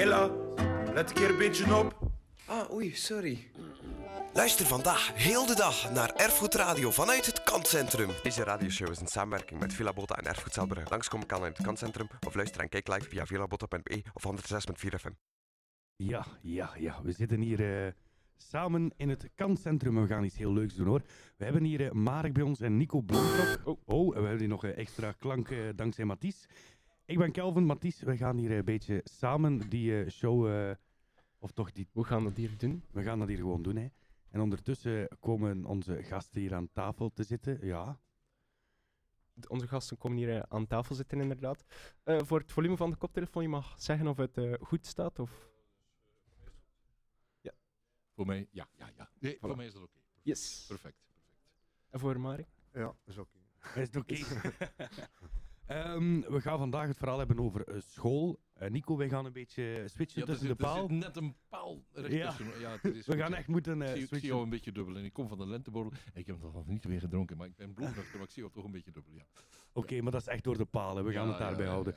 Ella, 0.00 0.30
let 0.94 1.08
een 1.10 1.16
keer 1.16 1.30
een 1.30 1.38
beetje 1.38 1.76
op. 1.76 1.98
Ah, 2.46 2.72
oei, 2.72 2.94
sorry. 2.94 3.50
Luister 4.32 4.66
vandaag 4.66 5.14
heel 5.14 5.46
de 5.46 5.54
dag 5.54 5.92
naar 5.92 6.14
Erfgoed 6.14 6.54
Radio 6.54 6.90
vanuit 6.90 7.26
het 7.26 7.42
Kantcentrum. 7.42 8.10
Deze 8.22 8.44
radioshow 8.44 8.90
is 8.90 9.00
een 9.00 9.06
samenwerking 9.06 9.60
met 9.60 9.72
Villa 9.72 9.92
Bota 9.92 10.14
en 10.14 10.24
Erfgoed 10.24 10.52
Zelbrugge. 10.52 10.90
Langskomen 10.90 11.26
kan 11.26 11.38
in 11.38 11.52
het 11.52 11.62
Kantcentrum 11.62 12.08
of 12.26 12.34
luister 12.34 12.60
en 12.60 12.68
kijk 12.68 12.88
live 12.88 13.08
via 13.08 13.26
villabota.be 13.26 14.02
of 14.12 14.24
106.4 14.26 14.88
FM. 15.00 15.10
Ja, 15.96 16.26
ja, 16.42 16.70
ja. 16.78 17.02
We 17.02 17.12
zitten 17.12 17.40
hier 17.40 17.86
eh, 17.86 17.92
samen 18.36 18.92
in 18.96 19.08
het 19.08 19.28
kantcentrum. 19.34 20.00
We 20.00 20.06
gaan 20.06 20.24
iets 20.24 20.38
heel 20.38 20.52
leuks 20.52 20.74
doen 20.74 20.86
hoor. 20.86 21.02
We 21.36 21.44
hebben 21.44 21.64
hier 21.64 21.96
Marek 21.96 22.32
bij 22.32 22.42
ons 22.42 22.60
en 22.60 22.76
Nico 22.76 23.00
Blomkrok. 23.00 23.60
Oh, 23.64 23.78
oh, 23.84 24.16
en 24.16 24.22
we 24.22 24.28
hebben 24.28 24.38
hier 24.38 24.48
nog 24.48 24.64
eh, 24.64 24.78
extra 24.78 25.12
klank 25.12 25.48
dankzij 25.76 26.04
Mathies. 26.04 26.46
Ik 27.10 27.18
ben 27.18 27.32
Kelvin, 27.32 27.64
Mathies. 27.64 28.00
We 28.00 28.16
gaan 28.16 28.36
hier 28.36 28.50
een 28.50 28.64
beetje 28.64 29.00
samen 29.04 29.68
die 29.68 30.02
eh, 30.02 30.10
show, 30.10 30.48
eh, 30.48 30.76
of 31.38 31.50
toch 31.50 31.72
die... 31.72 31.88
Hoe 31.92 32.04
gaan 32.04 32.18
we 32.18 32.28
dat 32.28 32.36
hier 32.36 32.58
doen? 32.58 32.84
We 32.90 33.02
gaan 33.02 33.18
dat 33.18 33.28
hier 33.28 33.36
gewoon 33.36 33.62
doen 33.62 33.76
hè. 33.76 33.88
En 34.30 34.40
ondertussen 34.40 35.08
komen 35.20 35.64
onze 35.64 36.02
gasten 36.02 36.40
hier 36.40 36.54
aan 36.54 36.72
tafel 36.72 37.12
te 37.12 37.22
zitten. 37.22 37.66
Ja, 37.66 38.00
Onze 39.48 39.68
gasten 39.68 39.98
komen 39.98 40.18
hier 40.18 40.36
eh, 40.36 40.42
aan 40.48 40.66
tafel 40.66 40.94
zitten, 40.94 41.20
inderdaad. 41.20 41.64
Eh, 42.02 42.18
voor 42.22 42.38
het 42.38 42.52
volume 42.52 42.76
van 42.76 42.90
de 42.90 42.96
koptelefoon, 42.96 43.42
je 43.42 43.48
mag 43.48 43.74
zeggen 43.80 44.06
of 44.06 44.16
het 44.16 44.38
eh, 44.38 44.52
goed 44.60 44.86
staat 44.86 45.18
of... 45.18 45.48
Voor 48.14 48.26
mij, 48.26 48.48
ja, 48.50 48.68
ja, 48.76 48.90
ja. 48.96 49.10
Nee, 49.18 49.36
voor 49.40 49.56
mij 49.56 49.66
is 49.66 49.72
dat 49.72 49.82
oké. 49.82 49.98
Yes. 50.22 50.64
Perfect, 50.68 50.96
perfect. 51.04 51.34
En 51.90 52.00
voor 52.00 52.20
Marek? 52.20 52.48
Ja, 52.72 52.80
dat 52.80 52.96
is 53.04 53.18
oké. 53.18 53.38
is 53.74 53.86
het 53.86 53.96
oké? 53.96 54.14
Ehm, 55.70 56.20
we 56.20 56.40
gaan 56.40 56.58
vandaag 56.58 56.86
het 56.88 56.96
verhaal 56.96 57.18
hebben 57.18 57.38
over 57.40 57.66
eh, 57.66 57.80
school. 57.80 58.40
Eh, 58.54 58.70
Nico, 58.70 58.96
wij 58.96 59.08
gaan 59.08 59.24
een 59.24 59.32
beetje 59.32 59.82
switchen 59.86 60.20
Ja, 60.20 60.26
tussen 60.26 60.46
de 60.48 60.52
zit- 60.52 60.60
er 60.66 60.66
paal. 60.72 60.88
zit 60.88 60.98
net 60.98 61.16
een 61.16 61.34
paal 61.48 61.82
recht 61.92 62.12
Ja. 62.12 62.26
tussen. 62.28 62.60
Ja, 62.60 62.70
het 62.80 62.94
is 62.96 63.06
We 63.12 63.16
gaan 63.16 63.34
echt 63.34 63.46
moeten 63.48 63.82
eh, 63.82 63.88
Ik 63.88 63.94
zie, 63.94 63.94
ik 63.94 63.98
zie 63.98 64.06
switchen. 64.08 64.28
jou 64.28 64.42
een 64.42 64.50
beetje 64.50 64.72
dubbel. 64.72 64.96
En 64.96 65.04
ik 65.04 65.12
kom 65.12 65.28
van 65.28 65.38
de 65.38 65.46
lenteborrel. 65.46 65.92
En 66.14 66.20
ik 66.20 66.26
heb 66.26 66.40
nog 66.40 66.66
niet 66.66 66.84
weer 66.84 67.00
gedronken. 67.00 67.36
Maar 67.36 67.46
ik 67.46 67.56
ben 67.56 67.74
bloednuchter, 67.74 68.14
maar 68.18 68.26
ik 68.26 68.30
zie 68.32 68.42
jou 68.42 68.54
toch 68.54 68.64
een 68.64 68.70
beetje 68.70 68.90
dubbel. 68.90 69.12
Ja. 69.14 69.22
Oké, 69.72 70.00
maar 70.00 70.12
dat 70.12 70.20
is 70.20 70.26
echt 70.26 70.44
door 70.44 70.56
de 70.56 70.64
palen. 70.64 71.04
We 71.04 71.12
gaan 71.12 71.24
Ja, 71.24 71.28
het 71.30 71.38
daarbij 71.38 71.66
houden. 71.66 71.94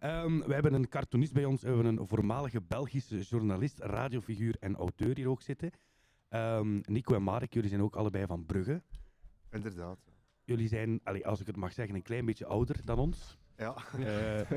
ja, 0.00 0.08
ja. 0.08 0.22
Ehm, 0.22 0.38
we 0.46 0.54
hebben 0.54 0.72
een 0.74 0.88
cartoonist 0.88 1.32
bij 1.32 1.44
ons. 1.44 1.62
We 1.62 1.68
hebben 1.68 1.86
een 1.86 2.06
voormalige 2.08 2.60
Belgische 2.62 3.20
journalist, 3.20 3.78
radiofiguur 3.78 4.56
en 4.60 4.76
auteur 4.76 5.16
hier 5.16 5.28
ook 5.28 5.42
zitten. 5.42 5.70
Ehm, 6.28 6.80
Nico 6.82 7.14
en 7.14 7.22
Marek, 7.22 7.52
jullie 7.54 7.68
zijn 7.68 7.82
ook 7.82 7.96
allebei 7.96 8.26
van 8.26 8.46
Brugge. 8.46 8.82
Inderdaad. 9.50 9.98
Jullie 10.50 10.68
zijn, 10.68 11.00
allee, 11.04 11.26
als 11.26 11.40
ik 11.40 11.46
het 11.46 11.56
mag 11.56 11.72
zeggen, 11.72 11.94
een 11.94 12.02
klein 12.02 12.24
beetje 12.24 12.46
ouder 12.46 12.76
dan 12.84 12.98
ons. 12.98 13.38
Ja, 13.56 13.74
Eh, 13.76 13.96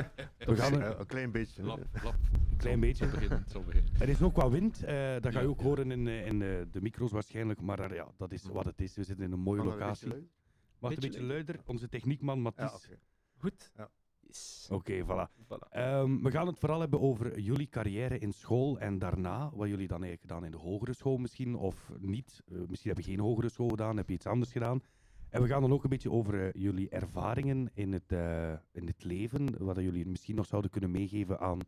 we 0.50 0.56
gaan 0.56 0.82
Eh, 0.82 0.88
een 0.90 1.00
een 1.00 1.06
klein 1.06 1.32
beetje. 1.32 1.64
Lap, 1.64 1.80
lap. 2.04 2.16
klein 2.58 2.80
beetje. 2.80 3.06
Er 4.00 4.10
is 4.10 4.22
ook 4.22 4.36
wat 4.36 4.52
wind, 4.52 4.84
eh, 4.84 5.14
dat 5.20 5.32
ga 5.34 5.40
je 5.40 5.46
Ja, 5.46 5.52
ook 5.52 5.58
ja. 5.60 5.64
horen 5.66 5.92
in, 5.92 6.08
in 6.08 6.42
eh, 6.42 6.50
de 6.72 6.82
micro's 6.82 7.12
waarschijnlijk. 7.12 7.62
Maar 7.62 7.94
ja, 7.94 8.08
dat 8.18 8.32
is 8.32 8.44
wat 8.44 8.66
het 8.66 8.82
is. 8.82 8.96
We 8.96 9.04
zitten 9.04 9.26
in 9.26 9.32
een 9.32 9.40
mooie 9.40 9.60
een 9.60 9.66
locatie. 9.66 10.08
beetje 10.08 10.20
luid? 10.22 10.32
Mag 10.80 10.92
het 10.92 11.04
een 11.04 11.10
Beetje 11.10 11.26
luider? 11.26 11.60
Onze 11.66 11.90
techniekman 11.90 12.36
Ja, 12.36 12.42
Mathies. 12.42 12.86
oké. 12.86 12.98
Goed? 13.38 13.72
Ja. 13.78 13.90
Yes. 14.20 14.68
Oké, 14.72 15.04
voilà. 15.04 15.44
Voilà. 15.44 15.70
Ehm, 15.70 16.22
we 16.22 16.32
gaan 16.32 16.48
het 16.48 16.60
vooral 16.60 16.80
hebben 16.80 17.02
over 17.02 17.40
jullie 17.40 17.70
carrière 17.70 18.18
in 18.20 18.32
school 18.34 18.80
en 18.80 19.00
daarna, 19.00 19.50
wat 19.54 19.68
jullie 19.68 19.88
dan 19.88 20.04
eigenlijk 20.04 20.22
gedaan 20.22 20.46
in 20.46 20.52
de 20.52 20.58
hogere 20.70 20.94
school 20.94 21.18
misschien, 21.18 21.56
of 21.56 21.92
niet. 22.00 22.42
Eh, 22.52 22.58
misschien 22.68 22.90
heb 22.94 23.00
je 23.04 23.12
geen 23.12 23.20
hogere 23.20 23.50
school 23.50 23.70
gedaan, 23.70 23.98
heb 23.98 24.08
je 24.08 24.14
iets 24.14 24.26
anders 24.28 24.52
gedaan. 24.52 24.82
En 25.34 25.42
we 25.42 25.48
gaan 25.48 25.62
dan 25.62 25.72
ook 25.72 25.84
een 25.84 25.90
beetje 25.90 26.12
over 26.12 26.46
eh, 26.46 26.62
jullie 26.62 26.90
ervaringen 26.90 27.70
in 27.74 27.94
het, 27.94 28.12
eh, 28.12 28.54
in 28.72 28.88
het 28.88 29.04
leven, 29.04 29.64
wat 29.64 29.76
jullie 29.76 30.06
misschien 30.06 30.36
nog 30.36 30.46
zouden 30.46 30.72
kunnen 30.72 30.92
meegeven 30.92 31.40
aan 31.40 31.60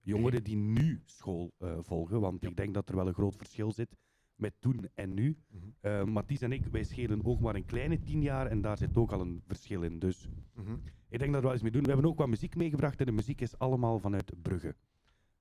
jongeren 0.00 0.44
die 0.44 0.56
nu 0.56 1.02
school 1.04 1.52
eh, 1.58 1.78
volgen. 1.80 2.20
Want 2.20 2.42
Ja. 2.42 2.48
ik 2.48 2.56
denk 2.56 2.74
dat 2.74 2.88
er 2.88 2.96
wel 2.96 3.06
een 3.06 3.14
groot 3.14 3.36
verschil 3.36 3.72
zit 3.72 3.96
met 4.34 4.54
toen 4.58 4.88
en 4.94 5.14
nu. 5.14 5.36
Mhm. 5.82 6.10
Mathies 6.10 6.40
en 6.40 6.52
ik, 6.52 6.64
wij 6.66 6.82
schelen 6.84 7.24
ook 7.24 7.40
maar 7.40 7.54
een 7.54 7.64
kleine 7.64 8.02
tien 8.02 8.22
jaar 8.22 8.46
en 8.46 8.60
daar 8.60 8.78
zit 8.78 8.96
ook 8.96 9.12
al 9.12 9.20
een 9.20 9.42
verschil 9.46 9.82
in. 9.82 9.98
Dus 9.98 10.28
Mhm. 10.54 10.72
ik 11.08 11.18
denk 11.18 11.32
dat 11.32 11.34
we 11.40 11.42
wel 11.46 11.52
eens 11.52 11.62
mee 11.62 11.70
doen. 11.70 11.82
We 11.82 11.90
hebben 11.90 12.10
ook 12.10 12.18
wat 12.18 12.28
muziek 12.28 12.56
meegebracht 12.56 13.00
en 13.00 13.06
de 13.06 13.12
muziek 13.12 13.40
is 13.40 13.58
allemaal 13.58 13.98
vanuit 13.98 14.32
Brugge. 14.42 14.74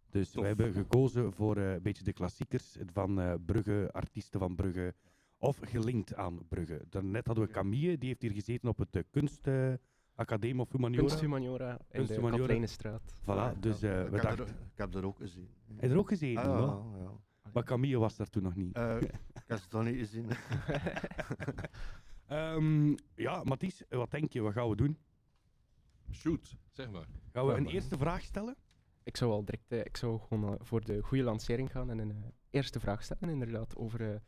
Dus 0.10 0.32
Tof. 0.32 0.42
we 0.42 0.48
hebben 0.48 0.74
gekozen 0.74 1.34
voor 1.34 1.58
een 1.58 1.82
beetje 1.82 2.04
de 2.04 2.14
klassiekers 2.14 2.78
van 2.94 3.40
Brugge, 3.46 3.90
artiesten 3.92 4.40
van 4.40 4.56
Brugge, 4.56 4.94
of 5.42 5.60
gelinkt 5.62 6.16
aan 6.16 6.48
Brugge. 6.48 6.86
Daarnet 6.90 7.26
hadden 7.26 7.46
we 7.46 7.52
Camille, 7.52 7.98
die 7.98 8.08
heeft 8.08 8.22
hier 8.22 8.32
gezeten 8.32 8.70
op 8.70 8.78
het 8.78 8.96
eh, 8.96 9.04
Kunstacademie 9.10 10.62
of 10.62 10.72
Humaniora. 10.72 11.06
Kunst 11.06 11.22
Humaniora 11.22 11.80
in 11.90 12.06
de 12.06 12.14
Humaniora. 12.14 12.38
Katleinenstraat. 12.38 13.16
Voilà, 13.22 13.60
dus 13.60 13.82
eh, 13.82 14.04
ik, 14.04 14.10
we 14.10 14.16
heb 14.16 14.22
dachten... 14.22 14.46
er, 14.46 14.52
ik 14.52 14.78
heb 14.78 14.96
er 14.96 15.06
ook 15.06 15.18
gezien. 15.18 15.50
Heb 15.68 15.82
je 15.82 15.90
er 15.90 15.98
ook 15.98 16.08
gezeten? 16.08 16.44
Ah, 16.44 16.86
ja, 16.94 17.00
ja. 17.00 17.12
Maar 17.54 17.64
Camille 17.64 17.98
was 17.98 18.16
daar 18.16 18.30
toen 18.30 18.44
nog 18.44 18.56
niet. 18.56 18.76
Eh, 18.76 19.02
ik 19.42 19.44
heb 19.48 19.60
ze 19.60 19.68
toch 19.68 19.84
niet 19.84 19.98
gezien. 19.98 20.30
Ehm, 22.28 22.96
ja, 23.16 23.44
Mathies, 23.44 23.84
wat 23.90 24.12
denk 24.12 24.34
je? 24.34 24.42
Wat 24.42 24.54
gaan 24.54 24.70
we 24.70 24.76
doen? 24.76 24.98
Shoot, 26.12 26.58
zeg 26.72 26.92
maar. 26.92 27.08
Gaan 27.32 27.46
we 27.46 27.54
een 27.54 27.68
eerste 27.68 27.98
vraag 27.98 28.22
stellen? 28.22 28.56
Ik 29.04 29.18
zou 29.18 29.32
al 29.32 29.46
direct, 29.46 29.72
ik 29.72 29.98
zou 29.98 30.20
gewoon 30.20 30.58
voor 30.62 30.84
de 30.84 31.02
goede 31.02 31.24
lancering 31.24 31.72
gaan 31.72 31.90
en 31.90 32.00
een 32.00 32.34
eerste 32.50 32.80
vraag 32.80 33.04
stellen, 33.04 33.30
inderdaad, 33.30 33.76
over, 33.76 34.14
eh, 34.14 34.20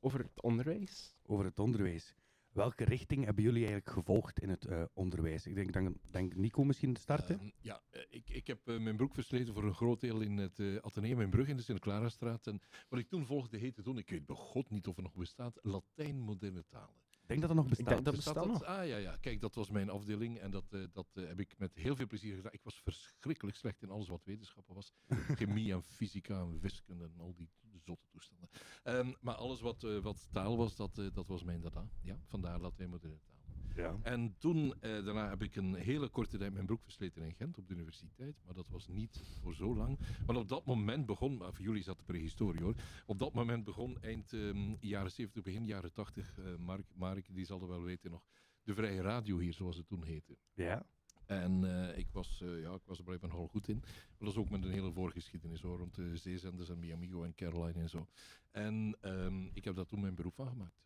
over 0.00 0.18
het 0.18 0.42
onderwijs. 0.42 1.14
over 1.22 1.44
het 1.44 1.58
onderwijs. 1.58 2.14
Welke 2.52 2.84
richting 2.84 3.24
hebben 3.24 3.42
jullie 3.42 3.66
eigenlijk 3.66 3.90
gevolgd 3.90 4.40
in 4.40 4.48
het 4.48 4.64
eh, 4.64 4.82
onderwijs? 4.94 5.46
Ik 5.46 5.54
denk, 5.54 5.72
denk, 5.72 5.96
denk 6.10 6.36
Nico 6.36 6.64
misschien 6.64 6.94
te 6.94 7.00
starten. 7.00 7.38
Ehm, 7.38 7.50
ja, 7.60 7.82
eh, 7.90 8.02
ik, 8.10 8.30
ik 8.30 8.46
heb 8.46 8.68
eh, 8.68 8.78
mijn 8.78 8.96
broek 8.96 9.14
versleten 9.14 9.54
voor 9.54 9.64
een 9.64 9.74
groot 9.74 10.00
deel 10.00 10.20
in 10.20 10.36
het 10.36 10.58
eh 10.58 10.76
Atheneum 10.76 11.20
in 11.20 11.30
Brugge, 11.30 11.50
in 11.50 11.56
de 11.56 11.62
Sint-Clarastraat. 11.62 12.46
En 12.46 12.60
wat 12.88 12.98
ik 12.98 13.08
toen 13.08 13.26
volgde 13.26 13.58
heette 13.58 13.82
toen, 13.82 13.98
ik 13.98 14.10
weet 14.10 14.26
bij 14.26 14.36
god 14.36 14.70
niet 14.70 14.86
of 14.86 14.96
er 14.96 15.02
nog 15.02 15.14
bestaat, 15.14 15.58
Latijn 15.62 16.20
moderne 16.20 16.64
talen. 16.68 17.06
Ik 17.28 17.34
denk 17.34 17.46
dat 17.48 17.56
dat 17.56 17.64
nog 17.64 17.68
bestaat. 17.68 17.88
denk 17.88 18.04
dat 18.04 18.14
Bestaat 18.14 18.34
bestaat 18.34 18.52
nog. 18.52 18.78
Ah 18.78 18.86
ja, 18.86 18.96
ja, 18.96 19.16
kijk, 19.16 19.40
dat 19.40 19.54
was 19.54 19.70
mijn 19.70 19.90
afdeling 19.90 20.38
en 20.38 20.50
dat, 20.50 20.64
eh, 20.72 20.80
dat 20.92 21.06
heb 21.12 21.40
ik 21.40 21.58
met 21.58 21.74
heel 21.74 21.96
veel 21.96 22.06
plezier 22.06 22.36
gedaan. 22.36 22.52
Ik 22.52 22.62
was 22.62 22.80
verschrikkelijk 22.80 23.56
slecht 23.56 23.82
in 23.82 23.90
alles 23.90 24.08
wat 24.08 24.24
wetenschappen 24.24 24.74
was. 24.74 24.92
Chemie 25.38 25.72
en 25.72 25.82
fysica 25.82 26.40
en 26.40 26.60
wiskunde 26.60 27.04
en 27.04 27.20
al 27.20 27.34
die 27.34 27.50
zotte 27.88 28.06
toestanden. 28.10 28.48
Ehm, 28.82 29.12
maar 29.20 29.34
alles 29.34 29.60
wat, 29.60 29.82
eh, 29.84 29.98
wat 29.98 30.28
taal 30.32 30.56
was, 30.56 30.76
dat, 30.76 30.98
eh, 30.98 31.06
dat 31.12 31.28
was 31.28 31.42
mijn 31.42 31.60
dada. 31.60 31.88
Ja, 32.02 32.20
vandaar 32.26 32.60
Latijn 32.60 32.90
moderne 32.90 33.20
taal. 33.26 33.36
Ja. 33.74 33.96
En 34.02 34.34
toen, 34.38 34.74
eh, 34.80 35.04
daarna 35.04 35.28
heb 35.28 35.42
ik 35.42 35.56
een 35.56 35.74
hele 35.74 36.08
korte 36.08 36.38
tijd 36.38 36.52
mijn 36.52 36.66
broek 36.66 36.82
versleten 36.82 37.22
in 37.22 37.34
Gent 37.34 37.58
op 37.58 37.68
de 37.68 37.74
universiteit. 37.74 38.40
Maar 38.44 38.54
dat 38.54 38.68
was 38.70 38.88
niet 38.88 39.22
voor 39.40 39.54
zo 39.54 39.76
lang. 39.76 39.98
Want 40.26 40.38
op 40.38 40.48
dat 40.48 40.64
moment 40.66 41.06
begon, 41.06 41.36
maar 41.36 41.52
voor 41.52 41.64
jullie 41.64 41.84
dat 41.84 41.98
de 41.98 42.04
prehistorie 42.04 42.62
hoor. 42.62 42.74
Op 43.06 43.18
dat 43.18 43.32
moment 43.32 43.64
begon 43.64 43.98
eind 44.00 44.32
ehm, 44.32 44.74
jaren 44.80 45.10
70, 45.10 45.42
begin 45.42 45.66
jaren 45.66 45.92
80. 45.92 46.38
eh 46.38 46.56
Mark, 46.56 46.86
Mark, 46.94 47.34
die 47.34 47.44
zal 47.44 47.60
het 47.60 47.68
wel 47.68 47.82
weten 47.82 48.10
nog. 48.10 48.22
De 48.62 48.74
vrije 48.74 49.00
radio 49.02 49.38
hier, 49.38 49.52
zoals 49.52 49.76
het 49.76 49.88
toen 49.88 50.04
heette. 50.04 50.36
ja. 50.54 50.86
En 51.28 51.64
eh, 51.64 51.98
ik, 51.98 52.06
was, 52.12 52.40
eh, 52.42 52.60
ja, 52.60 52.72
ik 52.74 52.80
was 52.84 52.98
er 52.98 53.04
blijkbaar 53.04 53.30
nogal 53.30 53.46
goed 53.48 53.68
in. 53.68 53.78
Maar 53.78 54.18
dat 54.18 54.28
is 54.28 54.36
ook 54.36 54.50
met 54.50 54.64
een 54.64 54.70
hele 54.70 54.92
voorgeschiedenis 54.92 55.60
hoor, 55.60 55.78
rond 55.78 55.94
de 55.94 56.16
zeezenders 56.16 56.68
en 56.68 56.78
Miamigo 56.78 57.22
en 57.22 57.34
Caroline 57.34 57.80
en 57.80 57.88
zo. 57.88 58.06
En 58.50 58.96
ehm, 59.00 59.44
ik 59.52 59.64
heb 59.64 59.74
daar 59.74 59.86
toen 59.86 60.00
mijn 60.00 60.14
beroep 60.14 60.34
van 60.34 60.48
gemaakt. 60.48 60.80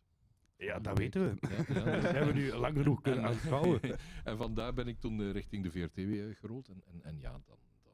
ja, 0.57 0.79
dat 0.79 0.97
weten 0.97 1.21
we. 1.29 1.47
Ja, 1.49 1.55
ja, 1.81 1.83
Dat 2.01 2.11
hebben 2.11 2.33
we 2.33 2.39
nu 2.39 2.51
lang 2.53 2.77
genoeg 2.77 3.01
kunnen 3.01 3.23
En- 3.23 3.29
aanschouwen. 3.29 3.79
en 4.23 4.37
vandaar 4.37 4.73
ben 4.73 4.87
ik 4.87 4.99
toen 4.99 5.21
eh, 5.21 5.31
richting 5.31 5.63
de 5.63 5.71
VRT 5.71 5.95
weer 5.95 6.35
gerold. 6.35 6.67
En, 6.67 6.81
en, 6.85 7.03
en 7.03 7.19
ja, 7.19 7.31
dan, 7.31 7.57
dan, 7.83 7.93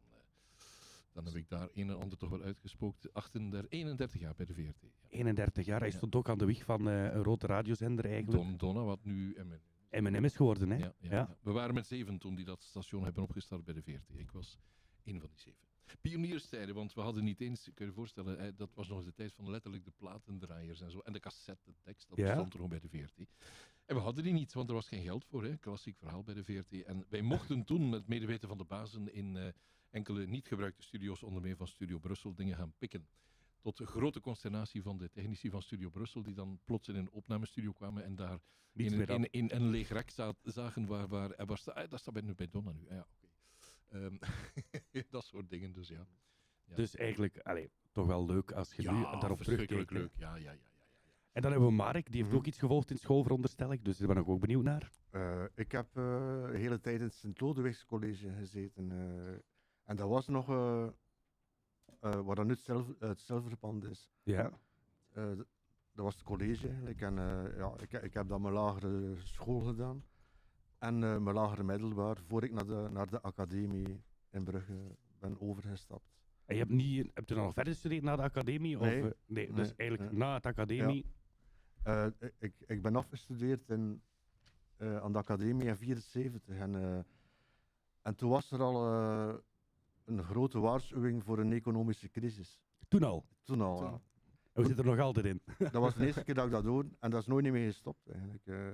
dan 1.14 1.26
heb 1.26 1.36
ik 1.36 1.50
daar 1.50 1.68
een 1.74 1.90
en 1.90 2.00
ander 2.00 2.18
toch 2.18 2.30
wel 2.30 2.42
uitgespookt. 2.42 3.14
38, 3.14 3.70
31 3.72 4.20
jaar 4.20 4.34
bij 4.36 4.46
de 4.46 4.54
VRT. 4.54 4.82
Ja. 4.82 4.90
31 5.10 5.66
jaar, 5.66 5.80
hij 5.80 5.92
stond 5.92 6.16
ook 6.16 6.30
aan 6.30 6.38
de 6.38 6.46
wieg 6.46 6.66
van 6.66 6.86
een 6.86 7.22
grote 7.22 7.48
radiozender 7.48 8.06
eigenlijk. 8.06 8.44
Don, 8.44 8.58
Donna, 8.58 8.84
wat 8.84 9.04
nu 9.04 9.36
MN. 9.44 9.60
M&M 9.92 10.24
is 10.26 10.36
geworden, 10.36 10.70
hè? 10.70 10.78
Ja, 10.78 10.94
ja, 11.00 11.10
ja. 11.12 11.38
We 11.42 11.52
waren 11.52 11.74
met 11.74 11.88
zeven 11.88 12.18
toen 12.18 12.36
die 12.36 12.46
dat 12.46 12.64
station 12.64 13.04
hebben 13.04 13.24
opgestart 13.24 13.64
bij 13.64 13.74
de 13.74 13.82
VRT. 13.82 14.10
Ik 14.20 14.32
was 14.32 14.60
een 15.04 15.20
van 15.20 15.30
die 15.30 15.40
zeven. 15.40 15.68
Pionierstijden, 16.02 16.76
want 16.76 16.94
we 16.94 17.02
hadden 17.02 17.24
niet 17.24 17.42
eens, 17.42 17.64
kun 17.64 17.74
je 17.86 17.86
je 17.86 17.92
voorstellen, 17.92 18.40
eh, 18.40 18.52
dat 18.56 18.74
was 18.74 18.88
nog 18.88 19.04
de 19.04 19.14
tijd 19.14 19.34
van 19.34 19.50
letterlijk 19.50 19.84
de 19.86 19.92
platendraaiers 19.98 20.82
en 20.82 20.92
zo. 20.92 21.00
En 21.00 21.14
de 21.14 21.20
cassettetekst, 21.20 22.10
dat 22.10 22.18
Ja. 22.18 22.34
stond 22.34 22.54
er 22.54 22.60
nog 22.60 22.70
bij 22.70 22.80
de 22.80 22.90
VRT. 22.90 23.18
En 23.86 23.96
we 23.96 24.02
hadden 24.02 24.24
die 24.24 24.34
niet, 24.34 24.54
want 24.54 24.68
er 24.70 24.76
was 24.76 24.88
geen 24.88 25.04
geld 25.04 25.26
voor. 25.26 25.44
Hè. 25.44 25.58
Klassiek 25.58 25.98
verhaal 25.98 26.24
bij 26.24 26.34
de 26.34 26.44
VRT. 26.44 26.84
En 26.84 27.06
wij 27.10 27.22
mochten 27.22 27.64
toen, 27.64 27.90
met 27.90 28.08
medeweten 28.08 28.48
van 28.48 28.58
de 28.58 28.64
bazen, 28.64 29.14
in 29.14 29.38
eh, 29.38 29.48
enkele 29.90 30.26
niet 30.26 30.48
gebruikte 30.48 30.82
studio's, 30.84 31.24
onder 31.24 31.42
meer 31.42 31.56
van 31.56 31.68
Studio 31.68 32.00
Brussel, 32.00 32.36
dingen 32.36 32.56
gaan 32.58 32.74
pikken. 32.78 33.08
Tot 33.62 33.78
de 33.78 33.86
grote 33.86 34.20
consternatie 34.20 34.82
van 34.82 34.98
de 34.98 35.10
technici 35.10 35.50
van 35.50 35.62
Studio 35.62 35.90
Brussel, 35.90 36.24
die 36.24 36.34
dan 36.34 36.60
plots 36.66 36.88
in 36.88 36.96
een 36.96 37.12
opnamestudio 37.12 37.72
kwamen 37.72 38.04
en 38.04 38.16
daar 38.16 38.40
in, 38.74 39.06
in, 39.08 39.30
in 39.32 39.50
een 39.52 39.70
leeg 39.70 39.90
rek 39.90 40.10
za- 40.10 40.34
zagen 40.44 40.86
waar, 40.86 41.08
waar, 41.08 41.46
waar 41.46 41.58
sta, 41.58 41.72
ah, 41.72 41.90
dat 41.90 42.00
staat 42.00 42.14
bij, 42.14 42.36
bij 42.36 42.48
Donna 42.50 42.72
nu. 42.72 42.82
Ah, 42.90 42.96
ja, 42.96 43.08
oké. 43.18 43.28
Ehm, 43.90 44.18
dat 45.10 45.24
soort 45.26 45.50
dingen, 45.50 45.72
dus 45.74 45.88
ja. 45.88 46.08
Ja. 46.66 46.76
Dus 46.76 46.96
eigenlijk, 46.96 47.38
allee, 47.40 47.72
toch 47.92 48.08
wel 48.08 48.26
leuk 48.26 48.52
als 48.52 48.74
je 48.74 48.92
nu 48.92 49.02
daarop 49.02 49.42
terugkijkt. 49.42 49.92
leuk. 49.92 50.12
Ja, 50.16 50.36
ja, 50.36 50.36
ja, 50.36 50.52
ja, 50.52 50.52
ja. 50.52 50.52
ja. 50.52 50.68
En 51.32 51.42
dan 51.42 51.52
hebben 51.52 51.70
we 51.70 51.76
Mark, 51.76 52.06
die 52.06 52.16
heeft 52.16 52.28
Mhm. 52.28 52.38
ook 52.38 52.46
iets 52.46 52.58
gevolgd 52.60 52.90
in 52.92 52.98
school, 52.98 53.22
veronderstel 53.24 53.72
ik. 53.72 53.86
Dus 53.86 53.98
daar 53.98 54.08
ben 54.08 54.18
ik 54.18 54.30
ook 54.30 54.40
benieuwd 54.40 54.64
naar. 54.64 54.92
Eh, 55.10 55.44
ik 55.56 55.72
heb 55.72 55.88
eh, 55.88 56.04
de 56.52 56.58
hele 56.58 56.80
tijd 56.80 56.96
in 57.00 57.04
het 57.06 57.14
Sint-Lodewijks 57.14 57.86
College 57.86 58.32
gezeten. 58.34 58.92
eh, 58.92 59.32
en 59.84 59.96
dat 59.96 60.10
was 60.10 60.28
nog... 60.28 60.48
eh, 62.00 62.12
eh, 62.14 62.20
waar 62.26 62.36
dan 62.36 62.46
nu 62.48 62.52
het, 62.54 62.62
zilver, 62.62 62.96
het 63.00 63.20
zilverpand 63.22 63.84
is. 63.84 64.10
Ja. 64.24 64.52
Eh, 65.12 65.26
dat 65.94 66.06
was 66.06 66.14
het 66.14 66.24
college 66.24 66.68
eigenlijk. 66.68 67.02
En 67.02 67.18
eh, 67.18 67.58
ja, 67.58 67.74
ik, 67.78 67.92
ik 67.92 68.14
heb 68.14 68.28
dan 68.28 68.42
mijn 68.42 68.54
lagere 68.54 69.16
school 69.24 69.60
gedaan. 69.60 70.04
En 70.78 71.04
eh, 71.04 71.18
mijn 71.18 71.36
lagere 71.36 71.64
middelbaar, 71.64 72.18
voor 72.28 72.44
ik 72.44 72.52
naar 72.52 72.66
de, 72.66 72.88
naar 72.92 73.10
de 73.10 73.22
academie 73.22 74.04
in 74.30 74.44
Brugge 74.44 74.96
ben 75.20 75.42
overgestapt. 75.42 76.18
En 76.46 76.56
je 76.56 76.62
hebt, 76.62 76.74
niet, 76.74 77.12
heb 77.14 77.30
je 77.30 77.36
dan 77.36 77.44
nog 77.44 77.54
verder 77.54 77.74
gestudeerd 77.74 78.04
na 78.04 78.16
de 78.16 78.22
academie? 78.22 78.80
Of, 78.80 78.86
Nee. 78.86 79.02
eh, 79.04 79.10
nee, 79.26 79.54
dus 79.54 79.68
Nee, 79.68 79.76
eigenlijk 79.78 80.12
nee. 80.12 80.20
na 80.20 80.34
het 80.34 80.46
academie. 80.46 81.06
Eh, 81.84 82.06
ik, 82.40 82.54
ik 82.66 82.82
ben 82.82 82.96
afgestudeerd 82.96 83.70
in, 83.70 84.02
eh, 84.78 84.98
aan 84.98 85.12
de 85.12 85.18
academie 85.18 85.68
in 85.68 85.76
74 85.78 86.56
en, 86.58 86.76
eh, 86.76 87.00
en 88.02 88.16
toen 88.16 88.30
was 88.30 88.52
er 88.52 88.62
al 88.62 88.86
eh, 88.94 89.36
een 90.10 90.24
grote 90.24 90.60
waarschuwing 90.60 91.24
voor 91.24 91.40
een 91.40 91.54
economische 91.54 92.10
crisis. 92.10 92.60
Toen 92.88 93.04
al. 93.04 93.26
Toen 93.44 93.62
al. 93.62 93.78
Toen. 93.78 93.86
ja. 93.88 94.02
We 94.54 94.66
zitten 94.66 94.86
er 94.86 94.92
nog 94.96 95.00
altijd 95.06 95.26
in. 95.26 95.42
Dat 95.58 95.74
was 95.82 95.96
de 95.96 96.06
eerste 96.06 96.24
keer 96.24 96.34
dat 96.36 96.46
ik 96.46 96.52
dat 96.52 96.64
hoorde 96.64 96.90
en 97.00 97.10
dat 97.10 97.22
is 97.22 97.28
nooit 97.28 97.44
niet 97.44 97.54
meer 97.54 97.66
gestopt 97.72 98.10
eigenlijk. 98.10 98.46
Eh, 98.46 98.68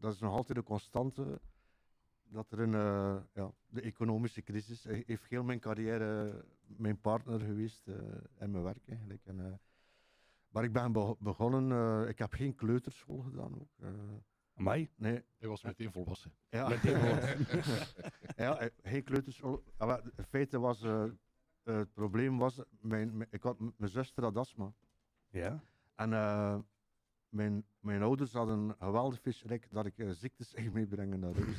dat 0.00 0.12
is 0.14 0.20
nog 0.20 0.32
altijd 0.32 0.58
een 0.58 0.64
constante 0.64 1.40
dat 2.30 2.52
er 2.52 2.58
een, 2.60 2.74
eh, 2.74 3.16
ja, 3.34 3.52
de 3.66 3.80
economische 3.80 4.42
crisis 4.42 4.84
heeft 4.84 5.24
heel 5.28 5.42
mijn 5.44 5.60
carrière 5.60 6.44
mijn 6.66 7.00
partner 7.00 7.40
geweest 7.40 7.88
eh 7.88 7.94
in 8.40 8.50
mijn 8.50 8.62
werk 8.62 8.88
eigenlijk. 8.88 9.24
En, 9.24 9.46
eh, 9.46 9.52
maar 10.48 10.64
ik 10.64 10.72
ben 10.72 10.92
be- 10.92 11.16
begonnen, 11.18 11.72
eh, 12.02 12.08
ik 12.08 12.18
heb 12.18 12.32
geen 12.32 12.54
kleuterschool 12.54 13.20
gedaan 13.20 13.54
ook. 13.60 13.70
Amai. 14.58 14.88
nee, 14.96 15.24
Hij 15.38 15.48
was 15.48 15.62
meteen 15.62 15.92
volwassen. 15.92 16.32
ja. 16.50 16.68
Meteen 16.68 16.98
ja, 18.36 18.58
eh, 18.58 18.68
geen 18.82 19.04
kleuterschool. 19.04 19.62
Ah, 19.76 20.04
In 20.16 20.24
feite 20.24 20.58
was 20.58 20.82
eh, 20.82 21.04
het 21.62 21.92
probleem 21.92 22.38
was, 22.38 22.60
mijn, 22.80 23.16
mijn- 23.16 23.28
ik 23.30 23.42
had, 23.42 23.58
mijn 23.76 23.90
zuster 23.90 24.22
had 24.24 24.36
astma. 24.36 24.72
Ja. 25.30 25.60
En 25.94 26.12
eh, 26.12 26.58
mijn, 27.28 27.64
mijn 27.80 28.02
ouders 28.02 28.32
hadden 28.32 28.58
een 28.58 28.74
geweldig 28.78 29.20
visrek 29.20 29.68
dat 29.70 29.86
ik 29.86 29.98
eh, 29.98 30.10
ziektes 30.10 30.52
ging 30.54 30.72
meebrengen 30.72 31.20
naar 31.20 31.34
huis. 31.34 31.56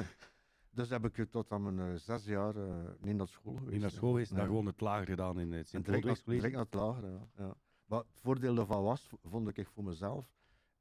dus 0.70 0.88
heb 0.88 1.04
ik 1.16 1.30
tot 1.30 1.52
aan 1.52 1.74
mijn 1.74 1.98
zes 1.98 2.24
jaar 2.24 2.56
eh, 2.56 2.74
niet 3.00 3.16
naar 3.16 3.28
school 3.28 3.54
geweest. 3.54 3.72
Niet 3.72 3.80
naar 3.80 3.90
school 3.90 4.18
is, 4.18 4.28
dan 4.28 4.38
Nee. 4.38 4.46
gewoon 4.46 4.66
het 4.66 4.80
lager 4.80 5.06
gedaan 5.06 5.40
in 5.40 5.50
het 5.52 5.60
En 5.60 5.66
sint 5.66 5.84
direct 5.84 6.04
naar, 6.04 6.14
College. 6.22 6.30
direct 6.40 6.54
naar 6.54 6.64
het 6.64 6.74
lagere, 6.74 7.10
ja. 7.10 7.26
ja. 7.36 7.54
Maar 7.84 7.98
het 7.98 8.20
voordeel 8.20 8.54
daarvan 8.54 8.82
was, 8.82 9.10
vond 9.22 9.58
ik 9.58 9.66
voor 9.68 9.84
mezelf, 9.84 10.32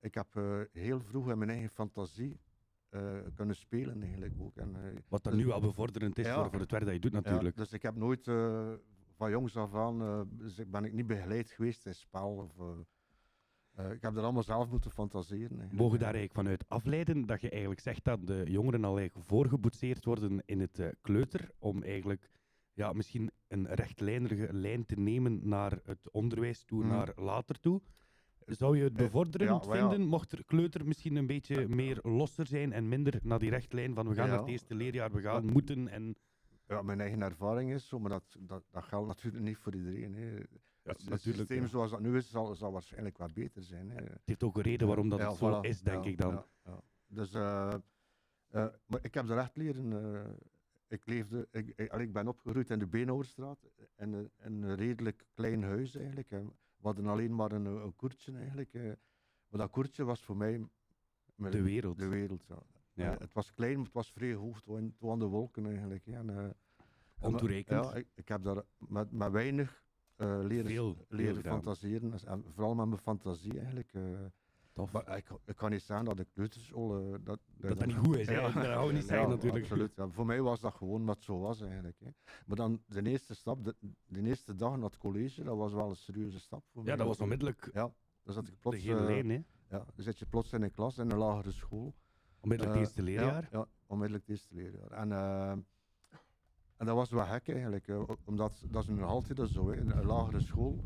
ik 0.04 0.14
heb 0.14 0.36
eh, 0.36 0.60
heel 0.72 1.00
vroeg 1.00 1.30
in 1.30 1.38
mijn 1.38 1.50
eigen 1.50 1.70
fantasie 1.70 2.40
eh, 2.90 3.18
kunnen 3.36 3.56
spelen 3.56 4.02
eigenlijk 4.02 4.34
ook. 4.40 4.58
En, 4.58 4.76
eh, 4.76 4.98
Wat 5.08 5.24
dan 5.24 5.34
dus- 5.34 5.44
nu 5.44 5.52
al 5.52 5.62
bevorderend 5.62 6.18
is 6.20 6.26
Ja. 6.26 6.36
voor, 6.36 6.50
voor 6.50 6.60
het 6.60 6.72
werk 6.72 6.84
dat 6.86 6.94
je 6.94 7.00
doet 7.00 7.12
natuurlijk. 7.12 7.56
Ja, 7.56 7.62
dus 7.64 7.74
ik 7.74 7.82
heb 7.82 7.96
nooit 7.96 8.24
van 9.16 9.30
jongs 9.30 9.56
af 9.58 9.74
aan 9.76 10.28
dus 10.32 10.62
ben 10.68 10.84
ik 10.86 10.94
niet 10.94 11.08
begeleid 11.08 11.50
geweest 11.52 11.86
in 11.86 11.96
spel. 11.96 12.30
Of, 12.30 12.76
ik 13.92 14.02
heb 14.02 14.16
er 14.16 14.24
allemaal 14.24 14.44
zelf 14.44 14.70
moeten 14.70 14.92
fantaseren. 14.92 15.50
eigenlijk. 15.50 15.74
Mogen 15.74 16.00
daar 16.00 16.14
eigenlijk 16.14 16.34
vanuit 16.34 16.70
afleiden 16.70 17.26
dat 17.26 17.42
je 17.42 17.50
eigenlijk 17.50 17.82
zegt 17.82 18.04
dat 18.04 18.28
de 18.28 18.44
jongeren 18.48 18.84
al 18.84 18.98
eigenlijk 18.98 19.28
voorgeboetseerd 19.28 20.06
worden 20.06 20.42
in 20.46 20.60
het 20.60 20.94
kleuter, 21.02 21.50
om 21.60 21.84
eigenlijk 21.84 22.30
ja, 22.74 22.94
misschien 22.94 23.32
een 23.48 23.68
rechtlijnige 23.68 24.54
lijn 24.54 24.86
te 24.86 24.96
nemen 25.00 25.48
naar 25.48 25.80
het 25.84 26.12
onderwijs 26.12 26.64
toe, 26.64 26.84
Mm. 26.84 26.90
naar 26.90 27.12
later 27.16 27.60
toe? 27.60 27.82
Zou 28.46 28.78
je 28.78 28.84
het 28.84 28.92
Eh, 28.94 28.98
bevorderend 28.98 29.64
ja, 29.64 29.68
maar 29.70 29.78
ja. 29.78 29.90
vinden, 29.90 30.08
mocht 30.08 30.32
er 30.32 30.46
kleuter 30.46 30.88
misschien 30.88 31.16
een 31.16 31.28
beetje 31.28 31.68
meer 31.68 32.00
losser 32.02 32.48
zijn 32.48 32.74
en 32.74 32.88
minder 32.90 33.20
naar 33.24 33.40
die 33.40 33.50
rechtlijn 33.50 33.94
van 33.94 34.08
we 34.08 34.14
gaan 34.16 34.30
naar 34.30 34.38
het 34.40 34.48
eerste 34.48 34.76
leerjaar, 34.76 35.12
we 35.12 35.22
gaan 35.22 35.46
moeten 35.46 35.88
en... 35.88 36.16
Ja, 36.68 36.82
mijn 36.82 37.00
eigen 37.02 37.22
ervaring 37.22 37.72
is 37.74 37.88
zo, 37.88 38.00
maar 38.00 38.10
dat, 38.10 38.24
dat, 38.40 38.64
dat 38.72 38.84
geldt 38.84 39.08
natuurlijk 39.08 39.44
niet 39.44 39.58
voor 39.58 39.76
iedereen. 39.76 40.14
Hè. 40.14 40.34
het 40.84 41.22
systeem 41.22 41.62
ja. 41.62 41.68
zoals 41.68 41.92
dat 41.92 42.00
nu 42.00 42.18
is, 42.18 42.30
zal, 42.30 42.56
zal 42.56 42.72
waarschijnlijk 42.72 43.18
wat 43.18 43.34
beter 43.34 43.64
zijn. 43.64 43.90
Hè. 43.90 43.96
Het 44.04 44.22
heeft 44.26 44.44
ook 44.44 44.56
een 44.56 44.62
reden 44.62 44.88
waarom 44.88 45.10
dat 45.10 45.20
Ja, 45.20 45.28
het 45.30 45.38
zo 45.38 45.60
voilà. 45.62 45.66
is, 45.66 45.82
denk 45.82 46.06
ik 46.06 46.18
dan. 46.18 46.46
Dus, 47.08 47.34
eh, 47.34 47.74
eh, 48.48 48.66
maar 48.86 49.00
ik 49.02 49.14
heb 49.14 49.30
er 49.30 49.38
echt 49.38 49.56
leren. 49.58 50.14
eh, 50.16 50.30
ik, 50.88 51.06
leefde, 51.06 51.48
ik, 51.52 51.74
ik, 51.76 51.94
ik 51.94 52.14
ben 52.14 52.28
opgegroeid 52.28 52.70
in 52.70 52.80
de 52.80 52.88
Beenhouwerstraat, 52.88 53.60
in 53.98 54.14
een, 54.14 54.32
in 54.44 54.64
een 54.64 54.76
redelijk 54.76 55.26
klein 55.34 55.64
huis 55.64 55.96
eigenlijk. 55.96 56.32
En 56.32 56.54
we 56.84 56.90
hadden 56.90 57.08
alleen 57.08 57.36
maar 57.36 57.52
een, 57.52 57.66
een 57.66 57.96
koertje 57.96 58.38
eigenlijk. 58.38 58.74
eh. 58.74 58.84
maar 59.48 59.60
dat 59.60 59.70
koertje 59.70 60.04
was 60.04 60.24
voor 60.24 60.38
mij 60.38 60.68
De 61.36 61.62
wereld. 61.62 61.98
De 61.98 62.08
wereld, 62.08 62.46
ja. 62.48 62.62
Ja. 62.94 63.14
Eh, 63.14 63.20
het 63.20 63.34
was 63.34 63.54
klein, 63.54 63.76
maar 63.76 63.86
het 63.86 63.94
was 63.94 64.12
vrij 64.12 64.34
hoog, 64.34 64.62
het 64.66 64.94
aan 65.02 65.20
de 65.20 65.26
wolken 65.26 65.66
eigenlijk. 65.66 66.06
hè. 66.06 66.14
En, 66.14 66.30
eh, 66.30 66.50
Ontoereikend. 67.20 67.86
Ja, 67.86 67.94
ik, 67.96 68.08
ik 68.16 68.28
heb 68.28 68.44
daar 68.44 68.64
met, 68.78 69.12
met 69.12 69.32
weinig 69.32 69.84
leren, 70.18 70.66
Veel, 70.66 71.06
leren 71.10 71.44
fantaseren. 71.44 72.14
En 72.26 72.44
vooral 72.54 72.76
met 72.76 72.86
mijn 72.88 73.02
fantasie 73.02 73.60
eigenlijk. 73.60 73.94
Tof. 74.74 74.92
maar 74.92 75.18
ik, 75.18 75.30
ik 75.46 75.56
kan 75.56 75.72
niet 75.72 75.82
zeggen 75.82 76.06
dat 76.06 76.18
de 76.18 76.28
kleuterschool... 76.34 76.98
eh, 77.14 77.20
dat, 77.24 77.40
Dat 77.58 77.78
dat 77.78 77.86
niet 77.88 77.96
goed 77.96 78.16
is, 78.16 78.28
hè. 78.28 78.42
Dat 78.42 78.52
gaan 78.52 78.88
we 78.88 78.94
niet 78.94 79.04
zeggen 79.04 79.30
natuurlijk. 79.30 79.64
Absoluut. 79.64 79.96
Ja. 79.96 80.08
Voor 80.10 80.26
mij 80.26 80.42
was 80.42 80.60
dat 80.60 80.74
gewoon 80.74 81.06
wat 81.06 81.22
zo 81.24 81.40
was 81.40 81.62
eigenlijk. 81.62 82.00
Hè. 82.00 82.10
Maar 82.46 82.56
dan 82.56 82.84
de 82.88 83.10
eerste 83.10 83.36
stap, 83.36 83.64
de, 83.64 83.76
de 84.06 84.22
eerste 84.22 84.56
dag 84.56 84.76
naar 84.76 84.84
het 84.86 84.98
college, 84.98 85.44
dat 85.44 85.58
was 85.58 85.74
wel 85.74 85.90
een 85.90 85.96
serieuze 85.96 86.40
stap 86.40 86.64
voor 86.72 86.84
mij. 86.84 86.92
Ja, 86.92 86.98
dat 86.98 87.08
was 87.08 87.18
onmiddellijk 87.20 87.70
Ja, 87.74 87.94
dan 88.24 88.34
zat 88.34 88.48
ik 88.48 88.54
de 88.54 88.58
plots... 88.60 88.78
gele 88.78 89.00
eh, 89.00 89.06
lijn, 89.06 89.30
hè. 89.30 89.36
ja, 89.70 89.86
dan 89.96 90.04
zit 90.04 90.20
je 90.20 90.26
plots 90.26 90.54
in 90.54 90.62
een 90.62 90.72
klas 90.72 90.98
in 90.98 91.12
een 91.12 91.18
lagere 91.18 91.52
school. 91.52 91.94
Onmiddellijk 92.42 92.76
Eh, 92.78 92.82
het 92.82 92.88
eerste 92.90 93.04
leerjaar. 93.04 93.48
Ja, 93.52 93.60
ja, 93.60 93.66
onmiddellijk 93.88 94.28
het 94.28 94.36
eerste 94.38 94.56
leerjaar. 94.56 94.92
En, 94.92 95.12
eh, 95.12 95.52
en 96.78 96.86
dat 96.86 96.96
was 96.96 97.10
wel 97.10 97.26
gek 97.26 97.50
eigenlijk, 97.50 97.88
eh, 97.88 98.04
omdat 98.24 98.64
dat 98.70 98.84
is 98.84 98.90
nu 98.90 99.02
altijd 99.04 99.50
zo, 99.50 99.70
hè, 99.70 99.76
in 99.78 99.90
een 99.92 100.06
lagere 100.06 100.40
school. 100.40 100.84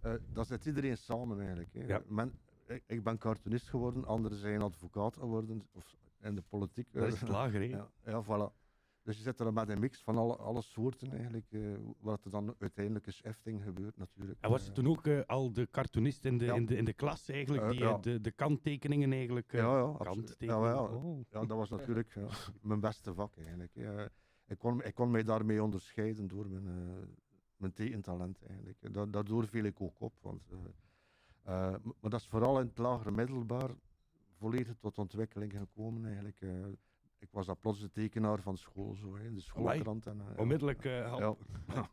eh 0.00 0.12
daar 0.32 0.44
zit 0.44 0.64
iedereen 0.66 0.96
samen 0.96 1.38
eigenlijk. 1.38 1.72
Hè. 1.72 1.84
Ja. 1.86 2.02
Men, 2.06 2.32
ik, 2.74 2.82
ik 2.86 3.02
ben 3.02 3.18
cartoonist 3.18 3.68
geworden, 3.68 4.04
anderen 4.04 4.38
zijn 4.38 4.62
advocaat 4.62 5.16
geworden, 5.16 5.62
of 5.72 5.96
in 6.20 6.34
de 6.34 6.42
politiek. 6.48 6.92
Dat 6.92 7.02
eh, 7.02 7.08
is 7.12 7.20
het 7.20 7.28
lager, 7.38 7.60
hè. 7.60 7.66
ja, 7.66 7.90
ja, 8.04 8.24
voilà. 8.24 8.60
Dus 9.04 9.16
je 9.16 9.22
zit 9.22 9.40
er 9.40 9.52
met 9.52 9.68
een 9.68 9.78
mix 9.80 10.02
van 10.02 10.16
alle, 10.16 10.36
alle 10.36 10.62
soorten 10.62 11.12
eigenlijk, 11.12 11.46
eh, 11.50 11.60
wat 12.00 12.24
er 12.24 12.30
dan 12.30 12.54
uiteindelijk 12.58 13.06
is 13.06 13.20
hefting 13.22 13.62
gebeurt 13.62 13.96
natuurlijk. 13.96 14.38
En 14.40 14.50
was 14.50 14.60
Eh, 14.60 14.66
het 14.66 14.74
toen 14.74 14.86
ook 14.88 15.06
eh, 15.06 15.20
al 15.26 15.52
de 15.52 15.68
cartoonist 15.70 16.24
in 16.24 16.38
de, 16.38 16.44
Ja. 16.44 16.54
in 16.54 16.66
de, 16.66 16.76
in 16.76 16.84
de 16.84 16.92
klas 16.92 17.28
eigenlijk, 17.28 17.62
Eh, 17.62 17.70
die 17.70 17.78
ja. 17.78 17.90
eh, 17.94 18.00
de, 18.00 18.20
de 18.20 18.30
kanttekeningen 18.30 19.12
eigenlijk... 19.12 19.52
eh, 19.52 19.60
Ja, 19.60 19.78
ja, 19.78 19.94
kanttekeningen, 19.98 20.60
Ja, 20.62 20.68
ja. 20.70 20.82
oh. 20.82 21.20
Ja, 21.30 21.44
dat 21.44 21.56
was 21.56 21.68
natuurlijk 21.70 22.14
ja, 22.14 22.26
mijn 22.70 22.80
beste 22.80 23.14
vak 23.14 23.36
eigenlijk. 23.36 23.74
Ik, 24.46 24.58
kon, 24.58 24.82
ik 24.84 24.94
kon 24.94 25.10
mij 25.10 25.22
daarmee 25.22 25.62
onderscheiden 25.62 26.28
door 26.28 26.48
mijn, 26.48 26.66
eh, 26.66 27.06
mijn 27.56 27.72
tekentalent 27.72 28.42
eigenlijk. 28.46 28.92
Da 28.94 29.06
daardoor 29.06 29.46
viel 29.46 29.64
ik 29.64 29.80
ook 29.80 30.00
op. 30.00 30.12
Want, 30.20 30.42
eh, 30.50 30.58
eh, 30.58 30.64
maar 31.44 32.10
dat 32.10 32.20
is 32.20 32.26
vooral 32.26 32.60
in 32.60 32.66
het 32.66 32.78
lagere 32.78 33.10
middelbaar 33.10 33.70
volledig 34.38 34.76
tot 34.78 34.98
ontwikkeling 34.98 35.52
gekomen 35.52 36.04
eigenlijk. 36.04 36.40
eh. 36.40 36.50
ik 37.18 37.28
was 37.30 37.46
dan 37.46 37.56
plots 37.60 37.80
de 37.80 37.90
tekenaar 37.90 38.40
van 38.40 38.56
school, 38.56 38.94
zo, 38.94 39.16
hè, 39.16 39.24
in 39.24 39.34
de 39.34 39.40
schoolkrant. 39.40 40.06
En, 40.06 40.20
eh. 40.20 40.38
Onmiddellijk 40.40 40.84
eh, 40.84 41.16
help. 41.16 41.40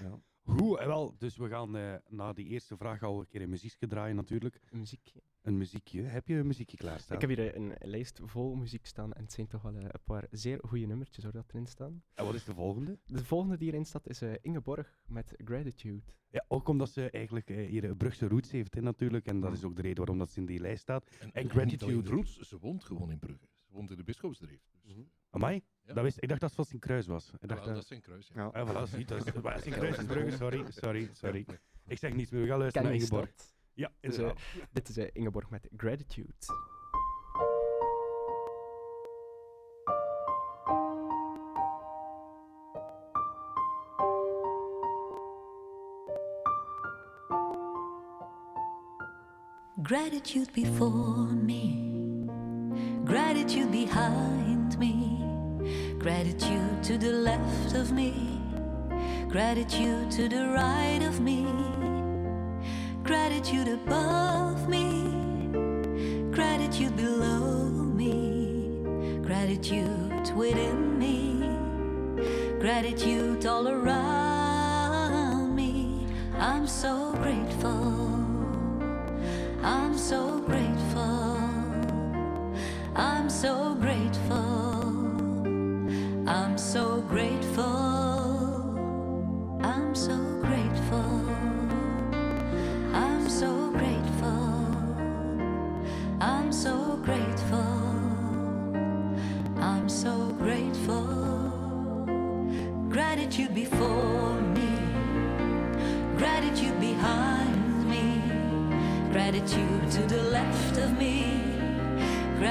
Ja. 0.00 0.18
Goed, 0.44 0.78
eh, 0.78 0.86
wel, 0.86 1.14
dus 1.18 1.36
we 1.36 1.48
gaan 1.48 1.76
eh, 1.76 1.94
na 2.08 2.32
die 2.32 2.46
eerste 2.46 2.76
vraag 2.76 3.02
al 3.02 3.20
een 3.20 3.26
keer 3.28 3.42
een 3.42 3.48
muziekje 3.48 3.86
draaien 3.86 4.16
natuurlijk. 4.16 4.60
Muziek. 4.70 5.12
Een 5.42 5.56
muziekje. 5.58 6.02
Heb 6.02 6.28
je 6.28 6.34
een 6.34 6.46
muziekje 6.46 6.76
klaarstaan? 6.76 7.14
Ik 7.20 7.28
heb 7.28 7.36
hier 7.36 7.54
eh, 7.54 7.60
een 7.60 7.74
lijst 7.90 8.20
vol 8.24 8.54
muziek 8.54 8.86
staan 8.86 9.12
en 9.12 9.22
het 9.22 9.32
zijn 9.32 9.46
toch 9.46 9.62
wel 9.62 9.74
eh, 9.74 9.82
een 9.82 10.00
paar 10.04 10.26
zeer 10.30 10.58
goede 10.66 10.86
nummertjes 10.86 11.24
hoor, 11.24 11.32
dat 11.32 11.48
erin 11.48 11.66
staan. 11.66 12.02
En 12.14 12.24
wat 12.24 12.34
is 12.34 12.44
de 12.44 12.54
volgende? 12.54 12.98
De 13.04 13.24
volgende 13.24 13.56
die 13.56 13.68
erin 13.72 13.84
staat 13.84 14.08
is 14.08 14.22
eh, 14.22 14.32
Ingeborg 14.40 14.98
met 15.06 15.34
Gratitude. 15.44 16.02
Ja, 16.28 16.44
ook 16.48 16.68
omdat 16.68 16.90
ze 16.90 17.10
eigenlijk 17.10 17.50
eh, 17.50 17.68
hier 17.68 17.84
een 17.84 17.96
Brugse 17.96 18.28
roots 18.28 18.50
heeft 18.50 18.74
hè, 18.74 18.80
natuurlijk. 18.80 19.26
En 19.26 19.40
dat 19.40 19.50
Mm. 19.50 19.56
is 19.56 19.64
ook 19.64 19.76
de 19.76 19.82
reden 19.82 19.96
waarom 19.98 20.18
dat 20.18 20.30
ze 20.30 20.40
in 20.40 20.46
die 20.46 20.60
lijst 20.60 20.82
staat. 20.82 21.10
En, 21.32 21.50
gratitude. 21.50 22.10
Roots, 22.10 22.38
ze 22.38 22.58
woont 22.58 22.84
gewoon 22.84 23.10
in 23.10 23.18
Brugge. 23.18 23.48
Ze 23.54 23.72
woont 23.72 23.90
in 23.90 23.96
de 23.96 24.04
Bischopsdreef. 24.04 24.60
Dus, 24.82 24.94
Mhm. 24.94 25.02
Amai? 25.34 25.62
Ja. 25.86 25.92
Dat 25.94 26.02
wist, 26.04 26.16
ik 26.20 26.28
dacht 26.28 26.40
dat 26.40 26.48
het 26.48 26.58
van 26.58 26.64
Sint-Kruis 26.68 27.06
was. 27.06 27.30
Ik 27.40 27.48
dacht, 27.48 27.60
eh, 27.60 27.66
dat 27.66 27.76
is 27.76 27.86
zijn 27.86 28.00
kruis. 28.00 28.30
Ja. 28.34 28.50
Ja. 28.52 28.66
voilà, 28.66 28.88
zie, 28.90 29.04
dat 29.14 29.26
is 29.26 29.32
maar 29.42 29.60
Sint-Kruis 29.60 29.98
is 29.98 30.04
Brugge, 30.04 30.30
sorry, 30.36 30.64
sorry, 30.70 31.08
sorry. 31.12 31.46
Ik 31.86 31.98
zeg 31.98 32.14
niets 32.14 32.30
meer, 32.30 32.40
we 32.42 32.48
gaan 32.48 32.58
luisteren 32.58 32.88
Ken 32.88 32.96
naar 32.98 33.06
Ingeborg. 33.06 33.34
dat? 33.36 33.54
Ja, 33.74 33.92
Dus, 34.00 34.14
eh, 34.16 34.18
inderdaad. 34.20 34.42
dit 34.72 34.88
is 34.88 34.96
eh, 34.96 35.08
Ingeborg 35.12 35.50
met 35.50 35.68
Gratitude. 35.76 36.32
Gratitude 49.82 50.50
before 50.54 51.32
me, 51.32 51.93
gratitude 53.04 53.70
behind 53.70 54.78
me, 54.78 55.22
gratitude 55.98 56.82
to 56.82 56.96
the 56.98 57.12
left 57.12 57.74
of 57.74 57.92
me, 57.92 58.40
gratitude 59.28 60.10
to 60.10 60.28
the 60.28 60.48
right 60.48 61.02
of 61.06 61.20
me, 61.20 61.46
gratitude 63.02 63.68
above 63.68 64.68
me, 64.68 65.10
gratitude 66.30 66.96
below 66.96 67.68
me, 67.68 68.80
gratitude 69.22 70.34
within 70.34 70.98
me, 70.98 71.44
gratitude 72.58 73.44
all 73.46 73.68
around 73.68 75.54
me. 75.54 76.06
I'm 76.38 76.66
so 76.66 77.12
grateful. 77.22 78.24
I'm 79.62 79.96
so 79.96 80.40
grateful. 80.40 80.73
I'm 82.96 83.28
so 83.28 83.74
grateful. 83.74 84.36
I'm 86.28 86.56
so 86.56 87.00
grateful. 87.02 87.93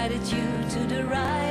Gratitude 0.03 0.69
to 0.69 0.79
the 0.93 1.05
right 1.05 1.42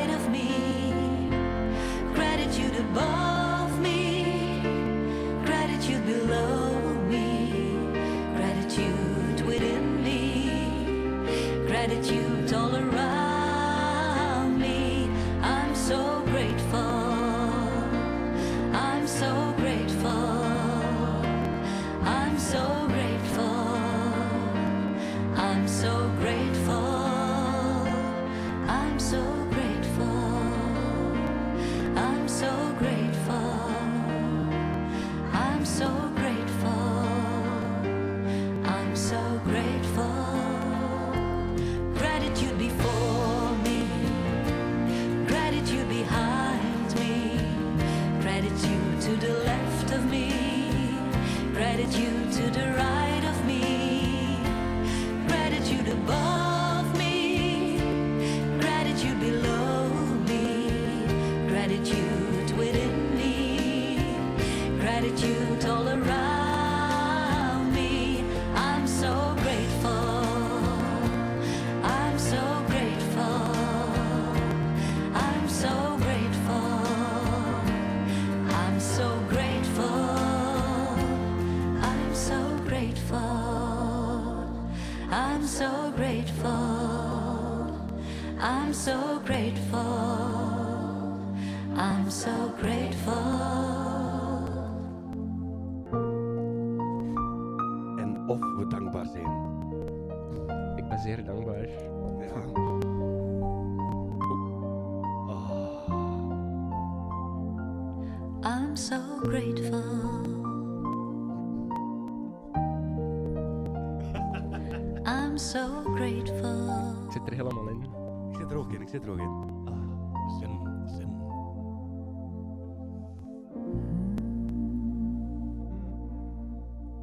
zit 118.92 119.04
er 119.04 119.11
ook 119.11 119.18
in, 119.18 119.25
in. 119.25 119.90
Zin, 120.38 120.88
zin. 120.88 121.11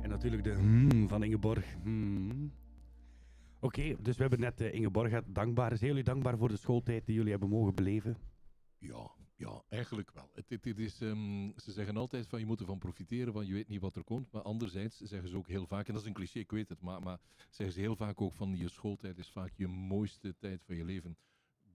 En 0.01 0.10
natuurlijk 0.10 0.43
de 0.43 0.53
hmm 0.53 1.08
van 1.08 1.24
Ingeborg. 1.24 1.75
Hmm. 1.84 2.51
Oké, 3.60 3.96
dus 4.01 4.15
we 4.15 4.22
hebben 4.22 4.39
net 4.39 4.62
eh, 4.62 4.74
Ingeborg 4.74 5.10
gehad. 5.10 5.24
Dankbaar. 5.27 5.77
Zijn 5.77 5.89
jullie 5.89 6.03
dankbaar 6.03 6.38
voor 6.38 6.48
de 6.48 6.58
schooltijd 6.58 7.05
die 7.05 7.15
jullie 7.15 7.31
hebben 7.31 7.50
mogen 7.50 7.75
beleven? 7.75 8.17
Ja, 8.77 9.12
ja, 9.36 9.63
eigenlijk 9.69 10.12
wel. 10.12 10.29
Het, 10.34 10.50
het, 10.50 10.65
het 10.65 10.79
is, 10.79 11.01
ehm, 11.01 11.50
ze 11.55 11.72
zeggen 11.72 11.98
altijd 11.98 12.27
van 12.27 12.39
je 12.39 12.46
moet 12.46 12.60
ervan 12.60 12.77
profiteren, 12.77 13.34
van 13.34 13.46
je 13.46 13.53
weet 13.53 13.67
niet 13.67 13.81
wat 13.81 13.96
er 13.96 14.03
komt. 14.03 14.31
Maar 14.31 14.41
anderzijds 14.41 14.98
zeggen 14.98 15.29
ze 15.29 15.38
ook 15.38 15.48
heel 15.48 15.65
vaak, 15.65 15.88
en 15.88 15.93
dat 15.93 16.01
is 16.01 16.08
een 16.08 16.13
cliché, 16.13 16.39
ik 16.39 16.51
weet 16.51 16.69
het, 16.69 16.81
maar, 16.81 17.01
maar 17.01 17.19
zeggen 17.50 17.75
ze 17.75 17.81
heel 17.81 17.96
vaak 17.96 18.22
ook 18.22 18.34
van 18.34 18.58
je 18.58 18.67
schooltijd 18.67 19.17
is 19.17 19.31
vaak 19.31 19.53
je 19.55 19.67
mooiste 19.67 20.36
tijd 20.38 20.63
van 20.63 20.75
je 20.75 20.86
leven. 20.86 21.17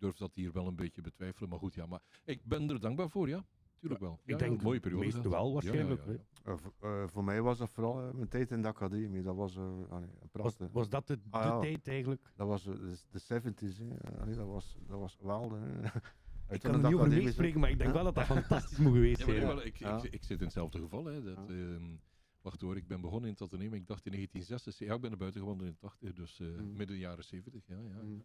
Ik 0.05 0.11
durf 0.11 0.17
dat 0.29 0.35
hier 0.35 0.53
wel 0.53 0.67
een 0.67 0.75
beetje 0.77 1.03
betwijfelen, 1.03 1.49
maar 1.49 1.59
goed, 1.59 1.75
ja. 1.75 1.87
Maar 1.87 2.01
ik 2.25 2.45
ben 2.45 2.71
er 2.71 2.81
dankbaar 2.81 3.11
voor, 3.11 3.29
ja. 3.29 3.45
Tuurlijk 3.79 4.01
wel. 4.03 4.21
Ik 4.25 4.31
Ja, 4.31 4.37
denk 4.37 4.57
een 4.59 4.65
mooie 4.65 4.81
periode. 4.81 5.29
wel, 5.29 5.33
Ja, 5.41 5.47
ja, 5.47 5.53
waarschijnlijk, 5.53 6.05
ja, 6.07 6.13
ja. 6.13 6.19
Eh, 6.45 6.55
voor- 6.57 7.09
voor 7.11 7.25
mij 7.25 7.43
was 7.43 7.59
dat 7.59 7.71
vooral 7.71 8.03
eh, 8.03 8.15
mijn 8.15 8.29
tijd 8.29 8.51
in 8.51 8.63
de 8.63 8.69
academie. 8.69 9.23
Dat 9.23 9.37
was 9.37 9.57
allee, 9.57 10.09
een 10.21 10.29
prachtig. 10.33 10.69
was 10.73 10.89
dat 10.89 11.07
de, 11.07 11.17
de 11.17 11.23
Ah, 11.31 11.43
ja. 11.45 11.59
tijd 11.61 11.89
eigenlijk? 11.89 12.33
Dat 12.37 12.47
was 12.49 12.67
eh, 12.67 12.73
de, 12.75 12.97
de 13.11 13.21
70s. 13.21 13.79
Hè. 13.79 14.19
Allee, 14.21 14.35
dat, 14.35 14.47
was, 14.47 14.77
dat 14.87 14.99
was 14.99 15.15
geweldig. 15.15 15.59
hè. 15.61 15.85
Ik 15.85 15.93
Uit 16.49 16.61
kan 16.61 16.73
de 16.73 16.77
er 16.79 16.83
niet 16.85 16.87
over 16.87 16.99
academie 16.99 17.25
meespreken, 17.25 17.61
maar 17.61 17.71
ik 17.71 17.79
denk 17.79 17.93
wel 17.93 18.05
dat 18.05 18.15
dat 18.15 18.27
fantastisch 18.39 18.79
moet 18.79 18.93
geweest 18.93 19.21
zijn. 19.21 19.41
wel, 19.41 19.65
ik, 19.65 19.77
Ja. 19.77 19.97
ik, 20.03 20.13
ik 20.13 20.23
zit 20.25 20.39
in 20.39 20.45
hetzelfde 20.45 20.79
geval. 20.79 21.05
Hè, 21.05 21.23
dat, 21.23 21.51
ehm, 21.51 21.97
wacht 22.43 22.61
hoor, 22.61 22.77
ik 22.77 22.87
ben 22.87 23.01
begonnen 23.01 23.29
in 23.29 23.33
het 23.39 23.43
ateneum. 23.43 23.75
Ik 23.75 23.87
dacht 23.87 24.07
in 24.07 24.13
1966. 24.13 24.87
Ja, 24.89 24.95
ik 24.95 25.01
ben 25.01 25.11
naar 25.11 25.19
buiten 25.19 25.41
gewandeld 25.41 25.69
in 25.69 25.77
80, 25.79 26.13
dus 26.13 26.41
eh, 26.41 26.47
Mm. 26.47 26.77
midden 26.77 26.97
jaren 26.99 27.25
70. 27.25 27.67
Ja, 27.67 27.79
ja. 27.81 28.03
Mm. 28.03 28.25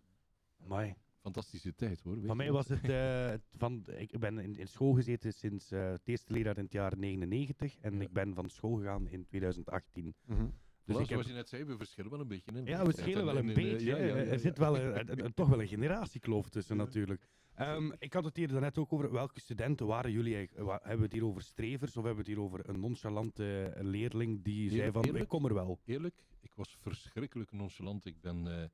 Amai. 0.63 0.95
Fantastische 1.21 1.75
tijd 1.75 2.01
hoor. 2.01 2.15
weet 2.15 2.25
Van 2.25 2.37
mij 2.37 2.51
was 2.51 2.67
het, 2.67 2.89
eh, 2.89 3.33
van, 3.57 3.83
ik 3.97 4.19
ben 4.19 4.37
in, 4.39 4.55
in 4.57 4.67
school 4.67 4.93
gezeten 4.93 5.33
sinds 5.33 5.71
eh, 5.71 5.89
het 5.91 6.01
eerste 6.07 6.33
leraar 6.33 6.57
in 6.57 6.63
het 6.63 6.71
jaar 6.73 6.97
99 6.97 7.77
en 7.81 7.93
Ja. 7.95 8.01
ik 8.01 8.11
ben 8.13 8.33
van 8.33 8.49
school 8.49 8.75
gegaan 8.77 9.07
in 9.07 9.25
2018. 9.25 10.15
Mhm. 10.25 10.45
Dus 10.85 10.95
ik 10.97 11.01
heb, 11.01 11.07
zoals 11.09 11.27
je 11.27 11.33
net 11.33 11.49
zei, 11.49 11.63
we 11.63 11.77
verschillen 11.77 12.11
wel 12.11 12.19
een 12.19 12.27
beetje. 12.27 12.51
In 12.51 12.65
ja, 12.65 12.77
we 12.79 12.85
leeftijd 12.85 12.95
schelen 13.07 13.19
en- 13.19 13.25
wel 13.25 13.37
een 13.37 13.43
in, 13.43 13.49
eh, 13.49 13.55
beetje. 13.71 13.85
ja, 13.85 13.97
ja, 13.97 14.01
hè. 14.03 14.21
ja, 14.21 14.31
er 14.31 14.39
zit 14.39 14.57
wel 14.57 14.77
een, 14.79 15.33
toch 15.33 15.47
wel 15.49 15.61
een 15.61 15.67
generatiekloof 15.67 16.49
tussen 16.49 16.77
Ja. 16.77 16.83
natuurlijk. 16.83 17.27
Ehm, 17.55 17.91
ik 17.97 18.13
had 18.13 18.23
het 18.23 18.35
hier 18.37 18.47
daarnet 18.47 18.77
ook 18.77 18.93
over 18.93 19.11
welke 19.11 19.39
studenten 19.39 19.85
waren 19.87 20.11
jullie 20.11 20.35
eigenlijk? 20.35 20.65
Wa- 20.67 20.79
Hebben 20.81 20.97
we 20.97 21.03
het 21.03 21.13
hier 21.13 21.25
over 21.25 21.41
strevers 21.41 21.97
of 21.97 22.03
hebben 22.03 22.23
we 22.25 22.29
het 22.29 22.37
hier 22.39 22.45
over 22.45 22.69
een 22.69 22.79
nonchalante 22.79 23.63
eh, 23.75 23.83
leerling 23.83 24.43
die 24.43 24.69
zei 24.69 24.91
van 24.91 25.03
eerlijk? 25.03 25.23
ik 25.23 25.29
kom 25.29 25.45
er 25.45 25.53
wel? 25.53 25.79
Eerlijk, 25.85 26.15
ik 26.41 26.51
was 26.55 26.77
verschrikkelijk 26.79 27.51
nonchalant. 27.51 28.05
Ik 28.05 28.21
ben 28.21 28.61
eh, 28.61 28.67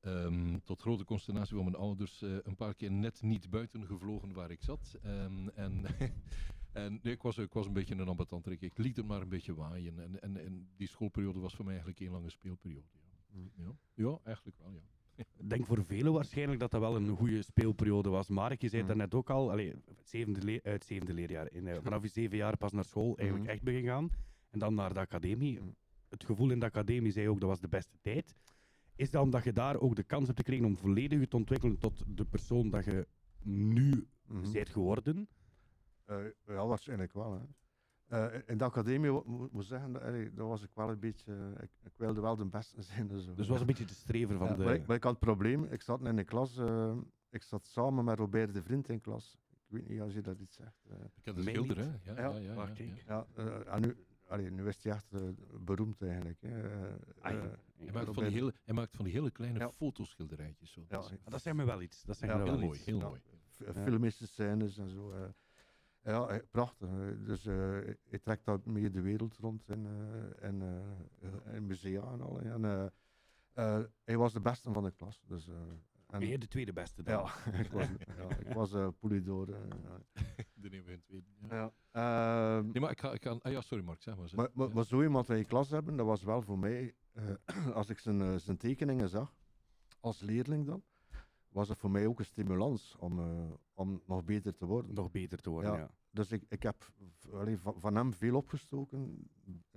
ehm, 0.00 0.58
tot 0.64 0.80
grote 0.80 1.04
consternatie 1.04 1.54
van 1.54 1.64
mijn 1.64 1.76
ouders 1.76 2.22
eh, 2.22 2.36
een 2.42 2.56
paar 2.56 2.74
keer 2.74 2.90
net 2.92 3.22
niet 3.22 3.50
buiten 3.50 3.86
gevlogen 3.86 4.32
waar 4.32 4.50
ik 4.50 4.62
zat. 4.62 4.98
Ehm, 5.02 5.48
en 5.48 5.84
en 6.72 6.98
nee, 7.02 7.12
ik, 7.12 7.22
was, 7.22 7.38
ik 7.38 7.52
was 7.52 7.66
een 7.66 7.72
beetje 7.72 7.94
een 7.94 8.08
ambetantrek. 8.08 8.60
Ik 8.60 8.78
liet 8.78 8.96
het 8.96 9.06
maar 9.06 9.20
een 9.22 9.28
beetje 9.28 9.54
waaien. 9.54 9.98
En, 9.98 10.20
en, 10.20 10.36
en 10.36 10.68
die 10.76 10.88
schoolperiode 10.88 11.38
was 11.40 11.54
voor 11.54 11.64
mij 11.64 11.74
eigenlijk 11.74 12.02
één 12.02 12.12
lange 12.12 12.30
speelperiode. 12.30 12.86
Ja, 12.92 13.06
Mm. 13.32 13.50
ja. 13.56 13.72
ja 13.94 14.18
eigenlijk 14.24 14.58
wel, 14.58 14.72
ja. 14.72 14.80
Ik 15.16 15.50
denk 15.50 15.66
voor 15.66 15.84
velen 15.84 16.12
waarschijnlijk 16.12 16.60
dat 16.60 16.70
dat 16.70 16.80
wel 16.80 16.96
een 16.96 17.16
goede 17.16 17.42
speelperiode 17.42 18.08
was. 18.08 18.28
Mark, 18.28 18.60
je 18.60 18.68
zei 18.68 18.82
het 18.82 18.90
Mhm. 18.90 18.98
daarnet 18.98 19.14
ook 19.18 19.30
al, 19.30 19.48
het, 19.50 20.84
zevende 20.84 21.14
leerjaar. 21.14 21.52
In, 21.52 21.66
eh, 21.66 21.78
vanaf 21.82 22.02
je 22.02 22.08
zeven 22.08 22.36
jaar 22.36 22.56
pas 22.56 22.72
naar 22.72 22.84
school 22.84 23.16
eigenlijk 23.16 23.48
Mhm. 23.48 23.54
echt 23.56 23.62
begin 23.64 23.84
gaan. 23.84 24.10
En 24.50 24.58
dan 24.58 24.74
naar 24.74 24.94
de 24.94 25.00
academie. 25.00 25.60
Het 26.08 26.24
gevoel 26.24 26.50
in 26.50 26.58
de 26.58 26.66
academie 26.66 27.12
zei 27.12 27.28
ook, 27.28 27.40
dat 27.40 27.48
was 27.48 27.60
de 27.60 27.68
beste 27.68 27.98
tijd. 28.00 28.34
Is 28.98 29.10
dat 29.10 29.22
omdat 29.22 29.44
je 29.44 29.52
daar 29.52 29.80
ook 29.80 29.96
de 29.96 30.02
kans 30.02 30.26
hebt 30.26 30.38
gekregen 30.38 30.64
om 30.64 30.76
volledig 30.76 31.20
je 31.20 31.28
te 31.28 31.36
ontwikkelen 31.36 31.78
tot 31.78 32.04
de 32.06 32.24
persoon 32.24 32.70
dat 32.70 32.84
je 32.84 33.06
nu 33.42 34.08
Mhm. 34.26 34.52
bent 34.52 34.68
geworden? 34.68 35.28
Eh, 36.04 36.16
ja, 36.46 36.66
waarschijnlijk 36.66 37.12
wel. 37.12 37.32
Hè. 37.32 37.46
Eh, 38.34 38.40
in 38.46 38.58
de 38.58 38.64
academie, 38.64 39.10
mo- 39.10 39.22
mo- 39.26 39.48
moet 39.52 39.64
zeggen, 39.64 39.92
dat, 39.92 40.02
dat 40.36 40.46
was 40.48 40.62
ik 40.62 40.70
wel 40.74 40.90
een 40.90 40.98
beetje. 41.00 41.32
eh, 41.32 41.62
ik, 41.62 41.70
ik 41.84 41.92
wilde 41.96 42.20
wel 42.20 42.36
de 42.36 42.44
beste 42.46 42.82
zijn. 42.92 43.06
Dus. 43.08 43.34
Dus 43.34 43.48
was 43.48 43.60
een 43.60 43.66
beetje 43.66 43.84
de 43.84 43.94
strever 43.94 44.36
van 44.36 44.46
Ja, 44.46 44.54
de... 44.54 44.64
maar, 44.64 44.74
ik, 44.74 44.86
maar 44.86 44.96
ik 44.96 45.02
had 45.02 45.12
het 45.12 45.20
probleem, 45.20 45.64
ik 45.64 45.82
zat 45.82 46.04
in 46.04 46.16
de 46.16 46.24
klas, 46.24 46.56
eh, 46.56 46.96
ik 47.30 47.42
zat 47.42 47.66
samen 47.66 48.04
met 48.04 48.18
Robert 48.18 48.54
de 48.54 48.62
Vriend 48.62 48.88
in 48.88 49.00
klas. 49.00 49.38
Ik 49.50 49.74
weet 49.74 49.88
niet 49.88 50.00
als 50.00 50.12
je 50.12 50.20
dat 50.20 50.38
iets 50.40 50.56
zegt. 50.56 50.84
Ik 51.14 51.24
de 51.24 51.32
Mij 51.32 51.42
schilder, 51.42 51.76
hè? 51.76 51.82
Ja, 51.84 51.98
Ja, 52.04 52.12
ja, 52.14 52.28
ja, 52.28 52.38
ja, 52.38 52.54
wacht, 52.54 52.76
ja. 52.78 52.84
ik- 52.84 53.04
ja, 53.06 53.26
eh, 53.34 53.74
en 53.74 53.80
nu, 53.80 53.96
allee, 54.28 54.50
nu 54.50 54.66
is 54.68 54.82
hij 54.82 54.92
echt 54.92 55.12
eh, 55.12 55.20
beroemd 55.60 56.02
eigenlijk. 56.02 56.40
Hè. 56.40 56.62
Eh, 56.62 56.92
Ah, 57.20 57.32
ja. 57.32 57.38
eh, 57.42 57.50
Hij 57.76 57.92
maakt, 57.92 58.14
van 58.14 58.24
die 58.24 58.32
hele, 58.32 58.54
hij 58.64 58.74
maakt 58.74 58.96
van 58.96 59.04
die 59.04 59.14
hele 59.14 59.30
kleine 59.30 59.58
Ja. 59.58 59.70
fotoschilderijtjes. 59.72 60.72
Zo. 60.72 60.80
Ja, 60.80 60.86
Dat 60.88 61.10
is 61.10 61.18
Dat 61.24 61.42
zijn 61.42 61.56
me 61.56 61.64
wel 61.64 61.82
iets. 61.82 62.02
Dat 62.02 62.16
zijn 62.16 62.30
Ja, 62.30 62.36
me 62.36 62.42
wel 62.44 62.58
heel 62.58 62.72
iets. 62.74 62.86
mooi, 62.86 62.98
heel 62.98 62.98
Ja. 63.00 63.08
mooi. 63.08 63.72
filmische 63.84 64.26
scènes 64.26 64.78
en 64.78 64.88
zo. 64.88 65.12
eh. 65.12 65.28
ja, 66.02 66.40
prachtig. 66.50 66.88
Dus 67.24 67.46
eh 67.46 67.54
hij 68.08 68.18
trekt 68.22 68.44
daar 68.44 68.58
mee 68.64 68.90
de 68.90 69.00
wereld 69.00 69.36
rond 69.36 69.68
in, 69.68 69.86
eh, 69.86 70.48
in, 70.48 70.62
eh, 70.62 71.54
in 71.54 71.66
musea 71.66 72.02
en 72.12 72.20
al. 72.20 72.40
En, 72.40 72.92
hij 74.04 74.16
was 74.16 74.32
de 74.32 74.40
beste 74.40 74.72
van 74.72 74.84
de 74.84 74.90
klas. 74.90 75.22
Dus, 75.26 75.48
eh, 75.48 75.54
en, 76.08 76.18
Ben 76.18 76.28
jij 76.28 76.38
de 76.38 76.48
tweede 76.48 76.72
beste 76.72 77.02
dan? 77.02 77.14
ja, 77.14 77.44
ik 77.64 77.70
was, 77.70 77.86
ja, 78.16 78.36
ik 78.38 78.52
was 78.54 78.72
eh 78.72 78.84
eh, 78.84 78.90
ja. 79.82 80.00
Dan 80.60 80.70
nemen 80.70 80.86
we 80.86 80.92
een 80.92 81.02
tweede. 81.02 81.26
Ja. 81.48 81.72
Ja. 81.92 82.56
Ehm, 82.58 82.66
Nee, 82.70 82.80
maar 82.80 82.90
ik 82.90 83.00
ga... 83.00 83.12
Ik 83.12 83.22
ga 83.22 83.30
ah 83.40 83.52
ja, 83.52 83.60
sorry 83.60 83.84
Mark, 83.84 84.02
zeg 84.02 84.16
maar. 84.16 84.28
zeg. 84.28 84.38
Maar, 84.38 84.48
maar, 84.54 84.68
Ja. 84.68 84.74
maar 84.74 84.84
zo 84.84 85.02
iemand 85.02 85.28
in 85.30 85.36
je 85.36 85.44
klas 85.44 85.70
hebben, 85.70 85.96
dat 85.96 86.06
was 86.06 86.22
wel 86.22 86.42
voor 86.42 86.58
mij, 86.58 86.94
eh, 87.12 87.24
als 87.74 87.88
ik 87.88 87.98
zijn, 87.98 88.40
zijn 88.40 88.56
tekeningen 88.56 89.08
zag, 89.08 89.34
als 90.00 90.20
leerling 90.20 90.66
dan, 90.66 90.82
was 91.48 91.68
het 91.68 91.78
voor 91.78 91.90
mij 91.90 92.06
ook 92.06 92.18
een 92.18 92.24
stimulans 92.24 92.96
om, 92.98 93.18
eh, 93.18 93.50
om 93.74 94.02
nog 94.06 94.24
beter 94.24 94.54
te 94.56 94.66
worden. 94.66 94.94
Nog 94.94 95.10
beter 95.10 95.40
te 95.40 95.50
worden, 95.50 95.72
Ja. 95.72 95.78
ja. 95.78 95.90
Dus 96.10 96.32
ik, 96.32 96.44
ik 96.48 96.62
heb 96.62 96.92
allee, 97.32 97.58
van, 97.58 97.80
van 97.80 97.94
hem 97.94 98.12
veel 98.14 98.36
opgestoken, 98.36 99.30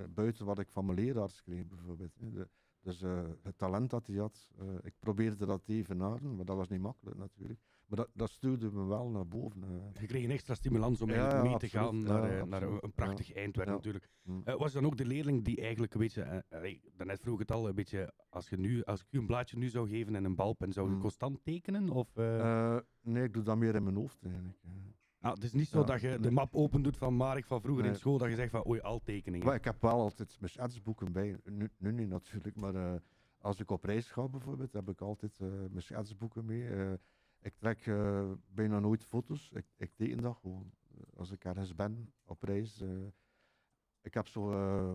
buiten 0.10 0.46
wat 0.46 0.60
ik 0.60 0.70
van 0.70 0.86
mijn 0.86 0.98
leraars 1.00 1.42
kreeg 1.42 1.68
bijvoorbeeld. 1.68 2.12
De- 2.20 2.50
dus 2.82 3.02
eh, 3.02 3.22
het 3.44 3.58
talent 3.58 3.90
dat 3.90 4.08
hij 4.08 4.16
had, 4.16 4.50
eh, 4.60 4.68
ik 4.84 4.94
probeerde 5.00 5.46
dat 5.46 5.64
te 5.66 5.74
evenaren, 5.74 6.36
maar 6.36 6.46
dat 6.46 6.56
was 6.56 6.68
niet 6.70 6.82
makkelijk 6.82 7.18
natuurlijk. 7.18 7.60
Maar 7.86 7.98
dat, 8.00 8.10
dat 8.14 8.30
stuurde 8.30 8.72
me 8.72 8.86
wel 8.86 9.10
naar 9.10 9.28
boven. 9.28 9.64
eh. 9.64 10.02
Je 10.02 10.08
kreeg 10.08 10.24
een 10.24 10.32
extra 10.32 10.54
stimulans 10.56 11.02
om 11.02 11.10
Ja, 11.10 11.14
eigenlijk 11.16 11.44
ja, 11.44 11.50
mee 11.50 11.60
te 11.60 11.70
gaan 11.70 12.04
naar, 12.04 12.36
Ja, 12.38 12.46
naar 12.46 12.62
een, 12.62 12.94
prachtig 12.96 13.34
eindwerk 13.34 13.68
Ja. 13.70 13.74
natuurlijk. 13.76 14.10
Hm. 14.24 14.42
Eh, 14.44 14.56
was 14.58 14.74
dan 14.74 14.86
ook 14.86 14.98
de 14.98 15.06
leerling 15.06 15.44
die 15.44 15.62
eigenlijk 15.62 15.94
een 15.94 16.00
beetje, 16.00 16.46
daarnet 16.96 17.20
vroeg 17.20 17.34
ik 17.34 17.40
het 17.40 17.52
al, 17.52 17.68
een 17.68 17.76
beetje, 17.76 18.14
als, 18.30 18.50
je 18.50 18.58
nu, 18.58 18.84
als 18.84 19.02
ik 19.02 19.08
u 19.12 19.18
een 19.18 19.26
blaadje 19.26 19.58
nu 19.58 19.70
zou 19.70 19.90
geven 19.90 20.16
en 20.16 20.24
een 20.24 20.36
balpen, 20.36 20.72
zou 20.74 20.88
je 20.90 20.96
Hm. 20.96 21.02
constant 21.02 21.44
tekenen? 21.44 21.90
Of, 21.90 22.16
nee, 23.02 23.24
ik 23.24 23.34
doe 23.34 23.44
dat 23.44 23.58
meer 23.58 23.76
in 23.76 23.84
mijn 23.84 23.96
hoofd 23.96 24.24
eigenlijk. 24.24 24.58
Ah, 25.22 25.34
het 25.34 25.44
is 25.44 25.54
niet 25.54 25.68
zo 25.68 25.80
ja, 25.80 25.86
dat 25.86 26.02
je 26.02 26.20
de 26.20 26.32
map 26.32 26.56
open 26.56 26.82
doet 26.82 26.98
van 26.98 27.14
Mark 27.14 27.46
van 27.46 27.62
vroeger 27.62 27.86
in 27.86 27.96
school, 27.96 28.18
dat 28.18 28.30
je 28.30 28.36
zegt 28.36 28.52
van 28.52 28.68
oei, 28.68 28.80
al 28.80 29.00
tekeningen. 29.04 29.46
Maar 29.46 29.56
ik 29.56 29.64
heb 29.64 29.82
wel 29.82 30.00
altijd 30.00 30.38
mijn 30.40 30.52
schetsboeken 30.52 31.12
bij. 31.12 31.38
Nu, 31.44 31.70
nu 31.78 31.92
niet 31.92 32.10
natuurlijk, 32.10 32.56
maar 32.56 32.76
eh, 32.76 32.94
als 33.38 33.60
ik 33.60 33.72
op 33.72 33.84
reis 33.84 34.12
ga 34.12 34.28
bijvoorbeeld, 34.28 34.74
heb 34.74 34.90
ik 34.90 35.02
altijd 35.02 35.40
eh, 35.40 35.48
mijn 35.48 35.82
schetsboeken 35.82 36.46
mee. 36.46 36.68
Eh, 36.70 36.94
ik 37.42 37.54
trek 37.58 37.84
bijna 38.54 38.80
nooit 38.80 39.04
foto's. 39.06 39.52
Ik, 39.54 39.66
ik 39.78 39.92
teken 39.96 40.22
dat 40.22 40.38
gewoon. 40.42 40.72
Als 41.16 41.32
ik 41.32 41.44
ergens 41.46 41.76
ben 41.76 42.14
op 42.26 42.44
reis. 42.44 42.82
eh, 42.82 42.90
ik 44.02 44.14
heb 44.14 44.28
zo 44.28 44.52
eh, 44.52 44.94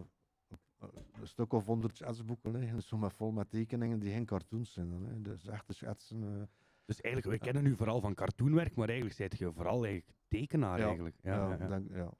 een 1.20 1.26
stuk 1.26 1.52
of 1.52 1.64
honderd 1.66 1.96
schetsboeken 1.96 2.50
liggen, 2.52 2.82
zo 2.82 2.96
met 2.96 3.12
vol 3.12 3.30
met 3.30 3.50
tekeningen 3.50 3.98
die 3.98 4.12
geen 4.12 4.26
cartoons 4.26 4.72
zijn. 4.72 4.90
dan, 4.90 5.04
Hè. 5.04 5.22
Dus 5.22 5.46
echte 5.46 5.72
schetsen. 5.72 6.48
Dus 6.86 7.00
eigenlijk, 7.00 7.42
we 7.42 7.50
kennen 7.50 7.72
u 7.72 7.76
vooral 7.76 8.00
van 8.00 8.14
cartoonwerk, 8.14 8.74
maar 8.76 8.86
eigenlijk 8.88 9.16
zijt 9.16 9.38
je 9.38 9.52
vooral 9.52 9.84
eigenlijk 9.84 10.18
tekenaar 10.28 10.78
eigenlijk. 10.80 11.16
Ja, 11.22 11.34
ja, 11.34 11.48
ja, 11.50 11.56
ja. 11.60 11.68
Denk, 11.68 11.90
ja. 11.94 12.10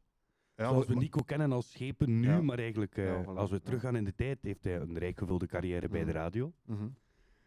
Ja, 0.55 0.69
Zoals 0.69 0.87
we 0.87 0.95
Nico 0.95 1.23
kennen 1.23 1.53
als 1.53 1.71
schepen 1.71 2.21
nu, 2.21 2.29
Ja. 2.29 2.41
maar 2.43 2.59
eigenlijk, 2.59 2.97
eh, 2.97 3.05
Ja, 3.07 3.23
voilà. 3.23 3.27
als 3.37 3.51
we 3.51 3.63
teruggaan 3.63 3.97
in 3.97 4.05
de 4.05 4.15
tijd, 4.15 4.39
heeft 4.43 4.65
hij 4.65 4.81
een 4.81 4.99
rijk 4.99 5.19
gevulde 5.19 5.47
carrière 5.47 5.89
bij 5.89 6.01
de 6.01 6.07
Mhm. 6.11 6.17
radio. 6.17 6.53
Mhm. 6.65 6.89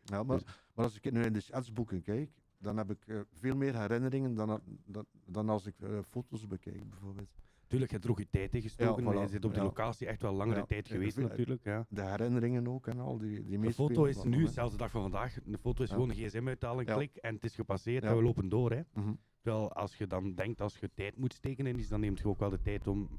Ja, 0.04 0.24
maar, 0.24 0.38
Dus- 0.38 0.46
maar 0.74 0.86
als 0.86 1.00
ik 1.00 1.12
nu 1.12 1.24
in 1.24 1.34
de 1.34 1.40
schetsboeken 1.40 2.02
kijk, 2.02 2.30
dan 2.58 2.78
heb 2.78 2.90
ik 2.92 3.08
eh, 3.08 3.20
veel 3.32 3.56
meer 3.56 3.80
herinneringen 3.80 4.34
dan, 4.36 4.62
dan, 4.86 5.06
dan 5.26 5.50
als 5.50 5.66
ik 5.66 5.76
eh, 5.82 6.00
foto's 6.04 6.48
bekijk, 6.48 6.90
bijvoorbeeld. 6.90 7.30
Tuurlijk, 7.70 7.92
je 7.92 7.98
hebt 7.98 8.04
er 8.10 8.12
ook 8.12 8.20
je 8.20 8.30
tijd 8.30 8.54
in 8.56 8.62
gestoken. 8.62 9.04
Ja, 9.04 9.12
voilà. 9.14 9.22
Je 9.22 9.28
zit 9.28 9.46
op 9.46 9.52
de 9.54 9.58
Ja. 9.60 9.64
locatie 9.66 10.08
echt 10.08 10.22
wel 10.22 10.34
langere 10.34 10.60
Ja. 10.60 10.66
tijd 10.66 10.88
geweest 10.88 11.18
natuurlijk. 11.18 11.64
Ja. 11.64 11.86
De 11.90 12.02
herinneringen 12.06 12.68
ook 12.68 12.88
en 12.88 13.00
al 13.00 13.18
die, 13.18 13.44
die 13.44 13.60
De 13.60 13.74
foto 13.74 14.06
is 14.06 14.24
nu, 14.24 14.48
zelfs 14.48 14.72
de 14.72 14.78
dag 14.78 14.92
van 14.92 15.02
vandaag, 15.02 15.38
de 15.46 15.58
foto 15.58 15.84
is 15.84 15.90
Ja. 15.90 15.96
gewoon 15.96 16.10
een 16.10 16.16
gsm 16.16 16.48
uithalen, 16.48 16.86
Ja. 16.86 16.96
klik 16.96 17.16
en 17.16 17.34
het 17.36 17.44
is 17.44 17.56
gepasseerd 17.56 18.04
Ja. 18.04 18.10
en 18.10 18.16
we 18.16 18.24
lopen 18.24 18.50
door. 18.50 18.72
Hè. 18.72 18.82
Mhm. 18.94 19.14
Terwijl 19.42 19.74
als 19.74 19.96
je 19.96 20.08
dan 20.08 20.34
denkt, 20.36 20.62
als 20.62 20.78
je 20.78 20.90
tijd 20.94 21.18
moet 21.18 21.34
steken 21.34 21.66
in 21.68 21.80
iets, 21.80 21.88
dan 21.88 22.00
neemt 22.00 22.20
je 22.20 22.28
ook 22.28 22.40
wel 22.40 22.50
de 22.50 22.62
tijd 22.62 22.88
om 22.88 23.10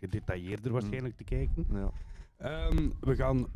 gedetailleerder 0.00 0.72
waarschijnlijk 0.72 1.16
te 1.16 1.24
kijken. 1.24 1.66
Ja. 1.72 1.92
Ehm, 2.36 2.90
we 3.00 3.14
gaan 3.16 3.46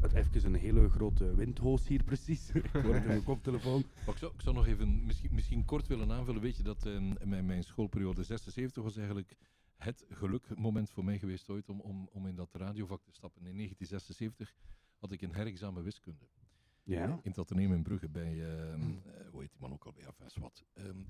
het- 0.00 0.12
even 0.12 0.44
een 0.54 0.60
hele 0.60 0.88
grote 0.88 1.34
windhoos 1.34 1.88
hier 1.88 2.02
precies. 2.04 2.50
ik 2.54 2.66
hoor 2.72 2.94
in 2.94 3.06
mijn 3.06 3.22
koptelefoon. 3.24 3.84
Maar 4.04 4.14
ik, 4.14 4.20
zou, 4.20 4.32
ik 4.34 4.40
zou 4.40 4.54
nog 4.54 4.66
even 4.66 5.04
misschien, 5.06 5.30
misschien 5.32 5.64
kort 5.64 5.86
willen 5.86 6.12
aanvullen. 6.12 6.40
Weet 6.42 6.56
je 6.56 6.62
dat 6.62 6.86
eh, 6.86 7.00
mijn, 7.24 7.46
mijn 7.46 7.62
schoolperiode 7.64 8.22
76 8.22 8.82
was 8.82 8.96
eigenlijk 8.96 9.36
het 9.76 10.04
gelukmoment 10.08 10.90
voor 10.90 11.04
mij 11.04 11.18
geweest 11.18 11.48
ooit 11.48 11.68
om, 11.68 11.80
om, 11.80 12.08
om 12.12 12.26
in 12.26 12.36
dat 12.36 12.54
radiovak 12.54 13.02
te 13.02 13.12
stappen. 13.12 13.46
In 13.46 13.56
1976 13.56 14.54
had 14.98 15.12
ik 15.12 15.22
een 15.22 15.34
herexamen 15.34 15.82
wiskunde. 15.82 16.26
Ja. 16.82 17.04
In 17.04 17.30
het 17.30 17.38
ateneum 17.38 17.72
in 17.72 17.82
Brugge 17.82 18.08
bij, 18.08 18.32
ehm, 18.32 18.80
eh, 18.80 19.30
hoe 19.30 19.40
heet 19.40 19.50
die 19.50 19.60
man 19.60 19.72
ook 19.72 19.84
al 19.84 19.92
bij 19.92 20.06
AFS 20.06 20.36
wat. 20.36 20.64
Ehm, 20.74 21.02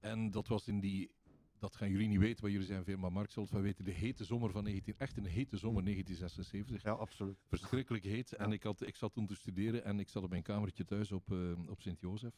en 0.00 0.30
dat 0.30 0.48
was 0.48 0.68
in 0.68 0.80
die, 0.80 1.10
dat 1.58 1.76
gaan 1.76 1.90
jullie 1.90 2.08
niet 2.08 2.18
weten, 2.18 2.40
want 2.40 2.52
jullie 2.52 2.68
zijn 2.68 2.84
veel, 2.84 2.98
maar 2.98 3.12
Mark 3.12 3.34
wel 3.34 3.60
weten, 3.60 3.84
de 3.84 3.90
hete 3.90 4.24
zomer 4.24 4.50
van 4.50 4.64
19, 4.64 4.94
echt 4.98 5.16
een 5.16 5.24
hete 5.24 5.56
zomer 5.56 5.82
1976. 5.84 6.82
ja, 6.82 6.92
absoluut. 6.92 7.38
Verschrikkelijk 7.48 8.04
heet. 8.04 8.32
En 8.32 8.52
ik, 8.52 8.62
had, 8.62 8.86
ik 8.86 8.96
zat 8.96 9.12
toen 9.12 9.26
te 9.26 9.34
studeren 9.34 9.84
en 9.84 10.00
ik 10.00 10.08
zat 10.08 10.22
op 10.22 10.30
mijn 10.30 10.42
kamertje 10.42 10.84
thuis 10.84 11.12
op, 11.12 11.32
eh, 11.32 11.68
op 11.68 11.80
Sint-Jozef. 11.80 12.34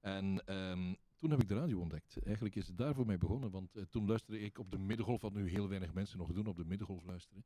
En 0.00 0.46
ehm, 0.46 0.94
toen 1.16 1.30
heb 1.30 1.42
ik 1.42 1.48
de 1.48 1.54
radio 1.54 1.80
ontdekt. 1.80 2.18
Eigenlijk 2.24 2.56
is 2.56 2.66
het 2.66 2.76
daar 2.76 2.94
voor 2.94 3.06
mij 3.06 3.18
begonnen, 3.18 3.50
want 3.50 3.76
eh, 3.76 3.82
toen 3.90 4.06
luisterde 4.06 4.40
ik 4.40 4.58
op 4.58 4.70
de 4.70 4.78
middengolf, 4.78 5.20
wat 5.20 5.32
nu 5.32 5.48
heel 5.48 5.68
weinig 5.68 5.94
mensen 5.94 6.18
nog 6.18 6.32
doen, 6.32 6.46
op 6.46 6.56
de 6.56 6.64
middengolf 6.64 7.04
luisteren. 7.04 7.44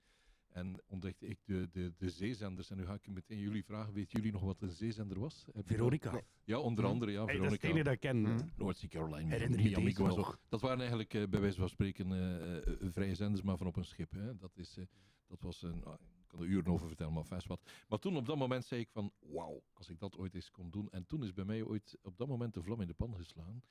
En 0.49 0.83
ontdekte 0.87 1.27
ik 1.27 1.39
de, 1.45 1.69
de, 1.73 1.93
de 1.97 2.11
zeezenders. 2.11 2.71
En 2.71 2.77
nu 2.77 2.85
ga 2.85 2.95
ik 2.95 3.07
meteen 3.09 3.39
jullie 3.39 3.65
vragen, 3.65 3.93
weet 3.93 4.11
jullie 4.13 4.33
nog 4.33 4.43
wat 4.43 4.61
een 4.63 4.71
zeezender 4.71 5.19
was? 5.21 5.45
Veronica. 5.55 6.21
Ja, 6.45 6.59
onder 6.59 6.85
andere, 6.85 7.11
ja, 7.13 7.25
Hey, 7.25 7.37
dat 7.37 7.53
is 7.53 7.59
Veronica. 7.59 7.67
enige 7.69 7.85
dat 7.85 7.93
ik 7.93 8.01
ken. 8.01 8.21
Mhm. 8.21 8.49
North 8.57 8.81
Herinner 8.81 9.61
je 9.61 9.69
Miami 9.69 9.93
zo. 9.93 10.07
nog? 10.07 10.39
Dat 10.49 10.61
waren 10.61 10.79
eigenlijk 10.79 11.15
eh, 11.15 11.29
bij 11.29 11.41
wijze 11.41 11.59
van 11.59 11.69
spreken 11.69 12.13
eh, 12.13 12.75
vrije 12.91 13.15
zenders, 13.15 13.43
maar 13.43 13.57
van 13.57 13.67
op 13.67 13.77
een 13.77 13.85
schip. 13.85 14.11
Hè. 14.13 14.37
Dat, 14.37 14.57
is, 14.57 14.79
dat 15.27 15.43
was 15.43 15.63
een. 15.63 15.85
Ik 16.31 16.39
kan 16.39 16.47
er 16.47 16.53
uren 16.53 16.73
over 16.73 16.87
vertellen, 16.87 17.13
maar 17.13 17.25
vast 17.25 17.47
wat. 17.47 17.71
Maar 17.89 17.99
toen 17.99 18.17
op 18.17 18.27
dat 18.27 18.37
moment 18.37 18.65
zei 18.65 18.81
ik 18.81 18.91
van, 18.91 19.13
wauw, 19.19 19.63
als 19.73 19.89
ik 19.89 19.99
dat 19.99 20.17
ooit 20.17 20.35
eens 20.35 20.51
kon 20.51 20.71
doen. 20.71 20.91
En 20.91 21.07
toen 21.07 21.23
is 21.23 21.33
bij 21.33 21.45
mij 21.45 21.63
ooit 21.63 21.99
op 22.03 22.17
dat 22.17 22.29
moment 22.29 22.55
de 22.55 22.63
vlam 22.63 22.81
in 22.81 22.87
de 22.87 22.95
pan 22.95 23.17
geslaan. 23.17 23.63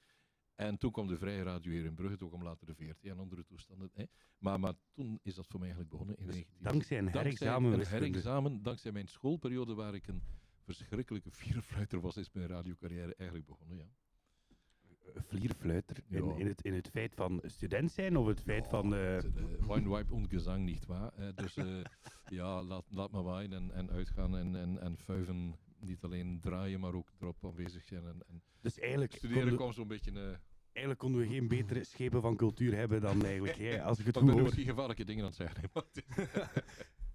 En 0.56 0.78
toen 0.78 0.92
kwam 0.92 1.08
de 1.08 1.18
vrije 1.18 1.44
radio 1.44 1.72
hier 1.72 1.86
in 1.86 1.94
Brugge, 1.94 2.18
toen 2.18 2.30
kwam 2.30 2.44
later 2.44 2.68
de 2.68 2.76
VRT 2.76 3.06
en 3.06 3.20
andere 3.20 3.46
toestanden. 3.46 3.92
Hè. 3.94 4.04
Maar, 4.38 4.60
maar 4.60 4.74
toen 4.94 5.20
is 5.22 5.36
dat 5.36 5.48
voor 5.48 5.60
mij 5.60 5.70
eigenlijk 5.70 5.90
begonnen 5.90 6.18
in 6.18 6.26
19... 6.26 6.54
Dus 6.58 6.72
Dankzij 6.72 6.98
een 6.98 7.04
Dankzij 7.04 7.24
herexamen 7.24 7.74
een 7.74 7.86
herexamen, 7.86 8.62
dankzij 8.62 8.92
mijn 8.92 9.08
schoolperiode 9.08 9.74
waar 9.74 9.96
ik 9.96 10.08
een 10.08 10.24
verschrikkelijke 10.64 11.32
vierfluiter 11.32 12.00
was, 12.00 12.18
is 12.18 12.32
mijn 12.32 12.48
radiocarrière 12.48 13.16
eigenlijk 13.16 13.50
begonnen, 13.50 13.78
ja. 13.78 13.90
Vlierfluiter. 15.28 15.98
In, 16.10 16.26
Ja. 16.26 16.34
in, 16.38 16.48
het, 16.48 16.62
in 16.62 16.74
het 16.74 16.90
feit 16.90 17.16
van 17.16 17.42
student 17.46 17.92
zijn 17.92 18.18
of 18.18 18.28
het 18.28 18.42
feit 18.42 18.68
van... 18.68 18.96
eh, 18.96 19.02
Het, 19.16 19.26
eh, 19.36 19.44
Weinweib 19.68 20.12
und 20.12 20.30
Gezang, 20.30 20.66
niet 20.66 20.86
waar? 20.86 21.12
Eh, 21.18 21.28
dus 21.36 21.56
eh, 21.58 21.66
ja, 22.40 22.64
laat, 22.64 22.86
laat 22.90 23.12
maar 23.12 23.24
waaien 23.24 23.54
en, 23.54 23.72
en 23.72 23.90
uitgaan 23.92 24.38
en, 24.38 24.56
en, 24.56 24.80
en 24.82 24.98
fuiven. 24.98 25.56
Niet 25.80 26.04
alleen 26.04 26.40
draaien, 26.42 26.80
maar 26.80 26.94
ook 26.94 27.10
erop 27.20 27.46
aanwezig 27.46 27.84
zijn. 27.84 28.06
En, 28.06 28.22
en 28.30 28.42
dus 28.62 28.80
eigenlijk 28.80 29.12
studeren 29.14 29.40
konden, 29.42 29.58
kwam 29.58 29.74
zo'n 29.74 29.88
beetje... 29.88 30.12
eh 30.12 30.38
eigenlijk 30.72 31.00
konden 31.00 31.22
we 31.22 31.28
geen 31.28 31.48
betere 31.48 31.84
schepen 31.94 32.22
van 32.22 32.36
cultuur 32.36 32.76
hebben 32.76 33.02
dan 33.02 33.24
eigenlijk 33.26 33.58
jij, 33.58 33.84
als 33.84 34.00
ik 34.00 34.06
het 34.06 34.18
goed 34.18 34.30
hoor. 34.32 34.42
misschien 34.42 34.66
gevaarlijke 34.66 35.04
dingen 35.06 35.24
aan 35.24 35.30
het 35.30 35.38
zeggen. 35.38 35.70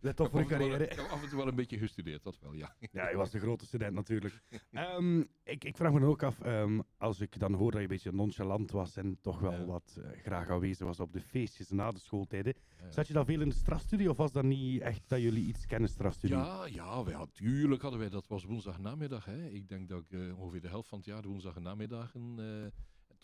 Let 0.05 0.21
op 0.21 0.31
voor 0.31 0.38
een 0.40 0.45
ik 0.45 0.51
heb 0.51 0.61
af 0.61 0.69
en 0.69 0.69
toe 0.69 0.69
wel- 0.69 0.79
carrière. 0.79 0.85
Ik 0.93 0.99
heb 1.01 1.11
af 1.11 1.23
en 1.23 1.29
toe 1.29 1.38
wel 1.38 1.49
een 1.49 1.55
beetje 1.55 1.79
gestudeerd, 1.79 2.23
dat 2.23 2.38
wel, 2.40 2.53
ja. 2.53 2.77
Ja, 2.93 3.09
je 3.11 3.17
was 3.17 3.31
de 3.31 3.38
grote 3.38 3.67
student 3.67 3.95
natuurlijk. 3.95 4.43
Ehm, 4.71 5.21
ik, 5.45 5.64
ik 5.64 5.77
vraag 5.77 5.93
me 5.93 6.01
dan 6.01 6.09
ook 6.09 6.23
af, 6.23 6.40
ehm, 6.40 6.81
als 6.97 7.21
ik 7.21 7.38
dan 7.38 7.53
hoor 7.55 7.71
dat 7.71 7.75
je 7.81 7.87
een 7.87 7.93
beetje 7.93 8.12
nonchalant 8.12 8.71
was 8.71 8.97
en 8.97 9.19
toch 9.21 9.38
wel 9.40 9.53
Ja. 9.53 9.64
wat 9.64 9.99
eh, 10.03 10.21
graag 10.21 10.49
aanwezig 10.49 10.87
was 10.87 11.01
op 11.01 11.12
de 11.12 11.21
feestjes 11.21 11.71
na 11.71 11.90
de 11.90 11.99
schooltijden. 11.99 12.55
Ja, 12.79 12.85
ja. 12.85 12.90
Zat 12.90 13.07
je 13.07 13.12
dan 13.12 13.25
veel 13.25 13.40
in 13.40 13.49
de 13.49 13.55
strafstudie 13.55 14.11
of 14.11 14.17
was 14.17 14.33
dat 14.33 14.45
niet 14.45 14.81
echt 14.81 15.09
dat 15.09 15.21
jullie 15.21 15.47
iets 15.47 15.67
kennen 15.67 15.88
strafstudie? 15.88 16.37
Ja, 16.37 16.67
ja, 16.67 17.05
wij, 17.05 17.27
tuurlijk 17.33 17.83
hadden 17.83 18.01
wij, 18.01 18.09
dat 18.09 18.27
was 18.27 18.45
woensdagnamiddag. 18.45 19.25
Hè. 19.25 19.49
Ik 19.49 19.69
denk 19.69 19.88
dat 19.88 20.01
ik 20.01 20.11
eh, 20.12 20.40
ongeveer 20.40 20.61
de 20.61 20.69
helft 20.69 20.88
van 20.88 20.99
het 20.99 21.07
jaar 21.07 21.23
de 21.23 21.29
woensdagnamiddagen... 21.29 22.35
eh 22.38 22.71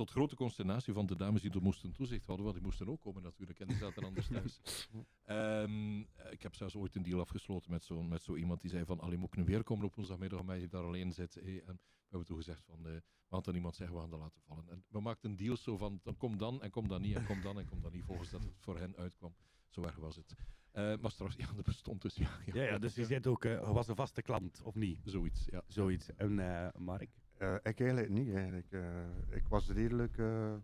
tot 0.00 0.10
grote 0.10 0.36
consternatie 0.36 0.92
van 0.92 1.06
de 1.06 1.16
dames 1.16 1.42
die 1.42 1.50
er 1.50 1.62
moesten 1.62 1.92
toezicht 1.92 2.26
hadden, 2.26 2.44
want 2.44 2.56
die 2.56 2.66
moesten 2.66 2.88
ook 2.88 3.00
komen 3.00 3.22
natuurlijk 3.22 3.60
en 3.60 3.66
die 3.66 3.76
zaten 3.76 4.04
anders 4.04 4.28
thuis. 4.28 4.60
Ehm, 5.24 5.98
ik 6.30 6.42
heb 6.42 6.54
zelfs 6.54 6.76
ooit 6.76 6.94
een 6.94 7.02
deal 7.02 7.20
afgesloten 7.20 7.70
met 7.70 7.84
zo, 7.84 8.02
met 8.02 8.22
zo 8.22 8.36
iemand 8.36 8.60
die 8.60 8.70
zei 8.70 8.84
van, 8.84 9.00
allee, 9.00 9.18
moet 9.18 9.28
ik 9.28 9.36
nu 9.36 9.44
weer 9.44 9.62
komen 9.62 9.84
op 9.84 9.94
woensdagmiddag 9.94 10.40
omdat 10.40 10.60
je 10.60 10.68
daar 10.68 10.82
alleen 10.82 11.12
zit. 11.12 11.34
hè?" 11.34 11.40
En 11.40 11.74
we 11.74 12.08
hebben 12.08 12.26
toen 12.26 12.36
gezegd 12.36 12.64
van, 12.64 12.86
eh, 12.86 12.92
we 13.28 13.40
dan 13.42 13.54
iemand 13.54 13.76
zeggen, 13.76 13.96
we 13.96 14.02
gaan 14.02 14.10
dat 14.10 14.20
laten 14.20 14.40
vallen. 14.40 14.68
En 14.68 14.84
we 14.88 15.00
maakten 15.00 15.30
een 15.30 15.36
deal 15.36 15.56
zo 15.56 15.76
van, 15.76 16.00
dan 16.02 16.16
kom 16.16 16.38
dan 16.38 16.62
en 16.62 16.70
kom 16.70 16.88
dan 16.88 17.00
niet 17.02 17.16
en 17.16 17.26
kom 17.26 17.40
dan 17.42 17.58
en 17.58 17.66
kom 17.66 17.80
dan 17.80 17.92
niet, 17.92 18.04
volgens 18.04 18.30
dat 18.30 18.42
het 18.42 18.58
voor 18.58 18.78
hen 18.78 18.96
uitkwam. 18.96 19.34
Zo 19.68 19.82
erg 19.82 19.96
was 19.96 20.16
het. 20.16 20.34
Eh, 20.70 20.94
maar 21.00 21.10
straks, 21.10 21.34
ja, 21.36 21.52
dat 21.56 21.64
bestond 21.64 22.02
dus, 22.02 22.14
ja. 22.14 22.30
Ja, 22.52 22.62
ja, 22.62 22.78
dus 22.78 22.94
je 22.94 23.04
zit 23.04 23.26
ook, 23.26 23.42
je 23.42 23.72
was 23.72 23.88
een 23.88 23.96
vaste 23.96 24.22
klant, 24.22 24.62
of 24.62 24.74
niet? 24.74 25.00
Zoiets, 25.04 25.44
ja. 25.50 25.62
Zoiets. 25.66 26.14
En 26.14 26.34
Mark? 26.78 27.10
Eh, 27.40 27.54
ik 27.54 27.80
eigenlijk 27.80 28.08
niet 28.08 28.34
eigenlijk. 28.34 28.72
Eh, 28.72 29.36
ik 29.36 29.48
was 29.48 29.68
redelijk, 29.70 30.18
eh 30.18 30.54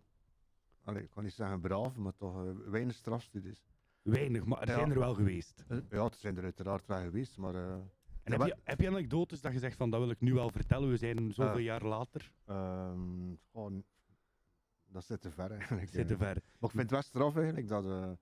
allee, 0.83 1.03
ik 1.03 1.09
kan 1.09 1.23
niet 1.23 1.33
zeggen 1.33 1.61
braaf, 1.61 1.95
maar 1.95 2.15
toch 2.15 2.53
weinig 2.65 2.95
strafstudies. 2.95 3.65
Weinig, 4.01 4.45
maar 4.45 4.61
er 4.61 4.67
Ja. 4.67 4.73
zijn 4.73 4.89
er 4.91 4.99
wel 4.99 5.13
geweest. 5.13 5.63
Ja, 5.89 6.03
het 6.03 6.15
zijn 6.15 6.37
er 6.37 6.43
uiteraard 6.43 6.85
wel 6.87 7.01
geweest, 7.01 7.37
maar... 7.37 7.55
eh, 7.55 7.73
En 8.23 8.31
heb, 8.31 8.41
je, 8.45 8.55
heb 8.63 8.79
je 8.79 8.87
anekdotes 8.87 9.41
dat 9.41 9.53
je 9.53 9.59
zegt 9.59 9.77
van 9.77 9.89
dat 9.89 9.99
wil 9.99 10.09
ik 10.09 10.19
nu 10.21 10.33
wel 10.33 10.49
vertellen, 10.51 10.89
we 10.89 10.97
zijn 10.97 11.31
zoveel 11.33 11.57
jaar 11.57 11.83
later, 11.83 12.31
ehm, 12.45 13.33
gewoon, 13.51 13.83
dat 14.85 15.05
zit 15.05 15.21
te 15.21 15.31
ver 15.31 15.51
eigenlijk. 15.51 15.89
zit 15.89 16.07
te 16.07 16.17
ver. 16.17 16.35
Maar 16.59 16.69
ik 16.69 16.75
vind 16.75 16.81
het 16.81 16.91
wel 16.91 17.01
straf 17.01 17.35
eigenlijk 17.35 17.67
dat... 17.67 18.17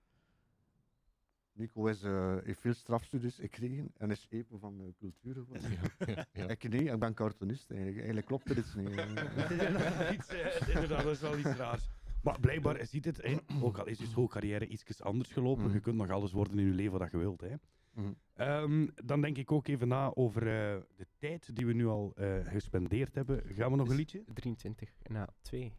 eh, 1.56 1.62
Nico 1.62 1.88
is, 1.88 2.04
eh, 2.04 2.36
heeft 2.44 2.60
veel 2.60 2.74
strafstudies 2.74 3.36
gekregen 3.36 3.91
en 3.98 4.12
is 4.12 4.28
epo 4.30 4.58
van 4.58 4.78
de 4.78 4.94
cultuur 5.00 5.34
geworden. 5.34 5.72
Ja, 5.72 6.06
ja, 6.15 6.26
ja. 6.34 6.48
Ik 6.50 6.70
niet, 6.70 6.82
ik 6.91 7.00
ben 7.00 7.13
cartoonist 7.13 7.70
eigenlijk. 7.70 7.98
Eigenlijk 7.98 8.28
klopt 8.28 8.50
er 8.50 8.58
iets 8.58 8.76
niet. 8.76 8.89
eh. 8.98 10.13
Iets, 10.13 10.28
eh, 10.28 10.68
inderdaad, 10.68 11.04
dat 11.04 11.12
is 11.13 11.20
wel 11.22 11.38
iets 11.38 11.56
raars. 11.56 11.89
Maar 12.24 12.39
blijkbaar 12.39 12.86
ziet 12.86 13.06
het, 13.06 13.22
hè, 13.22 13.36
ook 13.62 13.78
al 13.78 13.88
is 13.88 14.00
je 14.00 14.06
schoolcarrière 14.06 14.68
iets 14.68 15.02
anders 15.02 15.32
gelopen, 15.32 15.63
Mhm. 15.63 15.74
je 15.74 15.80
kunt 15.80 15.96
nog 15.96 16.10
alles 16.10 16.32
worden 16.32 16.60
in 16.60 16.65
je 16.65 16.72
leven 16.74 17.00
wat 17.00 17.12
je 17.12 17.18
wilt. 17.18 17.41
Hè. 17.41 17.56
Mhm. 17.94 18.12
Ehm, 18.34 18.88
dan 19.06 19.22
denk 19.22 19.38
ik 19.38 19.52
ook 19.52 19.68
even 19.68 19.88
na 19.88 20.13
over 20.15 20.41
eh, 20.41 20.82
de 20.96 21.08
tijd 21.18 21.56
die 21.56 21.65
we 21.65 21.74
nu 21.74 21.86
al 21.88 22.13
eh, 22.15 22.48
gespendeerd 22.48 23.15
hebben. 23.15 23.41
Gaan 23.46 23.72
we 23.72 23.78
nog 23.78 23.89
een 23.89 23.96
liedje? 23.96 24.24
23 24.34 24.89
na 25.04 25.28
2. 25.41 25.74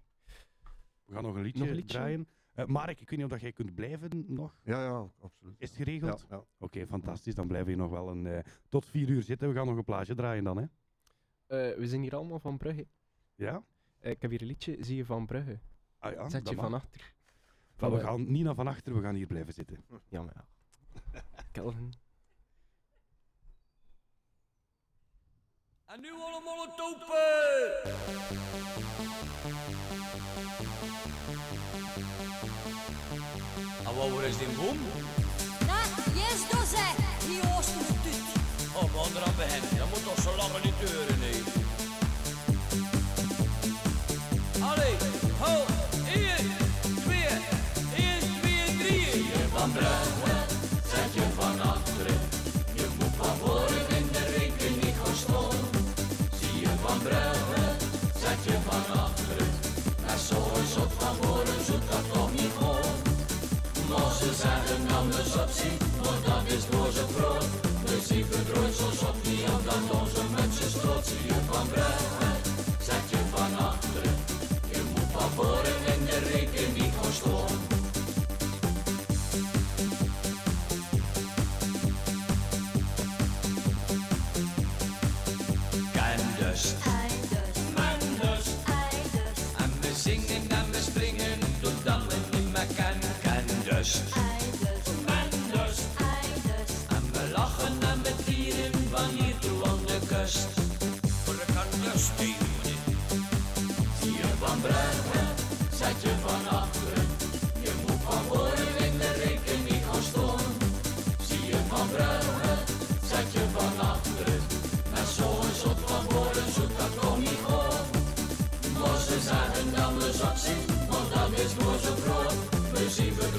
We 1.05 1.13
gaan 1.15 1.23
nog 1.23 1.35
een 1.35 1.43
liedje, 1.43 1.61
Nog 1.61 1.69
een 1.69 1.75
liedje? 1.77 1.97
draaien. 1.99 2.27
Eh, 2.57 2.67
Mark, 2.67 3.01
ik 3.01 3.11
weet 3.11 3.19
niet 3.19 3.25
of 3.25 3.31
dat 3.31 3.41
jij 3.41 3.53
kunt 3.53 3.75
blijven 3.75 4.25
nog. 4.27 4.57
Ja, 4.63 4.83
ja, 4.85 5.11
absoluut. 5.21 5.55
Is 5.59 5.69
het 5.69 5.79
geregeld? 5.79 6.27
Ja, 6.29 6.37
ja. 6.37 6.45
Oké, 6.59 6.87
fantastisch. 6.87 7.35
Dan 7.35 7.47
blijven 7.47 7.69
we 7.69 7.75
hier 7.75 7.83
nog 7.83 7.93
wel 7.93 8.09
een, 8.09 8.27
eh, 8.27 8.39
tot 8.69 8.87
vier 8.87 9.09
uur 9.09 9.23
zitten. 9.23 9.49
We 9.49 9.55
gaan 9.55 9.67
nog 9.67 9.77
een 9.77 9.85
plaatje 9.85 10.15
draaien 10.15 10.45
dan, 10.45 10.57
hè? 10.57 10.63
Eh, 11.47 11.79
we 11.79 11.87
zijn 11.87 12.03
hier 12.03 12.17
allemaal 12.17 12.39
van 12.39 12.57
Brugge. 12.57 12.87
Ja? 13.35 13.65
Ik 14.01 14.23
heb 14.23 14.31
hier 14.31 14.41
een 14.41 14.47
liedje, 14.47 14.77
zie 14.81 14.97
je 14.97 15.05
van 15.05 15.27
Brugge. 15.27 15.59
Ah 15.99 16.13
ja, 16.13 16.29
Zet 16.29 16.49
je 16.49 16.55
mag. 16.55 16.65
van 16.65 16.75
achter. 16.75 17.15
We 17.77 18.01
gaan 18.01 18.33
niet 18.33 18.45
naar 18.45 18.55
van 18.55 18.67
achter, 18.67 18.95
we 18.95 19.01
gaan 19.01 19.15
hier 19.15 19.27
blijven 19.27 19.53
zitten. 19.53 19.85
Ja, 20.09 20.23
maar 20.23 20.35
ja. 20.35 20.45
Kelvin. 21.53 21.93
En 25.85 26.01
nu 26.01 26.11
allemaal 26.13 26.67
het 26.67 26.77
wat 33.97 34.23
is 34.29 34.37
die 34.39 34.47
boom? 34.57 34.79
Nou, 35.67 35.85
yes, 36.15 36.41
dat 36.51 36.67
zeg. 36.75 36.95
Die. 37.27 37.41
Oh, 38.77 38.83
we 38.83 38.99
gaan 38.99 39.17
eraan 39.17 39.35
beginnen. 39.37 39.79
Dat 39.79 39.89
moet 39.89 40.05
toch 40.05 40.23
zo 40.23 40.37
lang 40.37 40.65
niet 40.65 40.75
deuren, 40.81 41.19
nee. 41.19 41.41
Allee, 44.71 44.95
ho, 45.41 45.65
1, 46.15 46.37
2, 47.05 47.19
1, 47.97 48.21
2, 48.41 48.77
3. 48.79 49.11
Zie 49.13 49.25
je 49.25 49.45
van 49.55 49.73
Brugge, 49.73 50.37
zet 50.91 51.15
je 51.15 51.27
van 51.39 51.61
achteren. 51.61 52.19
Je 52.73 52.87
moet 52.99 53.15
van 53.17 53.37
voren 53.37 53.89
in 53.99 54.09
de 54.13 54.25
rekening 54.39 54.95
gaan 55.03 55.17
staan. 55.17 55.59
Zie 56.39 56.61
je 56.61 56.73
van 56.85 56.99
Brugge, 57.03 57.65
zet 58.23 58.41
je 58.45 58.57
van 58.69 59.01
achteren. 59.01 59.51
En 60.07 60.19
zo 60.29 60.39
is 60.63 60.75
het 60.75 60.93
van 60.99 61.15
voren, 61.21 61.65
ze 64.27 64.35
zeggen 64.35 64.97
anders 64.97 65.35
opzien, 65.43 65.79
want 66.03 66.25
dat 66.27 66.45
is 66.57 66.65
door 66.71 66.91
ze 66.93 67.05
groot. 67.17 67.47
Dus 67.85 68.17
ik 68.19 68.25
verdrooid 68.31 68.75
zoals 68.75 69.01
op 69.01 69.17
die 69.25 69.45
dan 69.65 70.01
onze 70.01 70.23
mensen. 70.37 70.71
Zie 71.05 71.27
je 71.27 71.39
van 71.51 71.67
Brugge, 71.69 72.26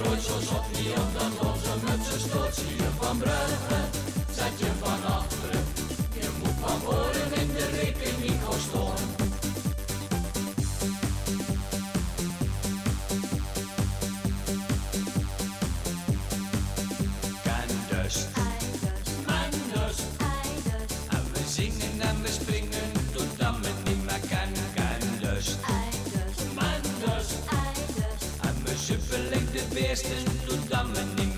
verdrooid 0.07 0.23
zoals 0.23 0.49
op 0.49 0.65
niet 0.77 0.97
op 0.97 1.13
dat 1.19 1.47
onze 1.49 1.73
mensen 1.85 2.19
stoot. 2.19 2.55
Zie 2.55 2.75
je 2.75 2.89
van 2.99 3.17
Brugge, 3.17 3.81
zet 4.31 4.59
je 4.59 4.71
van 4.81 5.26
zuppelen 29.95 30.09
de 30.09 30.17
beesten, 30.17 30.47
totdat 30.47 30.85
we 30.93 31.21
niet 31.21 31.35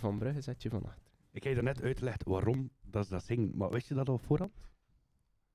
van 0.00 0.18
Brugge, 0.18 0.40
zet 0.40 0.62
je 0.62 0.70
van 0.70 0.84
achter. 0.84 1.12
Ik 1.30 1.42
heb 1.44 1.54
je 1.56 1.62
net 1.62 1.82
uitgelegd 1.82 2.24
waarom 2.24 2.70
dat 2.82 3.04
ze 3.06 3.10
dat 3.12 3.24
zingen, 3.24 3.56
maar 3.56 3.70
wist 3.70 3.88
je 3.88 3.94
dat 3.94 4.08
al 4.08 4.18
voorhand? 4.18 4.52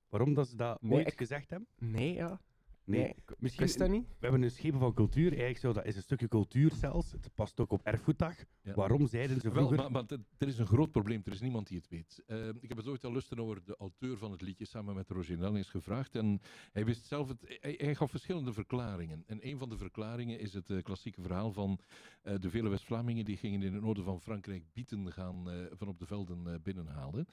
Waarom 0.08 0.34
dat 0.34 0.48
ze 0.48 0.56
dat 0.56 0.82
Nee, 0.82 0.92
ooit 0.92 1.06
ik- 1.12 1.18
gezegd 1.18 1.50
hebben? 1.50 1.68
Nee, 1.78 2.12
ja. 2.14 2.40
Nee, 2.86 3.14
misschien 3.38 3.78
dat 3.78 3.88
niet. 3.88 4.06
We 4.06 4.14
hebben 4.18 4.42
een 4.42 4.50
schepen 4.50 4.78
van 4.78 4.94
cultuur, 4.94 5.28
eigenlijk 5.28 5.58
zou 5.58 5.74
dat 5.74 5.84
is 5.84 5.96
een 5.96 6.02
stukje 6.02 6.28
cultuur 6.28 6.72
zelfs. 6.72 7.12
Het 7.12 7.30
past 7.34 7.60
ook 7.60 7.70
op 7.72 7.80
erfgoeddag. 7.82 8.36
Ja. 8.62 8.74
Waarom 8.74 9.06
zeiden 9.06 9.40
ze 9.40 9.42
Wel, 9.42 9.52
vroeger... 9.52 9.76
maar, 9.76 9.90
maar 9.90 10.18
er- 10.38 10.48
is 10.48 10.58
een 10.58 10.66
groot 10.66 10.90
probleem. 10.90 11.20
Er 11.24 11.32
is 11.32 11.40
niemand 11.40 11.66
die 11.68 11.76
het 11.78 11.88
weet. 11.88 12.22
Eh, 12.26 12.48
ik 12.48 12.68
heb 12.68 12.76
het 12.76 12.86
ooit 12.86 13.04
al 13.04 13.12
lusten 13.12 13.38
over 13.38 13.64
de 13.64 13.76
auteur 13.76 14.16
van 14.18 14.30
het 14.30 14.40
liedje 14.40 14.64
samen 14.64 14.94
met 14.94 15.10
Roger 15.10 15.38
Nellings 15.38 15.68
gevraagd. 15.70 16.14
En 16.14 16.40
hij 16.72 16.84
wist 16.84 17.06
zelf 17.06 17.28
het. 17.28 17.58
Hij, 17.60 17.74
hij 17.78 17.94
gaf 17.94 18.10
verschillende 18.10 18.52
verklaringen. 18.52 19.24
En 19.26 19.46
een 19.46 19.58
van 19.58 19.68
de 19.68 19.76
verklaringen 19.76 20.38
is 20.38 20.52
het 20.54 20.70
eh, 20.70 20.82
klassieke 20.82 21.20
verhaal 21.22 21.52
van 21.52 21.78
eh, 22.22 22.34
de 22.40 22.50
vele 22.50 22.68
West-Vlamingen 22.68 23.24
die 23.24 23.36
gingen 23.36 23.62
in 23.62 23.72
het 23.72 23.82
noorden 23.82 24.04
van 24.04 24.20
Frankrijk 24.20 24.62
bieten 24.72 25.12
gaan 25.12 25.50
eh, 25.50 25.56
van 25.70 25.88
op 25.88 25.98
de 25.98 26.06
velden 26.06 26.46
eh, 26.46 26.54
binnenhalen. 26.62 27.26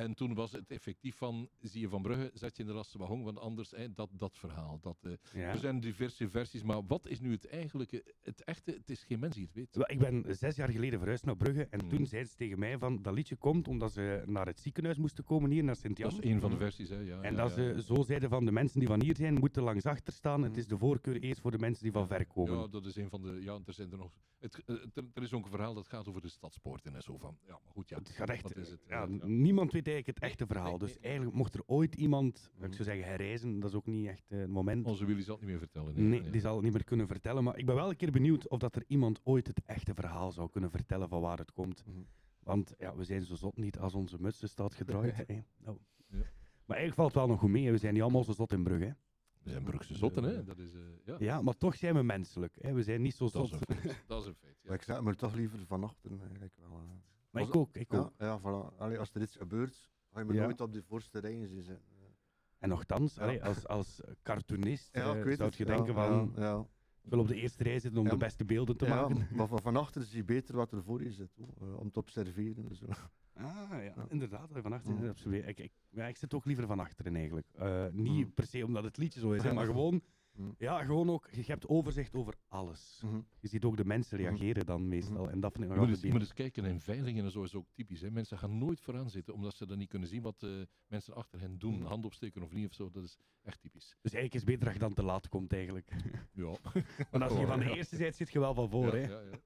En 0.00 0.14
toen 0.14 0.34
was 0.34 0.52
het 0.52 0.70
effectief 0.70 1.16
van, 1.16 1.48
zie 1.60 1.80
je 1.80 1.88
Van 1.88 2.02
Brugge, 2.02 2.30
zet 2.34 2.56
je 2.56 2.62
in 2.62 2.68
de 2.68 2.74
laatste 2.74 2.98
wagon, 2.98 3.22
want 3.22 3.38
anders, 3.38 3.70
hè, 3.70 3.92
dat, 3.94 4.08
dat 4.12 4.36
verhaal. 4.38 4.78
Dat, 4.80 4.96
eh, 5.02 5.12
Ja. 5.32 5.40
Er 5.50 5.58
zijn 5.58 5.80
diverse 5.80 6.28
versies, 6.28 6.62
maar 6.62 6.86
wat 6.86 7.06
is 7.08 7.20
nu 7.20 7.30
het 7.32 7.48
eigenlijke, 7.48 8.04
het 8.22 8.44
echte, 8.44 8.70
het 8.72 8.90
is 8.90 9.04
geen 9.04 9.18
mens 9.18 9.34
die 9.34 9.44
het 9.44 9.54
weet. 9.54 9.76
Wel, 9.76 9.90
Ik 9.90 9.98
ben 9.98 10.36
zes 10.36 10.56
jaar 10.56 10.70
geleden 10.70 10.98
verhuisd 10.98 11.24
naar 11.24 11.36
Brugge 11.36 11.66
en 11.70 11.80
Mm. 11.84 11.88
toen 11.88 12.06
zeiden 12.06 12.30
ze 12.30 12.36
tegen 12.36 12.58
mij 12.58 12.78
van 12.78 13.02
dat 13.02 13.14
liedje 13.14 13.36
komt 13.36 13.68
omdat 13.68 13.92
ze 13.92 14.22
naar 14.26 14.46
het 14.46 14.60
ziekenhuis 14.60 14.98
moesten 14.98 15.24
komen 15.24 15.50
hier, 15.50 15.64
naar 15.64 15.76
Sint-Jan. 15.76 16.10
Dat 16.10 16.24
is 16.24 16.30
een 16.30 16.40
van 16.40 16.50
de 16.50 16.56
versies, 16.56 16.88
hè. 16.88 16.98
Ja, 16.98 17.20
En 17.20 17.34
ja, 17.34 17.42
dat 17.42 17.52
ze 17.52 17.82
zo 17.84 18.02
zeiden 18.02 18.28
van 18.28 18.44
de 18.44 18.52
mensen 18.52 18.78
die 18.78 18.88
van 18.88 19.02
hier 19.02 19.16
zijn, 19.16 19.34
moeten 19.34 19.62
langs 19.62 19.86
achter 19.86 20.12
staan. 20.12 20.42
Het 20.42 20.56
is 20.56 20.66
de 20.66 20.78
voorkeur 20.78 21.20
eerst 21.20 21.40
voor 21.40 21.50
de 21.50 21.58
mensen 21.58 21.82
die 21.82 21.92
van 21.92 22.06
ver 22.06 22.26
komen. 22.26 22.58
Ja, 22.58 22.66
dat 22.66 22.86
is 22.86 22.96
een 22.96 23.08
van 23.10 23.22
de. 23.22 23.38
Ja, 23.42 23.58
er 23.66 23.72
zijn 23.72 23.90
er 23.90 23.98
nog. 23.98 24.12
Het, 24.38 24.62
eh, 24.66 24.74
er, 24.94 25.04
er 25.14 25.22
is 25.22 25.32
ook 25.32 25.44
een 25.44 25.50
verhaal 25.50 25.74
dat 25.74 25.86
gaat 25.88 26.08
over 26.08 26.20
de 26.20 26.28
stadspoorten 26.28 26.94
en 26.94 27.02
zo 27.02 27.16
van. 27.18 27.38
Ja, 27.46 27.52
maar 27.64 27.72
goed, 27.72 27.88
ja. 27.88 27.96
Het 27.98 28.08
gaat 28.10 28.28
echt, 28.28 28.42
wat 28.42 28.56
is 28.56 28.70
het? 28.70 28.80
ja. 28.88 29.06
Niemand 29.26 29.72
weet 29.72 29.88
eigenlijk 29.92 30.18
het 30.20 30.30
echte 30.30 30.46
verhaal. 30.46 30.68
nee, 30.70 30.78
dus 30.78 30.88
nee, 30.88 30.98
nee. 30.98 31.06
eigenlijk 31.08 31.36
mocht 31.36 31.54
er 31.54 31.62
ooit 31.66 31.94
iemand, 31.94 32.50
Mhm. 32.54 32.64
ik 32.64 32.72
zou 32.72 32.84
zeggen 32.84 33.04
herreizen, 33.04 33.60
dat 33.60 33.70
is 33.70 33.76
ook 33.76 33.86
niet 33.86 34.06
echt 34.06 34.30
eh, 34.30 34.38
het 34.38 34.48
moment. 34.50 34.86
Onze 34.86 35.04
Willy 35.04 35.22
zal 35.22 35.32
het 35.34 35.40
niet 35.42 35.50
meer 35.50 35.58
vertellen. 35.60 36.08
Nee, 36.08 36.30
die 36.30 36.40
zal 36.40 36.54
het 36.54 36.64
niet 36.64 36.72
meer 36.72 36.84
kunnen 36.84 37.06
vertellen. 37.06 37.44
Maar 37.44 37.58
ik 37.58 37.66
ben 37.66 37.74
wel 37.74 37.90
een 37.90 37.96
keer 37.96 38.10
benieuwd 38.10 38.48
of 38.48 38.58
dat 38.58 38.76
er 38.76 38.84
iemand 38.86 39.20
ooit 39.24 39.46
het 39.46 39.60
echte 39.66 39.94
verhaal 39.94 40.32
zou 40.32 40.50
kunnen 40.50 40.70
vertellen 40.70 41.08
van 41.08 41.20
waar 41.20 41.38
het 41.38 41.52
komt. 41.52 41.84
Mhm. 41.86 41.98
Want 42.42 42.74
ja, 42.78 42.96
we 42.96 43.04
zijn 43.04 43.22
zo 43.22 43.34
zot 43.34 43.56
niet 43.56 43.78
als 43.78 43.94
onze 43.94 44.16
mutsen 44.20 44.48
staat 44.48 44.74
gedraaid. 44.74 45.16
hè. 45.26 45.34
Ja. 45.64 45.76
Maar 46.66 46.76
eigenlijk 46.78 46.94
valt 46.94 47.08
het 47.08 47.16
wel 47.16 47.26
nog 47.26 47.38
goed 47.38 47.50
mee. 47.50 47.70
We 47.70 47.78
zijn 47.78 47.92
niet 47.94 48.02
allemaal 48.02 48.24
zo 48.24 48.32
zot 48.32 48.52
in 48.52 48.62
Brugge. 48.62 48.84
hè. 48.84 48.92
We 49.42 49.50
zijn 49.50 49.62
Brugse 49.62 49.94
zotten, 49.96 50.24
hè? 50.24 50.44
Dat 50.44 50.58
is. 50.58 50.74
eh, 50.74 50.80
ja. 51.04 51.16
Ja, 51.18 51.42
maar 51.42 51.56
toch 51.56 51.74
zijn 51.76 51.94
we 51.94 52.02
menselijk. 52.02 52.56
Hè. 52.60 52.72
We 52.72 52.82
zijn 52.82 53.02
niet 53.02 53.14
zo 53.14 53.28
Dat 53.30 53.44
is 53.44 53.50
zot. 53.50 53.68
een 53.70 53.76
feit. 53.76 54.04
Dat 54.06 54.20
is 54.22 54.26
een 54.28 54.34
feit. 54.34 54.56
Maar 54.62 54.72
Ja. 54.72 54.74
ik 54.74 54.82
zet 54.82 55.00
me 55.02 55.14
toch 55.14 55.34
liever 55.34 55.58
van 55.66 55.84
achteren 55.84 56.20
eigenlijk 56.20 56.52
wel. 56.56 56.80
Maar 57.30 57.42
ik 57.42 57.56
ook. 57.56 57.76
Ik 57.76 57.94
ook. 57.94 58.12
Ja, 58.18 58.40
voilà. 58.40 58.76
Allee, 58.78 58.98
als 58.98 59.10
er 59.14 59.22
iets 59.22 59.36
gebeurt, 59.36 59.90
ga 60.12 60.18
je 60.20 60.24
me 60.26 60.34
Ja. 60.34 60.42
nooit 60.44 60.60
op 60.60 60.72
de 60.72 60.82
voorste 60.82 61.18
rijen 61.18 61.48
zien 61.48 61.62
zitten. 61.62 61.88
En 62.58 62.68
nogthans, 62.68 63.14
Ja. 63.14 63.22
allee, 63.22 63.44
als, 63.44 63.66
als 63.66 64.00
cartoonist 64.22 64.88
Ja, 64.92 65.00
eh, 65.00 65.06
zou 65.06 65.42
het. 65.44 65.56
je 65.56 65.64
denken 65.64 65.94
van... 65.94 66.32
Ik 67.02 67.10
wil 67.10 67.18
op 67.18 67.28
de 67.28 67.34
eerste 67.34 67.62
rij 67.62 67.78
zitten 67.80 68.00
om 68.00 68.08
de 68.08 68.16
beste 68.16 68.44
beelden 68.44 68.76
te 68.76 68.88
maken. 68.88 69.26
maar 69.34 69.46
van, 69.48 69.60
van 69.60 69.76
achter 69.76 70.02
zie 70.02 70.16
je 70.16 70.24
beter 70.24 70.56
wat 70.56 70.72
er 70.72 70.82
voor 70.82 71.02
je 71.02 71.12
zit, 71.12 71.30
hoor, 71.36 71.54
eh, 71.68 71.78
om 71.78 71.90
te 71.90 71.98
observeren. 71.98 72.68
en 72.68 72.74
Zo. 72.76 72.86
Ah, 73.34 73.70
ja, 73.84 73.94
inderdaad. 74.08 74.48
Van 74.52 74.72
achteren, 74.72 75.08
absoluut. 75.08 75.46
Ik, 75.48 75.58
ik, 75.58 75.72
ja, 75.90 76.06
ik 76.06 76.16
zit 76.16 76.34
ook 76.34 76.44
liever 76.44 76.66
van 76.66 76.80
achteren 76.80 77.16
eigenlijk. 77.16 77.46
Eh, 77.54 77.86
niet 77.92 78.26
Mm. 78.26 78.34
per 78.34 78.46
se 78.46 78.64
omdat 78.64 78.84
het 78.84 78.96
liedje 78.96 79.20
zo 79.20 79.32
is, 79.32 79.42
hè, 79.42 79.52
maar 79.52 79.66
gewoon, 79.66 80.02
Mm. 80.32 80.54
ja, 80.58 80.84
gewoon 80.84 81.10
ook, 81.10 81.28
je 81.30 81.42
hebt 81.46 81.68
overzicht 81.68 82.14
over 82.14 82.34
alles. 82.48 83.00
Mhm. 83.04 83.20
Je 83.40 83.48
ziet 83.48 83.64
ook 83.64 83.76
de 83.76 83.84
mensen 83.84 84.20
Mhm. 84.20 84.28
reageren 84.28 84.66
dan 84.66 84.88
meestal. 84.88 85.30
En 85.30 85.40
dat 85.40 85.52
vind 85.52 85.64
ik 85.64 85.70
Je 85.72 85.78
moet, 85.78 85.88
eens, 85.88 86.00
je 86.00 86.10
moet 86.10 86.20
eens 86.20 86.32
kijken 86.32 86.64
in 86.64 86.80
veilingen 86.80 87.24
en 87.24 87.30
zo 87.30 87.42
is 87.42 87.54
ook 87.54 87.66
typisch. 87.72 88.00
Hè. 88.00 88.10
Mensen 88.10 88.38
gaan 88.38 88.58
nooit 88.58 88.80
vooraan 88.80 89.10
zitten 89.10 89.34
omdat 89.34 89.54
ze 89.54 89.66
dan 89.66 89.78
niet 89.78 89.88
kunnen 89.88 90.08
zien 90.08 90.22
wat 90.22 90.42
eh, 90.42 90.50
mensen 90.86 91.14
achter 91.14 91.40
hen 91.40 91.58
doen. 91.58 91.74
Mhm. 91.74 91.84
Hand 91.86 92.04
opsteken 92.04 92.42
of 92.42 92.52
niet 92.52 92.66
of 92.66 92.74
zo. 92.74 92.90
Dat 92.90 93.04
is 93.04 93.16
echt 93.42 93.60
typisch. 93.60 93.96
Dus 94.00 94.12
eigenlijk 94.12 94.34
is 94.34 94.40
het 94.40 94.50
beter 94.50 94.64
dat 94.64 94.74
je 94.74 94.80
dan 94.80 94.94
te 94.94 95.02
laat 95.02 95.28
komt 95.28 95.52
eigenlijk. 95.52 95.90
Ja. 96.32 96.44
Want 97.10 97.22
als 97.22 97.32
je 97.32 97.38
Oh, 97.38 97.46
van 97.46 97.58
de 97.58 97.64
ja. 97.64 97.74
eerste 97.74 97.96
zit, 97.96 98.16
zit 98.16 98.30
je 98.32 98.38
wel 98.38 98.54
van 98.54 98.70
voor. 98.70 98.84
Ja, 98.86 98.92
hè? 98.92 99.08
ja, 99.08 99.20
ja. 99.20 99.38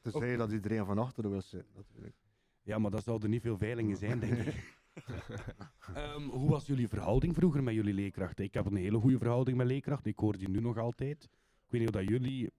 Tenzij 0.00 0.36
dat 0.36 0.52
iedereen 0.52 0.84
van 0.84 0.98
achteren 0.98 1.30
wil 1.30 1.40
zitten, 1.42 1.74
natuurlijk. 1.74 2.16
Ja, 2.62 2.78
maar 2.78 2.90
dat 2.90 3.02
zouden 3.04 3.30
niet 3.30 3.42
veel 3.42 3.56
veilingen 3.58 3.96
zijn, 3.96 4.18
denk 4.20 4.32
ik. 4.38 4.54
Ehm, 5.94 6.22
hoe 6.22 6.50
was 6.50 6.66
jullie 6.66 6.88
verhouding 6.88 7.34
vroeger 7.34 7.62
met 7.62 7.74
jullie 7.74 7.94
leerkrachten? 7.94 8.44
Ik 8.44 8.54
heb 8.54 8.66
een 8.66 8.76
hele 8.76 8.98
goede 8.98 9.18
verhouding 9.18 9.56
met 9.56 9.66
leerkrachten. 9.66 10.10
Ik 10.10 10.18
hoor 10.18 10.38
die 10.38 10.48
nu 10.48 10.60
nog 10.60 10.78
altijd. 10.78 11.24
Ik 11.24 11.68
weet 11.68 11.80
niet 11.80 11.88
of 11.88 11.94
dat 11.94 12.08
jullie... 12.08 12.50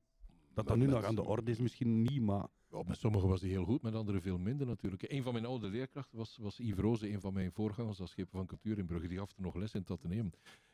Dat 0.54 0.68
dat 0.68 0.78
nu 0.78 0.86
nog 0.86 1.04
aan 1.04 1.16
de 1.16 1.24
orde 1.24 1.52
is, 1.52 1.60
misschien 1.60 2.02
niet, 2.02 2.22
maar... 2.22 2.48
Ja, 2.70 2.84
met 2.88 2.98
sommigen 2.98 3.28
was 3.28 3.42
hij 3.42 3.50
heel 3.50 3.64
goed, 3.64 3.82
met 3.82 3.94
anderen 3.96 4.22
veel 4.22 4.38
minder 4.38 4.68
natuurlijk. 4.68 5.12
Een 5.12 5.24
van 5.24 5.34
mijn 5.34 5.46
oude 5.46 5.68
leerkrachten 5.68 6.18
was, 6.18 6.38
was 6.38 6.58
Yves 6.58 6.80
Roze, 6.80 7.10
een 7.10 7.22
van 7.22 7.34
mijn 7.34 7.52
voorgangers 7.52 8.00
als 8.00 8.12
schepen 8.12 8.32
van 8.32 8.46
cultuur 8.46 8.78
in 8.78 8.86
Brugge. 8.86 9.08
Die 9.08 9.18
gaf 9.18 9.32
er 9.36 9.42
nog 9.42 9.56
les 9.56 9.74
in 9.74 9.86
Atheneum. 9.88 10.28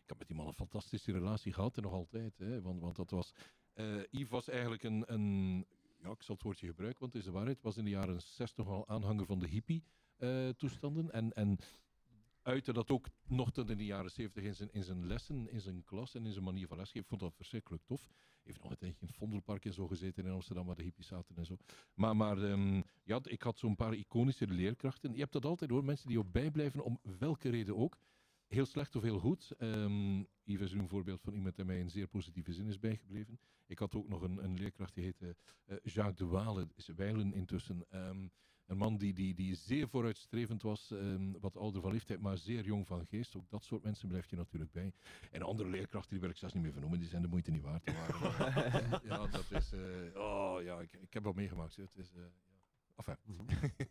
Ik 0.03 0.05
heb 0.05 0.17
met 0.17 0.27
die 0.27 0.35
man 0.35 0.47
een 0.47 0.53
fantastische 0.53 1.11
relatie 1.11 1.53
gehad 1.53 1.77
en 1.77 1.83
nog 1.83 1.91
altijd. 1.91 2.37
Hè, 2.37 2.61
want, 2.61 2.81
want 2.81 2.95
dat 2.95 3.11
was... 3.11 3.33
eh 3.73 4.03
Yves 4.09 4.29
was 4.29 4.49
eigenlijk 4.49 4.83
een, 4.83 5.03
een... 5.13 5.65
Ja, 6.01 6.09
ik 6.09 6.21
zal 6.21 6.35
het 6.35 6.43
woordje 6.43 6.67
gebruiken, 6.67 6.99
want 6.99 7.13
het 7.13 7.21
is 7.21 7.27
de 7.27 7.35
waarheid. 7.35 7.61
was 7.61 7.77
in 7.77 7.83
de 7.83 7.89
jaren 7.89 8.21
60 8.21 8.67
al 8.67 8.87
aanhanger 8.87 9.25
van 9.25 9.39
de 9.39 9.47
hippie-toestanden. 10.19 11.11
en... 11.11 11.33
en 11.33 11.57
uitte 12.41 12.73
dat 12.73 12.91
ook 12.91 13.07
nog 13.27 13.51
in 13.51 13.77
de 13.77 13.85
jaren 13.85 14.11
70 14.11 14.43
in 14.43 14.55
zijn, 14.55 14.69
in 14.71 14.83
zijn 14.83 15.07
lessen, 15.07 15.49
in 15.51 15.61
zijn 15.61 15.83
klas 15.83 16.15
en 16.15 16.25
in 16.25 16.31
zijn 16.31 16.43
manier 16.43 16.67
van 16.67 16.77
lesgeven. 16.77 17.01
Ik 17.01 17.07
vond 17.07 17.21
dat 17.21 17.35
verschrikkelijk 17.35 17.83
tof. 17.85 18.07
Heeft 18.43 18.61
nog 18.61 18.71
een 18.71 18.77
tijdje 18.77 19.01
in 19.01 19.07
het 19.07 19.15
Vondelpark 19.15 19.65
en 19.65 19.73
zo 19.73 19.87
gezeten 19.87 20.25
in 20.25 20.31
Amsterdam, 20.31 20.65
waar 20.65 20.75
de 20.75 20.83
hippies 20.83 21.07
zaten 21.07 21.35
en 21.35 21.45
zo. 21.45 21.57
Maar, 21.93 22.15
maar 22.15 22.43
ehm, 22.43 22.81
ja, 23.03 23.19
ik 23.23 23.41
had 23.41 23.59
zo'n 23.59 23.75
paar 23.75 23.93
iconische 23.93 24.47
leerkrachten. 24.47 25.13
Je 25.13 25.19
hebt 25.19 25.33
dat 25.33 25.45
altijd 25.45 25.69
hoor, 25.69 25.83
mensen 25.83 26.07
die 26.07 26.19
ook 26.19 26.31
bijblijven, 26.31 26.83
om 26.83 26.99
welke 27.19 27.49
reden 27.49 27.77
ook. 27.77 27.97
Heel 28.47 28.65
slecht 28.65 28.95
of 28.95 29.03
heel 29.03 29.19
goed. 29.19 29.51
Ehm 29.57 30.23
Yves 30.43 30.67
is 30.67 30.73
nu 30.73 30.79
een 30.79 30.87
voorbeeld 30.87 31.21
van 31.21 31.33
iemand 31.33 31.55
die 31.55 31.65
mij 31.65 31.79
in 31.79 31.89
zeer 31.89 32.07
positieve 32.07 32.53
zin 32.53 32.67
is 32.67 32.79
bijgebleven. 32.79 33.39
Ik 33.65 33.79
had 33.79 33.95
ook 33.95 34.07
nog 34.07 34.21
een, 34.21 34.43
een 34.43 34.57
leerkracht 34.57 34.93
die 34.93 35.03
heette 35.03 35.35
eh, 35.65 35.77
Jacques 35.83 36.15
de 36.15 36.25
Wale, 36.25 36.67
is 36.75 36.87
Wijlen 36.87 37.33
intussen. 37.33 37.85
Ehm, 37.89 38.27
een 38.69 38.77
man 38.77 38.97
die, 38.97 39.13
die, 39.13 39.33
die 39.33 39.55
zeer 39.55 39.87
vooruitstrevend 39.87 40.61
was, 40.61 40.91
ehm, 40.91 41.31
wat 41.39 41.57
ouder 41.57 41.81
van 41.81 41.91
leeftijd, 41.91 42.19
maar 42.21 42.37
zeer 42.37 42.63
jong 42.63 42.87
van 42.87 43.05
geest. 43.05 43.35
Ook 43.35 43.49
dat 43.49 43.63
soort 43.63 43.83
mensen 43.83 44.07
blijf 44.07 44.29
je 44.29 44.35
natuurlijk 44.35 44.71
bij. 44.71 44.93
En 45.31 45.41
andere 45.41 45.69
leerkrachten, 45.69 46.11
die 46.11 46.19
wil 46.19 46.29
ik 46.29 46.37
zelfs 46.37 46.53
niet 46.53 46.63
meer 46.63 46.71
vernoemen, 46.71 46.99
die 46.99 47.07
zijn 47.09 47.21
de 47.21 47.27
moeite 47.27 47.51
niet 47.51 47.61
waard. 47.61 47.83
Ja, 49.09 49.27
dat 49.27 49.51
is... 49.51 49.71
eh, 49.73 50.19
oh 50.21 50.61
ja, 50.63 50.79
ik, 50.79 50.93
ik 50.93 51.13
heb 51.13 51.23
dat 51.23 51.35
meegemaakt. 51.35 51.75
Het 51.75 51.95
is... 51.95 52.13
eh, 52.15 52.21
ja. 52.21 52.29
Enfin. 52.95 53.15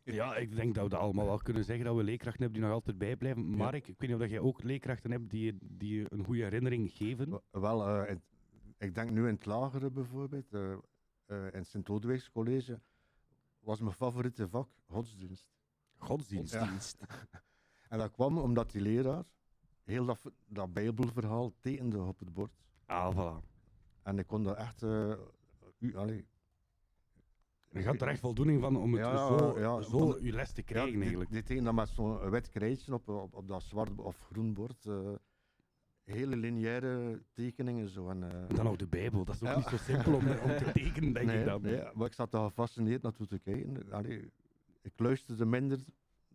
Ja, 0.14 0.36
ik 0.36 0.54
denk 0.56 0.74
dat 0.74 0.84
we 0.84 0.90
dat 0.90 1.00
allemaal 1.00 1.26
wel 1.26 1.38
kunnen 1.38 1.64
zeggen, 1.64 1.84
dat 1.84 1.96
we 1.96 2.02
leerkrachten 2.02 2.42
hebben 2.42 2.58
die 2.60 2.68
nog 2.68 2.76
altijd 2.78 2.98
bijblijven. 2.98 3.42
Mark, 3.44 3.88
ik 3.88 3.98
weet 3.98 4.10
niet 4.10 4.20
of 4.20 4.28
jij 4.28 4.38
ook 4.40 4.62
leerkrachten 4.62 5.10
hebt 5.10 5.30
die, 5.30 5.44
je- 5.44 5.58
die 5.62 6.04
een 6.12 6.24
goede 6.24 6.42
herinnering 6.42 6.90
geven. 6.92 7.30
Wel- 7.30 7.42
Wel, 7.50 7.86
eh, 7.86 8.08
het- 8.08 8.22
ik 8.78 8.94
denk 8.94 9.10
nu 9.10 9.26
in 9.28 9.34
het 9.34 9.46
lagere 9.46 9.90
bijvoorbeeld, 9.90 10.52
eh, 10.52 10.72
eh, 11.26 11.52
in 11.54 11.64
Sint-Odewijks 11.64 12.30
College, 12.30 12.80
was 13.60 13.80
mijn 13.80 13.94
favoriete 13.94 14.48
vak 14.48 14.68
godsdienst. 14.86 15.46
Godsdienst. 15.96 16.52
Ja. 16.52 16.76
En 17.88 17.98
dat 17.98 18.10
kwam 18.10 18.38
omdat 18.38 18.70
die 18.70 18.80
leraar 18.80 19.24
heel 19.84 20.04
dat, 20.04 20.20
dat 20.46 20.72
bijbelverhaal 20.72 21.52
tekende 21.60 22.02
op 22.02 22.18
het 22.18 22.32
bord. 22.32 22.52
Ah, 22.86 23.16
voilà. 23.16 23.44
En 24.02 24.18
ik 24.18 24.26
kon 24.26 24.42
dat 24.42 24.56
echt... 24.56 24.82
eh, 24.82 25.12
u, 25.78 25.96
allee, 25.96 26.26
Je 27.70 27.82
gaat 27.82 28.00
er 28.00 28.08
echt 28.08 28.20
voldoening 28.20 28.60
van 28.60 28.76
om 28.76 28.92
het 28.92 29.02
Ja, 29.04 29.16
zo, 29.38 29.58
ja, 29.60 29.80
zo 29.82 30.18
je 30.20 30.32
les 30.32 30.52
te 30.52 30.62
krijgen 30.62 31.00
eigenlijk. 31.00 31.30
die 31.30 31.42
tekende 31.42 31.64
dat 31.64 31.74
met 31.74 31.88
zo'n 31.88 32.30
wit 32.30 32.48
krijtje 32.48 32.94
op, 32.94 33.08
op, 33.08 33.34
op 33.34 33.48
dat 33.48 33.62
zwart 33.62 33.98
of 33.98 34.18
groen 34.20 34.54
bord. 34.54 34.86
eh, 34.86 35.12
hele 36.08 36.36
lineaire 36.36 37.22
tekeningen 37.32 37.88
zo. 37.88 38.08
En, 38.08 38.22
eh, 38.32 38.54
dan 38.56 38.68
ook 38.68 38.78
de 38.78 38.86
Bijbel, 38.86 39.24
dat 39.24 39.34
is 39.34 39.42
ook 39.42 39.48
Ja. 39.48 39.56
niet 39.56 39.66
zo 39.66 39.76
simpel 39.76 40.14
om, 40.14 40.28
om 40.28 40.56
te 40.56 40.70
tekenen, 40.72 41.12
denk 41.12 41.26
nee, 41.26 41.38
ik 41.38 41.44
dan. 41.44 41.62
nee, 41.62 41.82
maar 41.94 42.06
ik 42.06 42.12
zat 42.12 42.30
daar 42.30 42.44
gefascineerd 42.48 43.02
naartoe 43.02 43.26
te 43.26 43.38
kijken. 43.38 43.92
Allee, 43.92 44.30
ik 44.82 44.92
luisterde 44.98 45.44
minder 45.44 45.78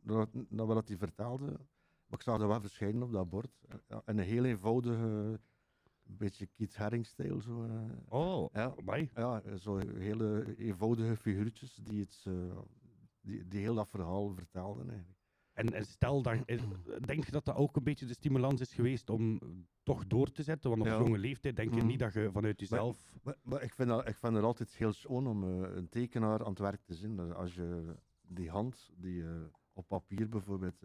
naar, 0.01 0.27
naar 0.49 0.65
wat 0.65 0.87
hij 0.87 0.97
vertelde, 0.97 1.45
maar 2.05 2.19
ik 2.19 2.21
zag 2.21 2.41
er 2.41 2.47
wel 2.47 2.61
verschijnen 2.61 3.03
op 3.03 3.11
dat 3.11 3.29
bord. 3.29 3.51
En 3.87 4.01
een 4.05 4.19
heel 4.19 4.43
eenvoudige, 4.45 5.39
beetje 6.03 6.45
Keith 6.45 6.75
Haring-stijl. 6.75 7.41
Zo, 7.41 7.63
eh. 7.63 7.71
Oh, 8.09 8.49
Ja. 8.53 8.73
amai. 8.79 9.09
Ja, 9.15 9.41
zo 9.57 9.77
hele 9.77 10.55
eenvoudige 10.57 11.15
figuurtjes 11.15 11.75
die, 11.75 11.99
het, 12.01 12.23
eh, 12.27 12.57
die, 13.21 13.47
die 13.47 13.59
heel 13.59 13.75
dat 13.75 13.89
verhaal 13.89 14.33
vertelden 14.33 14.89
eigenlijk. 14.89 15.19
En, 15.53 15.73
en 15.73 15.85
stel, 15.85 16.21
dat, 16.21 16.45
eh, 16.45 16.61
denk 17.05 17.25
je 17.25 17.31
dat 17.31 17.45
dat 17.45 17.55
ook 17.55 17.75
een 17.75 17.83
beetje 17.83 18.05
de 18.05 18.13
stimulans 18.13 18.61
is 18.61 18.73
geweest 18.73 19.09
om 19.09 19.39
toch 19.83 20.07
door 20.07 20.31
te 20.31 20.43
zetten? 20.43 20.69
Want 20.69 20.81
op 20.81 20.87
Ja. 20.87 20.97
jonge 20.97 21.17
leeftijd 21.17 21.55
denk 21.55 21.69
je 21.73 21.77
Mhm. 21.79 21.85
niet 21.87 21.99
dat 21.99 22.13
je 22.13 22.29
vanuit 22.31 22.59
jezelf... 22.59 23.13
Maar, 23.23 23.35
maar 23.43 23.61
ik, 23.63 23.73
vind 23.73 23.89
dat, 23.89 24.07
ik 24.07 24.17
vind 24.17 24.35
het 24.35 24.43
altijd 24.43 24.75
heel 24.75 24.93
schoon 24.93 25.27
om 25.27 25.43
eh, 25.43 25.75
een 25.75 25.89
tekenaar 25.89 26.43
aan 26.43 26.49
het 26.49 26.59
werk 26.59 26.81
te 26.81 26.93
zien. 26.93 27.15
Dus 27.17 27.31
als 27.33 27.55
je 27.55 27.95
die 28.21 28.49
hand, 28.49 28.89
die 28.95 29.23
eh, 29.23 29.41
op 29.73 29.87
papier 29.87 30.29
bijvoorbeeld, 30.29 30.81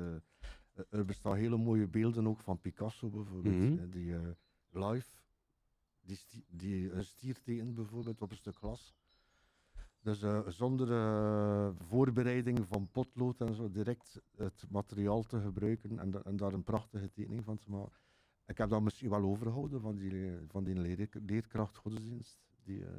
er 0.90 1.04
bestaan 1.04 1.36
hele 1.36 1.56
mooie 1.56 1.86
beelden 1.88 2.26
ook 2.26 2.40
van 2.40 2.60
Picasso 2.60 3.08
bijvoorbeeld, 3.08 3.56
Mhm. 3.74 3.90
die 3.90 4.14
live, 4.70 5.08
die 6.48 6.92
een 6.92 7.04
stier 7.04 7.42
tekent 7.42 7.74
bijvoorbeeld 7.74 8.22
op 8.22 8.30
een 8.30 8.36
stuk 8.36 8.56
glas. 8.56 8.94
Dus 10.00 10.22
eh, 10.22 10.40
zonder 10.46 10.92
eh, 10.92 11.68
voorbereiding 11.78 12.66
van 12.66 12.88
potlood 12.92 13.40
en 13.40 13.54
zo, 13.54 13.70
direct 13.70 14.20
het 14.36 14.64
materiaal 14.70 15.22
te 15.22 15.40
gebruiken 15.40 15.98
en, 15.98 16.10
da- 16.10 16.22
en 16.24 16.36
daar 16.36 16.52
een 16.52 16.64
prachtige 16.64 17.10
tekening 17.10 17.44
van 17.44 17.58
te 17.58 17.70
maken. 17.70 17.98
Ik 18.46 18.58
heb 18.58 18.68
dat 18.70 18.82
misschien 18.82 19.10
wel 19.10 19.22
overgehouden 19.22 19.80
van 19.80 19.96
die, 19.96 20.36
van 20.48 20.64
die 20.64 20.74
leer- 20.74 21.08
leerkracht 21.26 21.76
godsdienst 21.76 22.38
die, 22.62 22.84
eh, 22.84 22.90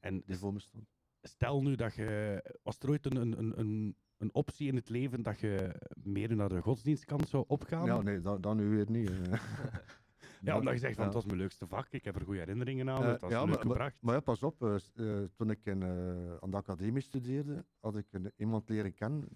En 0.00 0.22
die 0.26 0.36
voor 0.36 0.52
me 0.52 0.58
stond. 0.60 0.84
stel 1.22 1.62
nu 1.62 1.74
dat 1.74 1.94
je... 1.94 2.42
Was 2.62 2.78
er 2.78 2.88
ooit 2.90 3.06
een, 3.06 3.16
een, 3.16 3.38
een, 3.38 3.58
een, 3.60 3.96
een 4.16 4.34
optie 4.34 4.68
in 4.68 4.76
het 4.76 4.88
leven 4.88 5.22
dat 5.22 5.40
je 5.40 5.74
meer 6.02 6.36
naar 6.36 6.48
de 6.48 6.60
godsdienstkant 6.62 7.28
zou 7.28 7.44
opgaan? 7.46 7.86
Ja, 7.86 8.00
nee, 8.02 8.20
dat, 8.20 8.42
dat 8.42 8.56
nu 8.56 8.68
weer 8.68 8.90
niet. 8.90 9.10
Ja, 10.40 10.58
omdat 10.58 10.72
je 10.72 10.78
zegt 10.80 10.94
van 10.96 11.04
het 11.04 11.14
was 11.14 11.24
mijn 11.24 11.38
leukste 11.38 11.66
vak, 11.66 11.86
ik 11.90 12.04
heb 12.04 12.14
er 12.16 12.22
goede 12.24 12.38
herinneringen 12.40 12.90
aan, 12.90 13.02
Eh, 13.02 13.08
het 13.08 13.20
was 13.20 13.30
ja, 13.30 13.44
leuk 13.44 13.60
gebracht. 13.60 13.96
maar 14.00 14.14
ja, 14.14 14.20
pas 14.20 14.42
op, 14.42 14.62
eh, 14.62 14.74
eh, 14.94 15.28
toen 15.34 15.50
ik 15.50 15.64
in, 15.66 15.82
aan 16.40 16.50
de 16.50 16.56
academie 16.56 17.02
studeerde, 17.02 17.64
had 17.80 17.96
ik 17.96 18.06
een- 18.10 18.32
iemand 18.36 18.68
leren 18.68 18.94
kennen, 18.94 19.28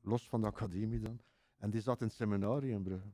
los 0.00 0.28
van 0.28 0.40
de 0.40 0.46
academie 0.46 1.00
dan. 1.00 1.20
En 1.58 1.70
die 1.70 1.80
zat 1.80 2.00
in 2.00 2.06
het 2.06 2.16
seminarie 2.16 2.70
in 2.70 2.82
Brugge. 2.82 3.08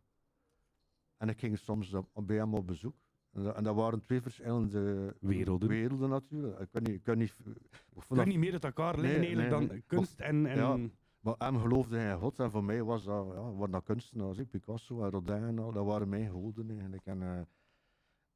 En 1.16 1.29
ik 1.29 1.38
ging 1.38 1.59
soms 1.59 1.94
op- 1.94 2.11
bij 2.27 2.37
hem 2.37 2.55
op 2.55 2.66
bezoek. 2.66 2.94
En 3.33 3.42
dat, 3.42 3.57
en 3.57 3.64
dat 3.64 3.75
waren 3.75 4.01
twee 4.01 4.20
verschillende 4.20 5.14
Werelden. 5.20 5.68
werelden 5.68 6.09
natuurlijk. 6.09 6.59
Ik 6.61 6.68
kan 6.72 6.83
niet... 6.83 6.94
Ik 6.94 7.03
kan 7.03 7.18
niet, 7.18 7.35
ik 7.46 7.57
vond 7.92 8.07
Kun 8.07 8.16
dat- 8.16 8.27
niet 8.27 8.38
meer 8.38 8.53
uit 8.53 8.64
elkaar 8.64 8.99
liggen 8.99 9.37
Nee, 9.37 9.49
dan 9.49 9.83
kunst 9.87 10.20
en... 10.20 10.46
en 10.46 10.57
Ja. 10.57 10.79
Maar 11.26 11.34
hem 11.38 11.58
geloofde 11.58 11.96
hij 11.96 12.10
in 12.12 12.18
God 12.18 12.38
en 12.38 12.50
voor 12.50 12.64
mij 12.64 12.82
was 12.82 13.04
dat, 13.04 13.26
ja, 13.26 13.52
waren 13.52 13.70
dat 13.70 13.84
kunstenaars, 13.84 14.38
Picasso 14.50 15.02
en 15.04 15.10
Rodin 15.10 15.42
en 15.44 15.58
al, 15.58 15.72
dat 15.72 15.84
waren 15.84 16.08
mijn 16.08 16.30
goden 16.30 16.70
eigenlijk. 16.70 17.06
En, 17.06 17.22
eh, 17.22 17.28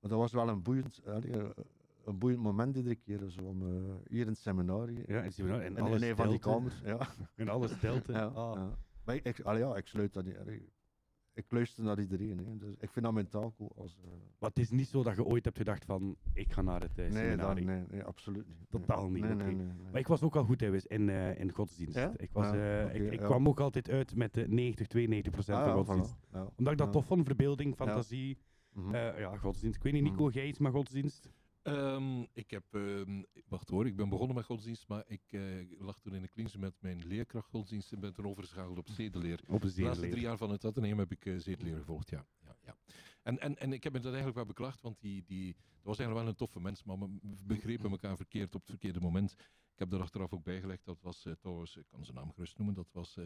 maar 0.01 0.11
dat 0.11 0.19
was 0.19 0.33
wel 0.33 0.49
een 0.49 0.63
boeiend, 0.63 0.99
eh, 1.05 1.17
een 2.05 2.19
boeiend 2.19 2.41
moment 2.43 2.77
iedere 2.77 2.95
keer, 2.95 3.29
zo, 3.29 3.43
om, 3.43 3.63
eh, 3.63 3.95
hier 4.09 4.21
in 4.21 4.27
het 4.29 4.39
seminarie. 4.39 5.03
Ja, 5.07 5.19
in 5.19 5.25
het 5.25 5.35
seminarie, 5.35 5.67
in, 5.67 5.81
alle 5.81 5.97
in 5.97 6.03
een 6.03 6.17
van 6.17 6.29
die 6.29 6.39
kamers. 6.39 6.81
Ja. 6.85 7.09
In 7.37 7.49
alle 7.49 7.69
stilte. 7.69 8.13
ja, 8.21 8.25
Ah. 8.25 8.55
ja. 8.55 8.79
Maar 9.05 9.15
ik, 9.15 9.25
ik, 9.25 9.41
allee, 9.41 9.63
ja, 9.63 9.77
ik 9.77 9.87
sluit 9.87 10.13
dat 10.13 10.25
niet. 10.25 10.37
Ik 11.45 11.53
luister 11.53 11.85
naar 11.85 12.01
iedereen. 12.01 12.39
Hè, 12.39 12.57
dus 12.57 12.75
ik 12.81 12.91
vind 12.91 13.05
dat 13.05 13.15
mijn 13.15 13.29
taak 13.29 13.53
ook 13.59 13.73
als... 13.77 13.99
eh, 14.05 14.11
Maar 14.39 14.49
het 14.49 14.59
is 14.59 14.71
niet 14.71 14.89
zo 14.89 15.03
dat 15.03 15.15
je 15.17 15.25
ooit 15.25 15.45
hebt 15.45 15.57
gedacht 15.57 15.85
van, 15.85 16.17
ik 16.33 16.53
ga 16.53 16.63
naar 16.63 16.81
het 16.81 16.99
eh, 16.99 17.11
nee, 17.11 17.37
nee, 17.37 17.85
nee, 17.91 18.03
absoluut 18.03 18.47
niet. 18.49 18.71
Totaal 18.71 19.09
nee. 19.11 19.23
niet, 19.23 19.37
Nee, 19.37 19.55
nee. 19.55 19.67
Maar 19.91 20.01
ik 20.01 20.07
was 20.07 20.23
ook 20.23 20.37
al 20.37 20.45
goed 20.45 20.61
hè, 20.61 20.77
in, 20.87 21.09
eh, 21.09 21.39
in 21.39 21.53
godsdienst. 21.53 21.95
Ja? 21.97 22.13
Ik, 22.17 22.31
was, 22.33 22.47
Ja, 22.51 22.91
ik, 22.91 23.13
ik 23.13 23.21
ja. 23.21 23.27
kwam 23.27 23.49
ook 23.49 23.61
altijd 23.61 23.91
uit 23.91 24.15
met 24.17 24.35
de 24.35 24.49
90, 24.49 24.87
92 24.87 25.33
procent 25.33 25.59
Ah, 25.59 25.65
van 25.65 25.75
godsdienst. 25.75 26.17
Omdat 26.57 26.73
ik 26.73 26.79
dat 26.79 26.93
tof 26.93 27.07
vond, 27.07 27.27
verbeelding, 27.27 27.75
fantasie. 27.77 28.39
Mhm. 28.73 28.95
ja, 28.95 29.37
godsdienst. 29.37 29.77
Ik 29.77 29.83
weet 29.83 29.93
niet, 29.93 30.03
Nico, 30.03 30.29
jij 30.29 30.47
iets 30.47 30.59
met 30.59 30.73
godsdienst? 30.73 31.31
Ehm, 31.63 32.23
ik 32.33 32.51
heb, 32.51 32.65
ehm, 32.71 33.23
wacht 33.49 33.69
hoor, 33.69 33.87
ik 33.87 33.97
ben 33.97 34.09
begonnen 34.09 34.37
met 34.37 34.45
godsdienst, 34.45 34.89
maar 34.89 35.05
ik 35.07 35.23
eh, 35.31 35.41
lag 35.79 35.99
toen 36.01 36.15
in 36.15 36.23
de 36.23 36.29
kliniek 36.29 36.59
met 36.59 36.75
mijn 36.81 37.07
leerkracht 37.07 37.49
godsdienst 37.49 37.93
en 37.93 38.01
ben 38.01 38.15
toen 38.15 38.27
overgeschakeld 38.27 38.79
op 38.79 38.89
zedeleer. 38.89 39.41
Op 39.47 39.61
De 39.63 39.83
laatste 39.83 40.09
drie 40.09 40.23
jaar 40.23 40.37
van 40.37 40.51
het 40.51 40.65
ateneum 40.65 40.99
heb 40.99 41.13
ik 41.13 41.27
eh 41.27 41.39
zedeleer 41.39 41.77
gevolgd, 41.77 42.11
ja. 42.11 42.27
ja, 42.41 42.57
ja. 42.65 42.77
En, 43.23 43.39
en, 43.39 43.57
en 43.57 43.73
ik 43.73 43.85
heb 43.85 43.93
me 43.93 43.99
dat 43.99 44.13
eigenlijk 44.13 44.37
wel 44.37 44.47
beklaagd, 44.47 44.81
want 44.81 45.01
die, 45.01 45.25
die, 45.27 45.47
dat 45.55 45.85
was 45.85 45.99
eigenlijk 45.99 46.19
wel 46.19 46.29
een 46.29 46.39
toffe 46.39 46.61
mens, 46.61 46.85
maar 46.85 46.99
we 46.99 47.19
begrepen 47.47 47.91
elkaar 47.91 48.17
verkeerd 48.17 48.55
op 48.55 48.61
het 48.61 48.71
verkeerde 48.71 49.01
moment. 49.01 49.33
Ik 49.73 49.79
heb 49.79 49.91
daar 49.91 50.01
achteraf 50.01 50.33
ook 50.33 50.45
bijgelegd, 50.45 50.85
dat 50.85 51.01
was 51.03 51.27
eh, 51.27 51.33
trouwens, 51.33 51.77
ik 51.77 51.87
kan 51.89 52.05
zijn 52.05 52.17
naam 52.17 52.33
gerust 52.33 52.59
noemen, 52.59 52.75
dat 52.75 52.93
was 52.93 53.19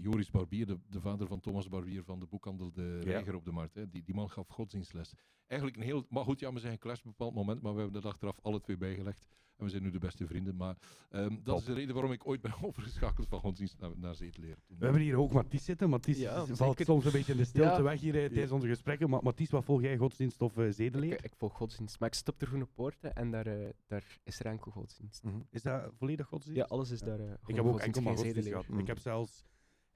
Joris 0.00 0.30
Barbier, 0.30 0.66
de, 0.66 0.78
de 0.88 1.00
vader 1.00 1.26
van 1.26 1.40
Thomas 1.40 1.68
Barbier 1.68 2.02
van 2.04 2.18
de 2.18 2.26
boekhandel 2.26 2.72
De 2.72 2.96
Ja. 3.04 3.10
Reiger 3.10 3.34
op 3.34 3.44
de 3.44 3.52
Markt. 3.52 3.74
Hè. 3.74 3.88
Die, 3.88 4.02
die 4.02 4.14
man 4.14 4.30
gaf 4.30 4.48
godsdienstles. 4.48 5.14
Eigenlijk 5.46 5.80
een 5.80 5.86
heel, 5.86 6.06
maar 6.08 6.24
goed, 6.24 6.40
ja, 6.40 6.52
we 6.52 6.58
zijn 6.60 6.72
geclashed 6.72 7.00
op 7.00 7.04
een 7.06 7.14
bepaald 7.16 7.34
moment, 7.34 7.62
maar 7.62 7.74
we 7.74 7.80
hebben 7.80 8.02
dat 8.02 8.12
achteraf 8.12 8.38
alle 8.42 8.60
twee 8.60 8.76
bijgelegd. 8.76 9.24
En 9.56 9.64
we 9.66 9.70
zijn 9.72 9.82
nu 9.82 9.90
de 9.90 9.98
beste 9.98 10.26
vrienden. 10.26 10.56
Maar 10.56 10.76
ehm, 11.10 11.28
dat 11.28 11.44
Top. 11.44 11.58
is 11.58 11.64
de 11.64 11.72
reden 11.72 11.94
waarom 11.94 12.12
ik 12.12 12.26
ooit 12.26 12.40
ben 12.40 12.52
overgeschakeld 12.62 13.28
van 13.28 13.40
godsdienst 13.40 13.78
naar, 13.80 13.90
naar 13.96 14.14
zedeleer. 14.14 14.56
We 14.66 14.84
hebben 14.84 15.02
hier 15.02 15.16
ook 15.16 15.32
Mathies 15.32 15.64
zitten. 15.64 15.88
Mathies 15.90 16.18
Ja, 16.18 16.44
valt 16.46 16.58
zeker. 16.58 16.84
soms 16.84 17.04
een 17.04 17.12
beetje 17.12 17.32
in 17.32 17.38
de 17.38 17.44
stilte 17.44 17.68
Ja. 17.76 17.82
weg 17.82 18.00
hier 18.00 18.14
eh, 18.22 18.24
tijdens 18.26 18.50
onze 18.52 18.66
gesprekken. 18.66 19.10
Maar 19.10 19.22
Mathies, 19.22 19.50
wat 19.50 19.64
volg 19.64 19.80
jij, 19.80 19.96
godsdienst 19.96 20.42
of 20.42 20.56
eh, 20.58 20.70
zedeleer? 20.70 21.12
Ik, 21.12 21.22
ik 21.22 21.34
volg 21.36 21.56
godsdienst, 21.56 21.98
maar 22.00 22.08
ik 22.08 22.14
stop 22.14 22.38
de 22.38 22.46
Groene 22.46 22.66
Poorten 22.74 23.14
en 23.14 23.30
daar, 23.30 23.46
eh, 23.46 23.68
daar 23.86 24.18
is 24.24 24.38
er 24.40 24.46
enkel 24.46 24.70
godsdienst. 24.70 25.22
Mhm. 25.24 25.40
Is 25.50 25.62
dat 25.62 25.92
volledig 25.96 26.26
godsdienst? 26.26 26.60
Ja, 26.60 26.66
alles 26.68 26.90
is 26.90 27.00
Ja. 27.00 27.06
daar. 27.06 27.20
eh, 27.20 27.32
Ik 27.46 27.54
heb 27.54 27.64
ook 27.64 27.80
enkel 27.80 28.02
maar 28.02 28.12
godsdienst 28.12 28.36
zedeleer. 28.44 28.64
gehad. 28.64 28.80
Ik 28.80 28.86
heb 28.86 28.98
zelfs, 28.98 29.44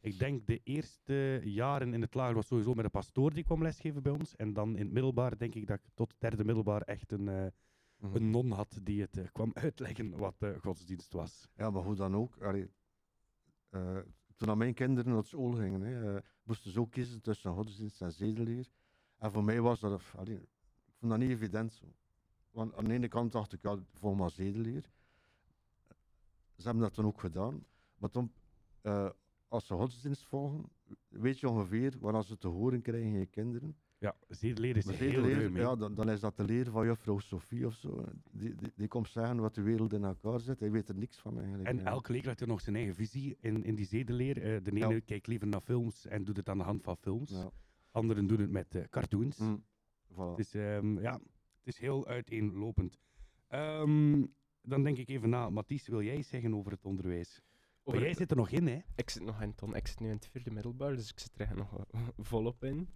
ik 0.04 0.18
denk 0.18 0.46
de 0.46 0.60
eerste 0.64 1.40
jaren 1.44 1.94
in 1.94 2.00
het 2.00 2.14
lager 2.14 2.34
was 2.34 2.46
sowieso 2.46 2.74
met 2.74 2.84
een 2.84 2.90
pastoor 2.90 3.34
die 3.34 3.44
kwam 3.44 3.62
lesgeven 3.62 4.02
bij 4.02 4.12
ons. 4.12 4.36
En 4.36 4.52
dan 4.52 4.76
in 4.76 4.84
het 4.84 4.92
middelbaar 4.92 5.38
denk 5.38 5.54
ik 5.54 5.66
dat 5.66 5.78
ik 5.78 5.90
tot 5.94 6.14
derde 6.18 6.44
middelbaar 6.44 6.80
echt 6.80 7.12
een, 7.12 7.28
eh, 7.28 7.46
Mhm. 7.98 8.16
een 8.16 8.30
non 8.30 8.50
had 8.50 8.78
die 8.82 9.00
het 9.00 9.16
eh, 9.18 9.24
kwam 9.32 9.50
uitleggen 9.54 10.16
wat 10.16 10.34
eh, 10.38 10.58
godsdienst 10.60 11.12
was. 11.12 11.48
Ja, 11.56 11.70
maar 11.70 11.82
hoe 11.82 11.94
dan 11.94 12.16
ook. 12.16 12.42
allee, 12.42 12.70
eh, 13.70 13.98
toen 14.36 14.48
aan 14.48 14.58
mijn 14.58 14.74
kinderen 14.74 15.12
naar 15.12 15.24
school 15.24 15.52
gingen, 15.52 15.80
hè, 15.80 16.18
moesten 16.42 16.70
ze 16.70 16.80
ook 16.80 16.90
kiezen 16.90 17.20
tussen 17.20 17.52
godsdienst 17.54 18.02
en 18.02 18.12
zedeleer. 18.12 18.68
En 19.18 19.30
voor 19.32 19.44
mij 19.44 19.60
was 19.60 19.80
dat, 19.80 20.02
allee, 20.16 20.36
ik 20.86 20.94
vond 20.98 21.10
dat 21.10 21.20
niet 21.20 21.30
evident 21.30 21.72
zo. 21.72 21.86
Want 22.50 22.74
aan 22.74 22.84
de 22.84 22.92
ene 22.94 23.08
kant 23.08 23.32
dacht 23.32 23.52
ik, 23.52 23.62
ja, 23.62 23.78
volg 23.92 24.16
maar 24.16 24.30
zedeleer. 24.30 24.90
Ze 26.56 26.62
hebben 26.64 26.82
dat 26.82 26.94
toen 26.94 27.04
ook 27.06 27.20
gedaan. 27.20 27.64
Maar 27.96 28.10
toen, 28.10 28.32
eh, 28.80 29.10
als 29.54 29.66
ze 29.66 29.74
godsdienst 29.74 30.24
volgen, 30.24 30.64
weet 31.08 31.40
je 31.40 31.48
ongeveer 31.48 31.96
wat 32.00 32.26
ze 32.26 32.36
te 32.36 32.48
horen 32.48 32.82
krijgen 32.82 33.08
in 33.12 33.18
je 33.18 33.26
kinderen. 33.26 33.76
Ja, 33.98 34.16
zedeleer 34.28 34.76
is 34.76 34.90
heel 34.90 35.28
ruim. 35.28 35.56
ja, 35.56 35.76
dan, 35.76 35.94
dan 35.94 36.10
is 36.10 36.20
dat 36.20 36.36
de 36.36 36.44
leer 36.44 36.70
van 36.70 36.86
juffrouw 36.86 37.18
Sophie 37.18 37.66
of 37.66 37.74
zo. 37.74 38.04
Die, 38.30 38.54
die, 38.54 38.72
die 38.76 38.88
komt 38.88 39.08
zeggen 39.08 39.36
wat 39.40 39.54
de 39.54 39.62
wereld 39.62 39.92
in 39.92 40.04
elkaar 40.04 40.40
zit. 40.40 40.60
Hij 40.60 40.70
weet 40.70 40.88
er 40.88 40.94
niks 40.96 41.18
van 41.18 41.38
eigenlijk. 41.38 41.68
En 41.68 41.84
elke 41.86 42.12
leerkracht 42.12 42.38
heeft 42.38 42.50
nog 42.50 42.60
zijn 42.60 42.76
eigen 42.76 42.94
visie 42.94 43.36
in, 43.40 43.64
in 43.64 43.74
die 43.74 43.86
zedeleer. 43.86 44.36
Eh, 44.42 44.64
de 44.64 44.70
ene 44.70 44.94
Ja. 44.94 45.00
kijkt 45.00 45.26
liever 45.26 45.48
naar 45.48 45.60
films 45.60 46.06
en 46.06 46.24
doet 46.24 46.36
het 46.36 46.48
aan 46.48 46.58
de 46.58 46.64
hand 46.64 46.82
van 46.82 46.96
films. 46.96 47.30
Ja. 47.30 47.50
Anderen 47.90 48.26
doen 48.26 48.40
het 48.40 48.50
met 48.50 48.74
eh, 48.74 48.82
cartoons. 48.90 49.38
Mm, 49.38 49.64
voilà. 50.12 50.16
Het 50.16 50.38
is, 50.38 50.54
ehm, 50.54 51.00
ja, 51.00 51.12
het 51.12 51.66
is 51.74 51.78
heel 51.78 52.06
uiteenlopend. 52.06 52.98
Ehm, 53.48 54.24
dan 54.62 54.82
denk 54.82 54.98
ik 54.98 55.08
even 55.08 55.28
na. 55.28 55.50
Mathies, 55.50 55.88
wil 55.88 56.02
jij 56.02 56.16
iets 56.16 56.28
zeggen 56.28 56.54
over 56.54 56.72
het 56.72 56.84
onderwijs? 56.84 57.40
Maar 57.84 58.00
jij 58.00 58.14
zit 58.14 58.30
er 58.30 58.36
nog 58.36 58.50
in, 58.50 58.66
hè? 58.66 58.78
Ik 58.96 59.10
zit 59.10 59.22
nog 59.22 59.42
in 59.42 59.54
ton. 59.54 59.74
Ik 59.76 59.86
zit 59.86 60.00
nu 60.00 60.06
in 60.08 60.14
het 60.14 60.28
vierde 60.32 60.50
middelbaar, 60.50 60.96
dus 60.96 61.10
ik 61.10 61.20
zit 61.20 61.30
er 61.34 61.40
echt 61.40 61.54
nog 61.54 61.86
eh, 61.90 62.00
volop 62.30 62.64
in. 62.64 62.88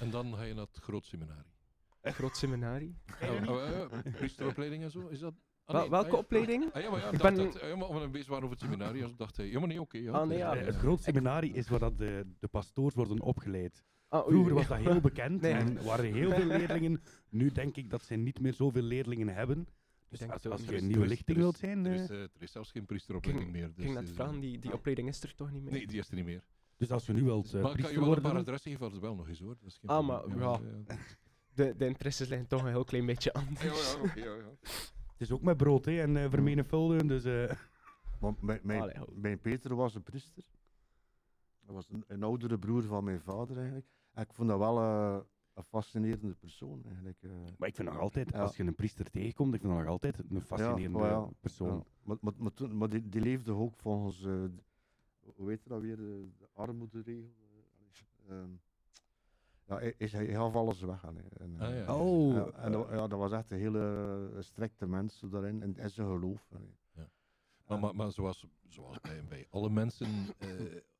En 0.00 0.10
dan 0.10 0.34
ga 0.34 0.42
je 0.42 0.54
naar 0.54 0.66
het 0.72 0.78
groot 0.82 1.06
seminarie. 1.06 1.54
Groot 2.02 2.36
seminarie. 2.36 2.96
Ja, 3.20 3.32
oh, 3.52 3.88
ja, 3.90 4.02
priesteropleiding 4.10 4.82
en 4.82 4.90
zo, 4.90 5.06
is 5.08 5.18
dat? 5.18 5.34
Ah, 5.64 5.88
welke 5.88 6.10
ah, 6.10 6.18
opleiding? 6.18 6.72
Ah, 6.72 6.82
ja, 6.82 6.90
maar 6.90 7.00
ja, 7.00 7.06
Ik 7.06 7.12
ik 7.12 7.22
ben- 7.22 7.34
dat, 7.34 7.60
ja, 7.60 7.76
maar 7.76 7.88
we 8.10 8.24
waren 8.26 8.44
over 8.44 8.50
het 8.50 8.60
seminarie, 8.60 9.02
dus 9.02 9.16
dacht 9.16 9.36
hij, 9.36 9.46
ja, 9.46 9.58
maar 9.58 9.68
nee, 9.68 9.80
oké. 9.80 9.98
ja. 9.98 10.12
Ah, 10.12 10.26
nee, 10.26 10.38
ja. 10.38 10.54
Eh, 10.56 10.66
het 10.66 10.74
eh, 10.74 10.80
groot 10.80 11.02
seminarie 11.02 11.52
is 11.52 11.68
waar 11.68 11.78
dat 11.78 11.98
de, 11.98 12.34
de 12.38 12.48
pastoors 12.48 12.94
worden 12.94 13.20
opgeleid. 13.20 13.84
Ah, 14.08 14.26
Vroeger 14.26 14.54
was 14.54 14.66
dat 14.66 14.78
heel 14.78 15.00
bekend 15.00 15.40
Nee. 15.40 15.52
en 15.52 15.84
waren 15.84 16.12
heel 16.12 16.30
veel 16.30 16.44
leerlingen. 16.44 17.02
Nu 17.28 17.52
denk 17.52 17.76
ik 17.76 17.90
dat 17.90 18.04
ze 18.04 18.14
niet 18.14 18.40
meer 18.40 18.52
zoveel 18.52 18.82
leerlingen 18.82 19.28
hebben. 19.28 19.68
Dus 20.08 20.18
denk 20.18 20.32
als, 20.32 20.42
niet. 20.42 20.68
je 20.68 20.76
er 20.76 20.82
een 20.82 20.86
nieuwe 20.86 21.06
lichting 21.06 21.38
wilt 21.38 21.56
zijn. 21.58 21.86
Er 21.86 21.92
eh, 21.94 22.02
is, 22.02 22.10
eh, 22.10 22.20
er 22.22 22.30
is 22.38 22.52
zelfs 22.52 22.70
geen 22.70 22.86
priesteropleiding 22.86 23.50
meer. 23.52 23.64
Ik 23.64 23.74
Dus, 23.76 23.84
ging 23.84 23.96
net 23.96 24.08
eh, 24.08 24.14
vragen, 24.14 24.40
die, 24.40 24.58
die 24.58 24.72
opleiding 24.72 25.08
is 25.08 25.22
er 25.22 25.34
toch 25.34 25.50
niet 25.52 25.62
meer? 25.62 25.72
Nee, 25.72 25.86
die 25.86 25.98
is 25.98 26.08
er 26.08 26.14
niet 26.14 26.24
meer. 26.24 26.44
dus 26.76 26.90
als 26.90 27.06
je 27.06 27.12
nu 27.12 27.22
wilt 27.24 27.54
eh 27.54 27.62
maar 27.62 27.78
ik 27.78 27.82
kan 27.84 27.92
je 27.92 27.98
wel 27.98 28.06
een 28.08 28.12
paar 28.14 28.22
worden... 28.22 28.40
adressen 28.40 28.70
geven, 28.70 28.84
dat 28.86 28.94
is 28.94 29.00
wel 29.00 29.14
nog 29.14 29.28
eens 29.28 29.38
hoor. 29.40 29.56
Dat 29.60 29.68
is 29.70 29.78
geen 29.78 29.90
Ah, 29.90 30.06
maar 30.06 30.38
ja. 30.38 30.60
De, 31.54 31.74
de 31.76 31.86
interesses 31.86 32.28
liggen 32.28 32.48
toch 32.48 32.62
een 32.62 32.68
heel 32.68 32.84
klein 32.84 33.06
beetje 33.06 33.32
anders. 33.46 33.92
Ja, 33.92 34.12
ja, 34.14 34.24
ja, 34.24 34.34
ja. 34.34 34.50
Het 34.62 35.20
is 35.26 35.30
ook 35.30 35.42
met 35.42 35.56
brood 35.56 35.84
hè, 35.84 36.00
en 36.00 36.16
eh 36.16 36.30
vermenigvuldigen, 36.30 37.06
dus... 37.06 37.24
eh, 37.24 37.50
Want 38.20 38.42
mijn, 38.42 38.60
mijn, 38.62 38.80
Allee, 38.80 38.96
hou. 38.96 39.08
mijn 39.20 39.40
Peter 39.40 39.74
was 39.74 39.94
een 39.94 40.02
priester. 40.02 40.44
Dat 41.66 41.74
was 41.74 41.88
een, 41.90 42.04
een 42.06 42.22
oudere 42.22 42.58
broer 42.58 42.82
van 42.82 43.04
mijn 43.04 43.20
vader 43.20 43.56
eigenlijk. 43.56 43.86
En 44.14 44.22
ik 44.22 44.32
vond 44.32 44.48
dat 44.48 44.58
wel 44.58 44.78
eh, 44.78 45.18
een 45.56 45.64
fascinerende 45.64 46.34
persoon 46.34 46.82
eigenlijk. 46.84 47.22
eh. 47.22 47.30
Maar 47.58 47.68
ik 47.68 47.74
vind 47.74 47.88
nog 47.88 47.98
altijd, 47.98 48.30
Ja. 48.30 48.40
als 48.40 48.56
je 48.56 48.62
een 48.62 48.74
priester 48.74 49.10
tegenkomt, 49.10 49.54
ik 49.54 49.60
vind 49.60 49.72
dat 49.72 49.82
nog 49.82 49.90
altijd 49.90 50.18
een 50.30 50.40
fascinerende 50.40 50.98
Ja, 50.98 51.08
ja, 51.08 51.28
persoon. 51.40 51.74
ja. 51.76 51.84
Maar, 52.02 52.16
maar, 52.20 52.32
maar, 52.36 52.52
toen, 52.54 52.76
maar 52.76 52.88
die, 52.88 53.08
die 53.08 53.20
leefde 53.20 53.52
ook 53.52 53.76
volgens, 53.76 54.18
eh, 54.18 54.24
de- 54.24 54.62
hoe 55.36 55.48
heet 55.48 55.60
dat 55.66 55.80
weer, 55.80 55.96
de, 55.96 56.28
de 56.38 56.48
armoederegel. 56.52 57.34
eh, 58.28 58.36
ehm, 58.38 58.50
ja, 59.66 59.76
hij, 59.78 59.94
hij, 59.98 60.08
hij 60.08 60.26
gaf 60.34 60.54
alles 60.54 60.80
weg. 60.80 61.04
En, 61.04 61.60
Ah. 61.60 62.00
Oh, 62.00 62.32
ja, 62.34 62.50
en 62.50 62.72
dat, 62.72 62.88
ja, 62.90 63.06
dat 63.06 63.18
was 63.18 63.32
echt 63.32 63.50
een 63.50 63.58
hele 63.58 64.36
strikte 64.40 64.86
mens 64.86 65.18
zo 65.18 65.28
daarin 65.28 65.62
en, 65.62 65.76
en 65.76 65.90
zijn 65.90 66.06
geloof. 66.06 66.48
Maar, 67.66 67.78
maar, 67.80 67.94
maar 67.96 68.10
zoals, 68.12 68.46
zoals 68.68 69.00
bij, 69.00 69.24
bij 69.28 69.46
alle 69.50 69.70
mensen, 69.70 70.06
eh, 70.38 70.48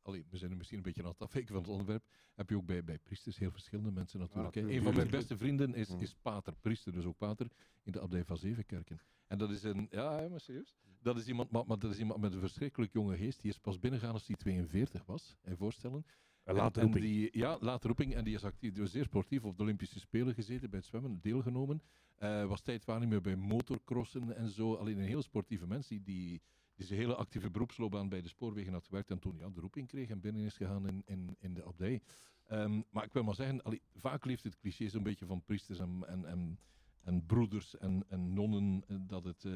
allee, 0.06 0.24
we 0.30 0.36
zijn 0.36 0.56
misschien 0.56 0.76
een 0.76 0.82
beetje 0.82 1.02
aan 1.02 1.08
het 1.08 1.20
afwijken 1.20 1.52
van 1.52 1.62
het 1.62 1.70
onderwerp, 1.72 2.04
heb 2.34 2.48
je 2.50 2.56
ook 2.56 2.66
bij, 2.66 2.84
bij 2.84 2.98
priesters 2.98 3.38
heel 3.38 3.50
verschillende 3.50 3.90
mensen 3.90 4.18
natuurlijk. 4.20 4.52
tuurlijk. 4.52 4.74
Een 4.76 4.82
van 4.82 4.94
mijn 4.94 5.10
beste 5.10 5.36
vrienden 5.36 5.74
is, 5.74 5.88
Ja. 5.88 5.98
is 5.98 6.14
pater, 6.22 6.54
priester, 6.60 6.92
dus 6.92 7.04
ook 7.04 7.16
pater, 7.16 7.46
in 7.82 7.92
de 7.92 8.00
abdij 8.00 8.24
van 8.24 8.36
Zevenkerken. 8.36 9.00
En 9.26 9.38
dat 9.38 9.50
is 9.50 9.62
een, 9.62 9.86
ja, 9.90 10.20
ja, 10.20 10.28
maar 10.28 10.40
serieus, 10.40 10.74
dat 11.02 11.16
is 11.18 11.26
iemand, 11.26 11.50
maar, 11.50 11.66
maar 11.66 11.78
dat 11.78 11.90
is 11.90 11.98
iemand 11.98 12.20
met 12.20 12.32
een 12.32 12.40
verschrikkelijk 12.40 12.92
jonge 12.92 13.16
geest, 13.16 13.40
die 13.40 13.50
is 13.50 13.58
pas 13.58 13.78
binnengegaan 13.78 14.14
als 14.14 14.26
hij 14.26 14.36
42 14.36 15.04
was, 15.06 15.36
en 15.42 15.56
voorstellen. 15.56 16.04
een 16.44 16.54
late 16.54 16.80
En- 16.80 16.86
roeping. 16.86 17.04
Die, 17.04 17.28
ja, 17.38 17.58
late 17.60 17.86
roeping. 17.86 18.14
En 18.14 18.24
die 18.24 18.34
is 18.34 18.44
actief, 18.44 18.72
die 18.72 18.82
was 18.82 18.90
zeer 18.90 19.04
sportief 19.04 19.44
op 19.44 19.56
de 19.56 19.62
Olympische 19.62 19.98
Spelen 20.00 20.34
gezeten, 20.34 20.70
bij 20.70 20.78
het 20.78 20.88
zwemmen, 20.88 21.18
deelgenomen. 21.20 21.82
Eh 22.16 22.44
was 22.46 22.60
tijdwaarnemer 22.60 23.20
bij 23.20 23.36
motocrossen 23.36 24.36
en 24.36 24.48
zo. 24.48 24.74
Alleen 24.74 24.98
een 24.98 25.04
heel 25.06 25.22
sportieve 25.22 25.66
mens 25.66 25.88
die, 25.88 26.02
die, 26.02 26.42
die 26.76 26.86
zijn 26.86 26.98
hele 26.98 27.14
actieve 27.14 27.50
beroepsloopbaan 27.50 28.08
bij 28.08 28.22
de 28.22 28.28
spoorwegen 28.28 28.72
had 28.72 28.86
gewerkt 28.86 29.10
en 29.10 29.18
toen 29.18 29.36
ja, 29.38 29.48
de 29.48 29.60
roeping 29.60 29.88
kreeg 29.88 30.08
en 30.08 30.20
binnen 30.20 30.42
is 30.42 30.56
gegaan 30.56 30.86
in, 30.86 31.02
in, 31.06 31.36
in 31.38 31.54
de 31.54 31.64
abdij. 31.64 32.00
Ehm, 32.46 32.80
maar 32.90 33.04
ik 33.04 33.12
wil 33.12 33.24
maar 33.24 33.34
zeggen, 33.34 33.80
vaak 33.94 34.24
leeft 34.24 34.44
het 34.44 34.56
cliché 34.56 34.88
zo'n 34.88 35.02
beetje 35.02 35.26
van 35.26 35.44
priesters 35.44 35.78
en, 35.78 36.04
en, 36.06 36.58
en, 37.02 37.26
broeders 37.26 37.76
en, 37.76 38.04
en 38.08 38.32
nonnen, 38.32 38.84
eh, 38.86 38.96
dat 39.00 39.24
het 39.24 39.44
eh, 39.44 39.52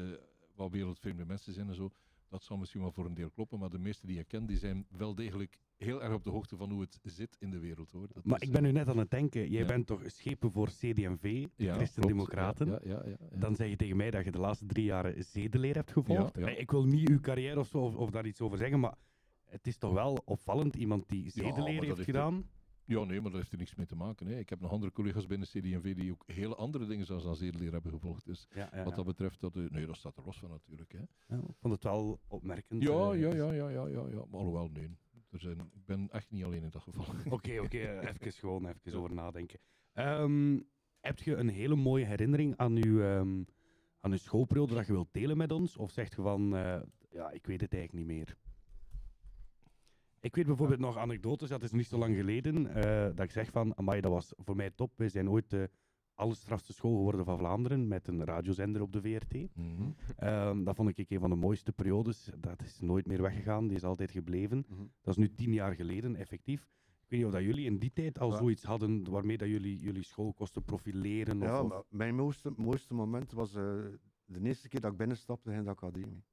wat 0.55 0.71
wereldvreemde 0.71 1.25
mensen 1.25 1.53
zijn 1.53 1.67
en 1.67 1.75
zo. 1.75 1.91
Dat 2.27 2.43
zal 2.43 2.57
misschien 2.57 2.81
wel 2.81 2.91
voor 2.91 3.05
een 3.05 3.13
deel 3.13 3.29
kloppen, 3.29 3.59
maar 3.59 3.69
de 3.69 3.79
meeste 3.79 4.05
die 4.05 4.15
je 4.15 4.23
kent, 4.23 4.47
die 4.47 4.57
zijn 4.57 4.85
wel 4.89 5.15
degelijk 5.15 5.57
heel 5.83 6.03
erg 6.03 6.13
op 6.13 6.23
de 6.23 6.29
hoogte 6.29 6.55
van 6.57 6.71
hoe 6.71 6.81
het 6.81 6.99
zit 7.03 7.35
in 7.39 7.49
de 7.49 7.59
wereld. 7.59 7.91
Hoor. 7.91 8.07
Dat 8.13 8.25
Maar 8.25 8.41
is, 8.41 8.47
ik 8.47 8.53
ben 8.53 8.65
eh, 8.65 8.71
nu 8.71 8.77
net 8.77 8.87
aan 8.87 8.97
het 8.97 9.11
denken, 9.11 9.49
jij 9.49 9.61
ja. 9.61 9.65
bent 9.67 9.87
toch 9.87 10.01
schepen 10.05 10.51
voor 10.51 10.67
CD&V, 10.67 11.21
de 11.21 11.49
ja, 11.55 11.73
Christen-Democraten. 11.73 12.67
Ja, 12.67 12.79
ja, 12.83 13.01
ja, 13.05 13.15
ja. 13.31 13.37
Dan 13.39 13.55
zeg 13.55 13.69
je 13.69 13.75
tegen 13.75 13.97
mij 13.97 14.11
dat 14.11 14.23
je 14.25 14.31
de 14.31 14.39
laatste 14.39 14.65
drie 14.65 14.85
jaren 14.85 15.23
zedeleer 15.23 15.75
hebt 15.75 15.91
gevolgd. 15.91 16.37
Eh, 16.37 16.59
Ik 16.59 16.71
wil 16.71 16.83
niet 16.85 17.09
uw 17.09 17.19
carrière 17.19 17.59
of 17.59 17.67
zo, 17.67 17.77
of, 17.77 17.95
of 17.95 18.09
daar 18.09 18.25
iets 18.25 18.41
over 18.41 18.57
zeggen, 18.57 18.79
maar 18.79 18.95
het 19.45 19.67
is 19.67 19.77
toch 19.77 19.93
wel 19.93 20.21
opvallend, 20.25 20.75
iemand 20.75 21.09
die 21.09 21.29
zedeleer 21.29 21.83
heeft 21.83 21.99
gedaan. 22.03 22.49
Ja, 22.85 23.03
nee, 23.03 23.21
maar 23.21 23.29
daar 23.31 23.39
heeft 23.39 23.51
er 23.51 23.57
niks 23.57 23.75
mee 23.75 23.85
te 23.85 23.95
maken. 23.95 24.27
Hè. 24.27 24.39
Ik 24.39 24.49
heb 24.49 24.59
nog 24.59 24.71
andere 24.71 24.91
collega's 24.91 25.25
binnen 25.25 25.47
CD&V 25.47 25.95
die 25.95 26.11
ook 26.11 26.23
hele 26.25 26.55
andere 26.55 26.85
dingen 26.85 27.05
zoals 27.05 27.25
aan 27.25 27.35
zedeleer 27.35 27.71
hebben 27.71 27.91
gevolgd. 27.91 28.25
Dus 28.25 28.47
Ja, 28.55 28.69
ja, 28.73 28.83
wat 28.83 28.95
dat 28.95 29.05
betreft, 29.05 29.39
dat, 29.41 29.55
eh, 29.55 29.63
nee, 29.69 29.85
dat 29.85 29.97
staat 29.97 30.17
er 30.17 30.23
los 30.25 30.37
van 30.39 30.49
natuurlijk. 30.49 30.91
Hè. 30.91 31.35
Ik 31.37 31.55
vond 31.59 31.73
het 31.73 31.83
wel 31.83 32.19
opmerkend. 32.27 32.81
Ja, 32.83 32.89
eh, 33.11 33.19
ja, 33.19 33.29
dus- 33.29 33.37
ja, 33.37 33.51
ja, 33.53 33.69
ja, 33.69 33.87
ja, 33.87 34.07
ja. 34.07 34.23
Maar 34.29 34.39
alhoewel, 34.39 34.69
nee. 34.73 34.89
Er 35.31 35.39
zijn, 35.39 35.59
ik 35.59 35.85
ben 35.85 36.09
echt 36.11 36.31
niet 36.31 36.43
alleen 36.43 36.63
in 36.63 36.69
dat 36.69 36.81
geval. 36.81 37.05
Oké, 37.35 37.59
oké, 37.59 37.77
eh, 37.87 38.09
even 38.09 38.31
gewoon 38.31 38.67
even 38.67 38.99
over 38.99 39.13
nadenken. 39.13 39.59
Ehm, 39.93 40.59
heb 40.99 41.19
je 41.19 41.35
een 41.35 41.49
hele 41.49 41.75
mooie 41.75 42.05
herinnering 42.05 42.57
aan 42.57 42.75
je, 42.75 43.03
ehm, 43.03 43.43
aan 43.99 44.11
uw 44.11 44.17
schoolperiode 44.17 44.73
dat 44.73 44.85
je 44.85 44.93
wilt 44.93 45.13
delen 45.13 45.37
met 45.37 45.51
ons? 45.51 45.77
Of 45.77 45.91
zeg 45.91 46.15
je 46.15 46.21
van, 46.21 46.55
eh, 46.55 46.81
ja, 47.09 47.31
ik 47.31 47.45
weet 47.45 47.61
het 47.61 47.73
eigenlijk 47.73 48.07
niet 48.07 48.17
meer? 48.17 48.37
Ik 50.19 50.35
weet 50.35 50.45
bijvoorbeeld 50.45 50.79
nog 50.79 50.97
anekdotes, 50.97 51.49
dat 51.49 51.63
is 51.63 51.71
niet 51.71 51.87
zo 51.87 51.97
lang 51.97 52.15
geleden, 52.15 52.67
eh, 52.67 53.15
dat 53.15 53.25
ik 53.25 53.31
zeg 53.31 53.51
van, 53.51 53.77
amai, 53.77 54.01
dat 54.01 54.11
was 54.11 54.33
voor 54.37 54.55
mij 54.55 54.69
top. 54.69 54.97
We 54.97 55.09
zijn 55.09 55.29
ooit 55.29 55.49
de 55.49 55.69
allerstrafste 56.13 56.73
school 56.73 56.95
geworden 56.95 57.25
van 57.25 57.37
Vlaanderen 57.37 57.87
met 57.87 58.07
een 58.07 58.23
radiozender 58.25 58.81
op 58.81 58.91
de 58.91 59.01
VRT. 59.01 59.55
Mhm. 59.55 59.89
Ehm, 60.15 60.63
dat 60.63 60.75
vond 60.75 60.97
ik 60.97 61.09
een 61.09 61.19
van 61.19 61.29
de 61.29 61.35
mooiste 61.35 61.71
periodes. 61.71 62.29
Dat 62.37 62.61
is 62.61 62.79
nooit 62.79 63.07
meer 63.07 63.21
weggegaan, 63.21 63.67
die 63.67 63.77
is 63.77 63.83
altijd 63.83 64.11
gebleven. 64.11 64.65
Mhm. 64.69 64.81
Dat 65.01 65.17
is 65.17 65.17
nu 65.17 65.33
tien 65.33 65.53
jaar 65.53 65.75
geleden, 65.75 66.15
effectief. 66.15 66.61
Ik 67.01 67.17
weet 67.17 67.19
niet 67.19 67.25
of 67.25 67.31
dat 67.31 67.41
jullie 67.55 67.65
in 67.65 67.77
die 67.79 67.93
tijd 67.93 68.19
al 68.19 68.31
Ja. 68.31 68.37
zoiets 68.37 68.63
hadden 68.63 69.09
waarmee 69.09 69.37
dat 69.37 69.47
jullie 69.47 69.77
jullie 69.77 70.03
school 70.03 70.33
kosten 70.33 70.63
profileren. 70.63 71.41
Of, 71.41 71.47
Ja, 71.47 71.63
maar 71.63 71.83
mijn 71.89 72.15
mooiste, 72.15 72.53
mooiste 72.57 72.93
moment 72.93 73.31
was 73.31 73.55
eh, 73.55 73.63
de 74.25 74.39
eerste 74.41 74.67
keer 74.67 74.79
dat 74.79 74.91
ik 74.91 74.97
binnenstapte 74.97 75.51
in 75.51 75.63
de 75.63 75.69
academie. 75.69 76.23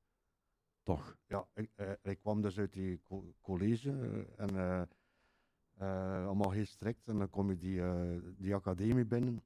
Toch? 0.83 1.17
Ja, 1.27 1.49
ik, 1.55 1.71
eh, 1.75 1.91
ik 2.03 2.19
kwam 2.19 2.41
dus 2.43 2.59
uit 2.59 2.73
die 2.73 3.01
co- 3.03 3.33
college 3.41 3.91
eh, 3.91 4.45
en 4.47 4.89
allemaal 6.27 6.51
heel 6.51 6.65
strikt. 6.67 7.09
En 7.09 7.19
dan 7.19 7.31
kom 7.31 7.51
je 7.51 7.57
die, 7.57 7.81
die 8.37 8.55
academie 8.55 9.05
binnen. 9.05 9.43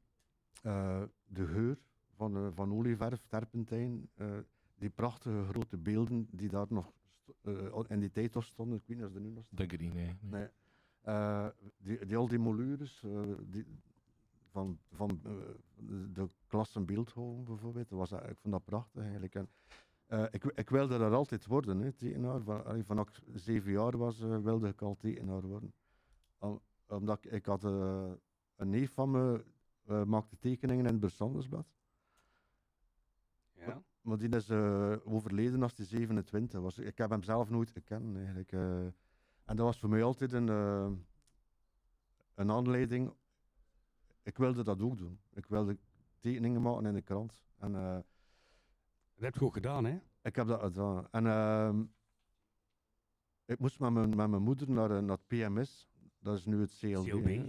Eh, 0.62 1.02
de 1.24 1.46
geur 1.46 1.78
van, 2.14 2.36
eh, 2.36 2.46
van 2.54 2.72
olieverf, 2.72 3.26
terpentijn, 3.26 4.08
eh, 4.14 4.38
die 4.74 4.90
prachtige 4.90 5.44
grote 5.44 5.76
beelden 5.78 6.28
die 6.30 6.48
daar 6.48 6.66
nog 6.68 6.92
in 7.88 8.00
die 8.00 8.10
tijd 8.10 8.34
nog 8.34 8.44
stonden. 8.44 8.78
Ik 8.78 8.82
weet 8.86 8.96
niet 8.96 9.06
of 9.06 9.12
ze 9.12 9.16
er 9.18 9.22
nu 9.24 9.30
nog 9.30 9.44
staan. 9.44 9.66
Denk 9.66 9.80
nee. 9.80 10.16
nee. 10.20 10.48
Die, 11.76 12.06
die, 12.06 12.16
al 12.16 12.28
die 12.28 12.38
molures 12.38 13.04
die, 13.46 13.66
van, 14.50 14.78
van 14.90 15.20
de, 16.12 16.28
klassen 16.46 16.86
beeldhouwen 16.86 17.44
bijvoorbeeld, 17.44 17.88
dat 17.88 17.98
was, 17.98 18.12
ik 18.12 18.38
vond 18.38 18.54
dat 18.54 18.64
prachtig 18.64 19.02
eigenlijk. 19.02 19.34
En, 19.34 19.48
ik, 20.30 20.44
ik 20.44 20.70
wilde 20.70 20.98
dat 20.98 21.12
altijd 21.12 21.46
worden, 21.46 21.80
hè, 21.80 21.92
tekenaar. 21.92 22.40
Van, 22.40 22.84
vanaf 22.84 23.08
ik 23.08 23.22
zeven 23.34 23.72
jaar 23.72 23.96
was, 23.96 24.18
wilde 24.18 24.68
ik 24.68 24.82
al 24.82 24.96
tekenaar 24.96 25.42
worden. 25.46 25.72
Om- 26.38 26.60
omdat 26.86 27.24
ik, 27.24 27.32
ik 27.32 27.46
had 27.46 27.62
een 27.62 28.68
neef 28.70 28.92
van 28.92 29.10
me, 29.10 29.44
eh, 29.86 30.04
maakte 30.04 30.38
tekeningen 30.38 30.84
in 30.86 30.90
het 30.92 31.00
Bestandersblad. 31.00 31.66
Ja? 33.52 33.82
Maar 34.00 34.18
die 34.18 34.28
is 34.28 34.48
eh, 34.48 34.94
overleden 35.04 35.62
als 35.62 35.76
hij 35.76 35.86
27 35.86 36.60
was. 36.60 36.78
Ik 36.78 36.98
heb 36.98 37.10
hem 37.10 37.22
zelf 37.22 37.50
nooit 37.50 37.70
gekend 37.70 38.16
eigenlijk. 38.16 38.52
eh. 38.52 38.84
en 39.44 39.56
dat 39.56 39.58
was 39.58 39.78
voor 39.78 39.88
mij 39.88 40.02
altijd 40.02 40.32
een, 40.32 40.48
een 42.34 42.50
aanleiding. 42.50 43.12
Ik 44.22 44.36
wilde 44.38 44.62
dat 44.64 44.80
ook 44.80 44.96
doen. 44.98 45.20
Ik 45.32 45.46
wilde 45.46 45.78
tekeningen 46.18 46.62
maken 46.62 46.86
in 46.86 46.94
de 46.94 47.02
krant. 47.02 47.42
En, 47.58 47.72
Dat 47.72 48.04
heb 49.24 49.34
je 49.34 49.44
ook 49.44 49.52
gedaan, 49.52 49.84
hè? 49.84 49.98
ik 50.22 50.36
heb 50.36 50.46
dat 50.46 50.60
gedaan. 50.60 51.08
En 51.10 51.26
ehm, 51.26 51.84
ik 53.44 53.58
moest 53.58 53.78
met 53.80 53.92
mijn, 53.92 54.08
met 54.16 54.28
mijn 54.28 54.42
moeder 54.42 54.70
naar, 54.70 55.02
naar 55.02 55.16
het 55.16 55.26
PMS. 55.26 55.90
Dat 56.18 56.36
is 56.38 56.44
nu 56.44 56.60
het 56.60 56.76
CLB. 56.78 57.04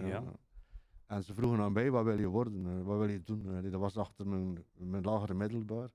Ja. 0.08 0.24
En 1.14 1.24
ze 1.24 1.34
vroegen 1.34 1.60
aan 1.60 1.72
mij, 1.74 1.92
wat 1.92 2.04
wil 2.04 2.20
je 2.20 2.28
worden? 2.28 2.66
eh, 2.66 2.84
wat 2.86 2.98
wil 2.98 3.10
je 3.10 3.24
doen? 3.24 3.56
Eh, 3.66 3.72
dat 3.72 3.80
was 3.80 3.98
achter 3.98 4.28
mijn, 4.28 4.66
mijn 4.74 5.04
lagere 5.04 5.34
middelbaar. 5.34 5.90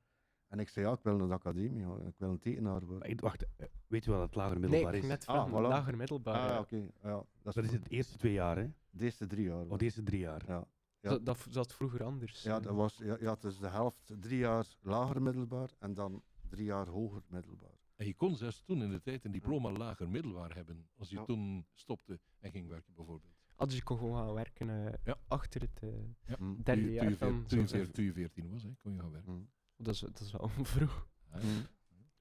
En 0.48 0.58
ik 0.58 0.68
zei, 0.68 0.86
ja, 0.86 0.92
ik 0.92 0.98
wil 1.02 1.16
naar 1.16 1.28
de 1.28 1.34
academie. 1.34 1.80
Ik 2.06 2.14
wil 2.16 2.30
een 2.30 2.38
tekenaar 2.38 2.80
worden. 2.86 3.08
Maar, 3.08 3.16
wacht, 3.20 3.46
eh, 3.56 3.66
weet 3.86 4.04
je 4.04 4.10
wat 4.10 4.20
het 4.20 4.34
lager 4.34 4.58
Nee, 4.58 4.68
middelbaar 4.68 4.94
ik 4.94 5.02
is? 5.02 5.08
net 5.08 5.26
Ah, 5.26 5.48
voilà. 5.48 5.52
lager 5.52 5.96
middelbaar. 5.96 6.34
Ah, 6.40 6.48
ja. 6.48 6.58
oké. 6.58 6.76
Ja, 7.02 7.24
dat, 7.42 7.54
Dat 7.54 7.64
is 7.64 7.72
het 7.72 7.88
eerste 7.90 8.16
twee 8.18 8.32
jaar, 8.32 8.56
hè? 8.56 8.66
de 8.90 9.04
eerste 9.04 9.26
drie 9.26 9.44
jaar. 9.44 9.66
Of 9.66 9.78
de 9.78 9.84
eerste 9.84 10.02
drie 10.02 10.20
jaar. 10.20 10.42
Ja. 10.46 10.64
Ja. 11.00 11.10
Dat, 11.10 11.24
dat 11.24 11.46
zat 11.50 11.72
vroeger 11.74 12.04
anders. 12.04 12.42
Ja, 12.42 12.60
dat 12.60 12.74
was, 12.74 12.96
ja, 12.96 13.16
ja, 13.20 13.30
het 13.32 13.44
is 13.44 13.58
de 13.58 13.68
helft, 13.68 14.14
drie 14.20 14.38
jaar 14.38 14.66
lager 14.80 15.22
middelbaar 15.22 15.70
en 15.78 15.94
dan 15.94 16.22
drie 16.48 16.64
jaar 16.64 16.88
hoger 16.88 17.22
middelbaar. 17.26 17.78
En 17.96 18.06
je 18.06 18.14
kon 18.14 18.36
zelfs 18.36 18.62
toen 18.62 18.82
in 18.82 18.90
de 18.90 19.00
tijd 19.00 19.24
een 19.24 19.32
diploma 19.32 19.70
lager 19.70 20.08
middelbaar 20.08 20.54
hebben. 20.54 20.88
Als 20.96 21.08
je 21.10 21.16
Ja. 21.16 21.24
toen 21.24 21.66
stopte 21.74 22.20
en 22.40 22.50
ging 22.50 22.68
werken 22.68 22.94
bijvoorbeeld. 22.94 23.37
Ah, 23.58 23.66
dus 23.66 23.76
je 23.76 23.82
kon 23.82 23.98
gewoon 23.98 24.16
gaan 24.16 24.34
werken 24.34 24.86
eh, 24.86 24.92
Ja. 25.04 25.16
achter 25.28 25.60
het 25.60 25.82
eh, 25.82 25.88
Ja. 26.26 26.36
Hm. 26.38 26.62
derde 26.62 26.92
jaar 26.92 27.00
toen 27.02 27.10
je 27.10 27.16
van... 27.16 27.28
veer- 27.38 27.46
toen 27.46 27.58
je 27.60 27.66
zo'n- 27.66 27.78
veer- 27.78 27.90
toen 27.90 28.04
je 28.04 28.12
14 28.12 28.50
was, 28.50 28.62
hè, 28.62 28.70
kon 28.82 28.92
je 28.92 28.98
gaan 29.00 29.10
werken. 29.12 29.32
Hm. 29.32 29.82
Dat 29.84 29.94
is, 29.94 30.00
dat 30.00 30.20
is 30.20 30.32
wel 30.32 30.48
vroeg. 30.74 31.08
Ja. 31.32 31.38
Hm. 31.40 31.46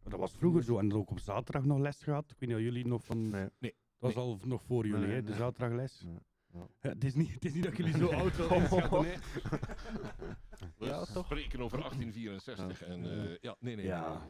Dat 0.09 0.19
was 0.19 0.31
vroeger 0.31 0.63
zo. 0.63 0.77
En 0.79 0.93
ook 0.93 1.09
op 1.09 1.19
zaterdag 1.19 1.63
nog 1.65 1.79
les 1.79 2.03
gehad. 2.03 2.31
Ik 2.31 2.39
weet 2.39 2.49
niet 2.49 2.57
of 2.57 2.63
jullie 2.63 2.85
nog 2.88 3.03
van... 3.05 3.29
Nee. 3.29 3.49
Nee. 3.59 3.75
Dat 3.99 4.13
was 4.13 4.15
al 4.23 4.39
nog 4.43 4.63
voor 4.63 4.88
jullie, 4.88 5.05
Nee, 5.05 5.15
hè? 5.15 5.21
De 5.23 5.29
nee. 5.29 5.38
zaterdagles. 5.38 6.01
Nee, 6.05 6.19
ja. 6.53 6.67
Ja, 6.81 6.89
het, 6.89 7.03
is 7.03 7.15
niet, 7.15 7.33
het 7.33 7.45
is 7.45 7.53
niet 7.53 7.63
dat 7.63 7.77
jullie 7.77 7.97
zo 7.97 8.07
oud 8.21 8.35
hè? 8.38 8.45
We 10.78 10.86
Ja, 10.86 11.05
toch? 11.05 11.25
spreken 11.25 11.61
over 11.61 11.78
1864. 11.80 12.84
En, 12.84 13.05
eh, 13.30 13.38
ja, 13.41 13.55
nee, 13.59 13.75
nee. 13.75 13.86
Ja. 13.86 14.28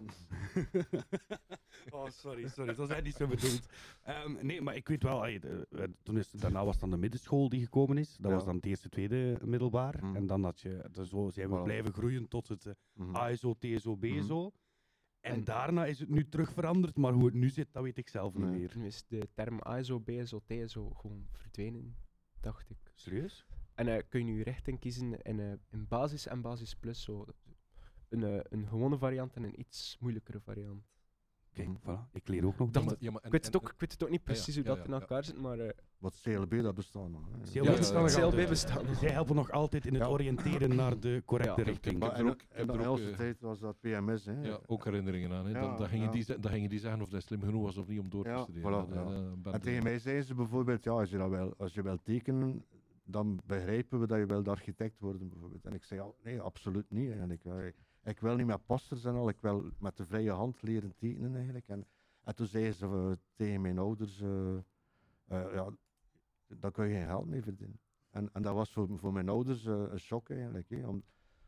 oh, 1.90 2.10
sorry, 2.10 2.48
sorry. 2.48 2.68
Dat 2.68 2.78
was 2.78 2.90
eigenlijk 2.90 3.04
niet 3.04 3.16
zo 3.16 3.28
bedoeld. 3.28 3.68
Ehm, 4.04 4.46
nee, 4.46 4.62
maar 4.62 4.76
ik 4.76 4.88
weet 4.88 5.04
wel, 5.04 5.22
de- 5.22 5.68
eh, 5.72 5.84
toen 6.04 6.18
is, 6.18 6.32
daarna 6.32 6.66
was 6.66 6.80
dan 6.80 6.90
de 6.90 6.98
middenschool 6.98 7.50
die 7.50 7.62
gekomen 7.64 7.98
is. 7.98 8.18
Dat 8.18 8.32
Ja. 8.32 8.38
was 8.38 8.46
dan 8.46 8.56
het 8.56 8.66
eerste, 8.66 8.90
tweede 8.90 9.38
middelbaar. 9.44 10.04
Mm. 10.06 10.16
En 10.16 10.28
dan 10.28 10.44
had 10.44 10.60
je, 10.60 10.90
dus 10.92 11.10
zo 11.10 11.30
zijn 11.30 11.50
we 11.50 11.60
Voilà. 11.60 11.64
blijven 11.64 11.94
groeien 11.94 12.28
tot 12.28 12.48
het 12.48 12.66
eh, 12.66 12.74
Hm. 12.96 13.16
ASO, 13.16 13.54
TSO, 13.60 13.98
BSO. 13.98 14.52
En, 15.20 15.34
En- 15.34 15.44
daarna 15.44 15.86
is 15.86 16.00
het 16.00 16.10
nu 16.10 16.28
terug 16.30 16.52
veranderd, 16.52 16.98
maar 16.98 17.14
hoe 17.14 17.26
het 17.26 17.34
nu 17.34 17.50
zit, 17.50 17.74
dat 17.74 17.84
weet 17.84 17.98
ik 17.98 18.10
zelf 18.10 18.34
niet 18.34 18.50
meer. 18.50 18.72
Nu 18.78 18.86
is 18.86 19.04
de 19.08 19.30
term 19.34 19.60
ISO, 19.78 20.00
BSO, 20.00 20.42
TSO 20.46 20.90
gewoon 20.90 21.28
verdwenen, 21.34 21.98
dacht 22.40 22.70
ik. 22.70 22.78
Serieus? 22.96 23.46
En 23.78 23.88
eh, 23.88 24.02
kun 24.10 24.20
je 24.20 24.26
nu 24.34 24.42
richting 24.42 24.80
kiezen 24.80 25.22
in, 25.22 25.40
eh, 25.40 25.52
in 25.72 25.86
basis 25.88 26.28
en 26.28 26.42
basis 26.42 26.76
plus. 26.76 27.02
Zo. 27.04 27.26
Een, 28.10 28.24
eh, 28.24 28.40
een 28.50 28.68
gewone 28.68 28.98
variant 28.98 29.34
en 29.36 29.44
een 29.44 29.60
iets 29.60 29.98
moeilijkere 30.00 30.40
variant. 30.40 30.82
Kijk, 31.54 31.70
voilà. 31.82 32.12
Ik 32.12 32.28
leer 32.28 32.46
ook 32.46 32.58
nog 32.58 32.70
Dat- 32.70 32.84
dingen. 32.84 32.98
Ja, 33.00 33.12
maar 33.12 33.22
en- 33.22 33.26
Ik 33.28 33.32
weet, 33.32 33.46
het 33.46 33.56
en- 33.56 33.62
ook, 33.62 33.70
ik 33.72 33.80
weet 33.80 33.92
het 33.92 34.04
ook 34.04 34.10
niet 34.10 34.22
Ja, 34.26 34.26
ja, 34.28 34.34
precies 34.34 34.56
hoe 34.56 34.64
dat 34.64 34.78
ja, 34.78 34.84
in 34.84 34.90
ja. 34.90 35.00
elkaar 35.00 35.24
zit, 35.24 35.38
maar 35.42 35.60
eh 35.60 35.70
Wat 35.98 36.20
CLB, 36.24 36.62
dat 36.62 36.76
bestaat 36.76 37.10
nog. 37.10 37.22
CLB 37.54 37.66
ja. 37.66 37.74
CLB 37.74 38.50
nog. 38.84 38.98
Zij 38.98 39.10
helpen 39.10 39.36
nog 39.36 39.52
altijd 39.52 39.86
in 39.86 39.94
het 39.94 40.04
Ja. 40.04 40.10
oriënteren 40.10 40.76
naar 40.76 41.00
de 41.00 41.22
correcte 41.26 41.62
Ja. 41.62 41.68
richting. 41.68 41.94
Ik 41.96 42.00
Maar 42.02 42.10
heb 42.18 42.26
in, 42.56 42.80
ook- 42.82 42.88
onze 42.88 43.10
eh, 43.12 43.16
tijd 43.18 43.42
was 43.42 43.60
dat 43.60 43.80
PMS. 43.80 44.26
Hè. 44.26 44.42
Ja, 44.42 44.60
ook 44.66 44.84
herinneringen 44.86 45.32
aan. 45.32 45.46
Hè. 45.46 45.52
Ja, 45.52 45.62
dan, 45.62 45.78
dan, 45.78 45.88
gingen 45.88 46.06
ja. 46.06 46.12
die, 46.12 46.40
dan 46.40 46.52
gingen 46.52 46.70
die 46.70 46.80
zeggen 46.80 47.02
of 47.02 47.10
dat 47.10 47.24
slim 47.24 47.42
genoeg 47.42 47.64
was 47.64 47.78
of 47.78 47.88
niet 47.88 48.00
om 48.00 48.10
door 48.10 48.24
te 48.24 48.30
Ja, 48.30 48.42
studeren. 48.44 48.86
voilà, 48.86 48.90
Dat, 48.94 49.10
ja. 49.10 49.36
ben- 49.36 49.54
En 49.54 49.62
tegen 49.62 49.84
mij 49.84 50.00
zeiden 50.00 50.26
ze 50.26 50.34
bijvoorbeeld, 50.36 50.84
ja, 50.84 50.92
als 50.92 51.10
je, 51.10 51.18
dat 51.18 51.30
wel, 51.30 51.54
als 51.58 51.74
je 51.74 51.82
wil 51.82 51.98
tekenen, 52.04 52.66
dan 53.10 53.40
begrijpen 53.46 54.00
we 54.00 54.08
dat 54.08 54.18
je 54.18 54.26
wilt 54.26 54.48
architect 54.48 55.00
worden. 55.00 55.30
Bijvoorbeeld. 55.30 55.66
En 55.66 55.74
ik 55.74 55.84
zei, 55.84 56.02
ja, 56.02 56.12
nee, 56.24 56.42
absoluut 56.42 56.90
niet. 56.92 57.10
Eigenlijk. 57.10 57.44
Ik, 57.46 57.76
ik 58.04 58.20
wil 58.20 58.36
niet 58.36 58.46
met 58.46 58.66
posters 58.66 59.04
en 59.06 59.16
al, 59.16 59.30
ik 59.30 59.42
wil 59.42 59.72
met 59.80 59.98
de 59.98 60.06
vrije 60.06 60.32
hand 60.32 60.62
leren 60.62 60.96
tekenen 60.96 61.36
eigenlijk. 61.36 61.68
En, 61.68 61.86
en 62.24 62.36
toen 62.36 62.48
zeiden 62.48 62.74
ze 62.74 62.86
eh, 62.86 63.12
tegen 63.36 63.62
mijn 63.62 63.78
ouders, 63.78 64.22
eh, 64.22 64.56
eh, 64.58 65.54
ja, 65.54 65.70
daar 66.48 66.72
kun 66.72 66.88
je 66.88 66.96
geen 66.96 67.06
geld 67.08 67.26
mee 67.28 67.42
verdienen. 67.44 67.80
En, 68.10 68.30
en 68.34 68.42
dat 68.42 68.54
was 68.54 68.72
voor, 68.74 68.88
voor 69.00 69.14
mijn 69.14 69.30
ouders 69.30 69.66
eh, 69.66 69.84
een 69.90 70.00
shock 70.00 70.30
eigenlijk, 70.30 70.70
om, 70.86 71.04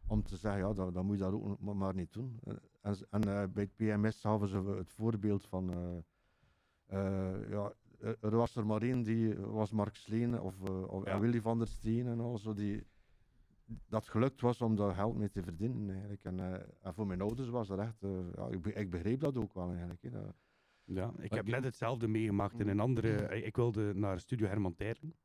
om 0.07 0.23
te 0.23 0.37
zeggen, 0.37 0.67
ja, 0.67 0.91
dan, 0.91 1.05
moet 1.05 1.17
je 1.17 1.23
dat 1.23 1.33
ook 1.33 1.59
maar, 1.59 1.95
niet 1.95 2.13
doen. 2.13 2.39
Eh, 2.43 2.53
En, 2.81 2.95
en 3.09 3.21
eh, 3.23 3.43
bij 3.53 3.63
het 3.63 3.75
PMS 3.75 4.23
hadden 4.23 4.49
ze 4.49 4.57
het 4.57 4.91
voorbeeld 4.91 5.45
van... 5.45 5.73
eh, 5.73 5.97
eh, 6.85 7.49
ja, 7.49 7.73
er- 7.99 8.17
er 8.21 8.35
was 8.35 8.55
er 8.55 8.65
maar 8.65 8.81
één, 8.81 9.03
die 9.03 9.35
was 9.35 9.71
Mark 9.71 9.95
Sleen 9.95 10.41
of, 10.41 10.67
eh, 10.67 10.83
of 10.87 11.05
Ja. 11.05 11.19
Willy 11.19 11.41
van 11.41 11.57
der 11.57 11.67
Steen 11.67 12.07
en 12.07 12.19
al 12.19 12.37
zo, 12.37 12.53
die 12.53 12.83
dat 13.87 14.07
gelukt 14.07 14.41
was 14.41 14.61
om 14.61 14.75
daar 14.75 14.93
geld 14.93 15.17
mee 15.17 15.29
te 15.29 15.43
verdienen 15.43 15.89
eigenlijk. 15.89 16.23
En, 16.23 16.39
eh, 16.39 16.61
en 16.81 16.93
voor 16.93 17.07
mijn 17.07 17.21
ouders 17.21 17.49
was 17.49 17.67
dat 17.67 17.79
echt, 17.79 18.03
eh, 18.03 18.09
ja, 18.35 18.47
ik, 18.47 18.61
be- 18.61 18.73
ik 18.73 18.89
begreep 18.89 19.19
dat 19.19 19.37
ook 19.37 19.53
wel 19.53 19.69
eigenlijk. 19.69 20.01
Hè. 20.01 20.09
Dat- 20.09 20.35
Ja, 20.83 21.13
ik 21.19 21.33
heb 21.33 21.47
net 21.47 21.63
hetzelfde 21.63 22.07
meegemaakt 22.07 22.59
in 22.59 22.67
een 22.67 22.79
andere. 22.79 23.15
eh, 23.25 23.45
Ik 23.45 23.55
wilde 23.55 23.93
naar 23.93 24.19
Studio 24.19 24.47
Herman 24.47 24.75
Terlen. 24.75 25.15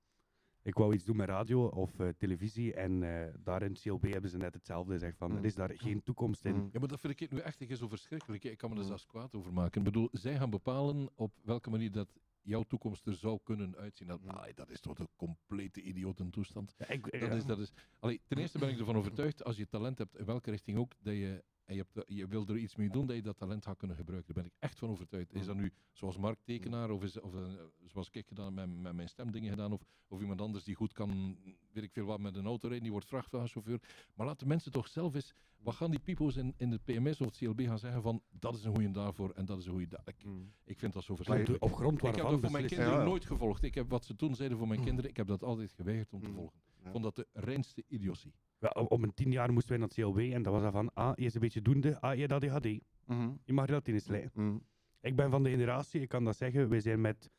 Ik 0.62 0.74
wou 0.74 0.94
iets 0.94 1.04
doen 1.04 1.16
met 1.16 1.28
radio 1.28 1.66
of 1.66 1.98
eh, 2.00 2.08
televisie. 2.08 2.74
En 2.74 3.02
eh, 3.02 3.34
daar 3.42 3.62
in 3.62 3.72
CLB 3.74 4.02
hebben 4.12 4.30
ze 4.30 4.36
net 4.36 4.54
hetzelfde 4.54 4.92
gezegd: 4.92 5.16
van 5.16 5.30
Mm. 5.30 5.36
er 5.36 5.44
is 5.44 5.54
daar 5.54 5.70
geen 5.74 6.02
toekomst 6.02 6.44
in. 6.44 6.54
Mm. 6.56 6.68
Ja, 6.72 6.78
maar 6.78 6.88
dat 6.88 7.00
vind 7.00 7.20
ik 7.20 7.30
nu 7.30 7.38
echt 7.38 7.64
zo 7.78 7.88
verschrikkelijk. 7.88 8.42
hè. 8.42 8.48
Ik 8.48 8.58
kan 8.58 8.70
me 8.70 8.76
er 8.78 8.84
zelfs 8.84 9.06
kwaad 9.06 9.34
over 9.34 9.52
maken. 9.52 9.78
Ik 9.78 9.84
bedoel, 9.84 10.08
zij 10.12 10.36
gaan 10.36 10.50
bepalen 10.50 11.08
op 11.14 11.32
welke 11.42 11.70
manier 11.70 11.92
dat 11.92 12.08
jouw 12.44 12.62
toekomst 12.62 13.06
er 13.06 13.14
zou 13.14 13.38
kunnen 13.42 13.76
uitzien. 13.76 14.06
Dat, 14.06 14.20
dat 14.54 14.70
is 14.70 14.80
toch 14.80 14.98
een 14.98 15.08
complete 15.16 15.82
idiotentoestand. 15.82 16.74
Ja, 16.78 16.88
ik, 16.88 17.02
Dat 17.02 17.20
ja. 17.20 17.28
is, 17.28 17.44
dat 17.44 17.58
is, 17.58 17.72
allee, 17.98 18.20
ten 18.26 18.38
eerste 18.38 18.58
ben 18.58 18.68
ik 18.68 18.78
ervan 18.78 18.96
overtuigd, 18.96 19.44
als 19.44 19.56
je 19.56 19.68
talent 19.68 19.98
hebt, 19.98 20.18
in 20.18 20.24
welke 20.24 20.50
richting 20.50 20.78
ook, 20.78 20.92
dat 20.98 21.14
je 21.14 21.44
en 21.64 21.74
je, 21.74 21.80
hebt, 21.80 21.94
de- 22.08 22.14
je 22.14 22.26
wil 22.26 22.46
er 22.46 22.56
iets 22.56 22.76
mee 22.76 22.90
doen, 22.90 23.06
dat 23.06 23.16
je 23.16 23.22
dat 23.22 23.36
talent 23.38 23.64
gaat 23.64 23.76
kunnen 23.76 23.96
gebruiken. 23.96 24.34
Daar 24.34 24.42
ben 24.44 24.52
ik 24.52 24.58
echt 24.60 24.78
van 24.78 24.88
overtuigd. 24.88 25.32
Is 25.34 25.46
dat 25.46 25.56
nu 25.56 25.72
zoals 25.92 26.16
markttekenaar 26.18 26.90
of, 26.90 27.02
is, 27.02 27.20
of 27.20 27.34
eh, 27.34 27.52
zoals 27.86 28.08
ik 28.10 28.26
gedaan 28.26 28.54
met, 28.54 28.80
met 28.80 28.92
mijn 28.94 29.08
stemdingen 29.08 29.50
gedaan, 29.50 29.72
of, 29.72 29.82
of 30.08 30.20
iemand 30.20 30.40
anders 30.40 30.64
die 30.64 30.74
goed 30.74 30.92
kan, 30.92 31.38
weet 31.72 31.84
ik 31.84 31.92
veel 31.92 32.04
wat, 32.06 32.20
met 32.20 32.36
een 32.36 32.46
auto 32.46 32.62
rijden, 32.66 32.82
die 32.82 32.92
wordt 32.92 33.06
vrachtwagenchauffeur. 33.06 33.80
Maar 34.14 34.26
laat 34.26 34.38
de 34.38 34.46
mensen 34.46 34.72
toch 34.72 34.88
zelf 34.88 35.14
eens, 35.14 35.34
wat 35.56 35.74
gaan 35.74 35.90
die 35.90 36.00
people's 36.00 36.36
in, 36.36 36.54
in 36.56 36.70
het 36.70 36.84
PMS 36.84 37.20
of 37.20 37.26
het 37.26 37.36
CLB 37.36 37.60
gaan 37.60 37.78
zeggen 37.78 38.02
van, 38.02 38.22
dat 38.30 38.54
is 38.54 38.64
een 38.64 38.74
goede 38.74 38.90
daarvoor 38.90 39.30
en 39.30 39.44
dat 39.44 39.58
is 39.58 39.64
een 39.66 39.72
goede 39.72 39.88
daar. 39.88 40.02
Ik, 40.04 40.24
ik 40.64 40.78
vind 40.78 40.92
dat 40.92 41.04
zo 41.04 41.16
verschrikkelijk. 41.16 41.62
op 41.64 41.72
grond 41.72 41.98
Ik 41.98 42.04
heb 42.04 42.14
waarvan 42.14 42.32
dat 42.32 42.40
voor 42.40 42.50
mijn 42.60 42.66
kinderen 42.66 42.92
Ja. 42.98 43.04
nooit 43.04 43.24
gevolgd. 43.24 43.62
Ik 43.62 43.74
heb 43.74 43.90
wat 43.90 44.04
ze 44.04 44.16
toen 44.16 44.34
zeiden 44.34 44.58
voor 44.58 44.68
mijn 44.68 44.84
kinderen, 44.84 45.10
ik 45.10 45.16
heb 45.16 45.26
dat 45.26 45.42
altijd 45.42 45.72
geweigerd 45.72 46.12
om 46.12 46.20
te 46.22 46.28
Mm. 46.28 46.34
volgen. 46.34 46.60
Ja. 46.78 46.84
Ik 46.84 46.90
vond 46.90 47.04
dat 47.04 47.16
de 47.16 47.26
reinste 47.32 47.84
idiotie. 47.88 48.32
Om- 48.72 49.02
een 49.02 49.14
tien 49.14 49.30
jaar 49.30 49.52
moesten 49.52 49.70
wij 49.70 49.78
naar 49.78 49.88
het 49.88 49.96
CLW 49.96 50.18
en 50.32 50.42
dat 50.42 50.52
was 50.52 50.62
dat 50.62 50.72
van, 50.72 50.90
ah, 50.94 51.12
je 51.16 51.24
is 51.24 51.34
een 51.34 51.40
beetje 51.40 51.62
doende, 51.62 52.00
ah, 52.00 52.14
je 52.14 52.20
hebt 52.20 52.32
ADHD. 52.32 52.66
Mhm. 53.06 53.30
Je 53.44 53.52
mag 53.52 53.66
dat 53.66 53.88
in 53.88 53.94
eens 53.94 54.06
leiden. 54.06 54.30
Mhm. 54.34 54.56
Ik 55.00 55.16
ben 55.16 55.30
van 55.30 55.42
de 55.42 55.50
generatie, 55.50 56.00
ik 56.00 56.08
kan 56.08 56.24
dat 56.24 56.36
zeggen, 56.36 56.68
wij 56.68 56.80
zijn 56.80 57.00
met 57.00 57.30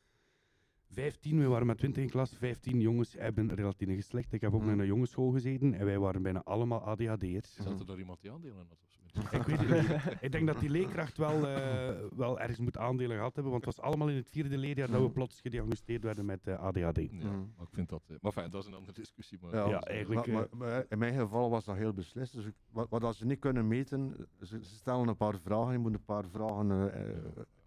15, 0.90 1.40
we 1.40 1.48
waren 1.48 1.68
met 1.68 1.78
20 1.78 2.04
in 2.04 2.10
klas, 2.10 2.34
15 2.36 2.80
jongens 2.82 3.14
hebben 3.14 3.54
relatief 3.56 3.96
geslecht. 3.96 4.34
Ik 4.34 4.42
heb 4.42 4.54
ook 4.54 4.60
Mhm. 4.62 4.70
naar 4.70 4.80
een 4.80 4.86
jongensschool 4.86 5.32
gezeten 5.32 5.74
en 5.74 5.86
wij 5.86 6.00
waren 6.00 6.22
bijna 6.22 6.42
allemaal 6.44 6.82
ADHD'ers. 6.88 7.54
Zat 7.56 7.80
er 7.80 7.86
daar 7.86 7.98
iemand 8.00 8.22
die 8.22 8.32
aandelen 8.32 8.58
had? 8.58 8.72
Of? 8.72 8.94
Ik 9.32 9.42
weet 9.44 9.60
het 9.60 9.70
niet. 9.70 10.18
Ik 10.22 10.32
denk 10.32 10.48
dat 10.48 10.60
die 10.60 10.70
leerkracht 10.70 11.18
wel, 11.18 11.48
eh, 11.48 11.90
wel 12.16 12.40
ergens 12.40 12.60
moet 12.60 12.78
aandelen 12.78 13.16
gehad 13.18 13.34
hebben, 13.36 13.52
want 13.52 13.66
het 13.66 13.76
was 13.76 13.86
allemaal 13.86 14.10
in 14.10 14.16
het 14.16 14.30
vierde 14.30 14.58
leerjaar 14.58 14.92
dat 14.92 15.02
we 15.02 15.10
plots 15.10 15.42
gediagnosticeerd 15.42 16.04
werden 16.04 16.26
met 16.26 16.48
eh, 16.48 16.60
ADHD. 16.64 16.98
Ja, 16.98 17.08
Mhm. 17.12 17.24
maar 17.56 17.66
ik 17.68 17.74
vind 17.74 17.90
dat... 17.90 18.02
eh, 18.08 18.16
maar 18.22 18.32
fijn, 18.32 18.52
dat 18.52 18.62
is 18.62 18.68
een 18.68 18.74
andere 18.74 18.94
discussie. 18.94 19.38
Maar 19.42 19.56
Ja, 19.56 19.68
Ja, 19.70 19.80
eigenlijk, 19.80 20.28
Maar, 20.28 20.48
maar- 20.52 20.70
maar 20.70 20.86
in 20.90 20.98
mijn 20.98 21.14
geval 21.20 21.50
was 21.50 21.66
dat 21.66 21.76
heel 21.76 21.94
beslist. 21.94 22.34
Dus 22.34 22.46
ik- 22.46 22.56
wat, 22.72 22.90
wat 22.90 23.04
als 23.04 23.18
ze 23.18 23.26
niet 23.26 23.40
kunnen 23.40 23.68
meten, 23.68 24.28
ze, 24.42 24.64
ze 24.64 24.76
stellen 24.76 25.08
een 25.08 25.18
paar 25.18 25.40
vragen, 25.40 25.72
je 25.72 25.78
moet 25.78 25.94
een 25.94 26.06
paar 26.06 26.26
vragen 26.28 26.92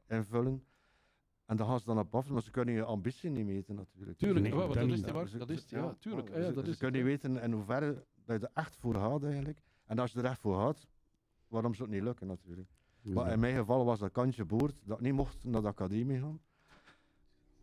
invullen. 0.09 0.63
En 1.49 1.57
dan 1.57 1.67
gaan 1.67 1.79
ze 1.79 1.85
dan 1.85 1.99
op 1.99 2.15
af, 2.15 2.29
maar 2.29 2.43
ze 2.43 2.51
kunnen 2.51 2.75
je 2.75 2.85
ambitie 2.85 3.31
niet 3.31 3.47
meten 3.47 3.75
natuurlijk. 3.75 4.19
Tuurlijk, 4.19 4.41
Nee, 4.49 4.55
dat 4.67 4.75
dat 4.75 4.85
niet. 4.85 4.95
is 4.95 5.03
die 5.03 5.13
markt. 5.13 5.31
Ze- 5.31 5.39
Dat 5.39 5.51
is, 5.51 5.65
ja, 5.69 5.97
tuurlijk. 6.01 6.29
Ja, 6.29 6.51
dat 6.51 6.67
ze 6.67 6.77
kunnen 6.77 7.01
niet 7.01 7.11
weten 7.11 7.43
in 7.43 7.53
hoeverre 7.53 8.05
dat 8.25 8.41
je 8.41 8.47
er 8.47 8.53
echt 8.55 8.77
voor 8.77 8.95
gaat 8.95 9.23
eigenlijk. 9.25 9.61
En 9.87 9.99
als 9.99 10.13
je 10.13 10.19
er 10.19 10.25
echt 10.25 10.41
voor 10.41 10.57
gaat, 10.57 10.87
waarom 11.47 11.75
zou 11.75 11.89
het 11.89 11.97
niet 11.99 12.07
lukken 12.07 12.27
natuurlijk. 12.27 12.69
Maar 13.03 13.33
in 13.33 13.41
mijn 13.41 13.57
geval 13.57 13.85
was 13.85 13.99
dat 13.99 14.13
kantje 14.13 14.45
boord 14.45 14.81
dat 14.85 14.97
ik 14.99 15.03
niet 15.05 15.13
mocht 15.13 15.45
naar 15.45 15.61
de 15.63 15.69
academie 15.69 16.19
gaan. 16.21 16.41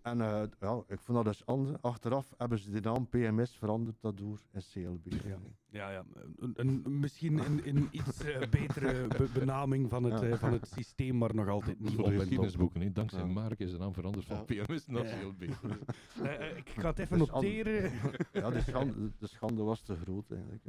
En 0.05 0.21
eh, 0.21 0.41
ja, 0.59 0.83
ik 0.87 0.99
vond 0.99 1.17
dat 1.17 1.25
dus 1.25 1.45
anders. 1.45 1.81
Achteraf 1.81 2.33
hebben 2.37 2.59
ze 2.59 2.71
de 2.71 2.79
naam 2.81 3.07
PMS 3.09 3.55
veranderd 3.55 4.01
daardoor 4.01 4.39
in 4.51 4.61
CLB. 4.73 5.11
Ja. 5.25 5.37
Ja, 5.69 5.89
ja. 5.89 6.05
Een, 6.37 6.53
een- 6.55 6.99
misschien 6.99 7.37
een, 7.45 7.61
een 7.67 7.87
iets 7.91 8.23
eh, 8.23 8.49
betere 8.49 9.07
be- 9.07 9.29
benaming 9.33 9.89
van 9.89 10.03
het, 10.03 10.21
Ja. 10.21 10.27
eh, 10.27 10.37
van 10.37 10.51
het 10.51 10.67
systeem, 10.67 11.17
maar 11.17 11.35
nog 11.35 11.47
altijd 11.47 11.79
niet 11.79 11.93
voor 11.93 12.03
op 12.03 12.09
de 12.09 12.17
geschiedenisboeken. 12.19 12.81
hè. 12.81 12.91
Dankzij 12.91 13.19
Ja. 13.19 13.25
Mark 13.25 13.59
is 13.59 13.71
de 13.71 13.77
naam 13.77 13.93
veranderd 13.93 14.25
van 14.25 14.43
Ja. 14.47 14.63
PMS 14.65 14.87
naar 14.87 15.05
Ja. 15.05 15.17
CLB. 15.19 15.41
Eh, 16.23 16.49
eh, 16.49 16.57
ik 16.57 16.69
ga 16.69 16.89
het 16.89 16.99
even 16.99 17.21
an- 17.21 17.27
noteren. 17.27 17.91
Ja, 18.33 18.49
de 18.49 18.61
schande, 18.61 19.11
de 19.19 19.27
schande 19.27 19.63
was 19.63 19.81
te 19.81 19.95
groot 19.95 20.31
eigenlijk. 20.31 20.63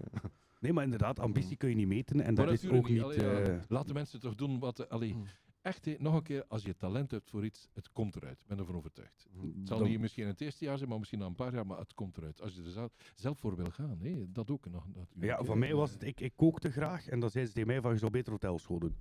Nee, 0.61 0.73
maar 0.73 0.85
inderdaad, 0.85 1.19
ambitie 1.21 1.57
kun 1.57 1.69
je 1.69 1.75
niet 1.75 1.87
meten 1.87 2.21
en 2.21 2.35
dat 2.35 2.51
is 2.53 2.69
ook 2.69 2.89
niet... 2.89 3.03
Allee, 3.03 3.27
eh, 3.31 3.61
Laat 3.69 3.87
de 3.87 3.93
mensen 3.95 4.21
toch 4.21 4.35
doen 4.35 4.59
wat... 4.59 4.79
eh, 4.79 4.87
Allee, 4.91 5.15
Mm. 5.15 5.25
Echt, 5.67 5.99
nog 6.01 6.15
een 6.15 6.23
keer, 6.23 6.45
als 6.49 6.63
je 6.63 6.77
talent 6.77 7.11
hebt 7.11 7.31
voor 7.31 7.45
iets, 7.45 7.69
het 7.75 7.93
komt 7.93 8.17
eruit. 8.17 8.41
Ik 8.41 8.47
ben 8.47 8.59
ervan 8.59 8.77
overtuigd. 8.77 9.27
Het 9.57 9.69
zal 9.69 9.79
dan- 9.79 9.89
niet 9.89 10.01
misschien 10.01 10.23
in 10.23 10.29
het 10.29 10.41
eerste 10.41 10.65
jaar 10.65 10.77
zijn, 10.77 10.89
maar 10.89 10.99
misschien 10.99 11.19
na 11.21 11.27
een 11.27 11.35
paar 11.35 11.55
jaar, 11.55 11.67
maar 11.67 11.79
het 11.79 11.95
komt 11.95 12.17
eruit. 12.17 12.41
Als 12.41 12.55
je 12.55 12.63
er 12.63 12.71
zelf, 12.71 12.93
zelf 13.15 13.39
voor 13.39 13.57
wil 13.57 13.71
gaan, 13.71 13.99
hè, 14.01 14.33
dat 14.33 14.51
ook 14.51 14.71
nog. 14.71 14.87
Ja, 15.21 15.45
voor 15.45 15.59
mij 15.59 15.75
was 15.75 15.91
het, 15.93 16.03
ik, 16.03 16.21
ik 16.21 16.33
kookte 16.37 16.71
graag 16.71 17.09
en 17.09 17.21
dan 17.21 17.31
zei 17.31 17.47
ze 17.47 17.53
tegen 17.53 17.69
mij 17.69 17.81
van, 17.81 17.93
je 17.93 17.99
zou 17.99 18.11
beter 18.11 18.33
hotelschool 18.33 18.79
doen. 18.79 18.97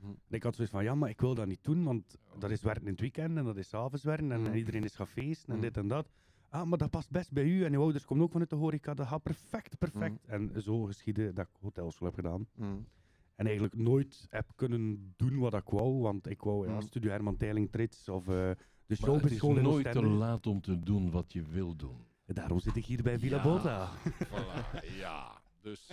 Hm. 0.00 0.06
En 0.06 0.16
ik 0.28 0.42
had 0.42 0.54
zoiets 0.54 0.72
van, 0.74 0.84
ja, 0.84 0.94
maar 0.94 1.08
ik 1.10 1.20
wil 1.20 1.34
dat 1.34 1.46
niet 1.46 1.64
doen, 1.64 1.84
want 1.84 2.16
dat 2.38 2.50
is 2.50 2.62
werken 2.62 2.84
in 2.84 2.90
het 2.90 3.00
weekend 3.00 3.36
en 3.36 3.44
dat 3.44 3.56
is 3.56 3.74
avonds 3.74 4.04
werken 4.04 4.32
en, 4.32 4.40
Hm. 4.40 4.46
en 4.46 4.54
iedereen 4.56 4.84
is 4.84 4.94
gaan 4.94 5.06
feesten 5.06 5.48
en 5.48 5.54
Hm. 5.56 5.60
dit 5.62 5.76
en 5.76 5.88
dat. 5.88 6.08
Ah, 6.48 6.64
maar 6.64 6.78
dat 6.78 6.90
past 6.90 7.10
best 7.10 7.32
bij 7.32 7.44
u 7.44 7.64
en 7.64 7.72
uw 7.72 7.80
ouders 7.80 8.04
komen 8.04 8.24
ook 8.24 8.30
vanuit 8.30 8.50
de 8.50 8.56
horeca, 8.56 8.94
dat 8.94 9.06
gaat 9.06 9.22
perfect, 9.22 9.78
perfect. 9.78 10.24
En 10.26 10.62
zo 10.62 10.82
geschiedde 10.82 11.32
dat 11.32 11.46
ik 11.46 11.52
hotelschool 11.60 12.06
heb 12.06 12.16
gedaan. 12.16 12.46
En 13.36 13.44
eigenlijk 13.44 13.76
nooit 13.76 14.26
heb 14.30 14.52
kunnen 14.54 15.14
doen 15.16 15.38
wat 15.38 15.54
ik 15.54 15.68
wou, 15.68 16.00
want 16.00 16.30
ik 16.30 16.40
wou 16.42 16.68
ja, 16.68 16.76
Hm. 16.76 16.80
Studio 16.82 17.10
Herman 17.10 17.36
Teiling 17.36 17.70
Trits 17.70 18.08
of 18.08 18.28
eh, 18.28 18.34
de 18.86 18.96
Maar 19.00 19.10
het 19.10 19.30
is 19.30 19.40
nooit 19.40 19.92
te 19.92 20.02
laat 20.06 20.46
om 20.46 20.60
te 20.60 20.78
doen 20.80 21.10
wat 21.10 21.32
je 21.32 21.42
wil 21.42 21.76
doen. 21.76 22.04
Daarom 22.26 22.60
zit 22.60 22.76
ik 22.76 22.84
hier 22.84 23.02
bij 23.02 23.18
Villa 23.18 23.36
Ja. 23.36 23.42
Bota. 23.42 23.90
Voilà, 24.24 24.84
ja. 24.98 25.40
Dus 25.60 25.90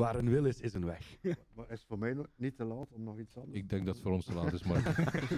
Waar 0.00 0.16
een 0.16 0.28
wil 0.30 0.44
is, 0.44 0.60
is 0.60 0.74
een 0.74 0.84
weg. 0.84 1.16
Maar 1.54 1.64
is 1.70 1.78
het 1.78 1.88
voor 1.88 1.98
mij 1.98 2.12
nog 2.12 2.26
niet 2.36 2.56
te 2.56 2.64
laat 2.64 2.92
om 2.92 3.02
nog 3.04 3.18
iets 3.18 3.36
anders 3.36 3.58
ik 3.58 3.68
denk 3.68 3.86
dat 3.86 3.94
het 3.94 4.04
voor 4.04 4.12
ons 4.12 4.24
te 4.24 4.34
laat 4.34 4.52
is, 4.52 4.62
maar... 4.62 4.82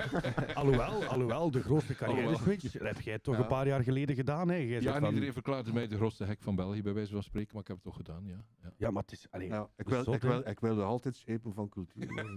alhoewel, 0.54 1.04
alhoewel, 1.04 1.50
de 1.50 1.62
grootste 1.62 1.94
carrière 1.94 2.36
switch 2.36 2.72
dat 2.72 2.82
heb 2.82 3.00
jij 3.00 3.18
toch 3.18 3.34
Ja. 3.36 3.40
een 3.40 3.46
paar 3.46 3.66
jaar 3.66 3.82
geleden 3.82 4.14
gedaan. 4.16 4.48
Hè? 4.48 4.54
Jij 4.56 4.80
Ja, 4.80 4.94
en 4.94 5.00
van- 5.00 5.08
iedereen 5.08 5.32
verklaarde 5.32 5.72
mij 5.72 5.86
de 5.88 5.96
grootste 5.96 6.24
hek 6.24 6.42
van 6.42 6.54
België, 6.56 6.82
bij 6.82 6.92
wijze 6.92 7.12
van 7.12 7.22
spreken, 7.22 7.50
maar 7.52 7.62
ik 7.62 7.66
heb 7.68 7.76
het 7.76 7.84
toch 7.84 7.96
gedaan, 7.96 8.24
ja. 8.26 8.44
ja. 8.62 8.72
Ja, 8.76 8.90
maar 8.90 9.02
het 9.02 9.12
is... 9.12 9.26
allee, 9.30 9.48
Ja, 9.48 9.68
ik, 9.76 9.88
wil, 9.88 10.12
ik, 10.14 10.22
wil, 10.22 10.46
ik 10.48 10.60
wilde 10.60 10.82
altijd 10.82 11.16
schepen 11.16 11.54
van 11.54 11.68
cultuur. 11.68 12.06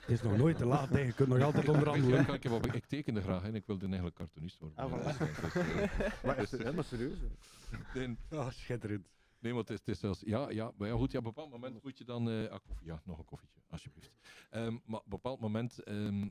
het 0.00 0.10
is 0.10 0.22
nog 0.22 0.36
nooit 0.36 0.56
te 0.56 0.66
laat, 0.66 0.88
hè. 0.88 0.98
je 1.00 1.12
kunt 1.12 1.28
nog 1.28 1.40
altijd 1.42 1.68
onderhandelen. 1.68 2.34
ik, 2.34 2.42
heb 2.42 2.52
op- 2.52 2.66
ik 2.66 2.84
tekende 2.86 3.20
graag 3.22 3.42
en 3.42 3.54
ik 3.54 3.66
wilde 3.66 3.84
eigenlijk 3.86 4.16
cartoonist 4.16 4.58
worden. 4.58 4.78
Ah, 4.78 4.92
voilà. 4.92 5.18
dus, 5.18 6.22
maar 6.24 6.38
is 6.38 6.50
het 6.50 6.62
helemaal 6.62 6.84
serieus? 6.84 7.18
Oh, 8.30 8.50
schitterend. 8.50 9.06
Nee, 9.46 9.54
maar 9.54 9.64
het 9.64 9.70
is, 9.70 9.78
het 9.78 9.88
is 9.88 9.98
zelfs... 10.00 10.20
Ja, 10.24 10.50
ja, 10.50 10.72
maar 10.76 10.88
ja, 10.88 10.94
goed, 10.96 11.12
ja, 11.12 11.18
op 11.18 11.24
een 11.24 11.30
bepaald 11.32 11.50
moment 11.52 11.82
moet 11.82 11.98
je 11.98 12.04
dan... 12.04 12.30
eh, 12.30 12.48
ah, 12.48 12.58
koffie, 12.66 12.86
ja, 12.86 13.02
nog 13.04 13.18
een 13.18 13.24
koffietje, 13.24 13.60
alsjeblieft. 13.68 14.10
Ehm, 14.50 14.72
maar 14.84 14.98
op 14.98 15.04
een 15.04 15.10
bepaald 15.10 15.40
moment... 15.40 15.82
ehm, 15.82 16.28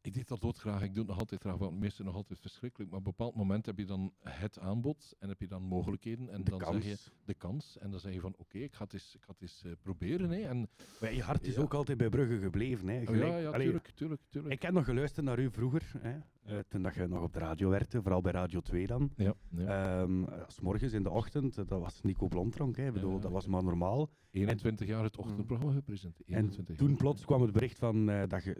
ik 0.00 0.14
deed 0.14 0.28
dat 0.28 0.40
doodgraag, 0.40 0.82
ik 0.82 0.88
doe 0.94 0.98
het 0.98 1.06
nog 1.08 1.18
altijd 1.18 1.40
graag, 1.40 1.56
want 1.56 1.78
meestal 1.78 2.04
nog 2.04 2.14
altijd 2.14 2.40
verschrikkelijk. 2.40 2.90
Maar 2.90 3.00
op 3.00 3.06
een 3.06 3.12
bepaald 3.16 3.34
moment 3.34 3.66
heb 3.66 3.78
je 3.78 3.84
dan 3.84 4.12
het 4.18 4.58
aanbod 4.58 5.14
en 5.18 5.28
heb 5.28 5.40
je 5.40 5.46
dan 5.46 5.62
mogelijkheden. 5.62 6.28
En 6.28 6.44
De 6.44 6.50
dan 6.50 6.58
kans. 6.58 6.84
zeg 6.84 7.04
je 7.04 7.10
de 7.24 7.34
kans. 7.34 7.78
En 7.78 7.90
dan 7.90 8.00
zeg 8.00 8.12
je 8.12 8.20
van, 8.20 8.34
oké, 8.38 8.58
ik 8.58 8.74
ga 8.74 8.84
het 8.84 8.92
eens, 8.92 9.14
ik 9.14 9.22
ga 9.22 9.32
het 9.32 9.42
eens 9.42 9.62
eh, 9.64 9.72
proberen. 9.82 10.30
Hè. 10.30 10.40
En, 10.48 10.68
Maar 11.00 11.14
je 11.14 11.22
hart 11.22 11.46
is 11.46 11.54
Ja. 11.54 11.60
ook 11.60 11.74
altijd 11.74 11.98
bij 11.98 12.08
Brugge 12.08 12.38
gebleven. 12.38 12.88
Hè. 12.88 13.00
oh, 13.10 13.16
ja, 13.16 13.36
ja, 13.36 13.52
tuurlijk, 13.52 13.90
tuurlijk. 13.94 14.52
Ik 14.52 14.62
heb 14.62 14.72
nog 14.72 14.84
geluisterd 14.84 15.26
naar 15.26 15.38
u 15.38 15.50
vroeger, 15.50 15.92
hè. 15.98 16.18
Eh, 16.48 16.58
toen 16.68 16.82
dat 16.82 16.94
je 16.94 17.06
nog 17.06 17.22
op 17.22 17.32
de 17.32 17.38
radio 17.38 17.68
werkte, 17.68 18.02
vooral 18.02 18.20
bij 18.20 18.32
Radio 18.32 18.60
2 18.60 18.86
dan. 18.86 19.10
ja, 19.16 19.34
ja. 19.50 20.00
Ehm, 20.00 20.24
s 20.46 20.60
morgens 20.60 20.92
in 20.92 21.02
de 21.02 21.10
ochtend, 21.10 21.58
eh, 21.58 21.64
dat 21.66 21.80
was 21.80 22.00
Nico 22.02 22.28
Blomtronk, 22.28 22.76
hè. 22.76 22.92
Bedoel, 22.92 23.14
Ja, 23.14 23.18
dat 23.18 23.30
was 23.30 23.46
maar 23.46 23.64
normaal. 23.64 24.10
21 24.30 24.86
jaar 24.86 25.02
het 25.04 25.16
ochtendprogramma 25.16 25.74
gepresenteerd. 25.74 26.28
En 26.28 26.34
21 26.34 26.76
toen 26.76 26.88
jaar. 26.88 26.96
plots 26.96 27.24
kwam 27.24 27.42
het 27.42 27.52
bericht 27.52 27.78
van 27.78 28.10
eh, 28.10 28.22
dat 28.26 28.44
je 28.44 28.56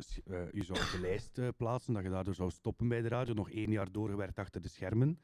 je 0.53 0.65
zou 0.65 0.79
op 0.79 0.91
de 0.93 1.01
lijst 1.01 1.57
plaatsen, 1.57 1.95
dat 1.95 2.03
je 2.03 2.11
daardoor 2.11 2.35
zou 2.35 2.51
stoppen 2.51 2.89
bij 2.89 3.01
de 3.01 3.09
radio, 3.09 3.35
nog 3.35 3.51
één 3.51 3.71
jaar 3.71 3.93
doorgewerkt 3.93 4.39
achter 4.39 4.63
de 4.63 4.69
schermen. 4.69 5.19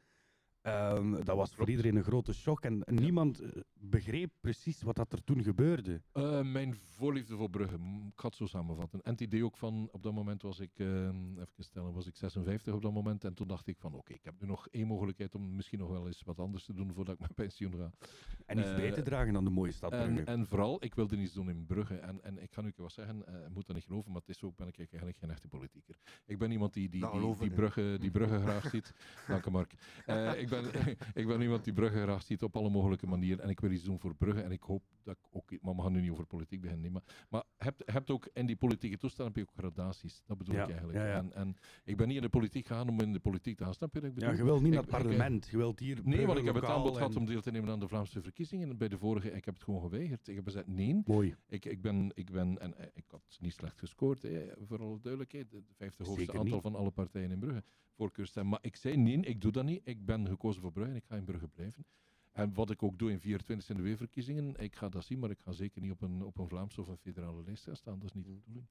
Ehm, 0.65 1.25
dat 1.25 1.37
was 1.37 1.55
voor 1.55 1.69
iedereen 1.71 1.97
een 1.97 2.05
grote 2.05 2.33
shock 2.33 2.61
en 2.61 2.83
niemand 2.85 3.41
eh, 3.41 3.49
begreep 3.75 4.31
precies 4.41 4.83
wat 4.83 4.97
dat 4.97 5.13
er 5.13 5.25
toen 5.25 5.43
gebeurde. 5.43 6.03
Eh, 6.13 6.43
mijn 6.43 6.75
voorliefde 6.75 7.37
voor 7.37 7.51
Brugge, 7.51 7.75
ik 8.07 8.13
ga 8.21 8.27
het 8.27 8.37
zo 8.37 8.47
samenvatten. 8.47 9.01
En 9.03 9.11
het 9.13 9.21
idee 9.21 9.45
ook 9.45 9.57
van, 9.57 9.89
op 9.93 10.03
dat 10.03 10.13
moment 10.13 10.43
was 10.43 10.61
ik, 10.61 10.71
eh, 10.75 11.07
even 11.07 11.49
stellen, 11.65 11.93
was 11.93 12.07
ik 12.07 12.17
56 12.17 12.75
op 12.75 12.83
dat 12.83 12.93
moment. 12.93 13.25
En 13.25 13.35
toen 13.35 13.47
dacht 13.47 13.67
ik 13.67 13.79
van, 13.79 13.95
oké, 13.95 14.13
ik 14.13 14.25
heb 14.25 14.35
nu 14.41 14.47
nog 14.47 14.69
één 14.69 14.87
mogelijkheid 14.87 15.35
om 15.35 15.57
misschien 15.57 15.79
nog 15.79 15.89
wel 15.89 16.07
eens 16.07 16.23
wat 16.23 16.39
anders 16.39 16.65
te 16.65 16.75
doen 16.75 16.93
voordat 16.93 17.15
ik 17.15 17.21
met 17.21 17.35
pensioen 17.35 17.75
ga. 17.77 17.91
En 18.47 18.59
iets 18.59 18.69
Eh, 18.69 18.77
bij 18.77 18.93
te 18.93 19.03
dragen 19.03 19.33
dan 19.33 19.45
de 19.45 19.51
mooie 19.51 19.73
stad 19.73 19.91
Brugge. 19.91 20.07
En, 20.07 20.27
en 20.27 20.47
vooral, 20.47 20.85
ik 20.85 20.95
wilde 20.95 21.17
iets 21.17 21.33
doen 21.33 21.49
in 21.49 21.67
Brugge. 21.67 21.95
En, 21.95 22.23
en 22.23 22.43
ik 22.43 22.53
ga 22.53 22.61
nu 22.61 22.73
wat 22.77 22.93
zeggen, 22.93 23.27
eh, 23.27 23.35
je 23.35 23.51
moet 23.53 23.67
dat 23.67 23.77
niet 23.77 23.85
geloven, 23.85 24.13
maar 24.13 24.21
het 24.21 24.37
is 24.37 24.43
ook, 24.43 24.57
ben 24.57 24.69
ik 24.69 24.79
eigenlijk 24.79 25.17
geen 25.19 25.31
echte 25.31 25.49
politieker. 25.49 25.97
Ik 26.27 26.39
ben 26.39 26.51
iemand 26.51 26.73
die, 26.73 26.89
die, 26.89 27.01
Dat 27.01 27.13
die, 27.13 27.47
ik. 27.49 27.55
Brugge, 27.55 27.97
die 28.01 28.11
Brugge 28.11 28.41
graag 28.41 28.71
ziet. 28.71 28.95
Dank 29.29 29.45
je, 29.45 29.51
Mark. 29.51 29.75
Eh, 30.07 30.41
ik, 30.41 30.49
ben, 30.63 30.97
ik 31.23 31.27
ben 31.27 31.41
iemand 31.41 31.65
die 31.65 31.73
Brugge 31.73 32.01
graag 32.01 32.23
ziet 32.23 32.43
op 32.43 32.57
alle 32.57 32.71
mogelijke 32.71 33.07
manieren. 33.07 33.45
En 33.45 33.49
ik 33.51 33.61
wil 33.61 33.71
iets 33.71 33.83
doen 33.85 34.01
voor 34.01 34.15
Brugge. 34.15 34.41
En 34.43 34.51
ik 34.53 34.63
hoop 34.63 34.83
dat 35.03 35.17
ik 35.17 35.27
ook... 35.31 35.51
Maar 35.63 35.75
we 35.75 35.83
gaan 35.83 35.93
nu 35.93 36.01
niet 36.01 36.11
over 36.11 36.27
politiek 36.27 36.61
beginnen. 36.61 36.83
nee, 36.83 36.91
maar 36.93 37.03
maar 37.29 37.43
hebt, 37.57 37.83
hebt 37.93 38.11
ook 38.11 38.29
in 38.33 38.47
die 38.47 38.57
politieke 38.57 38.97
toestand 38.97 39.29
heb 39.29 39.37
je 39.45 39.51
ook 39.51 39.57
gradaties. 39.59 40.23
Dat 40.27 40.39
bedoel 40.39 40.55
Ja, 40.55 40.63
ik 40.63 40.69
eigenlijk. 40.69 40.99
ja, 40.99 41.07
ja. 41.07 41.17
En, 41.17 41.33
en 41.33 41.57
ik 41.85 41.97
ben 41.97 42.07
niet 42.07 42.17
in 42.17 42.23
de 42.23 42.29
politiek 42.29 42.67
gegaan 42.67 42.89
om 42.89 43.01
in 43.01 43.13
de 43.13 43.21
politiek 43.21 43.57
te 43.57 43.65
gaan. 43.65 43.75
Snap 43.75 43.95
je 43.95 44.01
ik 44.01 44.15
bedoel? 44.15 44.29
ja, 44.31 44.37
je 44.37 44.45
wilt 44.45 44.63
niet 44.63 44.73
naar 44.73 44.83
het 44.83 44.93
ik- 44.93 44.99
parlement, 45.03 45.49
je 45.51 45.57
wilt 45.57 45.79
hier 45.79 46.01
Nee, 46.05 46.27
want 46.27 46.39
ik 46.39 46.45
heb 46.45 46.55
het 46.55 46.65
aanbod 46.65 46.97
gehad 46.97 47.17
om 47.17 47.27
deel 47.27 47.41
te 47.41 47.51
nemen 47.51 47.71
aan 47.71 47.81
de 47.81 47.89
Vlaamse 47.89 48.23
verkiezingen. 48.23 48.71
En 48.71 48.77
bij 48.79 48.89
de 48.89 48.99
vorige, 48.99 49.33
ik 49.33 49.45
heb 49.45 49.55
het 49.55 49.63
gewoon 49.63 49.81
geweigerd. 49.81 50.29
Ik 50.29 50.35
heb 50.35 50.45
gezegd, 50.45 50.67
nee. 50.67 51.03
Mooi. 51.05 51.35
Ik, 51.49 51.65
ik, 51.65 51.81
ben, 51.83 52.11
ik 52.15 52.31
ben, 52.31 52.59
en 52.59 52.79
eh, 52.79 52.87
ik 52.95 53.05
had 53.09 53.37
niet 53.41 53.53
slecht 53.53 53.79
gescoord, 53.79 54.23
hè, 54.23 54.47
voor 54.67 54.79
alle 54.83 55.01
duidelijkheid. 55.01 55.53
Het 55.53 55.65
vijfde 55.77 56.05
hoogste 56.05 56.25
Zeker 56.25 56.39
aantal 56.41 56.53
niet. 56.55 56.63
van 56.63 56.75
alle 56.75 56.91
partijen 56.91 57.31
in 57.31 57.39
Brugge. 57.39 57.63
Voorkeurstem. 57.95 58.49
Maar 58.49 58.59
ik 58.63 58.77
zei 58.77 58.97
nee, 58.97 59.21
ik 59.21 59.41
doe 59.41 59.53
dat 59.53 59.65
niet. 59.65 59.81
Ik 59.85 60.05
ben 60.05 60.29
gekozen 60.29 60.63
voor 60.63 60.73
Brugge 60.73 60.91
en 60.91 60.97
ik 60.97 61.05
ga 61.05 61.17
in 61.17 61.25
Brugge 61.25 61.49
blijven. 61.49 61.85
En 62.33 62.55
wat 62.55 62.71
ik 62.71 62.83
ook 62.83 62.99
doe 62.99 63.11
in 63.11 63.21
24 63.21 63.69
in 63.69 63.77
de 63.77 63.83
weerverkiezingen, 63.83 64.55
ik 64.57 64.77
ga 64.77 64.89
dat 64.89 65.05
zien, 65.05 65.19
maar 65.19 65.31
ik 65.31 65.39
ga 65.39 65.53
zeker 65.53 65.81
niet 65.81 65.91
op 65.91 66.03
een, 66.03 66.23
op 66.23 66.39
een 66.39 66.49
Vlaamse 66.49 66.81
of 66.81 66.89
een 66.89 66.97
federale 66.97 67.43
lijst 67.45 67.65
gaan 67.65 67.77
staan. 67.77 67.99
Dat 67.99 68.09
is 68.09 68.15
niet 68.15 68.25
de 68.25 68.33
bedoeling. 68.33 68.67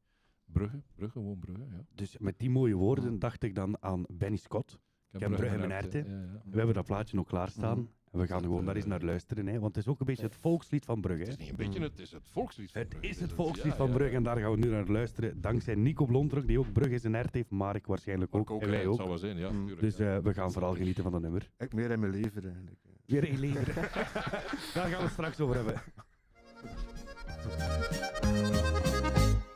Brugge, 0.45 0.82
Brugge, 0.95 1.19
gewoon 1.19 1.39
Brugge, 1.39 1.65
ja. 1.69 1.86
Dus 1.95 2.17
met 2.17 2.39
die 2.39 2.49
mooie 2.49 2.76
woorden 2.76 3.19
dacht 3.19 3.43
ik 3.43 3.55
dan 3.55 3.78
aan 3.80 4.05
Benny 4.07 4.38
Scott. 4.38 4.80
Ik 5.11 5.19
heb 5.19 5.32
Brugge 5.32 5.53
in 5.53 5.59
mijn 5.59 5.71
herten. 5.71 6.05
herten. 6.05 6.19
Ja, 6.19 6.34
ja. 6.34 6.41
We 6.49 6.57
hebben 6.57 6.76
dat 6.76 6.86
plaatje 6.86 7.19
ook 7.19 7.28
klaarstaan. 7.28 7.78
Mhm. 7.78 7.88
En 7.88 8.03
we 8.14 8.28
gaan 8.28 8.41
gewoon 8.41 8.66
daar 8.66 8.76
eens 8.76 8.86
naar 8.86 9.01
luisteren, 9.01 9.47
hè, 9.47 9.59
want 9.59 9.76
het 9.76 9.86
is 9.86 9.91
ook 9.91 9.99
een 9.99 10.05
beetje 10.05 10.24
het 10.24 10.36
volkslied 10.36 10.86
van 10.86 11.01
Brugge. 11.01 11.20
Het 11.24 11.30
is 11.30 11.36
hè. 11.36 11.41
niet 11.41 11.49
een 11.49 11.66
beetje, 11.66 11.82
het 11.82 11.99
is 11.99 12.11
het 12.11 12.24
volkslied 12.32 12.72
van 12.72 12.82
Het 12.82 12.89
Brugge. 12.89 13.07
is 13.07 13.20
het 13.20 13.28
Dus 13.28 13.36
volkslied 13.38 13.72
ja, 13.72 13.76
van 13.76 13.89
Brugge 13.91 14.11
ja. 14.11 14.18
en 14.18 14.24
daar 14.24 14.38
gaan 14.38 14.51
we 14.51 14.57
nu 14.57 14.70
naar 14.70 14.88
luisteren. 14.88 15.41
Dankzij 15.41 15.76
Nico 15.76 16.05
Blondrok, 16.05 16.47
die 16.47 16.59
ook 16.59 16.72
Brugge 16.74 16.93
in 16.93 16.99
zijn 16.99 17.14
hart 17.14 17.34
heeft, 17.34 17.49
Mark 17.49 17.88
waarschijnlijk 17.88 18.36
ook. 18.36 18.51
Ook, 18.51 18.61
en 18.61 18.70
wij 18.70 18.80
het 18.80 18.88
ook. 18.88 18.95
zal 18.95 19.07
wel 19.07 19.18
zijn, 19.18 19.38
ja. 19.38 19.49
Mm. 19.49 19.57
tuurlijk, 19.68 19.80
Dus 19.82 19.99
eh, 19.99 20.18
we 20.18 20.34
gaan 20.34 20.51
vooral 20.51 20.74
genieten 20.76 21.03
van 21.03 21.11
dat 21.11 21.22
nummer. 21.22 21.49
Ik 21.57 21.74
meer 21.74 21.91
in 21.91 21.99
mijn 21.99 22.11
leven 22.11 22.43
eigenlijk. 22.43 22.80
Weer 23.05 23.30
een 23.30 23.39
leven. 23.39 23.66
daar 24.74 24.88
gaan 24.88 24.89
we 24.89 25.03
het 25.03 25.11
straks 25.11 25.39
over 25.39 25.55
hebben. 25.55 25.82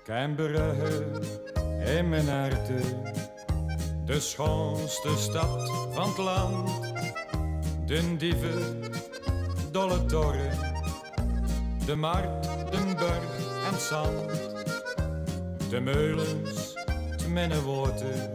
Cambrugge 0.04 1.06
in 1.98 2.10
mijn 2.10 2.28
harte, 2.28 2.80
de 4.06 4.20
schoonste 4.20 5.16
stad 5.18 5.70
van 5.94 6.08
het 6.08 6.18
land. 6.18 6.87
De 7.88 8.18
dieven, 8.18 8.84
dolle 9.72 10.06
toren, 10.06 10.52
de 11.86 11.96
markt, 11.96 12.44
de 12.72 12.94
burg 12.98 13.64
en 13.66 13.74
het 13.74 13.82
zand. 13.82 14.32
De 15.70 15.80
meulens, 15.80 16.74
het 17.10 17.28
minnewoten, 17.28 18.34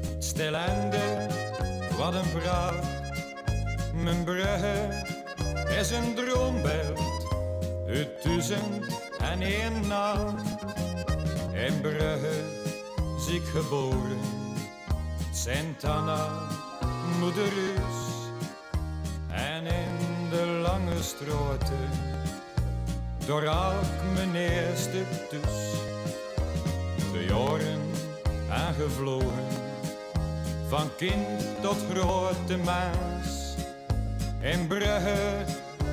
het 0.00 0.24
stilende, 0.24 1.26
wat 1.96 2.14
een 2.14 2.30
pracht. 2.40 2.86
Mijn 3.94 4.24
brugge 4.24 5.04
is 5.78 5.90
een 5.90 6.14
droombeeld 6.14 7.00
uit 7.88 8.22
duizend 8.22 8.86
en 9.18 9.42
één 9.42 9.86
nacht. 9.86 10.42
In 11.52 11.80
Brugge 11.80 12.42
ziek 13.18 13.46
geboren, 13.46 14.20
Sint 15.32 15.84
Anna, 15.84 16.28
moeder. 17.20 17.52
Door 23.26 23.42
elk 23.42 24.02
mijn 24.14 24.34
eerste 24.34 25.02
kus. 25.28 25.72
De 27.12 27.24
jaren 27.28 27.80
aangevlogen, 28.50 29.46
van 30.68 30.90
kind 30.96 31.62
tot 31.62 31.76
grote 31.90 32.56
maas. 32.56 33.54
In 34.40 34.66
Brugge 34.66 35.44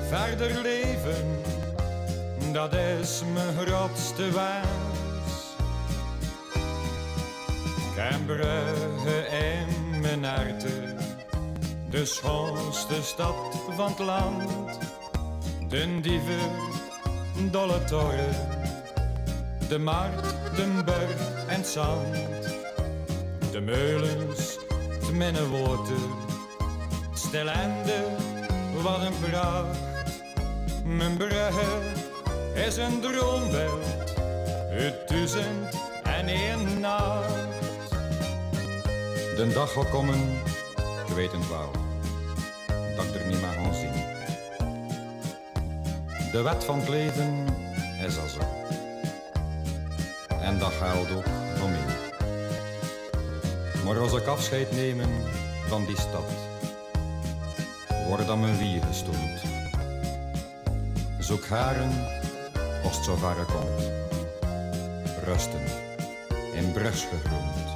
verder 0.08 0.62
leven, 0.62 1.40
dat 2.52 2.74
is 2.74 3.22
mijn 3.32 3.66
grootste 3.66 4.30
waas. 4.30 4.66
Cambrugge 7.94 9.26
in 9.28 10.00
mijn 10.00 10.24
de 11.90 12.04
schoonste 12.04 13.02
stad 13.02 13.34
van 13.76 13.88
het 13.88 13.98
land. 13.98 14.78
De 15.68 16.00
dieven, 16.00 16.50
dolle 17.50 17.84
toren, 17.84 18.34
de 19.68 19.78
markt, 19.78 20.34
de 20.56 20.82
berg 20.84 21.46
en 21.46 21.56
het 21.56 21.66
zand. 21.66 22.16
De 23.50 23.60
meulens, 23.60 24.58
het 24.90 25.12
minnewoten, 25.12 26.02
het 27.10 27.18
stilende, 27.18 28.04
wat 28.82 29.00
een 29.00 29.30
pracht. 29.30 29.78
Mijn 30.84 31.16
brugge 31.16 31.80
is 32.54 32.76
een 32.76 33.00
droombeeld 33.00 33.84
uit 34.70 35.08
duizend 35.08 35.74
en 36.02 36.28
één 36.28 36.80
nacht. 36.80 37.34
De 39.36 39.50
dag 39.54 39.70
zal 39.70 39.84
komen, 39.84 40.20
ik 41.06 41.14
weet 41.14 41.32
het 41.32 41.48
wel, 41.48 41.70
De 46.36 46.42
wet 46.42 46.64
van 46.64 46.78
het 46.78 46.88
leven 46.88 47.44
is 48.06 48.18
al 48.18 48.28
zo. 48.28 48.40
En 50.40 50.58
dat 50.58 50.72
geldt 50.72 51.10
ook 51.10 51.24
voor 51.56 51.68
mij. 51.68 51.94
Maar 53.84 53.98
als 53.98 54.12
ik 54.12 54.26
afscheid 54.26 54.72
nemen 54.72 55.08
van 55.68 55.84
die 55.84 56.00
stad, 56.00 56.30
wordt 58.06 58.26
dan 58.26 58.40
mijn 58.40 58.58
wier 58.58 58.82
gestoeld. 58.82 59.40
Zoek 61.18 61.46
haren 61.46 61.90
als 62.84 62.96
het 62.96 63.04
zo 63.04 63.14
ver 63.16 63.44
komt. 63.52 63.90
Rusten 65.24 65.64
in 66.52 66.72
Brugsche 66.72 67.16
grond. 67.24 67.66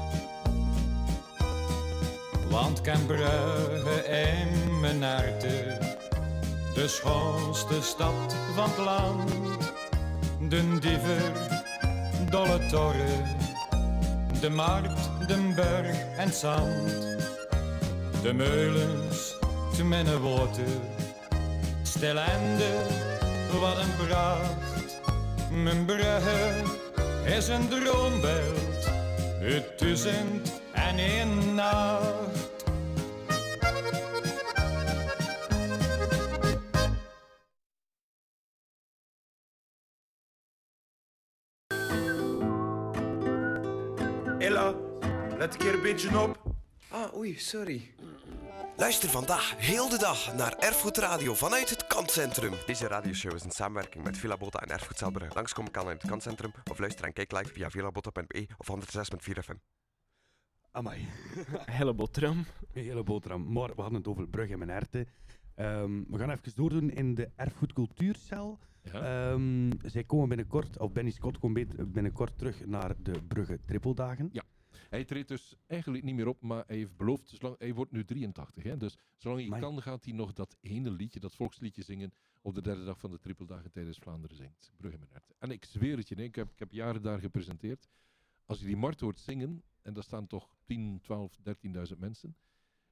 Want 2.48 2.80
kan 2.80 3.06
Brugge 3.06 4.04
in 4.04 4.80
mijn 4.80 4.98
de 6.74 6.88
schoonste 6.88 7.82
stad 7.82 8.34
van 8.54 8.68
het 8.68 8.78
land. 8.78 9.30
De 10.48 10.78
diever, 10.78 11.32
dolle 12.30 12.66
toren, 12.66 13.36
de 14.40 14.50
markt, 14.50 15.10
de 15.26 15.52
berg 15.54 15.96
en 16.16 16.26
het 16.26 16.34
zand. 16.34 16.90
De 18.22 18.32
meulens, 18.32 19.36
te 19.76 19.84
minnewoten, 19.84 20.80
stilende, 21.82 22.72
wat 23.60 23.76
een 23.76 24.06
pracht. 24.06 25.00
Mijn 25.50 25.84
brugge 25.84 26.62
is 27.24 27.48
een 27.48 27.68
droombeeld 27.68 28.88
uit 29.42 29.78
duizend 29.78 30.60
en 30.72 30.98
één 30.98 31.54
nacht. 31.54 32.59
Een 45.52 45.58
keer 45.58 45.74
een 45.74 45.82
beetje 45.82 46.20
op. 46.20 46.42
Ah, 46.88 47.16
oei, 47.16 47.38
sorry. 47.38 47.90
Luister 48.76 49.08
vandaag 49.08 49.54
heel 49.56 49.88
de 49.88 49.98
dag 49.98 50.34
naar 50.34 50.58
Erfgoedradio 50.58 51.34
vanuit 51.34 51.70
het 51.70 51.86
Kantcentrum. 51.86 52.52
Deze 52.66 52.86
radioshow 52.86 53.34
is 53.34 53.44
in 53.44 53.50
samenwerking 53.50 54.04
met 54.04 54.18
Villa 54.18 54.36
Bota 54.36 54.58
en 54.58 54.68
Erfgoed 54.68 54.98
Zelbrugge. 54.98 55.34
Langskomen 55.34 55.70
kan 55.70 55.82
in 55.82 55.96
het 55.96 56.06
kantcentrum 56.06 56.52
of 56.70 56.78
luister 56.78 57.04
en 57.04 57.12
kijk 57.12 57.32
live 57.32 57.52
via 57.52 57.70
villabota.be 57.70 58.46
of 58.56 58.68
106.4 58.70 59.38
FM. 59.42 59.54
Amai. 60.70 61.06
Hele 61.78 61.94
boterham. 61.94 62.44
Een 62.72 62.84
hele 62.84 63.02
boterham. 63.02 63.52
Maar 63.52 63.68
we 63.68 63.80
hadden 63.80 63.98
het 63.98 64.08
over 64.08 64.28
Brugge 64.28 64.52
en 64.52 64.58
mijn 64.58 64.70
herten. 64.70 65.08
Ehm, 65.54 66.02
we 66.08 66.18
gaan 66.18 66.30
even 66.30 66.52
doordoen 66.54 66.90
in 66.90 67.14
de 67.14 67.30
erfgoedcultuurcel. 67.36 68.58
Ja. 68.82 69.30
Ehm, 69.32 69.70
zij 69.84 70.04
komen 70.04 70.28
binnenkort, 70.28 70.78
of 70.78 70.92
Benny 70.92 71.10
Scott 71.10 71.38
komt 71.38 71.92
binnenkort 71.92 72.38
terug 72.38 72.66
naar 72.66 72.94
de 73.02 73.22
Brugge 73.28 73.58
Trippeldagen. 73.66 74.28
Ja. 74.32 74.42
Hij 74.90 75.04
treedt 75.04 75.28
dus 75.28 75.54
eigenlijk 75.66 76.04
niet 76.04 76.14
meer 76.14 76.26
op, 76.26 76.42
maar 76.42 76.64
hij 76.66 76.76
heeft 76.76 76.96
beloofd, 76.96 77.28
zolang, 77.28 77.58
hij 77.58 77.74
wordt 77.74 77.92
nu 77.92 78.04
83. 78.04 78.62
Hè? 78.62 78.76
Dus 78.76 78.98
zolang 79.16 79.48
hij 79.48 79.60
kan, 79.60 79.82
gaat 79.82 80.04
hij 80.04 80.14
nog 80.14 80.32
dat 80.32 80.56
ene 80.60 80.90
liedje, 80.90 81.20
dat 81.20 81.34
volksliedje 81.34 81.82
zingen 81.82 82.12
op 82.42 82.54
de 82.54 82.62
derde 82.62 82.84
dag 82.84 82.98
van 82.98 83.10
de 83.10 83.18
trippeldagen 83.18 83.70
tijdens 83.70 83.98
Vlaanderen 83.98 84.36
zingt. 84.36 84.72
Brugge. 84.76 84.98
En 85.38 85.50
ik 85.50 85.64
zweer 85.64 85.96
het 85.96 86.08
je, 86.08 86.14
nee, 86.14 86.26
ik, 86.26 86.34
heb, 86.34 86.50
ik 86.50 86.58
heb 86.58 86.72
jaren 86.72 87.02
daar 87.02 87.20
gepresenteerd. 87.20 87.88
Als 88.44 88.60
je 88.60 88.66
die 88.66 88.76
Mart 88.76 89.00
hoort 89.00 89.20
zingen, 89.20 89.62
en 89.82 89.94
daar 89.94 90.02
staan 90.02 90.26
toch 90.26 90.56
10, 90.64 91.00
12, 91.02 91.38
13.000 91.92 91.98
mensen. 91.98 92.36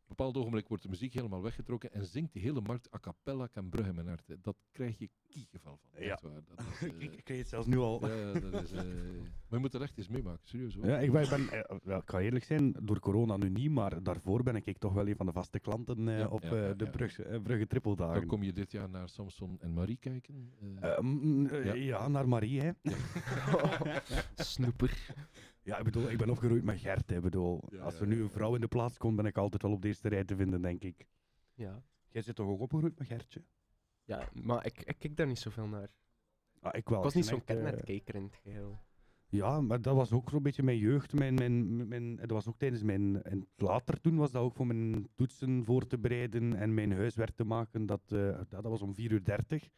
Op 0.09 0.19
een 0.19 0.25
bepaald 0.25 0.37
ogenblik 0.37 0.69
wordt 0.69 0.83
de 0.83 0.89
muziek 0.89 1.15
helemaal 1.15 1.43
weggetrokken 1.43 1.93
en 1.93 2.07
zingt 2.07 2.33
die 2.33 2.43
hele 2.43 2.61
markt 2.61 2.95
a 2.95 2.99
cappella 2.99 3.47
kan 3.47 3.69
Brugge 3.69 3.93
mijn 3.93 4.07
hart. 4.09 4.37
Dat 4.43 4.57
krijg 4.73 4.99
je 4.99 5.11
kiegeval 5.29 5.79
van. 5.91 6.03
Ja. 6.03 6.11
echt 6.11 6.23
waar. 6.23 6.41
Dat 6.45 6.61
is, 6.67 6.83
eh, 6.89 6.95
ik, 6.99 7.13
ik 7.13 7.25
kreeg 7.25 7.39
het 7.39 7.49
zelfs 7.49 7.67
nu 7.67 7.79
al. 7.79 8.09
ja, 8.09 8.33
dat 8.33 8.63
is, 8.63 8.73
eh, 8.73 8.83
maar 8.85 9.25
je 9.49 9.59
moet 9.59 9.75
er 9.75 9.83
echt 9.83 9.99
eens 9.99 10.09
meemaken, 10.09 10.49
serieus 10.49 10.75
hoor. 10.75 10.87
Ja, 10.87 10.99
ik 10.99 11.13
ben, 11.13 11.23
ik 11.23 11.29
ben 11.29 11.49
eh, 11.51 11.77
wel, 11.83 11.99
ik 11.99 12.11
ga 12.11 12.21
eerlijk 12.21 12.45
zijn, 12.45 12.75
door 12.83 13.01
corona 13.01 13.37
nu 13.37 13.49
niet, 13.49 13.71
maar 13.71 14.03
daarvoor 14.03 14.43
ben 14.43 14.57
ik 14.57 14.79
toch 14.79 14.93
wel 14.93 15.09
een 15.09 15.17
van 15.17 15.27
de 15.27 15.33
vaste 15.33 15.59
klanten 15.61 16.09
eh, 16.09 16.19
Ja, 16.19 16.29
op 16.29 16.43
ja, 16.43 16.51
eh, 16.51 16.69
ja, 16.69 16.75
de 16.75 16.85
ja. 16.85 16.91
Brugge, 16.91 17.41
Brugge 17.43 17.67
Trippeldagen. 17.67 18.15
Dan 18.15 18.27
kom 18.27 18.43
je 18.43 18.53
dit 18.53 18.73
jaar 18.73 18.89
naar 18.89 19.09
Samson 19.09 19.61
en 19.61 19.73
Marie 19.73 19.97
kijken. 19.97 20.53
mm, 21.01 21.49
Ja. 21.51 21.73
ja. 21.75 22.09
naar 22.09 22.29
Marie, 22.29 22.61
hè. 22.61 22.71
Snoeper. 24.35 25.15
Ja, 25.69 25.79
ik 25.79 25.85
bedoel, 25.85 26.11
ik 26.11 26.19
ben 26.19 26.31
opgegroeid 26.31 26.65
met 26.65 26.81
Gert, 26.81 27.11
hè. 27.11 27.17
Ik 27.17 27.23
bedoel, 27.23 27.63
Ja, 27.71 27.83
als 27.83 27.95
ja, 27.95 28.01
er 28.01 28.07
nu 28.07 28.23
een 28.23 28.31
vrouw 28.31 28.55
in 28.55 28.61
de 28.61 28.69
plaats 28.69 28.99
komt, 28.99 29.17
ben 29.17 29.27
ik 29.27 29.37
altijd 29.37 29.63
wel 29.63 29.73
op 29.73 29.83
de 29.83 29.89
eerste 29.89 30.09
rij 30.09 30.25
te 30.25 30.37
vinden, 30.37 30.63
denk 30.63 30.83
ik. 30.83 31.07
Ja. 31.55 31.83
Jij 32.09 32.23
zit 32.23 32.35
toch 32.35 32.49
ook 32.49 32.61
opgegroeid 32.61 32.99
met 32.99 33.07
Gertje? 33.07 33.45
Ja, 34.05 34.29
maar 34.43 34.67
ik, 34.67 34.83
ik 34.83 34.99
kijk 34.99 35.17
daar 35.17 35.27
niet 35.27 35.39
zoveel 35.39 35.67
naar. 35.67 35.89
Ah, 36.61 36.77
ik 36.77 36.89
wel. 36.89 36.99
Ik 36.99 37.05
was 37.05 37.15
niet 37.15 37.25
zo'n 37.25 37.43
echt, 37.45 37.49
eh, 37.49 37.99
in 38.15 38.23
het 38.23 38.37
geheel. 38.43 38.79
Ja, 39.29 39.61
maar 39.61 39.83
dat 39.83 39.95
was 39.95 40.13
ook 40.13 40.31
zo'n 40.31 40.43
beetje 40.43 40.63
mijn 40.63 40.79
jeugd. 40.79 41.13
Mijn, 41.13 41.35
mijn, 41.35 41.89
mijn, 41.89 42.17
dat 42.17 42.31
was 42.31 42.49
ook 42.49 42.59
tijdens 42.59 42.83
mijn... 42.83 43.23
En 43.23 43.49
later 43.57 44.01
toen 44.01 44.17
was 44.17 44.31
dat 44.31 44.43
ook 44.43 44.55
voor 44.55 44.67
mijn 44.67 45.09
toetsen 45.15 45.65
voor 45.65 45.87
te 45.87 45.99
bereiden 45.99 46.55
en 46.55 46.75
mijn 46.75 46.93
huiswerk 46.93 47.35
te 47.35 47.45
maken. 47.45 47.87
Dat, 47.87 48.03
eh, 48.13 48.37
dat, 48.37 48.51
dat 48.51 48.63
was 48.63 48.83
om 48.83 48.95
4 48.95 49.13
uur 49.13 49.25
30. 49.25 49.69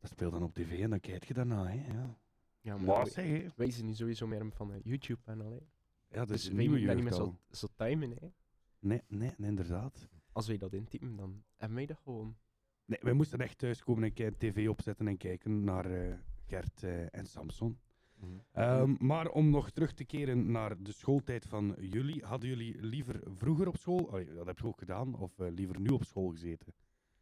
Dat 0.00 0.10
speelde 0.10 0.38
dan 0.38 0.48
op 0.48 0.54
tv 0.54 0.80
en 0.80 0.90
dan 0.90 1.00
kijk 1.00 1.24
je 1.24 1.34
daarna, 1.34 1.66
hè. 1.66 1.92
Ja. 1.92 2.18
Ja, 2.64 2.76
Maar 2.76 2.86
wij- 2.96 3.04
zeg, 3.10 3.24
hè. 3.26 3.46
Wij 3.56 3.70
zijn 3.70 3.86
niet 3.86 3.96
sowieso 3.96 4.26
meer 4.26 4.50
van 4.52 4.68
de 4.68 4.80
YouTube 4.82 5.20
en 5.24 5.40
al. 5.40 5.50
hè. 5.50 5.58
Ja, 6.08 6.18
dat 6.20 6.28
Dus 6.28 6.42
is 6.48 6.52
wij 6.52 6.66
moeten 6.68 6.86
daar 6.86 6.94
niet 6.94 7.04
meer 7.04 7.12
zo, 7.12 7.38
zo 7.50 7.66
timen. 7.76 8.10
Hè. 8.10 8.28
Nee, 8.78 9.02
nee, 9.08 9.32
nee, 9.36 9.48
inderdaad. 9.48 10.08
als 10.32 10.46
wij 10.46 10.56
dat 10.56 10.72
intypen, 10.72 11.16
dan 11.16 11.42
hebben 11.56 11.76
wij 11.76 11.86
dat 11.86 11.98
gewoon. 12.02 12.36
Nee, 12.84 12.98
wij 13.02 13.12
moesten 13.12 13.38
echt 13.40 13.58
thuiskomen 13.58 14.12
en 14.14 14.24
een 14.24 14.36
tv 14.36 14.68
opzetten 14.68 15.08
en 15.08 15.16
kijken 15.16 15.64
naar 15.64 15.84
eh, 15.90 16.14
Gert 16.46 16.82
eh, 16.82 17.14
en 17.14 17.26
Samson. 17.26 17.78
Mhm. 18.14 18.30
Ehm, 18.52 18.94
maar 18.98 19.28
om 19.28 19.50
nog 19.50 19.70
terug 19.70 19.92
te 19.92 20.04
keren 20.04 20.50
naar 20.50 20.82
de 20.82 20.92
schooltijd 20.92 21.46
van 21.46 21.74
jullie, 21.80 22.24
hadden 22.24 22.48
jullie 22.48 22.82
liever 22.82 23.20
vroeger 23.34 23.68
op 23.68 23.76
school, 23.76 24.10
dat 24.34 24.46
heb 24.46 24.58
je 24.58 24.66
ook 24.66 24.78
gedaan, 24.78 25.14
of 25.18 25.38
eh, 25.38 25.50
liever 25.50 25.80
nu 25.80 25.88
op 25.88 26.04
school 26.04 26.28
gezeten? 26.30 26.74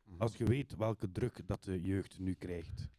Mhm. 0.04 0.20
Als 0.20 0.36
je 0.36 0.44
weet 0.44 0.76
welke 0.76 1.12
druk 1.12 1.40
dat 1.46 1.64
de 1.64 1.80
jeugd 1.80 2.18
nu 2.18 2.34
krijgt. 2.34 2.90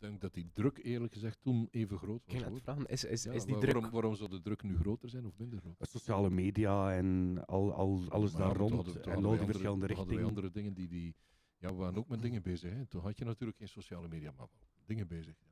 Ik 0.00 0.04
denk 0.08 0.20
dat 0.20 0.34
die 0.34 0.50
druk 0.54 0.78
eerlijk 0.82 1.12
gezegd 1.12 1.38
toen 1.42 1.68
even 1.70 1.98
groot 1.98 2.22
was. 2.26 2.34
Ik 2.34 2.62
vragen, 2.62 2.86
is, 2.86 3.04
is, 3.04 3.22
Ja, 3.22 3.32
is 3.32 3.44
die 3.44 3.54
wa- 3.54 3.60
druk... 3.60 3.72
Waarom, 3.72 3.90
waarom 3.90 4.14
zou 4.14 4.30
de 4.30 4.40
druk 4.40 4.62
nu 4.62 4.76
groter 4.76 5.08
zijn 5.08 5.26
of 5.26 5.32
minder 5.38 5.58
groot? 5.60 5.74
Sociale 5.80 6.30
media 6.30 6.94
en 6.96 7.38
al, 7.46 7.72
al, 7.72 8.04
alles 8.08 8.32
Maar 8.32 8.40
daar 8.42 8.56
rond 8.56 8.72
hadden- 8.74 8.94
en 8.94 9.00
al 9.10 9.16
die 9.20 9.24
andere- 9.24 9.44
verschillende 9.44 9.86
toen 9.86 9.96
hadden 9.96 10.14
wij 10.16 10.24
richtingen. 10.24 10.24
andere 10.28 10.50
dingen 10.50 10.74
die, 10.74 10.88
die... 10.88 11.14
Ja, 11.58 11.68
we 11.68 11.74
waren 11.74 11.96
ook 11.98 12.08
met 12.08 12.22
dingen 12.22 12.42
bezig. 12.42 12.72
Hè. 12.72 12.86
Toen 12.86 13.00
had 13.02 13.18
je 13.18 13.24
natuurlijk 13.24 13.58
geen 13.58 13.68
sociale 13.68 14.08
media, 14.08 14.28
maar 14.36 14.46
wel 14.46 14.50
dingen 14.86 15.06
bezig. 15.06 15.34
Ja. 15.40 15.46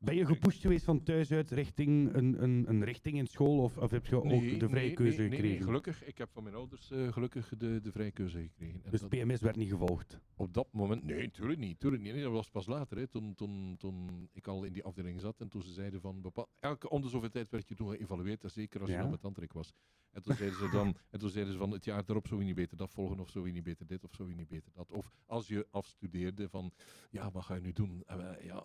Ben 0.00 0.14
je 0.16 0.26
gepusht 0.26 0.60
geweest 0.60 0.84
van 0.84 1.02
thuis 1.02 1.32
uit 1.32 1.50
richting 1.50 2.14
een, 2.14 2.42
een, 2.42 2.64
een 2.68 2.84
richting 2.84 3.16
in 3.18 3.26
school 3.26 3.58
of, 3.62 3.78
of 3.78 3.90
heb 3.90 4.06
je 4.06 4.16
ook 4.16 4.28
de 4.58 4.68
vrije 4.68 4.92
keuze 4.92 5.18
nee, 5.20 5.28
nee, 5.28 5.38
gekregen? 5.38 5.64
gelukkig. 5.64 6.04
Ik 6.04 6.18
heb 6.18 6.30
van 6.32 6.42
mijn 6.42 6.54
ouders 6.54 6.90
eh, 6.90 7.12
gelukkig 7.12 7.56
de, 7.56 7.80
de 7.80 7.92
vrije 7.92 8.10
keuze 8.10 8.38
gekregen. 8.38 8.80
En 8.84 8.90
dus 8.90 9.00
dat- 9.00 9.08
PMS 9.10 9.40
werd 9.40 9.56
niet 9.56 9.70
gevolgd. 9.70 10.20
Op 10.36 10.54
dat 10.54 10.68
moment, 10.72 11.04
nee, 11.04 11.22
natuurlijk 11.22 11.58
niet. 11.58 11.80
Tuurlijk 11.80 12.02
niet. 12.02 12.22
Dat 12.22 12.32
was 12.32 12.50
pas 12.50 12.66
later, 12.66 12.96
hè, 12.98 13.06
toen, 13.06 13.34
toen, 13.34 13.74
toen 13.78 14.28
ik 14.32 14.46
al 14.46 14.64
in 14.64 14.72
die 14.72 14.84
afdeling 14.84 15.20
zat 15.20 15.40
en 15.40 15.48
toen 15.48 15.62
ze 15.62 15.72
zeiden 15.72 16.00
van, 16.00 16.20
bepaal, 16.20 16.48
elke 16.60 16.88
om 16.88 17.00
de 17.02 17.08
zoveel 17.08 17.30
tijd 17.30 17.50
werd 17.50 17.68
je 17.68 17.74
toen 17.74 17.88
geëvalueerd, 17.90 18.44
en 18.44 18.50
zeker 18.50 18.80
als 18.80 18.90
je 18.90 18.96
Ja. 18.96 19.02
dan 19.02 19.10
met 19.32 19.52
was. 19.52 19.72
En 20.10 20.22
toen 20.22 20.34
zeiden 20.34 20.58
ze 20.58 20.68
dan, 20.70 20.96
en 21.10 21.18
toen 21.18 21.30
zeiden 21.30 21.52
ze 21.52 21.58
van, 21.58 21.70
het 21.70 21.84
jaar 21.84 22.02
erop 22.06 22.26
zou 22.26 22.40
je 22.40 22.46
niet 22.46 22.54
beter 22.54 22.76
dat 22.76 22.90
volgen, 22.90 23.20
of 23.20 23.30
zou 23.30 23.46
je 23.46 23.52
niet 23.52 23.62
beter 23.64 23.86
dit, 23.86 24.04
of 24.04 24.14
zou 24.14 24.28
je 24.28 24.34
niet 24.34 24.48
beter 24.48 24.72
dat. 24.74 24.92
Of 24.92 25.10
als 25.26 25.48
je 25.48 25.66
afstudeerde 25.70 26.48
van, 26.48 26.72
ja, 27.10 27.30
wat 27.30 27.44
ga 27.44 27.54
je 27.54 27.60
nu 27.60 27.72
doen? 27.72 28.02
En, 28.06 28.38
eh, 28.38 28.44
ja, 28.44 28.64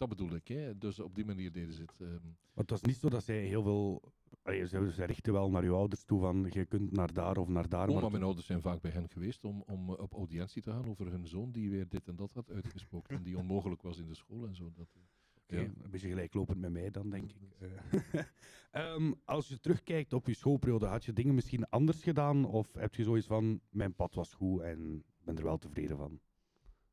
dat 0.00 0.08
bedoel 0.08 0.34
ik, 0.34 0.48
hè. 0.48 0.78
Dus 0.78 0.98
op 0.98 1.14
die 1.14 1.24
manier 1.24 1.52
deden 1.52 1.74
ze 1.74 1.80
het. 1.80 2.00
ehm. 2.00 2.12
Maar 2.24 2.64
het 2.64 2.70
was 2.70 2.82
niet 2.82 2.96
zo 2.96 3.08
dat 3.08 3.24
zij 3.24 3.44
heel 3.44 3.62
veel... 3.62 4.12
Allee, 4.42 4.66
ze, 4.66 4.92
ze 4.92 5.04
richten 5.04 5.32
wel 5.32 5.50
naar 5.50 5.62
uw 5.62 5.74
ouders 5.74 6.04
toe 6.04 6.20
van, 6.20 6.46
je 6.50 6.64
kunt 6.64 6.92
naar 6.92 7.12
daar 7.12 7.36
of 7.36 7.48
naar 7.48 7.68
daar. 7.68 7.88
Oh, 7.88 7.92
maar 7.92 8.02
maar 8.02 8.10
mijn 8.10 8.22
ouders 8.22 8.46
zijn 8.46 8.62
vaak 8.62 8.80
bij 8.80 8.90
hen 8.90 9.08
geweest 9.08 9.44
om, 9.44 9.62
om 9.66 9.90
eh, 9.90 9.98
op 9.98 10.12
audiëntie 10.12 10.62
te 10.62 10.70
gaan 10.70 10.88
over 10.88 11.10
hun 11.10 11.26
zoon 11.26 11.50
die 11.52 11.70
weer 11.70 11.88
dit 11.88 12.08
en 12.08 12.16
dat 12.16 12.32
had 12.32 12.50
uitgesproken 12.50 13.16
en 13.16 13.22
die 13.22 13.38
onmogelijk 13.38 13.82
was 13.82 13.98
in 13.98 14.06
de 14.06 14.14
school 14.14 14.46
en 14.46 14.54
zo. 14.54 14.72
Dat, 14.74 14.88
eh, 14.94 15.02
Oké, 15.42 15.58
Een 15.82 15.90
beetje 15.90 16.08
gelijklopend 16.08 16.60
met 16.60 16.72
mij 16.72 16.90
dan, 16.90 17.10
denk 17.10 17.30
ik. 17.30 17.36
Eh, 17.58 18.22
ehm, 18.70 19.12
als 19.24 19.48
je 19.48 19.60
terugkijkt 19.60 20.12
op 20.12 20.26
je 20.26 20.34
schoolperiode, 20.34 20.86
had 20.86 21.04
je 21.04 21.12
dingen 21.12 21.34
misschien 21.34 21.68
anders 21.68 22.02
gedaan? 22.02 22.44
Of 22.44 22.74
heb 22.74 22.94
je 22.94 23.04
zoiets 23.04 23.26
van, 23.26 23.60
mijn 23.70 23.94
pad 23.94 24.14
was 24.14 24.32
goed 24.32 24.60
en 24.60 24.94
ik 24.96 25.24
ben 25.24 25.36
er 25.36 25.44
wel 25.44 25.58
tevreden 25.58 25.96
van? 25.96 26.20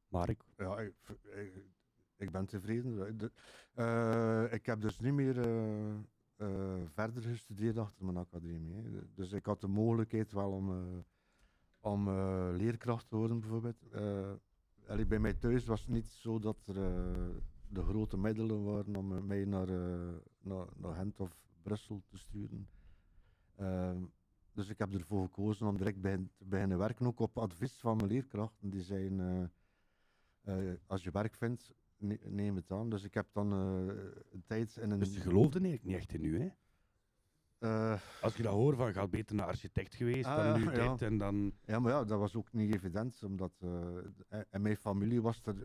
Mark? 0.08 0.44
Ja, 0.58 0.80
ik, 0.80 0.94
ik, 1.24 1.54
ik 2.18 2.32
ben 2.32 2.46
tevreden. 2.46 3.18
De- 3.18 3.32
eh, 3.74 4.54
ik 4.54 4.66
heb 4.66 4.82
dus 4.82 5.00
niet 5.00 5.14
meer 5.14 5.40
eh, 5.40 5.90
eh, 6.36 6.82
verder 6.94 7.24
gestudeerd 7.24 7.78
achter 7.78 8.06
mijn 8.06 8.18
academie. 8.18 8.84
Dus 9.16 9.32
ik 9.32 9.46
had 9.46 9.62
de 9.62 9.68
mogelijkheid 9.68 10.32
wel 10.32 10.52
om, 10.52 10.70
eh, 10.72 11.00
om 11.80 12.08
eh, 12.08 12.48
leerkracht 12.52 13.08
te 13.10 13.16
worden, 13.16 13.40
bijvoorbeeld. 13.40 13.88
Eh, 13.92 14.32
allee, 14.88 15.06
bij 15.06 15.20
mij 15.20 15.34
thuis 15.34 15.66
was 15.66 15.82
het 15.82 15.90
niet 15.90 16.06
zo 16.08 16.40
dat 16.40 16.58
er 16.66 16.78
eh, 16.78 17.36
de 17.70 17.84
grote 17.84 18.18
middelen 18.18 18.64
waren 18.64 18.96
om 18.96 19.16
eh, 19.16 19.22
mij 19.22 19.46
naar, 19.46 19.70
eh, 19.70 20.16
naar, 20.42 20.66
naar 20.76 20.94
Gent 20.96 21.20
of 21.20 21.38
Brussel 21.62 22.02
te 22.08 22.18
sturen. 22.18 22.68
Ehm, 23.56 24.04
dus 24.54 24.70
ik 24.70 24.78
heb 24.78 24.94
ervoor 24.94 25.24
gekozen 25.24 25.68
om 25.68 25.78
direct 25.78 26.02
bij, 26.02 26.18
te 26.38 26.46
beginnen 26.46 26.78
werken, 26.78 27.06
ook 27.06 27.20
op 27.20 27.38
advies 27.38 27.80
van 27.80 27.96
mijn 27.96 28.10
leerkrachten. 28.10 28.70
Die 28.70 28.86
eh, 28.88 29.44
eh, 30.42 30.74
als 30.88 31.04
je 31.04 31.12
werk 31.12 31.36
vindt, 31.36 31.74
ne- 31.98 32.20
neem 32.24 32.56
het 32.56 32.72
aan. 32.72 32.90
Dus 32.90 33.04
ik 33.04 33.14
heb 33.14 33.28
dan 33.32 33.52
eh, 33.54 33.96
een 34.32 34.44
tijd 34.46 34.76
in 34.78 34.92
een... 34.92 35.00
Dus 35.00 35.14
je 35.14 35.20
geloofde 35.20 35.60
eigenlijk 35.60 35.84
niet 35.84 35.96
echt 35.96 36.14
in 36.14 36.24
u, 36.24 36.40
hè? 36.42 36.50
Eh, 37.60 38.02
Als 38.22 38.36
je 38.36 38.44
dat 38.44 38.54
hoort 38.54 38.78
van, 38.78 38.94
gaat 38.94 39.10
beter 39.10 39.36
naar 39.36 39.46
architect 39.48 39.96
geweest, 39.96 40.26
Ah, 40.26 40.36
dan 40.36 40.46
ja, 40.46 40.58
nu 40.58 40.72
ja. 40.78 40.92
dit 40.92 41.02
en 41.02 41.18
dan... 41.18 41.54
Ja, 41.66 41.80
maar 41.80 41.92
ja, 41.92 42.04
dat 42.04 42.20
was 42.20 42.36
ook 42.36 42.54
niet 42.54 42.74
evident, 42.76 43.24
omdat 43.24 43.52
in 44.52 44.62
mijn 44.62 44.78
familie 44.78 45.22
was 45.22 45.42
er 45.46 45.56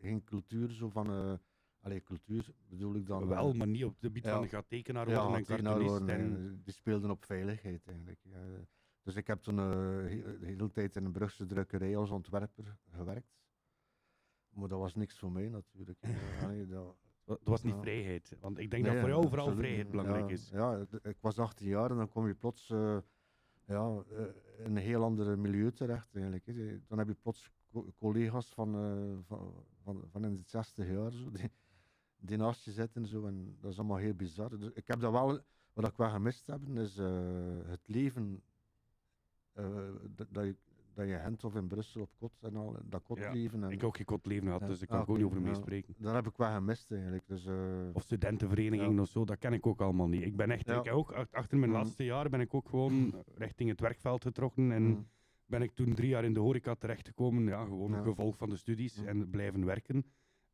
geen 0.00 0.24
cultuur 0.24 0.70
zo 0.70 0.88
van... 0.88 1.10
eh 1.10 1.32
allee, 1.80 2.02
cultuur 2.02 2.54
bedoel 2.68 2.94
ik 2.94 3.06
dan... 3.06 3.26
Wel, 3.28 3.52
maar 3.52 3.66
niet 3.66 3.84
op 3.84 3.90
het 3.90 4.00
gebied 4.00 4.24
ja. 4.24 4.36
van 4.36 4.48
gaat 4.48 4.68
tekenaar 4.68 5.08
Ja, 5.08 5.20
worden 5.20 5.36
en 5.36 5.44
cartoonist. 5.44 5.90
worden, 5.90 6.08
En... 6.08 6.36
eh, 6.58 6.64
Die 6.64 6.72
speelden 6.74 7.10
op 7.10 7.24
veiligheid 7.24 7.86
eigenlijk. 7.86 8.20
ja. 8.22 8.38
Dus 9.02 9.14
ik 9.16 9.26
heb 9.26 9.42
toen 9.42 9.56
de 9.56 10.38
hele 10.40 10.70
tijd 10.70 10.96
in 10.96 11.04
een 11.04 11.12
Brugse 11.12 11.46
drukkerij 11.46 11.96
als 11.96 12.10
ontwerper 12.10 12.76
gewerkt. 12.90 13.41
Maar 14.52 14.68
dat 14.68 14.78
was 14.78 14.94
niks 14.94 15.18
voor 15.18 15.32
mij 15.32 15.48
natuurlijk. 15.48 15.98
Nee, 16.48 16.66
dat, 16.66 16.96
Het 17.24 17.48
was 17.48 17.62
niet 17.62 17.74
ja. 17.74 17.80
vrijheid. 17.80 18.36
Want 18.40 18.58
ik 18.58 18.70
denk 18.70 18.84
dat 18.84 18.96
voor 18.98 19.08
jou 19.08 19.28
vooral 19.28 19.52
vrijheid 19.54 19.90
belangrijk 19.90 20.26
Ja, 20.28 20.32
is. 20.34 20.48
Ja, 20.50 20.86
ik 21.02 21.16
was 21.20 21.38
18 21.38 21.66
jaar 21.68 21.90
en 21.90 21.96
dan 21.96 22.08
kom 22.08 22.26
je 22.26 22.34
plots 22.34 22.70
eh, 22.70 22.98
ja, 23.66 24.02
eh, 24.10 24.24
in 24.64 24.64
een 24.70 24.76
heel 24.76 25.02
ander 25.02 25.38
milieu 25.38 25.72
terecht 25.72 26.14
eigenlijk. 26.14 26.44
Dan 26.88 26.98
heb 26.98 27.06
je 27.08 27.14
plots 27.14 27.50
co- 27.70 27.92
collega's 27.98 28.48
van, 28.54 28.74
eh, 28.74 29.26
van, 29.26 29.64
van, 29.82 30.04
van 30.10 30.24
in 30.24 30.36
de 30.36 30.42
60 30.46 30.86
jaar 30.88 31.12
zo, 31.12 31.30
die, 31.30 31.50
die 32.16 32.36
naast 32.36 32.64
je 32.64 32.72
zitten 32.72 33.06
zo, 33.06 33.26
en 33.26 33.56
dat 33.60 33.70
is 33.72 33.78
allemaal 33.78 33.96
heel 33.96 34.14
bizar. 34.14 34.58
Dus 34.58 34.70
ik 34.74 34.86
heb 34.86 35.00
dat 35.00 35.12
wel, 35.12 35.40
wat 35.72 35.86
ik 35.86 35.96
wel 35.96 36.10
gemist 36.10 36.46
heb, 36.46 36.68
is 36.68 36.96
eh, 36.96 37.58
het 37.64 37.88
leven 37.88 38.42
eh, 39.52 39.88
dat, 40.10 40.26
dat 40.30 40.44
je 40.44 40.56
dat 40.94 41.08
je 41.08 41.18
Gent 41.18 41.44
of 41.44 41.54
in 41.54 41.66
Brussel 41.66 42.00
op 42.00 42.10
kot 42.18 42.32
en 42.40 42.56
al, 42.56 42.76
dat 42.84 43.02
kotleven. 43.02 43.64
en, 43.64 43.70
Ik 43.70 43.84
ook 43.84 43.96
geen 43.96 44.06
kot 44.06 44.26
leven 44.26 44.46
gehad, 44.46 44.60
Ja, 44.60 44.66
dus 44.66 44.82
ik 44.82 44.88
kan 44.88 44.96
ah, 44.98 45.04
er 45.04 45.10
ook 45.10 45.16
niet 45.16 45.26
over 45.26 45.38
ja. 45.40 45.44
meespreken. 45.44 45.94
Dat 45.98 46.14
heb 46.14 46.26
ik 46.26 46.36
wel 46.36 46.52
gemist 46.52 46.92
eigenlijk. 46.92 47.26
Dus, 47.26 47.46
eh, 47.46 47.54
Of 47.92 48.02
studentenverenigingen 48.02 48.98
of 49.00 49.08
zo, 49.08 49.24
dat 49.24 49.38
ken 49.38 49.52
ik 49.52 49.66
ook 49.66 49.80
allemaal 49.80 50.08
niet. 50.08 50.22
Ik 50.22 50.36
ben 50.36 50.50
echt, 50.50 50.66
Ja. 50.66 50.78
ik 50.84 50.92
ook, 50.92 51.12
ach- 51.12 51.30
achter 51.32 51.58
mijn 51.58 51.70
Mhm. 51.70 51.80
laatste 51.80 52.04
jaar 52.04 52.28
ben 52.28 52.40
ik 52.40 52.54
ook 52.54 52.68
gewoon 52.68 53.14
richting 53.34 53.68
het 53.70 53.80
werkveld 53.80 54.22
getrokken 54.24 54.72
en 54.72 54.82
Mhm. 54.82 55.00
ben 55.46 55.62
ik 55.62 55.70
toen 55.74 55.94
drie 55.94 56.08
jaar 56.08 56.24
in 56.24 56.32
de 56.34 56.40
horeca 56.40 56.74
terechtgekomen, 56.74 57.44
ja, 57.44 57.64
gewoon 57.64 57.90
Ja. 57.92 58.02
gevolg 58.02 58.36
van 58.36 58.48
de 58.48 58.56
studies 58.56 59.04
en 59.04 59.30
blijven 59.30 59.64
werken. 59.64 60.04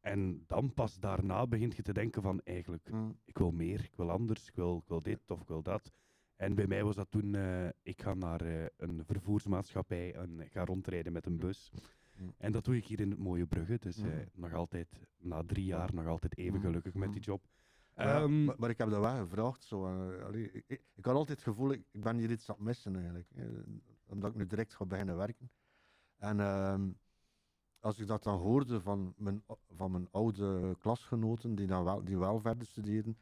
En 0.00 0.44
dan 0.46 0.74
pas 0.74 0.98
daarna 1.00 1.46
begint 1.46 1.76
je 1.76 1.82
te 1.82 1.92
denken 1.92 2.22
van 2.22 2.40
eigenlijk, 2.44 2.90
ik 3.24 3.38
wil 3.38 3.50
meer, 3.50 3.80
ik 3.84 3.92
wil 3.96 4.10
anders, 4.10 4.48
ik 4.48 4.54
wil, 4.54 4.76
ik 4.82 4.88
wil 4.88 5.02
dit 5.02 5.30
of 5.30 5.40
ik 5.40 5.48
wil 5.48 5.62
dat. 5.62 5.92
En 6.38 6.54
bij 6.54 6.66
mij 6.66 6.84
was 6.84 6.96
dat 6.96 7.10
toen, 7.10 7.34
eh, 7.34 7.68
ik 7.82 8.02
ga 8.02 8.14
naar 8.14 8.40
eh, 8.40 8.66
een 8.76 9.04
vervoersmaatschappij 9.04 10.14
en 10.14 10.40
ik 10.40 10.52
ga 10.52 10.64
rondrijden 10.64 11.12
met 11.12 11.26
een 11.26 11.38
bus. 11.38 11.70
Mhm. 12.16 12.28
En 12.36 12.52
dat 12.52 12.64
doe 12.64 12.76
ik 12.76 12.84
hier 12.86 13.00
in 13.00 13.10
het 13.10 13.18
mooie 13.18 13.46
Brugge, 13.46 13.78
dus 13.78 13.96
eh, 13.98 14.04
Mhm. 14.04 14.24
nog 14.32 14.52
altijd, 14.52 14.88
na 15.18 15.42
drie 15.46 15.64
jaar, 15.64 15.94
nog 15.94 16.06
altijd 16.06 16.36
even 16.38 16.60
gelukkig 16.60 16.94
met 16.94 17.12
die 17.12 17.20
job. 17.22 17.42
Ja, 17.96 18.22
Ehm, 18.22 18.44
maar, 18.44 18.54
maar 18.58 18.70
ik 18.70 18.78
heb 18.78 18.90
dat 18.90 19.00
wel 19.00 19.16
gevraagd. 19.16 19.62
Zo, 19.64 19.86
eh, 19.86 20.24
allee, 20.24 20.50
ik, 20.52 20.64
ik, 20.66 20.82
ik 20.94 21.04
had 21.04 21.14
altijd 21.14 21.38
het 21.38 21.48
gevoel, 21.48 21.72
ik, 21.72 21.84
ik 21.90 22.00
ben 22.02 22.16
hier 22.18 22.30
iets 22.30 22.48
aan 22.48 22.54
het 22.56 22.64
missen 22.64 22.96
eigenlijk. 22.96 23.28
eh, 23.34 23.44
omdat 24.06 24.30
ik 24.30 24.36
nu 24.36 24.46
direct 24.46 24.74
ga 24.74 24.84
beginnen 24.84 25.16
werken. 25.16 25.50
En 26.16 26.40
ehm, 26.40 26.90
als 27.80 27.98
ik 27.98 28.06
dat 28.06 28.22
dan 28.22 28.38
hoorde 28.38 28.80
van 28.80 29.14
mijn, 29.16 29.42
van 29.70 29.90
mijn 29.90 30.08
oude 30.10 30.76
klasgenoten, 30.80 31.54
die, 31.54 31.66
dan 31.66 31.84
wel, 31.84 32.04
die 32.04 32.18
wel 32.18 32.40
verder 32.40 32.66
studeerden, 32.66 33.18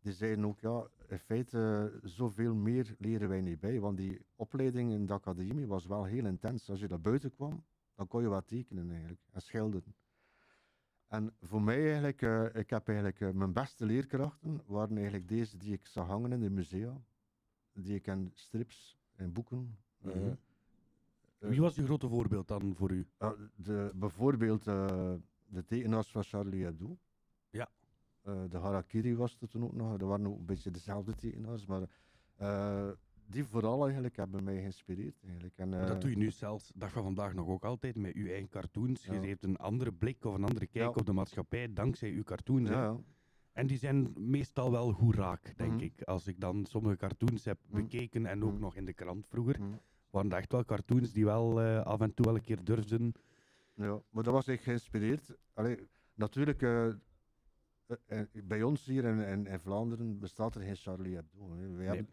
die 0.00 0.12
zeiden 0.12 0.44
ook, 0.46 0.60
ja, 0.60 0.86
in 1.10 1.18
feite, 1.18 1.92
zoveel 2.02 2.54
meer 2.54 2.94
leren 2.98 3.28
wij 3.28 3.40
niet 3.40 3.60
bij. 3.60 3.80
Want 3.80 3.96
die 3.96 4.20
opleiding 4.36 4.92
in 4.92 5.06
de 5.06 5.12
academie 5.12 5.66
was 5.66 5.86
wel 5.86 6.04
heel 6.04 6.24
intens. 6.26 6.70
Als 6.70 6.80
je 6.80 6.88
daar 6.88 7.00
buiten 7.00 7.30
kwam, 7.34 7.64
dan 7.94 8.08
kon 8.08 8.22
je 8.22 8.28
wat 8.28 8.46
tekenen 8.48 8.90
eigenlijk, 8.90 9.20
en 9.32 9.42
schilderen. 9.42 9.94
En 11.08 11.32
voor 11.40 11.62
mij 11.62 11.82
eigenlijk, 11.84 12.22
eh, 12.22 12.44
ik 12.60 12.70
heb 12.70 12.86
eigenlijk 12.88 13.20
eh, 13.20 13.30
mijn 13.30 13.52
beste 13.52 13.86
leerkrachten 13.86 14.60
waren 14.66 14.96
eigenlijk 14.96 15.28
deze 15.28 15.56
die 15.56 15.72
ik 15.72 15.86
zag 15.86 16.06
hangen 16.06 16.32
in 16.32 16.40
de 16.40 16.50
musea, 16.50 17.02
die 17.72 17.94
ik 17.94 18.06
in 18.06 18.30
strips 18.34 18.98
en 19.16 19.32
boeken. 19.32 19.78
eh, 20.02 20.12
Mhm. 20.14 20.34
Wie 21.38 21.60
was 21.60 21.76
uw 21.76 21.84
grote 21.84 22.08
voorbeeld 22.08 22.48
dan 22.48 22.74
voor 22.74 22.90
u? 22.90 23.06
de, 23.56 23.90
bijvoorbeeld 23.94 24.64
de 24.64 25.64
tekenaars 25.66 26.10
van 26.10 26.22
Charlie 26.24 26.64
Hebdo. 26.64 26.98
Eh, 28.30 28.42
de 28.50 28.58
Harakiri 28.58 29.16
was 29.16 29.36
er 29.40 29.48
toen 29.48 29.64
ook 29.64 29.72
nog. 29.74 29.96
Dat 29.96 30.08
waren 30.08 30.26
ook 30.26 30.38
een 30.38 30.46
beetje 30.46 30.70
dezelfde 30.70 31.14
tekenaars, 31.14 31.66
maar 31.66 31.82
eh, 32.36 32.88
die 33.26 33.44
vooral 33.44 33.84
eigenlijk 33.84 34.16
hebben 34.16 34.44
mij 34.44 34.56
geïnspireerd 34.58 35.22
eigenlijk. 35.24 35.58
En, 35.58 35.70
dat 35.70 35.90
eh, 35.90 35.98
doe 36.00 36.10
je 36.10 36.16
nu 36.16 36.30
zelfs, 36.30 36.72
dag 36.74 36.92
van 36.92 37.02
vandaag 37.02 37.34
nog 37.34 37.48
ook 37.48 37.64
altijd, 37.64 37.96
met 37.96 38.14
uw 38.14 38.26
eigen 38.26 38.48
cartoons. 38.48 39.04
Je 39.04 39.12
heeft 39.12 39.44
een 39.44 39.56
andere 39.56 39.92
blik 39.92 40.24
of 40.24 40.34
een 40.34 40.44
andere 40.44 40.66
kijk 40.66 40.84
Ja. 40.84 41.00
op 41.00 41.06
de 41.06 41.12
maatschappij 41.12 41.72
dankzij 41.72 42.10
uw 42.10 42.22
cartoons. 42.22 42.68
ja. 42.68 42.96
En 43.52 43.66
die 43.66 43.78
zijn 43.78 44.12
meestal 44.16 44.70
wel 44.70 44.92
goed 44.92 45.14
raak, 45.14 45.52
denk 45.56 45.72
Mhm. 45.72 45.80
ik. 45.82 46.02
Als 46.02 46.26
ik 46.26 46.40
dan 46.40 46.64
sommige 46.68 46.96
cartoons 46.96 47.44
heb 47.44 47.58
Mhm. 47.66 47.82
bekeken 47.82 48.26
en 48.26 48.44
ook 48.44 48.52
Mhm. 48.52 48.60
nog 48.60 48.76
in 48.76 48.84
de 48.84 48.92
krant 48.92 49.26
vroeger, 49.28 49.58
waren 50.10 50.28
dat 50.28 50.38
echt 50.38 50.52
wel 50.52 50.64
cartoons 50.64 51.12
die 51.12 51.24
wel 51.24 51.60
af 51.62 52.00
en 52.00 52.14
toe 52.14 52.24
wel 52.26 52.34
een 52.34 52.40
keer 52.40 52.64
durfden. 52.64 53.12
Ja, 53.74 54.00
maar 54.10 54.22
dat 54.22 54.32
was 54.32 54.46
echt 54.46 54.62
geïnspireerd. 54.62 55.36
Allee, 55.54 55.88
natuurlijk, 56.14 56.62
bij 58.44 58.62
ons 58.62 58.84
hier 58.84 59.04
in, 59.04 59.18
in, 59.18 59.46
in 59.46 59.60
Vlaanderen 59.60 60.18
bestaat 60.18 60.54
er 60.54 60.60
geen 60.62 60.76
Charlie 60.76 61.14
Hebdo. 61.14 61.54
Hè. 61.56 61.68
Wij 61.70 61.86
hebben, 61.86 62.08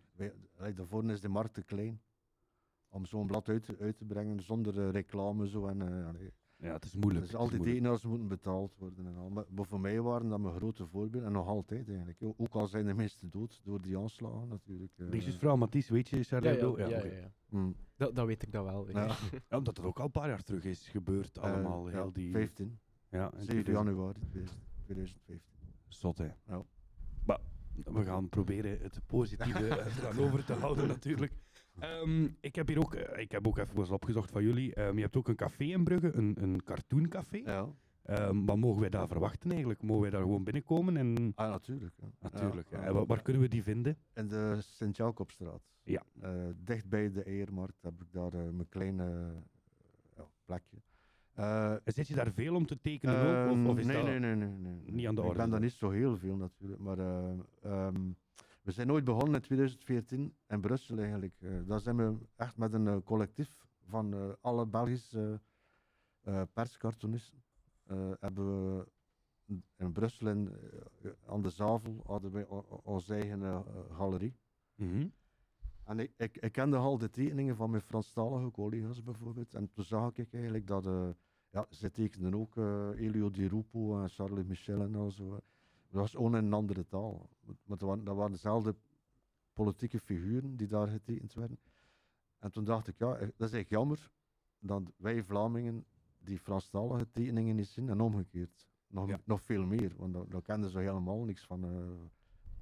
wij, 0.56 0.74
daarvoor 0.74 1.06
is 1.12 1.22
de 1.22 1.30
markt 1.30 1.54
te 1.54 1.64
klein. 1.64 2.02
om 2.90 3.06
zo'n 3.06 3.28
blad 3.28 3.50
uit, 3.50 3.64
te- 3.64 3.78
uit 3.80 3.98
te 3.98 4.06
brengen 4.06 4.42
zonder 4.42 4.80
eh, 4.82 4.90
reclame. 4.92 5.48
Zo, 5.48 5.66
en, 5.68 5.82
eh. 5.82 6.28
Ja, 6.60 6.74
het 6.74 6.86
is 6.86 6.96
moeilijk. 6.96 7.20
Dus 7.20 7.32
het 7.32 7.40
al 7.42 7.46
is 7.46 7.52
die 7.52 7.62
tekenaars 7.64 8.04
moeten 8.04 8.28
betaald 8.28 8.76
worden. 8.78 9.06
En 9.08 9.16
al. 9.18 9.30
Maar, 9.30 9.46
maar 9.50 9.66
voor 9.66 9.80
mij 9.80 10.02
waren 10.02 10.30
dat 10.30 10.40
mijn 10.40 10.56
grote 10.56 10.88
voorbeelden. 10.88 11.26
En 11.26 11.32
nog 11.32 11.48
altijd 11.48 11.88
eigenlijk. 11.90 12.18
Ook- 12.22 12.54
al 12.56 12.68
zijn 12.68 12.86
de 12.86 12.94
meesten 12.94 13.30
dood 13.30 13.62
door 13.64 13.82
die 13.82 13.98
aanslagen 13.98 14.48
natuurlijk. 14.48 14.92
eh. 14.98 15.10
Deze 15.10 15.32
vrouw 15.32 15.56
Mathies, 15.56 15.90
weet 15.90 16.10
je 16.10 16.24
Charlie 16.24 16.50
ja, 16.50 16.56
Hebdo? 16.56 16.78
ja, 16.80 16.88
ja, 16.88 17.04
ja. 17.06 17.32
Mm. 17.50 17.76
Dat, 17.96 18.16
dat 18.16 18.26
weet 18.26 18.44
ik 18.44 18.52
dan 18.52 18.64
wel. 18.64 18.90
Ja. 18.90 19.06
Ja, 19.50 19.58
omdat 19.58 19.78
het 19.78 19.86
ook 19.86 20.00
al 20.00 20.06
een 20.06 20.12
paar 20.12 20.28
jaar 20.30 20.44
terug 20.44 20.64
is 20.66 20.88
gebeurd, 20.88 21.40
allemaal. 21.40 21.88
Eh, 21.88 21.94
heel 21.94 22.06
ja, 22.06 22.12
die... 22.12 22.32
15. 22.32 22.80
Ja, 23.10 23.26
in 23.26 23.40
7 23.40 23.46
2000. 23.64 23.88
januari 23.88 24.20
2000 24.20 24.60
2015. 24.84 25.57
Zot, 25.88 26.18
hè. 26.18 26.30
Ja. 26.48 26.64
Maar 27.26 27.40
we 27.86 28.04
gaan 28.04 28.30
proberen 28.30 28.80
het 28.82 29.00
positieve 29.06 29.68
er 29.78 30.02
dan 30.02 30.26
over 30.26 30.46
te 30.46 30.54
houden, 30.54 30.88
natuurlijk. 30.98 31.34
Ehm, 31.80 32.28
ik 32.40 32.56
heb 32.56 32.68
hier 32.68 32.80
ook, 32.80 32.94
eh, 32.94 33.22
ik 33.22 33.32
heb 33.32 33.48
ook 33.48 33.58
even 33.58 33.76
wat 33.76 33.92
opgezocht 33.92 34.32
van 34.32 34.44
jullie. 34.44 34.74
Ehm, 34.74 34.96
je 34.96 35.02
hebt 35.02 35.16
ook 35.16 35.28
een 35.28 35.36
café 35.36 35.64
in 35.64 35.84
Brugge, 35.84 36.14
een, 36.14 36.36
een 36.40 36.64
cartooncafé. 36.64 37.38
Ja. 37.38 37.70
Ehm, 38.04 38.46
wat 38.46 38.58
mogen 38.58 38.80
wij 38.80 38.90
daar 38.90 39.08
verwachten 39.08 39.52
eigenlijk? 39.52 39.82
Mogen 39.82 40.02
wij 40.02 40.12
daar 40.12 40.22
gewoon 40.22 40.44
binnenkomen? 40.44 40.98
En... 40.98 41.32
Ah, 41.36 41.50
natuurlijk. 41.50 41.94
Ja. 41.98 42.08
Natuurlijk. 42.20 42.70
Ja, 42.70 43.06
waar 43.06 43.22
kunnen 43.22 43.42
we 43.42 43.48
die 43.48 43.64
vinden? 43.64 43.98
In 44.14 44.28
de 44.28 44.58
Sint-Jacobstraat. 44.62 45.62
Ja. 45.84 46.04
Eh, 46.22 46.32
dicht 46.58 46.90
bij 46.90 47.12
de 47.12 47.24
Eiermarkt 47.24 47.82
heb 47.82 48.02
ik 48.02 48.12
daar 48.12 48.34
eh, 48.34 48.50
mijn 48.50 48.70
kleine 48.70 49.34
plekje. 50.46 50.78
En 51.38 51.94
zit 51.94 52.08
je 52.08 52.16
daar 52.16 52.32
veel 52.32 52.56
om 52.56 52.66
te 52.66 52.80
tekenen 52.82 53.16
ook? 53.16 53.52
Of, 53.52 53.58
Ehm, 53.58 53.68
of 53.68 53.78
is 53.78 53.86
nee, 53.86 53.96
dat 53.96 54.06
nee, 54.06 54.20
nee, 54.20 54.36
nee, 54.36 54.48
nee. 54.58 54.92
niet 54.92 55.08
aan 55.08 55.16
de 55.16 55.22
Ik 55.22 55.28
orde? 55.28 55.40
ben 55.40 55.50
daar 55.50 55.60
niet 55.60 55.72
zo 55.74 55.90
heel 55.90 56.18
veel 56.18 56.36
natuurlijk. 56.36 56.80
Maar 56.82 57.00
eh, 57.00 57.30
ehm, 57.62 58.10
we 58.62 58.72
zijn 58.72 58.92
ooit 58.92 59.04
begonnen 59.04 59.34
in 59.36 59.42
2014 59.42 60.36
in 60.48 60.62
Brussel 60.62 60.98
eigenlijk. 60.98 61.36
Eh, 61.40 61.50
daar 61.66 61.80
zijn 61.80 61.96
we 61.98 62.18
echt 62.36 62.58
met 62.58 62.74
een 62.74 63.04
collectief 63.04 63.66
van 63.88 64.38
alle 64.42 64.66
Belgische 64.66 65.40
perscartoonisten. 66.54 67.44
hebben 68.20 68.76
we 68.78 68.88
in 69.78 69.92
Brussel 69.92 70.28
in, 70.28 70.52
aan 71.28 71.42
de 71.42 71.50
Zavel 71.50 72.02
hadden 72.06 72.32
wij 72.32 72.46
onze 72.84 73.14
eigen 73.14 73.64
galerie. 73.92 74.36
Mhm. 74.76 75.08
En 75.84 76.00
ik, 76.00 76.12
ik, 76.18 76.38
ik 76.38 76.52
kende 76.52 76.78
al 76.78 76.98
de 76.98 77.10
tekeningen 77.10 77.56
van 77.56 77.70
mijn 77.70 77.82
Franstalige 77.82 78.52
collega's 78.52 79.04
bijvoorbeeld. 79.04 79.54
En 79.56 79.70
toen 79.72 79.84
zag 79.84 80.16
ik 80.16 80.34
eigenlijk 80.34 80.68
dat 80.68 80.86
ja, 81.50 81.66
ze 81.70 81.92
tekenden 81.92 82.36
ook 82.36 82.58
eh, 82.58 82.90
Elio 82.96 83.30
Di 83.32 83.48
Rupo 83.48 84.02
en 84.02 84.10
Charlie 84.10 84.44
Michel 84.44 84.82
en 84.82 84.96
al 84.96 85.12
zo. 85.12 85.30
Dat 85.30 86.02
was 86.02 86.12
gewoon 86.12 86.36
in 86.36 86.46
een 86.46 86.54
andere 86.54 86.88
taal. 86.88 87.30
Maar 87.46 87.78
dat 87.78 87.82
waren, 87.82 88.04
dat 88.04 88.16
waren 88.16 88.32
dezelfde 88.32 88.76
politieke 89.54 90.00
figuren 90.00 90.56
die 90.56 90.68
daar 90.68 90.88
getekend 90.88 91.34
werden. 91.34 91.60
En 92.40 92.52
toen 92.52 92.64
dacht 92.64 92.88
ik, 92.88 92.98
ja, 92.98 93.14
eh, 93.14 93.20
dat 93.20 93.48
is 93.48 93.54
eigenlijk 93.54 93.70
jammer 93.70 94.12
dat 94.60 94.82
wij 94.98 95.24
Vlamingen 95.24 95.86
die 96.20 96.40
Franstalige 96.40 97.10
tekeningen 97.12 97.56
niet 97.56 97.68
zien 97.68 97.90
en 97.90 98.02
omgekeerd. 98.02 98.68
Nog, 98.88 99.08
Ja. 99.08 99.20
nog 99.26 99.42
veel 99.42 99.66
meer, 99.66 99.94
want 99.98 100.14
daar, 100.14 100.28
daar 100.30 100.42
kenden 100.42 100.70
ze 100.70 100.80
helemaal 100.80 101.24
niks 101.24 101.46
van, 101.46 101.64
eh, 101.64 102.10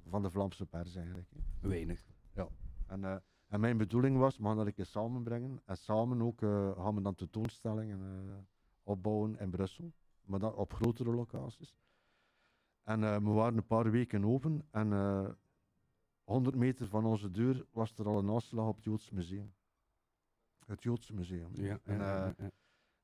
van 0.08 0.22
de 0.22 0.30
Vlaamse 0.30 0.66
pers 0.66 0.94
eigenlijk. 0.94 1.28
hè. 1.60 1.68
Weinig. 1.68 2.06
Ja. 2.34 2.48
En, 2.86 3.22
en 3.46 3.60
mijn 3.60 3.76
bedoeling 3.76 4.18
was, 4.18 4.36
we 4.38 4.44
gaan 4.44 4.56
dat 4.56 4.66
een 4.66 4.72
keer 4.72 4.84
samenbrengen. 4.86 5.60
En 5.64 5.76
samen 5.76 6.22
ook 6.22 6.38
gaan 6.76 6.94
we 6.94 7.02
dan 7.02 7.14
tentoonstellingen 7.14 8.00
opbouwen 8.86 9.38
in 9.38 9.50
Brussel. 9.50 9.92
Maar 10.24 10.38
dan 10.38 10.54
op 10.54 10.72
grotere 10.72 11.10
locaties. 11.10 11.76
En 12.82 13.04
eh, 13.04 13.16
we 13.16 13.30
waren 13.30 13.56
een 13.56 13.66
paar 13.66 13.90
weken 13.90 14.24
open. 14.24 14.66
En 14.70 14.92
eh 14.92 15.28
100 16.24 16.56
meter 16.56 16.86
van 16.88 17.04
onze 17.04 17.30
deur 17.30 17.66
was 17.72 17.98
er 17.98 18.06
al 18.06 18.18
een 18.18 18.30
aanslag 18.30 18.66
op 18.66 18.74
het 18.76 18.84
Joods 18.84 19.10
Museum. 19.10 19.54
Het 20.66 20.82
Joodse 20.82 21.14
Museum. 21.14 21.50
Ja, 21.52 21.78
en, 21.82 21.98
ja, 21.98 22.26
eh, 22.26 22.32
ja. 22.38 22.50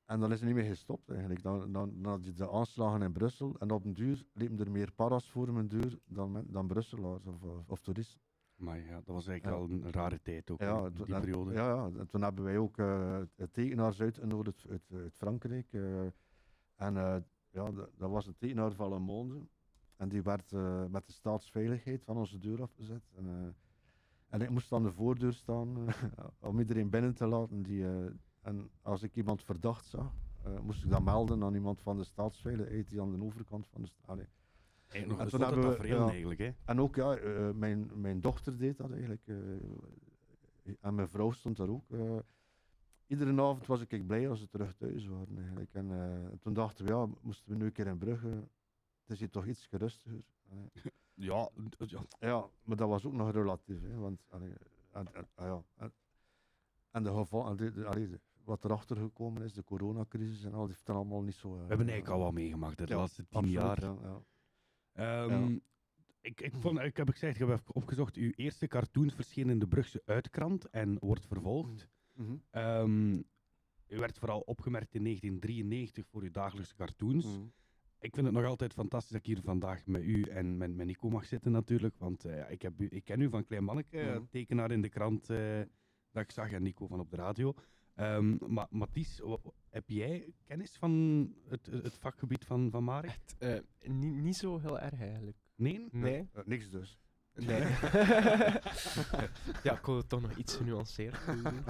en 0.05 0.19
dan 0.19 0.31
is 0.31 0.39
het 0.39 0.47
niet 0.47 0.55
meer 0.57 0.69
gestopt 0.69 1.09
eigenlijk. 1.09 1.41
Dan, 1.41 1.71
dan, 1.71 2.01
dan 2.01 2.11
had 2.11 2.25
je 2.25 2.33
de 2.33 2.49
aanslagen 2.51 3.01
in 3.01 3.11
Brussel. 3.11 3.55
En 3.59 3.71
op 3.71 3.85
een 3.85 3.93
duur 3.93 4.25
liepen 4.33 4.59
er 4.59 4.71
meer 4.71 4.91
paras 4.91 5.31
voor 5.31 5.53
mijn 5.53 5.67
deur 5.67 5.99
dan, 6.05 6.31
men- 6.31 6.51
dan 6.51 6.67
Brusselaars 6.67 7.25
of, 7.25 7.43
of, 7.43 7.69
of 7.69 7.81
toeristen. 7.81 8.21
Maar 8.55 8.79
ja, 8.79 8.95
dat 8.95 9.05
was 9.15 9.27
eigenlijk 9.27 9.59
wel 9.59 9.77
een 9.77 9.91
rare 9.91 10.21
tijd 10.21 10.51
ook, 10.51 10.59
Ja, 10.59 10.89
die 10.89 11.05
periode. 11.05 11.53
Ja, 11.53 11.67
ja, 11.67 11.89
en 11.99 12.07
toen 12.07 12.21
hebben 12.21 12.43
wij 12.43 12.57
ook 12.57 12.77
eh, 12.77 13.19
het 13.35 13.53
tekenaars 13.53 14.01
uitgenodigd 14.01 14.65
uit, 14.69 14.81
uit 14.91 15.15
Frankrijk. 15.15 15.67
eh, 15.73 16.01
en 16.75 16.97
eh, 16.97 17.15
ja, 17.49 17.71
dat, 17.71 17.89
dat 17.97 18.09
was 18.09 18.27
een 18.27 18.37
tekenaar 18.37 18.73
van 18.73 18.89
Le 18.89 18.99
Monde. 18.99 19.47
En 19.95 20.09
die 20.09 20.21
werd 20.21 20.51
met 20.89 21.05
de 21.05 21.11
staatsveiligheid 21.13 22.03
van 22.03 22.17
onze 22.17 22.39
deur 22.39 22.61
afgezet. 22.61 23.11
En, 23.15 23.55
en 24.29 24.41
ik 24.41 24.49
moest 24.49 24.71
aan 24.71 24.83
de 24.83 24.91
voordeur 24.91 25.33
staan 25.33 25.87
om 26.39 26.59
iedereen 26.59 26.89
binnen 26.89 27.13
te 27.15 27.27
laten. 27.27 27.61
Die, 27.63 27.85
en 28.41 28.69
als 28.81 29.03
ik 29.03 29.15
iemand 29.15 29.43
verdacht 29.43 29.85
zag, 29.85 30.13
moest 30.61 30.83
ik 30.83 30.89
dat 30.89 31.03
melden 31.03 31.43
aan 31.43 31.53
iemand 31.53 31.81
van 31.81 31.97
de 31.97 32.03
staatsveiligheid 32.03 32.89
die 32.89 33.01
aan 33.01 33.11
de 33.11 33.23
overkant 33.23 33.67
van 33.67 33.81
de 33.81 33.87
straat. 33.87 34.19
Eigenlijk 34.93 35.07
nog 35.07 35.19
En 35.19 35.23
een 35.25 35.29
toen 35.29 35.39
zotte 35.39 35.45
hebben 35.55 35.71
we- 35.71 35.75
tafereel 35.77 36.05
ja. 36.05 36.11
eigenlijk, 36.11 36.39
hè? 36.39 36.51
En 36.65 36.79
ook, 36.81 36.95
ja, 36.95 37.15
eh, 37.15 37.51
mijn, 37.51 37.91
mijn 38.01 38.21
dochter 38.21 38.57
deed 38.57 38.77
dat 38.77 38.91
eigenlijk. 38.91 39.21
eh, 39.27 39.35
en 40.81 40.95
mijn 40.95 41.09
vrouw 41.09 41.31
stond 41.31 41.57
daar 41.57 41.69
ook. 41.69 41.91
eh. 41.91 42.17
iedere 43.07 43.31
avond 43.41 43.65
was 43.65 43.81
ik 43.81 44.07
blij 44.07 44.29
als 44.29 44.39
ze 44.39 44.47
terug 44.47 44.73
thuis 44.75 45.07
waren 45.07 45.37
eigenlijk. 45.37 45.73
En 45.73 45.91
eh, 45.91 46.37
toen 46.41 46.53
dachten 46.53 46.85
we, 46.85 46.91
ja, 46.91 47.07
moesten 47.21 47.51
we 47.51 47.57
nu 47.57 47.65
een 47.65 47.71
keer 47.71 47.87
in 47.87 47.97
Brugge. 47.97 48.27
Het 49.01 49.09
is 49.11 49.19
hier 49.19 49.29
toch 49.29 49.45
iets 49.45 49.65
gerustiger. 49.67 50.21
Ja, 51.15 51.49
ja. 51.77 51.99
Ja, 52.19 52.45
maar 52.63 52.77
dat 52.77 52.87
was 52.89 53.05
ook 53.05 53.13
nog 53.13 53.31
relatief. 53.31 53.81
Hè, 53.81 53.95
want, 53.97 54.23
allee, 54.29 54.53
en, 54.91 55.13
en, 55.13 55.27
ah 55.35 55.45
ja, 55.47 55.63
en, 55.75 55.93
en 56.91 57.03
de 57.03 57.09
geval, 57.13 57.55
wat 58.43 58.63
erachter 58.65 58.97
gekomen 58.97 59.41
is, 59.43 59.53
de 59.53 59.63
coronacrisis 59.63 60.43
en 60.43 60.53
al, 60.53 60.59
die 60.59 60.69
heeft 60.69 60.85
dan 60.85 60.95
allemaal 60.95 61.21
niet 61.21 61.35
zo... 61.35 61.47
eh, 61.47 61.53
We 61.61 61.67
hebben 61.67 61.87
eigenlijk 61.89 62.09
al 62.17 62.23
wat 62.23 62.33
meegemaakt 62.33 62.77
de 62.77 62.95
laatste 62.95 63.25
tien 63.27 63.49
jaar. 63.49 63.79
Ehm, 64.93 65.57
ik, 66.21 66.41
ik, 66.41 66.53
vond, 66.55 66.79
ik 66.79 66.97
heb 66.97 67.09
gezegd, 67.09 67.33
ik 67.33 67.47
heb 67.47 67.49
even 67.49 67.75
opgezocht, 67.75 68.15
uw 68.15 68.31
eerste 68.35 68.67
cartoon 68.67 69.11
verscheen 69.11 69.49
in 69.49 69.59
de 69.59 69.67
Brugse 69.67 70.01
Uitkrant 70.05 70.69
en 70.69 70.97
wordt 70.99 71.25
vervolgd. 71.25 71.89
Mhm. 72.13 72.35
Ehm, 72.49 73.13
u 73.87 73.97
werd 73.99 74.17
vooral 74.17 74.39
opgemerkt 74.39 74.93
in 74.95 75.03
1993 75.03 76.05
voor 76.07 76.21
uw 76.21 76.31
dagelijkse 76.31 76.75
cartoons. 76.75 77.25
Mhm. 77.25 77.45
Ik 77.99 78.13
vind 78.13 78.25
het 78.25 78.35
nog 78.35 78.45
altijd 78.45 78.73
fantastisch 78.73 79.11
dat 79.11 79.19
ik 79.19 79.25
hier 79.25 79.41
vandaag 79.43 79.85
met 79.85 80.01
u 80.03 80.21
en 80.23 80.57
met, 80.57 80.75
met 80.75 80.85
Nico 80.85 81.09
mag 81.09 81.25
zitten 81.25 81.51
natuurlijk. 81.51 81.95
Want 81.97 82.25
eh, 82.25 82.51
ik, 82.51 82.61
heb 82.61 82.79
u, 82.81 82.87
ik 82.89 83.03
ken 83.05 83.21
u 83.21 83.29
van 83.29 83.45
Klein 83.45 83.63
Manneke, 83.63 83.97
Mhm. 83.97 84.23
tekenaar 84.29 84.71
in 84.71 84.81
de 84.81 84.89
krant 84.89 85.29
eh, 85.29 85.61
dat 86.11 86.23
ik 86.23 86.31
zag 86.31 86.51
en 86.51 86.63
Nico 86.63 86.87
van 86.87 86.99
op 86.99 87.09
de 87.09 87.15
radio. 87.15 87.53
Ehm, 87.95 88.53
maar 88.53 88.67
Mathies, 88.69 89.21
heb 89.69 89.89
jij 89.89 90.33
kennis 90.43 90.77
van 90.77 91.33
het, 91.47 91.65
het 91.65 91.97
vakgebied 91.97 92.45
van, 92.45 92.71
van 92.71 92.83
Marek? 92.83 93.19
Eh, 93.39 93.57
niet, 93.83 94.13
niet 94.13 94.35
zo 94.35 94.59
heel 94.59 94.79
erg 94.79 95.01
eigenlijk. 95.01 95.37
Nee? 95.55 95.87
Nee. 95.91 96.29
Eh, 96.33 96.43
niks 96.45 96.69
dus. 96.69 96.99
Nee. 97.35 97.61
ja, 99.63 99.77
ik 99.77 99.85
wil 99.85 99.97
het 99.97 100.09
toch 100.09 100.21
nog 100.21 100.35
iets 100.35 100.55
genuanceerd 100.55 101.25
doen. 101.25 101.43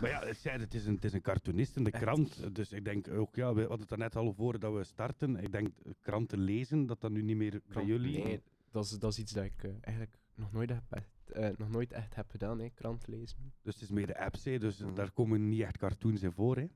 Maar 0.00 0.10
ja, 0.10 0.20
het 0.58 0.74
is 0.74 0.86
een, 0.86 0.94
het 0.94 1.04
is 1.04 1.12
een 1.12 1.20
cartoonist 1.20 1.76
in 1.76 1.84
de 1.84 1.90
Echt. 1.90 2.02
krant. 2.02 2.54
Dus 2.54 2.72
ik 2.72 2.84
denk 2.84 3.08
ook, 3.08 3.34
ja, 3.34 3.54
we 3.54 3.60
hadden 3.60 3.80
het 3.80 3.90
er 3.90 3.98
net 3.98 4.16
al 4.16 4.32
voor 4.32 4.58
dat 4.58 4.74
we 4.74 4.84
starten. 4.84 5.36
Ik 5.36 5.52
denk, 5.52 5.68
eh, 5.84 5.92
kranten 6.00 6.38
lezen, 6.38 6.86
dat 6.86 7.00
dat 7.00 7.10
nu 7.10 7.22
niet 7.22 7.36
meer 7.36 7.60
bij 7.72 7.84
jullie... 7.84 8.24
Nee, 8.24 8.42
dat 8.70 8.84
is, 8.84 8.90
dat 8.90 9.12
is 9.12 9.18
iets 9.18 9.32
dat 9.32 9.44
ik 9.44 9.64
eigenlijk 9.80 10.18
nog 10.34 10.52
nooit, 10.52 10.70
heb, 10.70 11.02
eh, 11.30 11.48
nog 11.56 11.68
nooit 11.68 11.92
echt 11.92 12.14
heb 12.14 12.30
gedaan, 12.30 12.58
hè, 12.58 12.68
krant 12.68 13.06
lezen. 13.06 13.52
Dus 13.62 13.74
het 13.74 13.82
is 13.82 13.90
meer 13.90 14.06
de 14.06 14.18
apps, 14.18 14.44
hè, 14.44 14.58
dus 14.58 14.78
Mhm. 14.78 14.94
daar 14.94 15.10
komen 15.10 15.48
niet 15.48 15.60
echt 15.60 15.76
cartoons 15.78 16.22
in 16.22 16.32
voor. 16.32 16.56
Hè. 16.56 16.66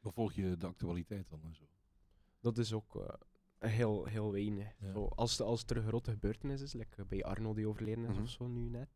Dan 0.00 0.12
volg 0.12 0.32
je 0.32 0.56
de 0.56 0.66
actualiteit 0.66 1.28
dan 1.28 1.40
en 1.44 1.54
zo. 1.54 1.64
Dat 2.40 2.58
is 2.58 2.72
ook 2.72 2.96
eh, 2.96 3.70
heel, 3.70 4.04
heel 4.04 4.32
weinig. 4.32 4.74
Ja. 4.80 4.92
Zo, 4.92 5.04
als, 5.06 5.40
als 5.40 5.64
er 5.66 5.76
een 5.76 5.86
grote 5.86 6.10
gebeurtenis 6.10 6.60
is, 6.60 6.72
like 6.72 7.04
bij 7.04 7.24
Arno 7.24 7.54
die 7.54 7.68
overleden 7.68 8.04
is 8.04 8.14
Mhm. 8.14 8.22
of 8.22 8.28
zo 8.30 8.46
nu 8.46 8.68
net, 8.68 8.88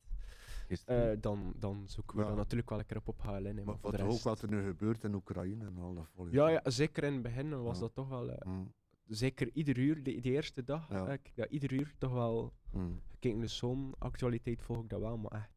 eh, 0.86 1.10
dan, 1.20 1.52
dan 1.56 1.88
zoeken 1.88 2.16
we 2.16 2.22
Ja. 2.22 2.28
dat 2.28 2.36
natuurlijk 2.36 2.68
wel 2.68 2.78
lekker 2.78 2.96
op 2.96 3.08
op 3.08 3.22
HLN. 3.22 3.44
hè, 3.44 3.52
Maar, 3.52 3.64
Maar 3.64 3.78
voor 3.78 3.90
wat 3.90 3.98
de 4.00 4.04
ook 4.06 4.10
rest... 4.10 4.22
wat 4.24 4.42
er 4.42 4.48
nu 4.48 4.64
gebeurt 4.66 5.04
in 5.04 5.14
Oekraïne 5.14 5.64
en 5.64 5.78
al 5.78 5.94
dat 5.94 6.08
volg 6.14 6.28
je 6.30 6.34
Ja, 6.36 6.48
ja, 6.48 6.60
zeker 6.64 7.04
in 7.04 7.12
het 7.12 7.22
begin 7.22 7.62
was 7.62 7.74
Ja. 7.76 7.82
dat 7.82 7.94
toch 7.94 8.08
wel... 8.08 8.30
eh, 8.30 8.46
Mm, 8.46 8.72
zeker 9.06 9.50
ieder 9.52 9.78
uur, 9.78 10.02
de, 10.02 10.20
de 10.20 10.30
eerste 10.30 10.64
dag, 10.64 10.90
Ja. 10.90 11.12
ik 11.12 11.32
dat 11.34 11.50
ieder 11.50 11.72
uur 11.72 11.94
toch 11.98 12.12
wel 12.12 12.54
mm. 12.72 13.02
gekeken. 13.08 13.40
Dus 13.40 13.56
zo'n 13.56 13.94
actualiteit 13.98 14.62
volg 14.62 14.82
ik 14.82 14.88
dat 14.88 15.00
wel, 15.00 15.18
maar 15.18 15.32
echt. 15.32 15.54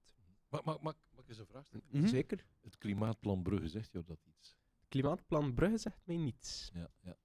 Maar 0.50 0.62
mag, 0.64 0.82
mag, 0.82 0.96
mag 1.16 1.24
ik 1.24 1.30
eens 1.30 1.40
een 1.40 1.46
vraag 1.46 1.66
stellen? 1.66 1.86
Mhm. 1.90 2.08
Zeker. 2.08 2.46
Het 2.62 2.78
klimaatplan 2.78 3.44
Brugge, 3.44 3.68
zegt 3.68 3.92
jou 3.92 4.06
dat 4.06 4.20
iets? 4.26 4.58
Klimaatplan 4.88 5.54
Brugge 5.54 5.78
zegt 5.78 6.02
mij 6.04 6.18
niets. 6.18 6.72
Ja, 6.74 6.90
ja. 7.02 7.18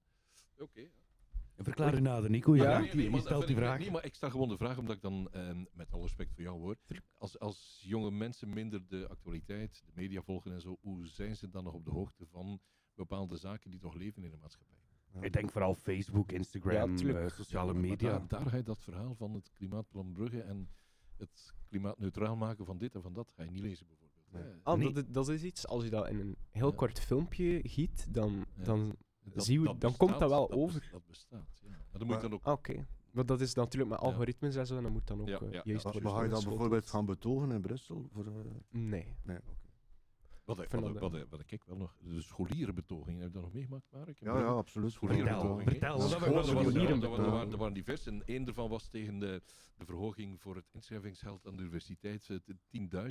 Oké. 0.57 0.81
ja. 0.81 1.63
Verklaar 1.63 1.95
u 1.95 1.99
nader, 1.99 2.29
Nico. 2.29 2.55
Ja, 2.55 2.79
Nee, 2.79 2.93
nee, 2.93 3.11
je 3.11 3.19
stelt 3.19 3.47
die 3.47 3.55
vraag. 3.55 3.79
Nee, 3.79 3.91
maar 3.91 4.05
ik 4.05 4.15
stel 4.15 4.29
gewoon 4.29 4.49
de 4.49 4.57
vraag 4.57 4.77
omdat 4.77 4.95
ik 4.95 5.01
dan, 5.01 5.29
ehm, 5.31 5.65
met 5.71 5.91
alle 5.91 6.01
respect 6.01 6.33
voor 6.33 6.43
jou 6.43 6.59
hoor, 6.59 6.77
als, 7.17 7.39
als 7.39 7.81
jonge 7.85 8.11
mensen 8.11 8.49
minder 8.53 8.87
de 8.87 9.07
actualiteit, 9.07 9.83
de 9.85 9.91
media 9.95 10.21
volgen 10.21 10.51
en 10.51 10.61
zo, 10.61 10.77
hoe 10.81 11.07
zijn 11.07 11.35
ze 11.35 11.49
dan 11.49 11.63
nog 11.63 11.73
op 11.73 11.85
de 11.85 11.91
hoogte 11.91 12.25
van 12.25 12.61
bepaalde 12.93 13.37
zaken 13.37 13.71
die 13.71 13.79
toch 13.79 13.93
leven 13.93 14.23
in 14.23 14.31
de 14.31 14.37
maatschappij? 14.37 14.77
Ik 15.21 15.33
denk 15.33 15.51
vooral 15.51 15.73
Facebook, 15.75 16.31
Instagram, 16.31 16.97
Ja, 16.97 17.13
eh, 17.19 17.29
sociale 17.29 17.67
Ja, 17.67 17.73
maar 17.79 17.81
media. 17.89 18.09
Daar, 18.09 18.27
daar 18.27 18.45
ga 18.49 18.57
je 18.57 18.63
dat 18.63 18.79
verhaal 18.79 19.15
van 19.15 19.33
het 19.33 19.51
klimaatplan 19.53 20.11
Brugge 20.11 20.41
en 20.41 20.69
het 21.17 21.53
klimaatneutraal 21.67 22.35
maken 22.35 22.65
van 22.65 22.77
dit 22.77 22.95
en 22.95 23.01
van 23.01 23.13
dat, 23.13 23.31
ga 23.35 23.43
je 23.43 23.51
niet 23.51 23.61
lezen 23.61 23.85
bijvoorbeeld. 23.87 24.13
Nee. 24.31 24.61
Ah, 24.63 24.77
Nee. 24.77 24.91
dat, 24.93 25.13
dat 25.13 25.29
is 25.29 25.43
iets, 25.43 25.67
als 25.67 25.83
je 25.83 25.89
dat 25.89 26.09
in 26.09 26.19
een 26.19 26.35
heel 26.49 26.69
Ja. 26.69 26.75
kort 26.75 26.99
filmpje 26.99 27.59
giet, 27.63 28.07
dan, 28.13 28.45
Ja. 28.55 28.63
dan 28.63 28.95
Dat- 29.23 29.45
we, 29.47 29.63
dat 29.63 29.81
dan 29.81 29.97
komt 29.97 30.19
dat 30.19 30.29
wel 30.29 30.47
dat 30.47 30.57
over. 30.57 30.89
Dat 30.91 31.05
bestaat, 31.05 31.59
ja. 31.61 31.69
Maar 31.69 31.99
dan 31.99 32.07
moet 32.07 32.15
je 32.15 32.21
dan 32.21 32.33
ook... 32.33 32.43
Ah, 32.43 32.53
Oké. 32.53 32.87
Maar 33.11 33.25
dat 33.25 33.41
is 33.41 33.53
natuurlijk 33.53 33.91
met 33.91 33.99
Ja. 33.99 34.05
algoritmes 34.05 34.55
en 34.55 34.67
zo, 34.67 34.77
en 34.77 34.83
dat 34.83 34.91
moet 34.91 35.07
dan 35.07 35.21
ook 35.21 35.27
Ja, 35.27 35.39
eh, 35.39 35.51
ja, 35.51 35.61
juist 35.63 35.83
Maar, 35.83 35.93
ga 35.93 36.23
je 36.23 36.29
dan 36.29 36.43
bijvoorbeeld 36.43 36.87
gaan 36.87 37.05
betogen 37.05 37.51
in 37.51 37.61
Brussel? 37.61 38.09
Voor, 38.13 38.25
eh, 38.25 38.31
Nee. 38.69 39.15
nee, 39.23 39.37
oké. 39.37 39.53
Wat, 40.45 40.57
wat, 40.57 40.71
wat, 40.71 40.81
dat, 40.99 41.11
wat, 41.11 41.29
wat 41.29 41.51
ik 41.51 41.63
wel 41.63 41.77
nog... 41.77 41.95
De 42.01 42.21
scholierenbetoging, 42.21 43.17
heb 43.19 43.27
je 43.27 43.33
dat 43.33 43.41
nog 43.43 43.53
meegemaakt, 43.53 43.91
Mark? 43.91 44.19
Ja, 44.19 44.39
ja, 44.39 44.45
absoluut. 44.45 44.91
Scholierenbetoging. 44.91 45.69
Vertel, 45.69 46.01
er 46.01 46.09
hebben 46.09 46.27
we 46.29 46.33
waren- 46.33 46.71
gedaan? 46.71 47.01
er 47.03 47.09
waren- 47.09 47.23
er 47.25 47.31
waren- 47.31 47.45
Ja. 47.47 47.51
Er 47.51 47.57
waren 47.57 47.73
divers 47.73 48.05
en 48.05 48.25
één 48.25 48.43
daarvan 48.45 48.69
was 48.69 48.87
tegen 48.87 49.19
de, 49.19 49.41
de 49.75 49.85
verhoging 49.85 50.41
voor 50.41 50.55
het 50.55 50.69
inschrijvingsgeld 50.71 51.47
aan 51.47 51.55
de 51.55 51.61
universiteit. 51.61 52.29
Eh, 52.29 52.37
t- 52.37 52.53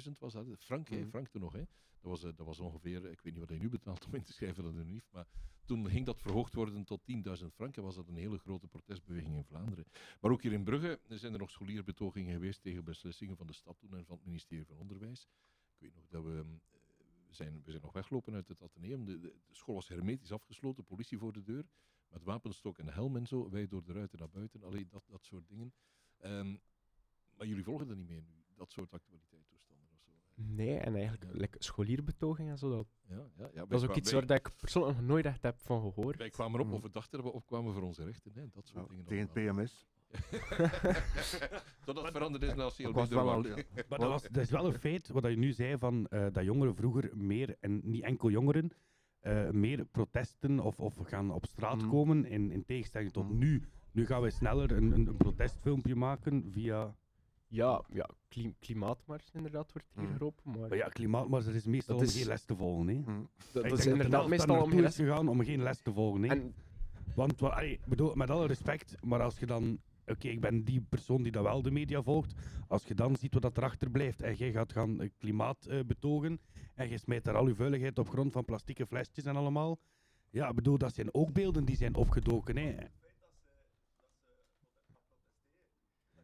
10.000 0.06 0.18
was 0.18 0.32
dat. 0.32 0.46
Frank, 0.58 0.88
hè? 0.88 0.98
Mhm. 0.98 1.08
Frank 1.08 1.28
toen 1.28 1.40
nog. 1.40 1.52
Hè? 1.52 1.58
Dat, 2.00 2.10
was, 2.10 2.22
eh, 2.24 2.30
dat 2.36 2.46
was 2.46 2.58
ongeveer, 2.60 2.96
ik 3.10 3.20
weet 3.20 3.32
niet 3.32 3.38
wat 3.40 3.48
hij 3.48 3.58
nu 3.58 3.68
betaalt 3.68 4.06
om 4.06 4.14
in 4.14 4.22
te 4.22 4.32
schrijven 4.32 4.64
aan 4.64 4.74
de 4.74 4.80
UNIF, 4.80 5.08
maar 5.10 5.26
toen 5.64 5.88
ging 5.90 6.06
dat 6.06 6.20
verhoogd 6.20 6.54
worden 6.54 6.84
tot 6.84 7.00
10.000 7.04 7.54
frank 7.54 7.76
en 7.76 7.82
was 7.82 7.94
dat 7.94 8.08
een 8.08 8.16
hele 8.16 8.38
grote 8.38 8.66
protestbeweging 8.66 9.36
in 9.36 9.44
Vlaanderen. 9.44 9.84
Maar 10.20 10.30
ook 10.30 10.42
hier 10.42 10.52
in 10.52 10.64
Brugge 10.64 11.00
zijn 11.08 11.32
er 11.32 11.38
nog 11.38 11.50
scholierbetogingen 11.50 12.32
geweest 12.32 12.62
tegen 12.62 12.84
beslissingen 12.84 13.36
van 13.36 13.46
de 13.46 13.52
stad 13.52 13.76
toen 13.78 13.96
en 13.96 14.04
van 14.06 14.16
het 14.16 14.26
ministerie 14.26 14.64
van 14.66 14.76
Onderwijs. 14.76 15.28
Ik 15.74 15.80
weet 15.80 15.94
nog 15.94 16.04
dat 16.08 16.24
we... 16.24 16.30
eh, 16.38 16.44
we 16.70 16.73
zijn, 17.34 17.62
we 17.64 17.70
zijn 17.70 17.82
nog 17.82 17.92
weggelopen 17.92 18.34
uit 18.34 18.48
het 18.48 18.62
ateneum. 18.62 19.04
De, 19.04 19.20
de, 19.20 19.34
de 19.46 19.54
school 19.54 19.74
was 19.74 19.88
hermetisch 19.88 20.32
afgesloten, 20.32 20.84
politie 20.84 21.18
voor 21.18 21.32
de 21.32 21.42
deur. 21.42 21.64
Met 22.08 22.22
wapenstok 22.24 22.78
en 22.78 22.88
helm 22.88 23.16
en 23.16 23.26
zo. 23.26 23.50
Wij 23.50 23.66
door 23.68 23.84
de 23.84 23.92
ruiten 23.92 24.18
naar 24.18 24.30
buiten. 24.30 24.62
Alleen 24.62 24.86
dat, 24.90 25.02
dat 25.08 25.24
soort 25.24 25.48
dingen. 25.48 25.72
Ehm, 26.18 26.56
maar 27.36 27.46
jullie 27.46 27.64
volgen 27.64 27.86
dat 27.88 27.96
niet 27.96 28.08
meer 28.08 28.22
nu, 28.22 28.44
dat 28.54 28.70
soort 28.72 28.92
actualiteitstoestanden 28.92 29.88
of 29.92 30.00
zo. 30.00 30.10
Nee, 30.34 30.78
en 30.78 30.94
eigenlijk 30.94 31.24
Ja. 31.24 31.30
like, 31.32 31.56
scholierbetoging 31.62 32.48
en 32.48 32.58
zo, 32.58 32.70
dat, 32.70 32.86
Ja, 33.08 33.16
ja, 33.36 33.50
ja, 33.54 33.66
dat 33.66 33.82
is 33.82 33.88
ook 33.88 33.96
iets 33.96 34.10
wij, 34.10 34.18
waar 34.18 34.28
dat 34.28 34.46
ik 34.46 34.56
persoonlijk 34.60 34.96
nog 34.98 35.06
nooit 35.06 35.24
echt 35.24 35.42
heb 35.42 35.60
van 35.60 35.80
gehoord. 35.80 36.16
Wij 36.16 36.30
kwamen 36.30 36.60
op 36.60 36.66
Mhm. 36.66 36.74
of 36.74 36.82
we 36.82 36.90
dachten 36.90 37.22
dat 37.22 37.30
we 37.30 37.34
opkwamen 37.36 37.72
voor 37.72 37.82
onze 37.82 38.04
rechten. 38.04 38.32
Hè, 38.34 38.48
dat 38.50 38.66
soort 38.66 38.90
Ja, 38.90 39.04
dingen. 39.04 39.28
tegen. 39.32 39.54
PMS. 39.54 39.86
dat 41.84 41.94
dat 41.94 42.10
veranderd 42.12 42.42
is 42.42 42.54
na 42.54 42.66
Ik 42.66 42.72
CLB. 42.76 42.94
was 42.94 43.08
wel 43.08 43.30
al, 43.30 43.42
Maar 43.88 43.98
dat, 43.98 44.08
was, 44.08 44.22
dat 44.22 44.42
is 44.42 44.50
wel 44.50 44.66
een 44.66 44.78
feit, 44.78 45.08
wat 45.08 45.24
je 45.24 45.36
nu 45.36 45.52
zei, 45.52 45.78
van, 45.78 46.06
eh, 46.06 46.26
dat 46.32 46.44
jongeren 46.44 46.74
vroeger 46.74 47.10
meer, 47.14 47.56
en 47.60 47.80
niet 47.84 48.02
enkel 48.02 48.30
jongeren, 48.30 48.70
eh, 49.20 49.50
meer 49.50 49.84
protesten 49.84 50.60
of, 50.60 50.80
of 50.80 50.94
gaan 51.02 51.30
op 51.30 51.46
straat 51.46 51.76
Mhm. 51.80 51.88
komen, 51.88 52.24
in, 52.26 52.50
in 52.50 52.64
tegenstelling 52.64 53.12
tot 53.12 53.28
Mhm. 53.28 53.38
nu. 53.38 53.62
Nu 53.92 54.06
gaan 54.06 54.22
we 54.22 54.30
sneller 54.30 54.72
een, 54.72 54.92
een, 54.92 55.06
een 55.06 55.16
protestfilmpje 55.16 55.94
maken 55.94 56.44
via... 56.50 56.94
Ja, 57.48 57.82
ja 57.92 58.08
klim- 58.28 58.54
klimaatmars 58.58 59.30
inderdaad 59.32 59.72
wordt 59.72 59.88
hier 59.94 60.04
Mm. 60.08 60.12
geroepen, 60.12 60.42
maar 60.50 60.68
Maar 60.68 60.76
ja, 60.78 60.88
klimaatmars, 60.88 61.46
er 61.46 61.54
is 61.54 61.64
meestal 61.64 61.96
Dat 61.98 62.04
om 62.08 62.10
is- 62.12 62.18
geen 62.18 62.26
les 62.28 62.44
te 62.44 62.56
volgen. 62.56 62.88
Hè. 62.88 63.00
Dat, 63.52 63.62
dat 63.68 63.78
is 63.78 63.84
de 63.84 63.90
inderdaad 63.90 64.28
meestal 64.28 64.62
om 64.62 64.70
geen 64.70 64.80
les. 64.80 64.94
gegaan 64.96 65.28
om 65.28 65.44
geen 65.44 65.62
les 65.62 65.80
te 65.82 65.92
volgen. 65.92 66.22
Hè. 66.22 66.28
En 66.28 66.54
Want 67.14 67.42
allee, 67.42 67.80
bedoel, 67.86 68.14
met 68.14 68.30
alle 68.30 68.46
respect, 68.46 68.96
maar 69.02 69.22
als 69.22 69.38
je 69.38 69.46
dan... 69.46 69.78
Oké, 70.06 70.28
ik 70.28 70.40
ben 70.40 70.64
die 70.64 70.80
persoon 70.88 71.22
die 71.22 71.32
dat 71.32 71.42
wel 71.42 71.62
de 71.62 71.70
media 71.70 72.02
volgt. 72.02 72.34
Als 72.68 72.84
je 72.84 72.94
dan 72.94 73.16
ziet 73.16 73.32
wat 73.32 73.42
dat 73.42 73.56
erachter 73.56 73.90
blijft 73.90 74.22
en 74.22 74.34
jij 74.34 74.52
gaat 74.52 74.72
gaan 74.72 75.00
eh, 75.00 75.08
klimaat 75.18 75.66
eh, 75.66 75.80
betogen 75.86 76.40
en 76.74 76.88
je 76.88 76.98
smijt 76.98 77.24
daar 77.24 77.36
al 77.36 77.48
je 77.48 77.54
vuiligheid 77.54 77.98
op 77.98 78.08
grond 78.08 78.32
van 78.32 78.44
plastieke 78.44 78.86
flesjes 78.86 79.24
en 79.24 79.36
allemaal. 79.36 79.78
Ja, 80.30 80.48
ik 80.48 80.54
bedoel, 80.54 80.78
dat 80.78 80.94
zijn 80.94 81.14
ook 81.14 81.32
beelden 81.32 81.64
die 81.64 81.76
zijn 81.76 81.94
opgedoken. 81.94 82.56
Hè. 82.56 82.74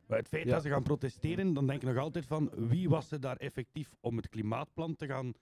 Maar 0.07 0.19
het 0.19 0.29
feit 0.29 0.45
Ja. 0.45 0.51
dat 0.51 0.63
ze 0.63 0.69
gaan 0.69 0.83
protesteren, 0.83 1.53
dan 1.55 1.67
denk 1.67 1.83
ik 1.83 1.89
nog 1.89 1.97
altijd 1.99 2.27
van 2.27 2.51
wie 2.55 2.89
was 2.89 3.11
er 3.11 3.21
daar 3.21 3.37
effectief 3.37 3.95
om 4.01 4.17
het 4.17 4.29
klimaatplan 4.29 4.97
te 4.97 5.07
gaan 5.07 5.33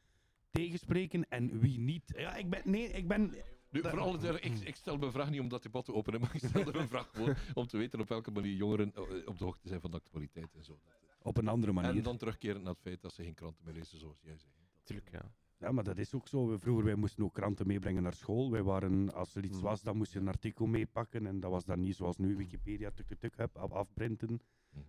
tegenspreken 0.51 1.29
en 1.29 1.59
wie 1.61 1.79
niet. 1.79 2.13
Ja, 2.17 2.37
ik 2.37 2.51
ben... 2.51 2.61
Nee, 2.65 2.89
ik 2.89 3.09
ben... 3.09 3.35
Nu, 3.71 3.81
Dat- 3.81 3.91
voor 3.91 4.01
alle 4.01 4.19
duidelijkheid, 4.19 4.61
ik, 4.61 4.69
ik 4.69 4.75
stel 4.77 4.97
mijn 4.99 5.13
vraag 5.13 5.31
niet 5.31 5.41
om 5.41 5.49
dat 5.49 5.63
debat 5.63 5.85
te 5.85 5.93
openen, 5.95 6.21
maar 6.23 6.35
ik 6.35 6.45
stel 6.49 6.67
er 6.67 6.77
een 6.77 6.89
vraag 6.89 7.11
voor 7.13 7.37
om 7.55 7.67
te 7.67 7.77
weten 7.77 8.01
op 8.01 8.09
welke 8.09 8.31
manier 8.31 8.55
jongeren 8.55 8.95
eh, 8.95 9.03
op 9.27 9.39
de 9.39 9.45
hoogte 9.45 9.69
zijn 9.69 9.81
van 9.81 9.91
de 9.91 9.97
actualiteit 9.97 10.55
en 10.55 10.65
zo. 10.65 10.79
Op 11.23 11.37
een 11.37 11.49
andere 11.49 11.73
manier. 11.73 11.91
En 11.97 12.03
dan 12.03 12.17
terugkeren 12.17 12.63
naar 12.63 12.73
het 12.73 12.81
feit 12.83 13.03
dat 13.03 13.13
ze 13.13 13.23
geen 13.23 13.35
kranten 13.35 13.65
meer 13.65 13.75
lezen, 13.75 13.99
zoals 13.99 14.21
jij 14.23 14.37
zegt. 14.39 14.55
natuurlijk, 14.79 15.11
ja. 15.11 15.33
Ja, 15.61 15.73
maar 15.73 15.85
dat 15.85 15.99
is 15.99 16.15
ook 16.15 16.29
zo. 16.29 16.47
We- 16.49 16.59
Vroeger 16.59 16.85
wij 16.85 16.95
moesten 16.95 17.25
ook 17.25 17.35
kranten 17.35 17.67
meebrengen 17.67 18.03
naar 18.03 18.13
school. 18.15 18.51
Wij 18.51 18.63
waren, 18.63 19.15
als 19.15 19.35
er 19.35 19.45
iets 19.45 19.57
Mm. 19.57 19.63
was, 19.63 19.83
dan 19.83 19.97
moest 19.97 20.13
je 20.13 20.19
een 20.19 20.29
artikel 20.29 20.67
meepakken. 20.67 21.27
En 21.27 21.41
dat 21.41 21.51
was 21.51 21.65
dan 21.65 21.81
niet 21.81 21.97
zoals 21.97 22.17
nu 22.17 22.37
Wikipedia, 22.37 22.91
tuk, 22.91 23.07
tuk, 23.07 23.19
tuk, 23.35 23.49
afprinten. 23.53 24.41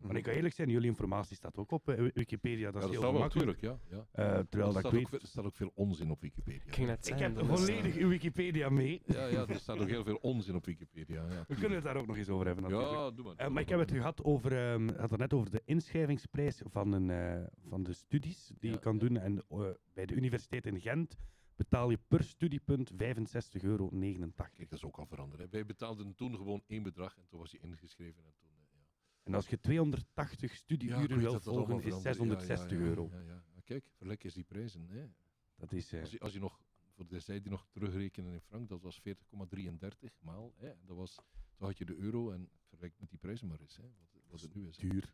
Maar 0.02 0.16
ik 0.16 0.24
kan 0.24 0.34
eerlijk 0.34 0.54
zijn, 0.54 0.70
jullie 0.70 0.88
informatie 0.88 1.36
staat 1.36 1.58
ook 1.58 1.72
op 1.72 1.86
Wikipedia. 2.14 2.72
Dat 2.72 2.82
Ja, 2.82 2.88
is 2.90 2.94
dat 2.96 3.02
heel 3.02 3.02
staat 3.02 3.02
wel 3.02 3.30
gemakkelijk. 3.30 3.62
natuurlijk, 3.62 3.82
ja. 3.92 3.98
ja. 3.98 4.08
Eh, 4.38 4.44
terwijl 4.50 4.68
er, 4.68 4.74
dat 4.74 4.76
ik 4.76 4.80
staat 4.80 4.92
weet... 4.92 5.02
ook, 5.02 5.10
veel- 5.10 5.20
er 5.20 5.28
staat 5.28 5.46
ook 5.46 5.56
veel 5.56 5.72
onzin 5.76 6.12
op 6.12 6.22
Wikipedia. 6.22 6.62
Ik 6.74 6.78
net 6.78 7.08
Ik 7.08 7.20
heb 7.20 7.46
volledig 7.46 7.96
uw 7.96 8.08
Wikipedia 8.10 8.70
mee. 8.70 9.02
Ja, 9.06 9.26
ja, 9.26 9.48
er 9.48 9.56
staat 9.60 9.80
ook 9.80 9.88
heel 9.88 10.04
veel 10.04 10.16
onzin 10.22 10.56
op 10.56 10.66
Wikipedia. 10.66 11.26
Ja, 11.30 11.46
We 11.48 11.54
kunnen 11.56 11.74
het 11.76 11.84
daar 11.84 11.98
ook 11.98 12.08
nog 12.08 12.18
eens 12.18 12.30
over 12.30 12.46
hebben 12.46 12.64
natuurlijk. 12.64 12.92
Ja, 12.92 13.12
doe 13.12 13.26
maar. 13.26 13.36
Eh, 13.36 13.48
maar 13.50 13.62
ik 13.62 13.70
heb 13.70 13.80
het 13.80 13.92
gehad 13.92 14.24
over, 14.24 14.72
ehm, 14.72 14.88
had 14.98 15.10
het 15.10 15.20
net 15.20 15.34
over 15.34 15.52
de 15.52 15.62
inschrijvingsprijs 15.66 16.62
van, 16.66 16.92
een, 16.92 17.10
eh, 17.10 17.46
van 17.70 17.84
de 17.84 17.94
studies 17.94 18.48
die 18.60 18.70
Ja, 18.70 18.76
je 18.76 18.82
kan 18.82 18.94
ja. 18.94 19.00
doen. 19.00 19.18
En 19.18 19.44
bij 19.94 20.06
de 20.06 20.14
Universiteit 20.16 20.66
in 20.66 20.80
Gent 20.82 21.18
betaal 21.56 21.90
je 21.90 22.00
per 22.08 22.24
studiepunt 22.24 22.92
65,89 22.96 23.64
euro. 23.64 23.90
Kijk, 24.36 24.70
dat 24.70 24.72
is 24.80 24.84
ook 24.86 24.98
al 24.98 25.06
veranderd. 25.06 25.42
Hè. 25.42 25.48
Wij 25.50 25.66
betaalden 25.66 26.16
toen 26.16 26.36
gewoon 26.36 26.64
één 26.68 26.84
bedrag 26.84 27.18
en 27.18 27.26
toen 27.30 27.40
was 27.40 27.52
hij 27.52 27.60
ingeschreven. 27.70 28.24
En 28.26 28.34
toen, 28.40 28.50
ja. 28.52 28.59
En 29.30 29.36
als 29.36 29.48
je 29.48 29.60
280 29.60 30.42
Ja, 30.42 30.56
ik 30.56 30.60
studieuren 30.62 31.08
weet 31.10 31.18
wil 31.20 31.32
dat 31.32 31.44
dat 31.44 31.54
allemaal 31.54 31.80
volgen, 31.80 31.88
is 31.88 32.02
verandert. 32.02 32.42
660 32.42 32.70
Ja, 32.72 32.78
ja, 32.78 32.84
ja, 32.84 32.90
euro. 32.90 33.10
Ja, 33.12 33.20
ja. 33.22 33.44
Kijk, 33.64 33.86
verlek 33.98 34.24
eens 34.24 34.34
die 34.34 34.44
prijzen. 34.44 34.90
Hè. 34.90 35.06
Dat 35.56 35.72
is... 35.72 35.92
eh, 35.94 36.00
Als, 36.02 36.12
je, 36.12 36.20
als 36.20 36.34
je 36.34 36.40
nog, 36.40 36.60
voor 36.96 37.08
de 37.08 37.20
zij 37.20 37.42
die 37.42 37.52
nog 37.52 37.68
terugrekenen 37.72 38.34
in 38.34 38.42
frank, 38.42 38.70
dat 38.70 38.82
was 38.82 39.02
40,33 39.08 39.14
maal. 40.20 40.54
Hè. 40.58 40.68
En 40.70 40.86
dat 40.86 40.96
was, 40.98 41.16
toen 41.56 41.68
had 41.68 41.78
je 41.78 41.86
de 41.86 41.96
euro 41.96 42.32
en 42.32 42.50
vergelijk 42.68 42.94
met 43.00 43.10
die 43.10 43.20
prijzen 43.20 43.48
maar 43.48 43.60
eens. 43.60 43.78
Hè, 43.78 43.84
wat, 43.84 44.22
wat 44.30 44.42
het 44.42 44.54
nu 44.56 44.68
is. 44.68 44.78
hè. 44.78 44.88
duur. 44.88 45.14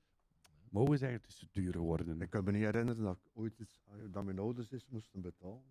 Mogen 0.69 0.97
zeggen, 0.97 1.17
het 1.21 1.27
is 1.27 1.47
duur 1.51 1.71
geworden. 1.71 2.21
Ik 2.21 2.29
kan 2.29 2.43
me 2.43 2.51
niet 2.51 2.63
herinneren 2.63 3.03
dat 3.03 3.15
ik 3.17 3.29
ooit 3.33 3.59
iets, 3.59 3.79
eh, 3.85 3.93
dat 4.11 4.23
mijn 4.23 4.39
ouders 4.39 4.71
is 4.71 4.85
moesten 4.87 5.21
betalen. 5.21 5.63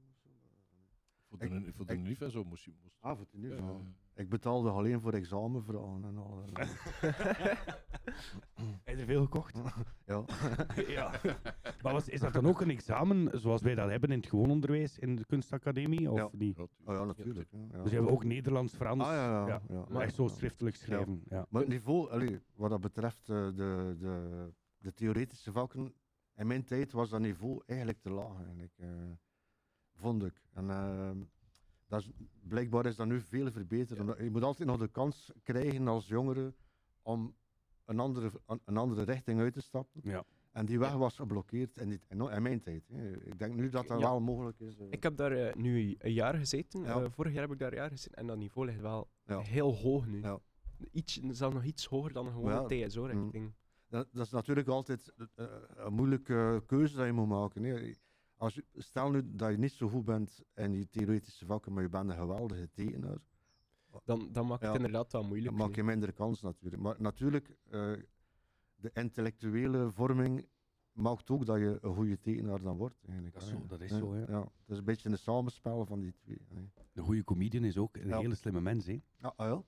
Voor 1.39 1.49
de, 1.49 1.55
Ik- 1.67 1.75
voor 1.75 1.87
de 1.87 1.95
ik- 2.11 2.21
en 2.21 2.31
zo 2.31 2.45
moest 2.45 2.65
je... 2.65 2.73
Moest, 2.83 2.97
Ah, 3.01 3.17
voor 3.17 3.27
het. 3.31 3.43
Ja, 3.43 3.55
ja. 3.57 3.81
Ik 4.15 4.29
betaalde 4.29 4.71
alleen 4.71 5.01
voor 5.01 5.13
examenvragen 5.13 6.05
en 6.05 6.17
al. 6.19 6.45
Heb 8.85 8.97
je 8.97 9.01
er 9.01 9.07
veel 9.07 9.23
gekocht? 9.23 9.59
ja. 10.07 10.25
ja. 10.97 11.11
Maar 11.83 11.93
was, 11.93 12.09
is 12.09 12.21
dat 12.21 12.33
dan 12.33 12.47
ook 12.47 12.61
een 12.61 12.71
examen 12.71 13.41
zoals 13.41 13.63
wij 13.63 13.75
dat 13.75 13.91
hebben 13.91 14.11
in 14.11 14.17
het 14.19 14.27
gewoon 14.29 14.51
onderwijs 14.51 14.99
in 14.99 15.17
de 15.17 15.25
kunstacademie? 15.25 16.11
Of 16.11 16.19
Ja. 16.19 16.29
niet? 16.33 16.59
Oh, 16.59 16.69
ja, 16.87 17.05
natuurlijk. 17.05 17.49
Ja. 17.51 17.83
Dus 17.83 17.91
hebben 17.93 18.11
we 18.11 18.17
ook 18.17 18.25
Nederlands, 18.25 18.75
Frans. 18.75 19.03
Ah, 19.03 19.13
ja, 19.13 19.25
ja. 19.25 19.47
ja. 19.47 19.63
ja. 19.69 19.85
Maar 19.91 20.03
echt 20.03 20.15
zo 20.15 20.29
schriftelijk 20.29 20.77
schrijven. 20.77 21.23
Ja. 21.29 21.47
Maar 21.49 21.61
het 21.61 21.71
niveau, 21.71 22.11
allee, 22.11 22.41
wat 22.55 22.71
dat 22.71 22.81
betreft 22.81 23.29
eh, 23.29 23.45
de, 23.47 23.97
de, 23.99 24.49
de 24.79 24.93
theoretische 24.95 25.53
vakken, 25.53 25.95
in 26.37 26.47
mijn 26.47 26.65
tijd 26.65 26.93
was 26.93 27.11
dat 27.11 27.21
niveau 27.21 27.63
eigenlijk 27.67 28.01
te 28.01 28.11
laag, 28.11 28.37
eigenlijk, 28.45 28.73
eh, 28.77 28.89
vond 29.97 30.25
ik. 30.25 30.43
En 30.53 30.71
eh, 30.71 31.11
dat 31.89 32.01
is, 32.01 32.11
blijkbaar 32.49 32.87
is 32.87 32.97
dat 32.97 33.07
nu 33.07 33.21
veel 33.21 33.51
verbeterd. 33.51 34.19
Je 34.19 34.31
moet 34.31 34.43
altijd 34.43 34.69
nog 34.69 34.79
de 34.79 34.89
kans 34.89 35.33
krijgen 35.43 35.89
als 35.89 36.07
jongere 36.09 36.55
om 37.03 37.35
een 37.85 37.99
andere, 38.01 38.31
een 38.65 38.77
andere 38.77 39.03
richting 39.03 39.41
uit 39.41 39.53
te 39.53 39.61
stappen. 39.61 40.01
Ja. 40.05 40.25
En 40.53 40.67
die 40.67 40.79
weg 40.79 40.93
was 40.93 41.17
geblokkeerd 41.17 41.77
in, 41.79 41.89
die, 41.89 42.01
in, 42.09 42.43
mijn 42.43 42.61
tijd. 42.61 42.89
hè. 42.93 43.11
Ik 43.27 43.39
denk 43.39 43.55
nu 43.55 43.69
dat 43.69 43.87
dat 43.87 44.01
Ja. 44.01 44.07
wel 44.09 44.21
mogelijk 44.21 44.61
is. 44.61 44.79
eh. 44.79 44.87
Ik 44.91 45.03
heb 45.03 45.17
daar 45.17 45.33
eh, 45.33 45.55
nu 45.55 45.95
een 45.99 46.13
jaar 46.13 46.35
gezeten. 46.35 46.83
Ja. 46.83 47.01
Eh, 47.03 47.11
vorig 47.11 47.33
jaar 47.33 47.43
heb 47.43 47.53
ik 47.53 47.59
daar 47.59 47.71
een 47.73 47.79
jaar 47.79 47.91
gezeten. 47.91 48.19
En 48.19 48.27
dat 48.27 48.37
niveau 48.37 48.67
ligt 48.67 48.81
wel 48.81 49.09
Ja. 49.27 49.39
heel 49.41 49.75
hoog 49.75 50.07
nu. 50.07 50.21
Ja. 50.21 50.39
Iets, 50.93 51.21
zelfs 51.31 51.55
nog 51.55 51.65
iets 51.65 51.87
hoger 51.87 52.13
dan 52.13 52.27
een 52.27 52.33
gewone 52.33 52.75
Ja, 52.77 52.87
TSO-richting. 52.87 53.53
Dat, 53.89 54.09
dat 54.13 54.25
is 54.27 54.33
natuurlijk 54.33 54.69
altijd 54.69 55.13
een 55.77 55.93
moeilijke 55.93 56.63
keuze 56.67 56.97
dat 56.97 57.07
je 57.07 57.13
moet 57.13 57.29
maken. 57.29 57.63
Hè. 57.65 57.93
Als 58.45 58.55
je, 58.55 58.65
stel 58.77 59.11
nu 59.11 59.23
dat 59.35 59.51
je 59.51 59.59
niet 59.59 59.73
zo 59.73 59.89
goed 59.89 60.05
bent 60.05 60.43
in 60.55 60.73
die 60.73 60.89
theoretische 60.91 61.47
vakken, 61.47 61.73
maar 61.73 61.83
je 61.83 61.89
bent 61.89 62.11
een 62.11 62.17
geweldige 62.17 62.71
tekenaar, 62.73 63.19
Dan, 64.05 64.29
dan 64.33 64.47
maakt 64.47 64.61
het 64.63 64.71
Ja. 64.71 64.77
inderdaad 64.77 65.13
wel 65.13 65.23
moeilijk. 65.25 65.57
dan 65.57 65.67
maak 65.67 65.77
je 65.77 65.83
minder 65.85 66.13
kans 66.13 66.41
natuurlijk. 66.43 66.83
Maar 66.83 66.95
natuurlijk, 66.99 67.49
eh, 67.71 67.93
de 68.77 68.91
intellectuele 68.95 69.91
vorming 69.93 70.47
maakt 70.93 71.31
ook 71.31 71.47
dat 71.47 71.59
je 71.59 71.79
een 71.81 71.95
goede 71.95 72.21
tekenaar 72.21 72.61
dan 72.61 72.77
wordt. 72.77 72.97
Eigenlijk, 73.07 73.35
Dat 73.35 73.43
is 73.43 73.49
zo, 73.49 73.67
dat 73.67 73.81
is 73.81 73.91
Ja, 73.91 73.99
zo, 73.99 74.17
ja. 74.17 74.25
Ja, 74.29 74.41
het 74.41 74.69
is 74.71 74.79
een 74.79 74.85
beetje 74.85 75.09
een 75.11 75.19
samenspel 75.19 75.87
van 75.87 76.01
die 76.01 76.15
twee. 76.19 76.39
De 76.93 77.03
goede 77.03 77.25
comedian 77.25 77.65
is 77.65 77.79
ook 77.79 77.97
een 77.97 78.09
Ja. 78.09 78.19
hele 78.19 78.35
slimme 78.35 78.61
mens. 78.61 78.87
Hè. 78.87 79.01
Ah, 79.21 79.31
ah, 79.37 79.47
ja? 79.47 79.63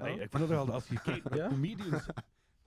Eh, 0.00 0.14
Ja. 0.16 0.22
Ik 0.22 0.30
vind 0.30 0.32
dat 0.38 0.48
wel, 0.48 0.72
als 0.72 0.88
je 0.88 1.00
kijkt, 1.00 1.34
Ja? 1.34 1.48
comedians, 1.54 2.06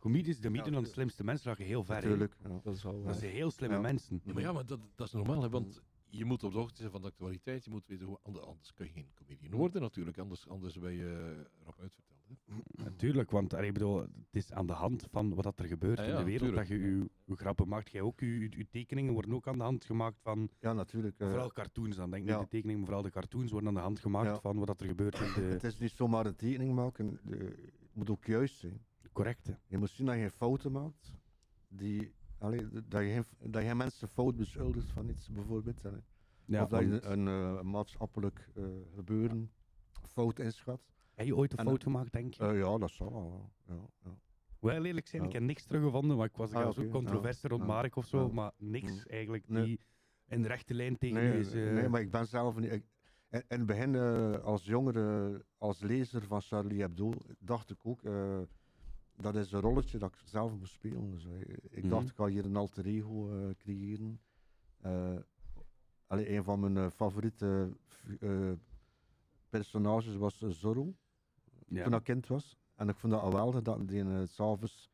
comedians, 0.03 0.39
de 0.39 0.49
median 0.49 0.73
Ja, 0.73 0.79
de 0.79 0.85
slimste 0.87 1.23
mensen, 1.23 1.47
raken 1.49 1.65
heel 1.65 1.83
ver. 1.83 1.95
Natuurlijk. 1.95 2.35
Ja. 2.43 2.59
Dat 2.63 2.75
is 2.75 2.83
wel... 2.83 3.03
Dat 3.03 3.13
eh, 3.13 3.19
zijn 3.19 3.31
heel 3.31 3.51
slimme 3.51 3.75
Ja. 3.75 3.81
mensen. 3.81 4.21
Ja, 4.23 4.33
maar 4.33 4.41
ja, 4.41 4.51
maar 4.51 4.65
dat, 4.65 4.79
dat 4.95 5.07
is 5.07 5.13
normaal, 5.13 5.41
hè, 5.41 5.49
want 5.49 5.81
je 6.09 6.25
moet 6.25 6.43
op 6.43 6.51
de 6.51 6.57
hoogte 6.57 6.77
zijn 6.77 6.91
van 6.91 7.01
de 7.01 7.07
actualiteit. 7.07 7.63
Je 7.65 7.71
moet 7.71 7.87
weten 7.87 8.05
hoe, 8.05 8.17
ander- 8.23 8.41
anders 8.41 8.73
kun 8.73 8.85
je 8.85 8.91
geen 8.91 9.07
comedian 9.15 9.51
worden 9.51 9.81
natuurlijk, 9.81 10.17
anders, 10.17 10.47
anders 10.47 10.79
ben 10.79 10.93
je 10.93 11.33
eh, 11.35 11.63
rap 11.65 11.79
uitverteld. 11.81 12.19
Hè. 12.27 12.83
Natuurlijk, 12.83 13.31
want 13.31 13.53
allee, 13.53 13.67
ik 13.67 13.73
bedoel, 13.73 13.97
het 13.99 14.09
is 14.31 14.51
aan 14.51 14.67
de 14.67 14.73
hand 14.73 15.07
van 15.11 15.33
wat 15.35 15.43
dat 15.43 15.59
er 15.59 15.65
gebeurt 15.65 15.99
in 15.99 16.05
de 16.15 16.23
wereld 16.23 16.39
tuurlijk, 16.39 16.55
dat 16.55 16.67
je 16.67 17.09
je 17.27 17.35
grappen 17.35 17.67
maakt. 17.67 17.91
Jij 17.91 18.01
ook, 18.01 18.19
je, 18.19 18.39
je, 18.39 18.49
je 18.57 18.67
tekeningen 18.69 19.13
worden 19.13 19.33
ook 19.33 19.47
aan 19.47 19.57
de 19.57 19.63
hand 19.63 19.85
gemaakt 19.85 20.19
van, 20.21 20.49
Ja, 20.59 20.73
natuurlijk. 20.73 21.19
eh, 21.19 21.27
vooral 21.29 21.51
cartoons 21.51 21.95
dan, 21.95 22.09
denk 22.11 22.23
ik 22.23 22.29
ja. 22.29 22.35
niet 22.35 22.43
de 22.43 22.49
tekeningen, 22.51 22.79
maar 22.79 22.89
vooral 22.89 23.05
de 23.11 23.19
cartoons 23.19 23.51
worden 23.51 23.69
aan 23.69 23.75
de 23.75 23.81
hand 23.81 23.99
gemaakt 23.99 24.27
Ja. 24.27 24.39
van 24.39 24.57
wat 24.57 24.67
dat 24.67 24.81
er 24.81 24.87
gebeurt 24.87 25.19
in 25.19 25.33
de... 25.35 25.41
Het 25.41 25.63
is 25.63 25.77
niet 25.77 25.91
zomaar 25.91 26.25
een 26.25 26.35
tekening 26.35 26.73
maken, 26.75 27.19
het 27.29 27.59
moet 27.93 28.09
ook 28.09 28.25
juist 28.25 28.57
zijn. 28.59 28.85
Correct, 29.13 29.47
hè. 29.47 29.53
Je 29.67 29.77
moet 29.77 29.89
zien 29.89 30.05
dat 30.05 30.15
je 30.15 30.29
fouten 30.29 30.71
maakt, 30.71 31.13
die, 31.67 32.13
allee, 32.37 32.67
dat, 32.87 33.01
je, 33.01 33.23
dat 33.39 33.63
je 33.63 33.75
mensen 33.75 34.07
fout 34.07 34.35
beschuldigt 34.35 34.91
van 34.91 35.09
iets, 35.09 35.29
bijvoorbeeld. 35.29 35.81
Ja, 36.45 36.63
of 36.63 36.69
dat 36.69 36.81
je 36.81 36.89
want- 36.89 37.05
een 37.05 37.27
eh, 37.27 37.61
maatschappelijk 37.61 38.49
eh, 38.55 38.63
gebeuren 38.95 39.51
fout 40.09 40.39
inschat. 40.39 40.81
Heb 41.13 41.25
je 41.25 41.35
ooit 41.35 41.51
een 41.51 41.57
En, 41.57 41.65
fout 41.65 41.83
gemaakt, 41.83 42.11
denk 42.11 42.33
je? 42.33 42.43
Eh, 42.43 42.57
ja, 42.57 42.77
dat 42.77 42.91
zal 42.91 43.11
wel. 43.11 43.51
Ja, 43.67 43.75
ja. 44.03 44.17
Wel 44.59 44.85
eerlijk 44.85 45.07
zijn, 45.07 45.23
ik 45.23 45.31
heb 45.33 45.41
niks 45.41 45.65
teruggevonden, 45.65 46.17
maar 46.17 46.25
ik 46.25 46.35
was, 46.35 46.51
Ah, 46.51 46.91
controverse 46.91 47.39
ja, 47.41 47.49
rond 47.49 47.61
ja, 47.61 47.67
Marek 47.67 47.95
of 47.95 48.05
zo, 48.05 48.31
maar 48.31 48.51
niks 48.57 48.91
Mm. 48.91 49.03
eigenlijk 49.11 49.47
Nee. 49.49 49.63
die 49.65 49.79
in 50.27 50.41
de 50.41 50.47
rechte 50.47 50.73
lijn 50.73 50.97
tegen 50.97 51.21
Nee, 51.21 51.39
is... 51.39 51.53
eh, 51.53 51.73
nee, 51.73 51.89
maar 51.89 52.01
ik 52.01 52.11
ben 52.11 52.27
zelf 52.27 52.55
niet. 52.57 52.71
ik- 52.71 52.85
het 53.29 53.65
begin, 53.65 53.95
eh, 53.95 54.33
als 54.43 54.65
jongere, 54.65 55.45
als 55.57 55.81
lezer 55.81 56.23
van 56.23 56.41
Charlie 56.41 56.81
Hebdo, 56.81 57.11
dacht 57.39 57.69
ik 57.69 57.85
ook. 57.85 58.03
Dat 59.15 59.35
is 59.35 59.51
een 59.51 59.59
rolletje 59.59 59.97
dat 59.97 60.09
ik 60.13 60.21
zelf 60.25 60.51
moest 60.59 60.73
spelen. 60.73 61.11
Dus, 61.11 61.25
eh, 61.25 61.39
ik 61.69 61.83
Mhm. 61.83 61.89
dacht, 61.89 62.09
ik 62.09 62.15
ga 62.15 62.25
hier 62.25 62.45
een 62.45 62.55
alter 62.55 62.85
ego 62.85 63.31
eh, 63.31 63.49
creëren. 63.57 64.19
Eh 64.81 65.15
allee, 66.07 66.35
een 66.35 66.43
van 66.43 66.59
mijn 66.73 66.91
favoriete 66.91 67.69
personages 69.49 70.15
was 70.15 70.37
Zorro, 70.39 70.93
Ja. 71.67 71.83
toen 71.83 71.93
ik 71.93 72.03
kind 72.03 72.27
was. 72.27 72.57
En 72.75 72.89
ik 72.89 72.95
vond 72.95 73.13
dat 73.13 73.21
geweldig 73.21 73.61
dat 73.61 73.87
die 73.87 74.03
uh, 74.03 74.21
s'avonds 74.25 74.91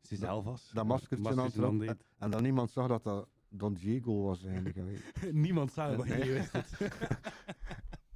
Zichzelf 0.00 0.44
was. 0.44 0.70
dat 0.74 0.86
maskertje 0.86 1.30
aan 1.30 1.40
aan 1.40 1.82
en, 1.82 1.98
en 2.18 2.30
dat 2.30 2.40
niemand 2.40 2.70
zag 2.70 2.88
dat 2.88 3.04
dat 3.04 3.28
Don 3.48 3.74
Diego 3.74 4.22
was 4.22 4.44
eigenlijk. 4.44 5.02
Niemand 5.32 5.72
zou 5.72 5.96
maar 5.96 6.08
Nee. 6.08 6.24
je 6.24 6.32
wist 6.32 6.52
het. 6.52 6.70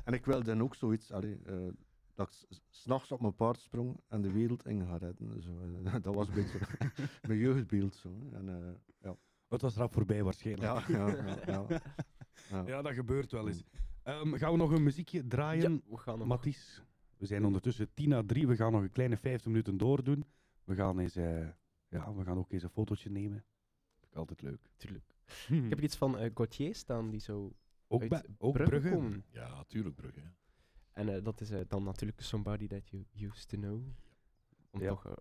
En 0.04 0.12
ik 0.16 0.24
wilde 0.24 0.44
dan 0.44 0.62
ook 0.62 0.74
zoiets, 0.74 1.12
allee, 1.12 1.40
dat 2.20 2.46
ik 2.48 2.56
s- 2.56 2.62
s'nachts 2.82 3.12
op 3.12 3.20
mijn 3.20 3.34
paard 3.34 3.58
sprong 3.60 4.00
en 4.08 4.20
de 4.22 4.32
wereld 4.32 4.66
in 4.66 4.86
ga 4.86 4.96
redden. 4.96 5.42
Zo, 5.42 5.60
eh, 5.84 5.92
dat 6.02 6.14
was 6.14 6.28
een 6.28 6.34
beetje 6.34 6.58
mijn 7.26 7.38
jeugdbeeld. 7.38 7.94
Zo. 7.94 8.28
En, 8.32 8.48
eh, 8.48 8.72
ja. 8.98 9.16
Het 9.48 9.62
was 9.62 9.76
rap 9.76 9.92
voorbij 9.92 10.22
waarschijnlijk. 10.22 10.88
Ja, 10.88 11.06
ja, 11.06 11.16
ja, 11.26 11.36
ja. 11.46 11.66
Ja. 12.50 12.66
Ja, 12.66 12.82
dat 12.82 12.92
gebeurt 12.92 13.32
wel 13.32 13.48
eens. 13.48 13.64
Ehm, 14.02 14.32
gaan 14.34 14.50
we 14.52 14.56
nog 14.58 14.70
een 14.70 14.82
muziekje 14.82 15.26
draaien, 15.26 15.72
Ja, 15.72 15.80
we 15.90 15.96
gaan 15.96 16.18
nog. 16.18 16.26
Mathies? 16.26 16.82
We 17.16 17.26
zijn 17.26 17.44
ondertussen 17.44 17.94
10 17.94 18.12
à 18.12 18.22
3. 18.26 18.46
We 18.46 18.56
gaan 18.56 18.72
nog 18.72 18.82
een 18.82 18.92
kleine 18.92 19.16
50 19.16 19.46
minuten 19.46 19.76
doordoen. 19.76 20.24
We 20.64 20.74
gaan, 20.74 20.98
eens, 20.98 21.16
eh, 21.16 21.48
ja, 21.88 22.14
we 22.14 22.24
gaan 22.24 22.38
ook 22.38 22.52
eens 22.52 22.62
een 22.62 22.70
fotootje 22.70 23.10
nemen. 23.10 23.44
Vind 23.98 24.10
ik 24.12 24.16
altijd 24.18 24.42
leuk. 24.42 24.60
Tuurlijk. 24.76 25.14
Ik 25.48 25.68
heb 25.68 25.80
iets 25.80 25.96
van 25.96 26.18
eh 26.18 26.30
Gauthier 26.34 26.74
staan, 26.74 27.10
die 27.10 27.20
zo 27.20 27.52
Ook, 27.86 28.00
uit 28.02 28.28
ook 28.38 28.52
Brugge 28.52 28.70
Brugge. 28.78 28.90
komen. 28.96 29.24
Ja, 29.30 29.64
tuurlijk 29.64 29.94
Brugge. 29.96 30.22
En 31.00 31.14
eh, 31.16 31.24
dat 31.24 31.40
is 31.40 31.50
eh, 31.50 31.60
dan 31.68 31.84
natuurlijk 31.84 32.20
Somebody 32.20 32.66
That 32.66 32.88
You 32.88 33.04
Used 33.30 33.48
To 33.48 33.56
Know. 33.56 33.80
Om 34.70 34.80
Ja. 34.80 34.88
toch... 34.88 35.06
eh, 35.06 35.12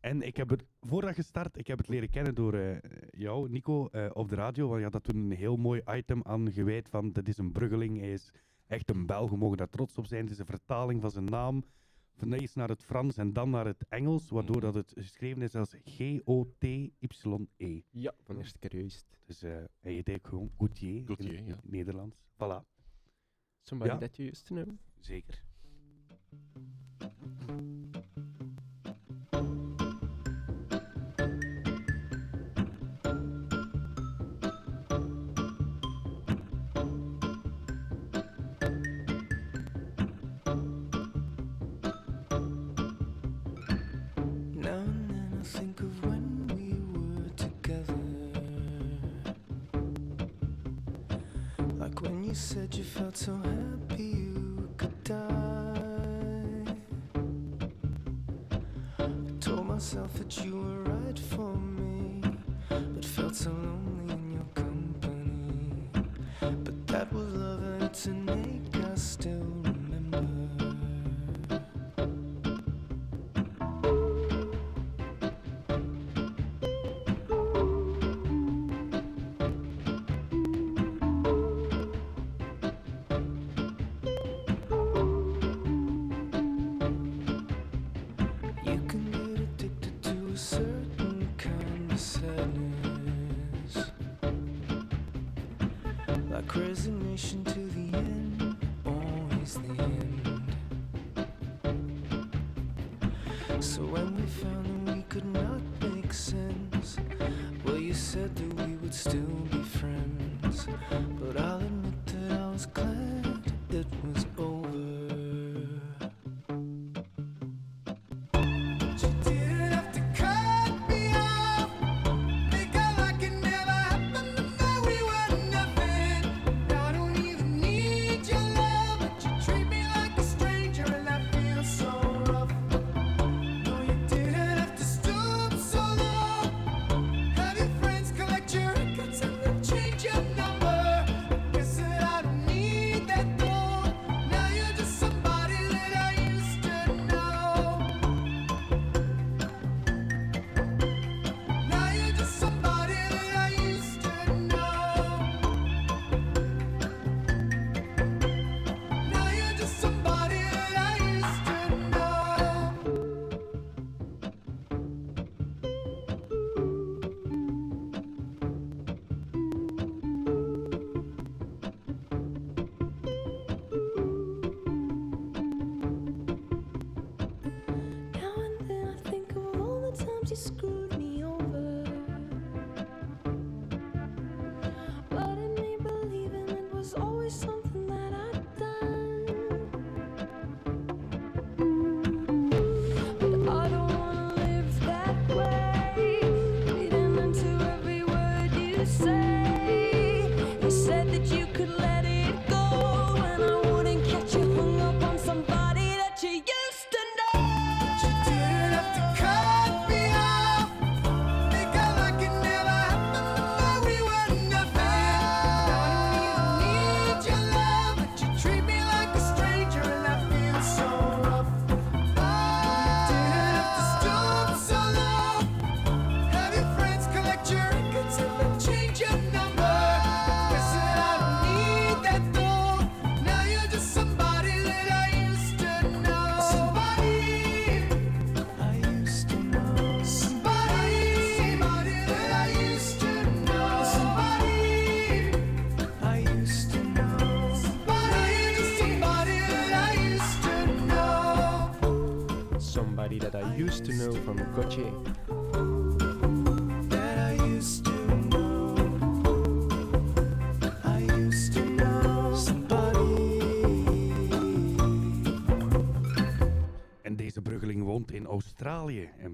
En 0.00 0.22
ik 0.22 0.36
heb 0.36 0.48
het, 0.48 0.64
voordat 0.80 1.16
je 1.16 1.22
start, 1.22 1.58
ik 1.58 1.66
heb 1.66 1.78
het 1.78 1.88
leren 1.88 2.10
kennen 2.10 2.34
door 2.34 2.54
eh, 2.54 2.76
jou, 3.10 3.48
Nico, 3.50 3.88
eh, 3.88 4.10
op 4.12 4.28
de 4.28 4.34
radio. 4.34 4.66
Want 4.66 4.76
je 4.78 4.82
had 4.84 4.92
dat 4.92 5.04
toen 5.04 5.16
een 5.16 5.30
heel 5.36 5.56
mooi 5.56 5.82
item 5.90 6.22
aan 6.22 6.52
gewijd 6.52 6.88
van, 6.88 7.12
dit 7.12 7.28
is 7.28 7.38
een 7.38 7.52
Bruggeling, 7.52 7.98
hij 7.98 8.12
is 8.12 8.30
echt 8.66 8.90
een 8.90 9.06
Belg, 9.06 9.30
we 9.30 9.36
mogen 9.36 9.56
daar 9.56 9.68
trots 9.70 9.98
op 9.98 10.06
zijn. 10.06 10.22
Het 10.22 10.30
is 10.30 10.38
een 10.38 10.46
vertaling 10.46 11.00
van 11.00 11.10
zijn 11.10 11.24
naam, 11.24 11.64
van 12.14 12.32
eerst 12.32 12.56
naar 12.56 12.68
het 12.68 12.84
Frans 12.84 13.16
en 13.16 13.32
dan 13.32 13.50
naar 13.50 13.66
het 13.66 13.84
Engels, 13.88 14.28
waardoor 14.30 14.60
dat 14.60 14.74
het 14.74 14.92
geschreven 14.96 15.42
is 15.42 15.54
als 15.54 15.74
G-O-T-Y-E. 15.84 17.80
ja, 17.90 18.14
van 18.22 18.34
de 18.34 18.40
eerste 18.40 18.58
keer 18.58 18.76
juist. 18.76 19.18
Dus 19.26 19.42
eh 19.42 19.50
hij 19.50 19.92
heet 19.92 20.08
eigenlijk 20.08 20.26
gewoon 20.26 20.50
Gauthier, 20.56 21.04
in, 21.18 21.36
in 21.38 21.46
ja. 21.46 21.54
het 21.54 21.70
Nederlands. 21.70 22.16
Voilà, 22.34 22.64
Somebody 23.62 23.90
Ja. 23.90 23.98
That 23.98 24.16
You 24.16 24.28
Used 24.28 24.46
To 24.46 24.54
Know. 24.54 24.74
Zeker. 25.00 25.44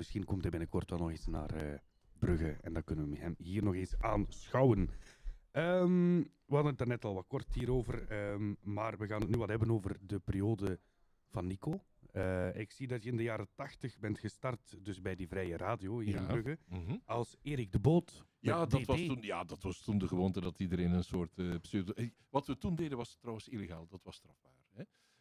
Misschien 0.02 0.24
komt 0.24 0.42
hij 0.42 0.50
binnenkort 0.50 0.90
wel 0.90 0.98
nog 0.98 1.10
eens 1.10 1.26
naar 1.26 1.50
eh, 1.54 1.78
Brugge. 2.18 2.50
En 2.62 2.72
dan 2.72 2.84
kunnen 2.84 3.10
we 3.10 3.16
hem 3.18 3.34
hier 3.38 3.62
nog 3.62 3.74
eens 3.74 3.98
aanschouwen. 3.98 4.90
Ehm, 5.50 6.16
we 6.46 6.54
hadden 6.54 6.72
het 6.72 6.80
er 6.80 6.86
net 6.86 7.04
al 7.04 7.14
wat 7.14 7.26
kort 7.26 7.54
hierover. 7.54 8.08
ehm, 8.08 8.54
maar 8.60 8.98
we 8.98 9.06
gaan 9.06 9.20
het 9.20 9.30
nu 9.30 9.38
wat 9.38 9.48
hebben 9.48 9.70
over 9.70 9.96
de 10.06 10.18
periode 10.18 10.80
van 11.28 11.46
Nico. 11.46 11.80
Eh, 12.12 12.56
ik 12.56 12.70
zie 12.72 12.86
dat 12.86 13.02
je 13.02 13.10
in 13.10 13.16
de 13.16 13.22
jaren 13.22 13.48
80 13.54 13.98
bent 13.98 14.18
gestart, 14.18 14.84
dus 14.84 15.00
bij 15.00 15.14
die 15.14 15.28
vrije 15.28 15.56
radio 15.56 15.98
hier 15.98 16.16
in. 16.16 16.26
Brugge, 16.26 16.58
Mhm. 16.68 16.96
als 17.04 17.36
Erik 17.42 17.72
de 17.72 17.80
Boot. 17.80 18.24
Ja 18.38 18.66
dat, 18.66 18.84
was 18.84 19.00
toen, 19.06 19.18
ja, 19.22 19.44
dat 19.44 19.62
was 19.62 19.82
toen 19.82 19.98
de 19.98 20.06
gewoonte 20.08 20.40
dat 20.40 20.58
iedereen 20.58 20.90
een 20.92 21.04
soort 21.04 21.38
eh, 21.38 21.54
pseudo... 21.60 21.92
Wat 22.30 22.46
we 22.46 22.58
toen 22.58 22.74
deden 22.74 22.96
was 22.98 23.16
trouwens 23.16 23.48
illegaal, 23.48 23.86
dat 23.88 24.02
was 24.04 24.16
strafbaar. 24.16 24.51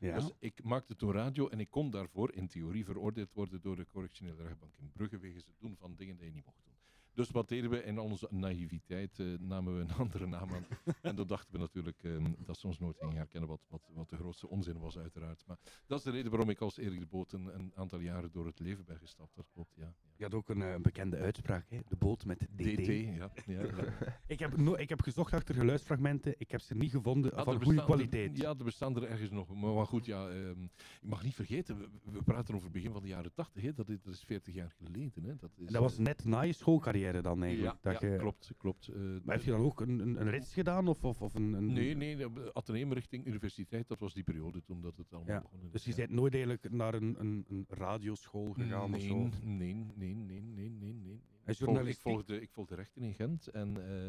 Dus 0.02 0.32
ik 0.40 0.64
maakte 0.64 0.96
toen 0.96 1.12
radio 1.12 1.48
en 1.50 1.60
ik 1.60 1.70
kon 1.70 1.90
daarvoor 1.90 2.34
in 2.34 2.48
theorie 2.48 2.86
veroordeeld 2.86 3.34
worden 3.34 3.62
door 3.62 3.76
de 3.76 3.88
correctionele 3.88 4.44
rechtbank 4.44 4.74
in 4.78 4.92
Brugge 4.92 5.18
wegens 5.18 5.46
het 5.46 5.60
doen 5.60 5.76
van 5.80 5.96
dingen 5.96 6.18
die 6.18 6.26
je 6.26 6.32
niet 6.32 6.46
mocht 6.46 6.64
doen. 6.64 6.71
Dus 7.14 7.30
wat 7.30 7.50
deden 7.50 7.70
we? 7.70 7.84
In 7.84 8.00
onze 8.00 8.28
naïviteit 8.32 9.20
eh, 9.20 9.26
namen 9.40 9.76
we 9.76 9.82
een 9.82 9.92
andere 10.04 10.28
naam 10.28 10.50
aan. 10.54 10.66
en 11.02 11.16
dan 11.16 11.28
dachten 11.28 11.54
we 11.54 11.58
natuurlijk 11.60 12.04
ehm, 12.04 12.32
dat 12.38 12.58
ze 12.58 12.68
ons 12.68 12.80
nooit 12.80 12.98
gingen 12.98 13.16
herkennen, 13.16 13.50
wat, 13.50 13.62
wat, 13.70 13.82
wat 13.94 14.10
de 14.10 14.16
grootste 14.16 14.50
onzin 14.50 14.80
was 14.80 14.98
uiteraard. 14.98 15.44
Maar 15.48 15.58
dat 15.88 15.98
is 15.98 16.04
de 16.04 16.12
reden 16.12 16.32
waarom 16.32 16.50
ik 16.50 16.60
als 16.62 16.78
Erik 16.78 17.00
de 17.00 17.06
Boot 17.06 17.32
een, 17.32 17.56
een 17.56 17.72
aantal 17.76 18.00
jaren 18.00 18.32
door 18.32 18.46
het 18.46 18.60
leven 18.60 18.86
ben 18.86 18.98
gestapt. 18.98 19.36
Dat 19.36 19.50
klopt, 19.54 19.76
ja. 19.76 19.94
Je 20.16 20.24
had 20.24 20.34
ook 20.34 20.50
een 20.50 20.62
eh, 20.62 20.76
bekende 20.76 21.18
uitspraak, 21.18 21.70
hè? 21.70 21.80
de 21.88 21.96
boot 21.96 22.26
met 22.26 22.40
DT. 22.40 22.48
DT, 22.58 22.86
ja. 22.88 23.32
ja, 23.46 23.62
ja. 23.62 24.16
ik, 24.28 24.40
heb 24.40 24.58
no- 24.58 24.76
ik 24.76 24.90
heb 24.90 25.02
gezocht 25.02 25.34
achter 25.34 25.56
geluidsfragmenten, 25.56 26.36
ik 26.38 26.52
heb 26.52 26.62
ze 26.62 26.76
niet 26.76 26.92
gevonden 26.92 27.32
van 27.44 27.64
goede 27.64 27.80
er- 27.80 27.86
kwaliteit. 27.86 28.38
ja, 28.38 28.50
er 28.50 28.64
bestaan 28.64 28.96
er 28.96 29.04
ergens 29.04 29.30
nog. 29.30 29.54
Maar, 29.56 29.74
maar 29.74 29.86
goed, 29.88 30.06
ja, 30.06 30.30
ehm, 30.30 30.62
je 31.02 31.08
mag 31.08 31.24
niet 31.24 31.36
vergeten, 31.36 31.78
we, 31.78 31.90
we 32.12 32.24
praten 32.24 32.54
over 32.54 32.64
het 32.68 32.74
begin 32.74 32.92
van 32.92 33.02
de 33.02 33.08
jaren 33.08 33.34
80. 33.34 33.62
Hè, 33.64 33.74
dat, 33.74 33.90
is, 33.90 34.02
dat 34.02 34.14
is 34.14 34.24
40 34.24 34.54
jaar 34.54 34.76
geleden. 34.78 35.24
Hè, 35.24 35.36
dat, 35.36 35.52
is, 35.58 35.66
En 35.68 35.74
dat 35.74 35.82
was 35.82 35.94
eh, 35.98 36.00
net 36.00 36.26
na 36.26 36.42
je 36.42 36.54
schoolcarrière 36.54 37.00
dan 37.22 37.44
eigenlijk. 37.44 37.78
Ja, 37.84 37.92
dat 37.92 38.02
ja, 38.02 38.08
je... 38.08 38.18
klopt. 38.18 38.52
klopt. 38.58 38.88
eh, 38.88 38.96
Maar 39.24 39.36
heb 39.36 39.44
je 39.46 39.52
dan 39.52 39.62
ook 39.62 39.80
een, 39.82 40.00
een, 40.00 40.22
een 40.22 40.30
rits 40.30 40.54
gedaan? 40.54 40.88
Of, 40.88 41.04
of, 41.04 41.22
of 41.22 41.34
een, 41.34 41.54
een... 41.54 41.74
Nee, 41.74 41.96
nee, 41.96 42.18
de 42.18 42.50
ateneum 42.54 42.94
richting 42.94 43.26
universiteit, 43.26 43.88
dat 43.88 44.00
was 44.00 44.14
die 44.14 44.24
periode 44.24 44.64
toen 44.64 44.82
dat 44.82 44.98
het 44.98 45.14
allemaal 45.14 45.36
Ja. 45.36 45.42
begon. 45.42 45.70
Dus 45.72 45.86
je 45.86 45.96
bent 45.96 46.10
nooit 46.10 46.34
eigenlijk 46.34 46.72
naar 46.72 46.94
een, 46.94 47.16
een, 47.20 47.46
een 47.50 47.66
radioschool 47.68 48.52
gegaan 48.54 48.90
nee, 48.92 49.00
of 49.00 49.06
zo? 49.06 49.46
nee, 49.46 49.74
nee, 49.76 49.76
nee, 49.96 50.16
nee, 50.16 50.42
nee, 50.42 50.70
nee, 50.70 50.94
nee. 50.94 51.12
En 51.14 51.18
Ik, 51.18 51.22
volg- 51.44 51.50
ik, 51.52 51.58
journalistiek? 51.58 52.02
volgde, 52.02 52.42
ik 52.42 52.52
volgde 52.52 52.76
rechten 52.76 53.02
in 53.02 53.14
Gent 53.14 53.48
en 53.48 53.78
eh, 53.88 54.08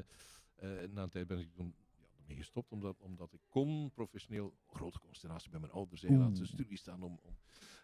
eh, 0.83 0.91
na 0.91 1.03
een 1.03 1.11
tijd 1.11 1.27
ben 1.27 1.39
ik 1.39 1.53
toen 1.55 1.75
ja, 1.99 2.05
ermee 2.21 2.37
gestopt, 2.37 2.73
omdat, 2.73 3.01
omdat 3.01 3.33
ik 3.33 3.41
kon 3.49 3.91
professioneel, 3.95 4.55
grote 4.67 4.99
consternatie 5.01 5.51
bij 5.51 5.61
mijn 5.61 5.73
ouders, 5.73 6.03
heel 6.03 6.17
laat 6.19 6.37
zijn 6.37 6.49
studie 6.49 6.77
staan 6.79 7.03
om... 7.03 7.19
om 7.23 7.37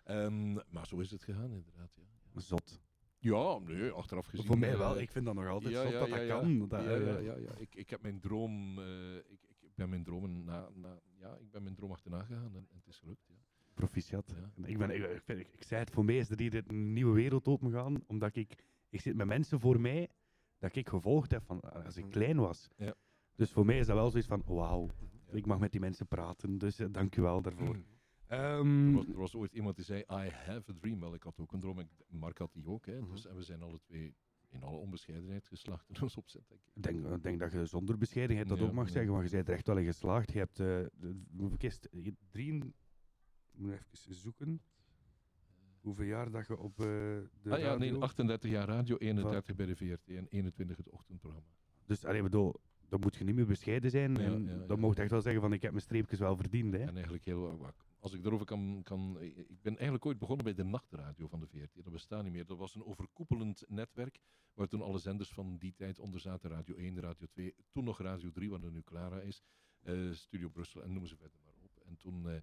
ehm, 0.04 0.52
maar 0.70 0.86
zo 0.86 0.98
is 0.98 1.10
het 1.10 1.22
gegaan, 1.24 1.52
inderdaad, 1.52 1.94
ja. 1.96 2.40
Zot. 2.40 2.80
Ja, 3.18 3.58
nee, 3.58 3.90
achteraf 3.90 4.26
gezien. 4.26 4.46
Voor 4.46 4.58
mij 4.58 4.72
eh, 4.72 4.78
wel. 4.78 5.00
Ik 5.00 5.10
vind 5.10 5.24
dat 5.24 5.34
nog 5.34 5.46
altijd 5.46 5.74
zot 5.74 5.92
dat 5.92 6.08
dat 6.08 6.20
ja. 6.20 6.26
kan. 6.26 6.68
Dat, 6.68 6.82
ja, 6.82 6.90
eh, 6.90 7.06
ja, 7.06 7.18
ja, 7.18 7.36
ja. 7.36 7.50
Ik, 7.56 7.74
ik 7.74 7.90
heb 7.90 8.02
mijn 8.02 8.20
droom, 8.20 8.78
eh, 8.78 9.16
ik, 9.16 9.40
ik 9.60 9.74
ben 9.74 9.88
mijn 9.88 10.04
dromen 10.04 10.44
na, 10.44 10.68
na, 10.74 11.00
ja, 11.20 11.36
ik 11.40 11.50
ben 11.50 11.62
mijn 11.62 11.74
droom 11.74 11.92
achterna 11.92 12.22
gegaan 12.22 12.54
en, 12.54 12.66
en 12.70 12.76
het 12.76 12.86
is 12.86 12.98
gelukt. 12.98 13.24
Ja. 13.28 13.34
Proficiat. 13.74 14.34
Ja. 14.36 14.66
Ik, 14.66 14.78
ben, 14.78 14.90
ik, 14.90 15.04
ik, 15.10 15.22
vind- 15.22 15.40
ik, 15.40 15.48
ik 15.52 15.62
zei 15.62 15.80
het, 15.80 15.90
voor 15.90 16.04
mij 16.04 16.16
is 16.16 16.30
er 16.30 16.38
hier 16.38 16.64
een 16.66 16.92
nieuwe 16.92 17.14
wereld 17.14 17.48
opengegaan, 17.48 18.02
omdat 18.06 18.36
ik, 18.36 18.64
ik 18.88 19.00
zit 19.00 19.16
met 19.16 19.26
mensen 19.26 19.60
voor 19.60 19.80
mij 19.80 20.08
dat 20.58 20.76
ik 20.76 20.88
gevolgd 20.88 21.30
heb 21.30 21.42
van 21.44 21.60
als 21.60 21.96
ik 21.96 22.10
klein 22.10 22.36
was. 22.36 22.68
Ja. 22.76 22.94
Dus 23.34 23.50
voor 23.52 23.64
mij 23.66 23.78
is 23.78 23.86
dat 23.86 23.96
wel 23.96 24.10
zoiets 24.10 24.28
van, 24.28 24.42
wauw, 24.46 24.88
ik 25.30 25.46
mag 25.46 25.58
met 25.58 25.70
die 25.72 25.80
mensen 25.80 26.06
praten, 26.06 26.58
dus 26.58 26.76
dank 26.90 27.16
u 27.16 27.22
wel 27.22 27.42
daarvoor. 27.42 27.76
Ehm, 28.28 28.86
Er, 28.88 28.92
was, 28.94 29.06
er 29.08 29.16
was 29.18 29.34
ooit 29.34 29.52
iemand 29.52 29.76
die 29.76 29.84
zei, 29.84 30.00
I 30.00 30.30
have 30.30 30.70
a 30.70 30.74
dream. 30.80 31.00
Wel, 31.00 31.14
ik 31.14 31.22
had 31.22 31.40
ook 31.40 31.52
een 31.52 31.60
droom. 31.60 31.78
Ik, 31.78 31.88
Mark 32.08 32.38
had 32.38 32.52
die 32.52 32.66
ook. 32.66 32.86
Hè, 32.86 33.06
dus, 33.06 33.26
en 33.26 33.36
we 33.36 33.42
zijn 33.42 33.62
alle 33.62 33.78
twee 33.80 34.14
in 34.50 34.62
alle 34.62 34.76
onbescheidenheid 34.76 35.46
geslaagd 35.46 35.88
in 35.88 36.02
ons 36.02 36.16
opzet, 36.16 36.48
denk 36.48 36.60
ik. 36.74 36.82
Denk, 36.82 37.22
denk 37.22 37.38
dat 37.40 37.52
je 37.52 37.66
zonder 37.66 37.98
bescheidenheid 37.98 38.48
dat 38.48 38.58
Ja, 38.58 38.64
ook 38.64 38.72
mag 38.72 38.86
ja. 38.86 38.92
zeggen, 38.92 39.12
maar 39.12 39.24
je 39.24 39.30
bent 39.30 39.48
er 39.48 39.54
echt 39.54 39.66
wel 39.66 39.76
in 39.76 39.84
geslaagd. 39.84 40.32
Je 40.32 40.38
hebt, 40.38 40.60
eh 40.60 40.80
drie, 42.30 42.54
ik 42.54 43.58
moet 43.58 43.72
even 43.72 44.14
zoeken, 44.14 44.60
hoeveel 45.80 46.04
jaar 46.06 46.30
dat 46.30 46.46
je 46.46 46.58
op 46.58 46.80
eh, 46.80 46.86
de 46.86 47.28
ah 47.50 47.58
ja, 47.58 47.76
nee, 47.76 47.88
radio- 47.88 48.00
38 48.00 48.50
jaar 48.50 48.66
radio, 48.68 48.96
31 48.96 49.54
bij 49.56 49.66
de 49.66 49.76
VRT 49.76 50.08
en 50.08 50.26
21 50.28 50.76
het 50.76 50.90
ochtendprogramma. 50.90 51.48
Dus 51.86 52.04
allee, 52.04 52.22
bedoel, 52.22 52.54
dan 52.88 53.00
moet 53.00 53.16
je 53.16 53.24
niet 53.24 53.34
meer 53.34 53.46
bescheiden 53.46 53.90
zijn. 53.90 54.14
Ja, 54.14 54.20
en 54.20 54.44
ja, 54.44 54.66
dan 54.66 54.80
mocht 54.80 54.96
je 54.96 55.02
echt 55.02 55.10
wel 55.10 55.20
zeggen 55.20 55.40
van 55.42 55.52
ik 55.52 55.62
heb 55.62 55.70
mijn 55.70 55.82
streepjes 55.82 56.18
wel 56.18 56.36
verdiend. 56.36 56.72
Hè. 56.72 56.78
En 56.78 56.94
eigenlijk 56.94 57.24
heel, 57.24 57.58
wa- 57.58 57.74
als 58.08 58.18
ik 58.18 58.24
erover 58.24 58.46
kan, 58.46 58.80
kan, 58.82 59.20
ik 59.20 59.62
ben 59.62 59.72
eigenlijk 59.74 60.06
ooit 60.06 60.18
begonnen 60.18 60.44
bij 60.44 60.54
de 60.54 60.64
nachtradio 60.64 61.28
van 61.28 61.40
de 61.40 61.46
VRT. 61.46 61.84
Dat 61.84 61.92
bestaat 61.92 62.22
niet 62.22 62.32
meer. 62.32 62.46
Dat 62.46 62.58
was 62.58 62.74
een 62.74 62.84
overkoepelend 62.84 63.64
netwerk 63.68 64.20
waar 64.54 64.68
toen 64.68 64.82
alle 64.82 64.98
zenders 64.98 65.32
van 65.32 65.56
die 65.58 65.74
tijd 65.74 65.98
onder 65.98 66.20
zaten. 66.20 66.50
Radio 66.50 66.74
1, 66.74 67.00
Radio 67.00 67.26
2, 67.30 67.54
toen 67.70 67.84
nog 67.84 68.00
Radio 68.00 68.30
3, 68.30 68.50
wat 68.50 68.62
er 68.62 68.70
nu 68.70 68.82
Clara 68.82 69.20
is. 69.20 69.42
eh, 69.82 70.12
Studio 70.12 70.48
Brussel 70.48 70.82
en 70.82 70.92
noem 70.92 71.06
ze 71.06 71.16
verder 71.16 71.40
maar 71.44 71.54
op. 71.62 71.80
En 71.84 71.96
toen 71.96 72.28
eh, 72.28 72.40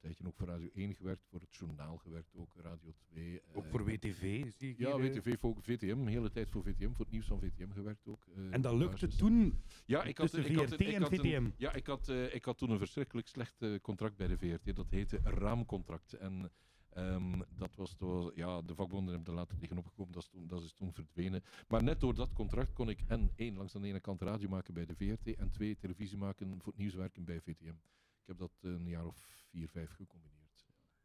tijdje 0.00 0.26
ook 0.26 0.34
voor 0.36 0.46
Radio 0.48 0.68
1 0.74 0.94
gewerkt, 0.94 1.26
voor 1.26 1.40
het 1.40 1.54
journaal 1.56 1.96
gewerkt 1.96 2.34
ook, 2.34 2.54
Radio 2.56 2.92
2. 3.12 3.40
Ook 3.52 3.64
eh, 3.64 3.70
voor 3.70 3.84
WTV 3.84 4.52
zie 4.56 4.70
ik 4.70 4.78
Ja, 4.78 4.96
hier, 4.96 5.04
eh. 5.10 5.14
WTV, 5.16 5.38
voor 5.38 5.56
VTM, 5.62 5.88
een 5.90 6.06
hele 6.06 6.30
tijd 6.30 6.48
voor 6.50 6.62
VTM, 6.62 6.88
voor 6.92 7.04
het 7.04 7.10
nieuws 7.10 7.26
van 7.26 7.40
VTM 7.40 7.70
gewerkt 7.70 8.06
ook. 8.08 8.26
eh, 8.36 8.52
En 8.54 8.60
dat 8.60 8.74
lukte 8.74 9.06
basis. 9.06 9.16
toen 9.20 9.62
Ja, 9.86 10.02
ik 10.04 10.18
had, 10.18 10.30
tussen 10.30 10.50
ik 10.50 10.56
had, 10.56 10.68
VRT 10.68 10.80
ik 10.80 10.86
en 10.94 11.02
had 11.02 11.12
een- 11.12 11.18
VTM. 11.18 11.50
ja, 11.56 11.72
ik 11.72 11.86
had, 11.86 12.08
ik 12.08 12.44
had 12.44 12.58
toen 12.58 12.70
een 12.70 12.78
verschrikkelijk 12.78 13.26
slecht 13.28 13.80
contract 13.82 14.16
bij 14.16 14.26
de 14.26 14.38
VRT. 14.38 14.76
Dat 14.76 14.90
heette 14.90 15.20
raamcontract. 15.24 16.12
En 16.12 16.50
ehm, 16.90 17.40
dat 17.56 17.74
was, 17.76 17.94
was- 17.98 18.30
ja, 18.34 18.62
de 18.62 18.74
vakbonden 18.74 19.14
hebben 19.14 19.32
er 19.32 19.38
later 19.38 19.56
tegenop 19.58 19.86
gekomen. 19.86 20.12
Dat 20.12 20.22
is, 20.22 20.28
toen, 20.28 20.46
dat 20.46 20.62
is 20.62 20.72
toen 20.72 20.92
verdwenen. 20.92 21.42
Maar 21.68 21.82
net 21.82 22.00
door 22.00 22.14
dat 22.14 22.32
contract 22.32 22.72
kon 22.72 22.88
ik 22.88 23.00
en 23.06 23.30
één, 23.36 23.56
langs 23.56 23.74
aan 23.74 23.82
de 23.82 23.88
ene 23.88 24.00
kant 24.00 24.22
radio 24.22 24.48
maken 24.48 24.74
bij 24.74 24.86
de 24.86 24.94
VRT. 24.96 25.34
En 25.36 25.50
twee, 25.50 25.76
televisie 25.76 26.18
maken 26.18 26.48
voor 26.58 26.72
het 26.72 26.76
nieuws 26.80 26.94
werken 26.94 27.24
bij 27.24 27.40
VTM. 27.40 27.74
Ik 28.20 28.26
heb 28.26 28.38
dat 28.38 28.52
een 28.60 28.88
jaar 28.88 29.06
of 29.06 29.24
vier, 29.50 29.68
vijf 29.68 29.90
gecombineerd. 29.90 30.38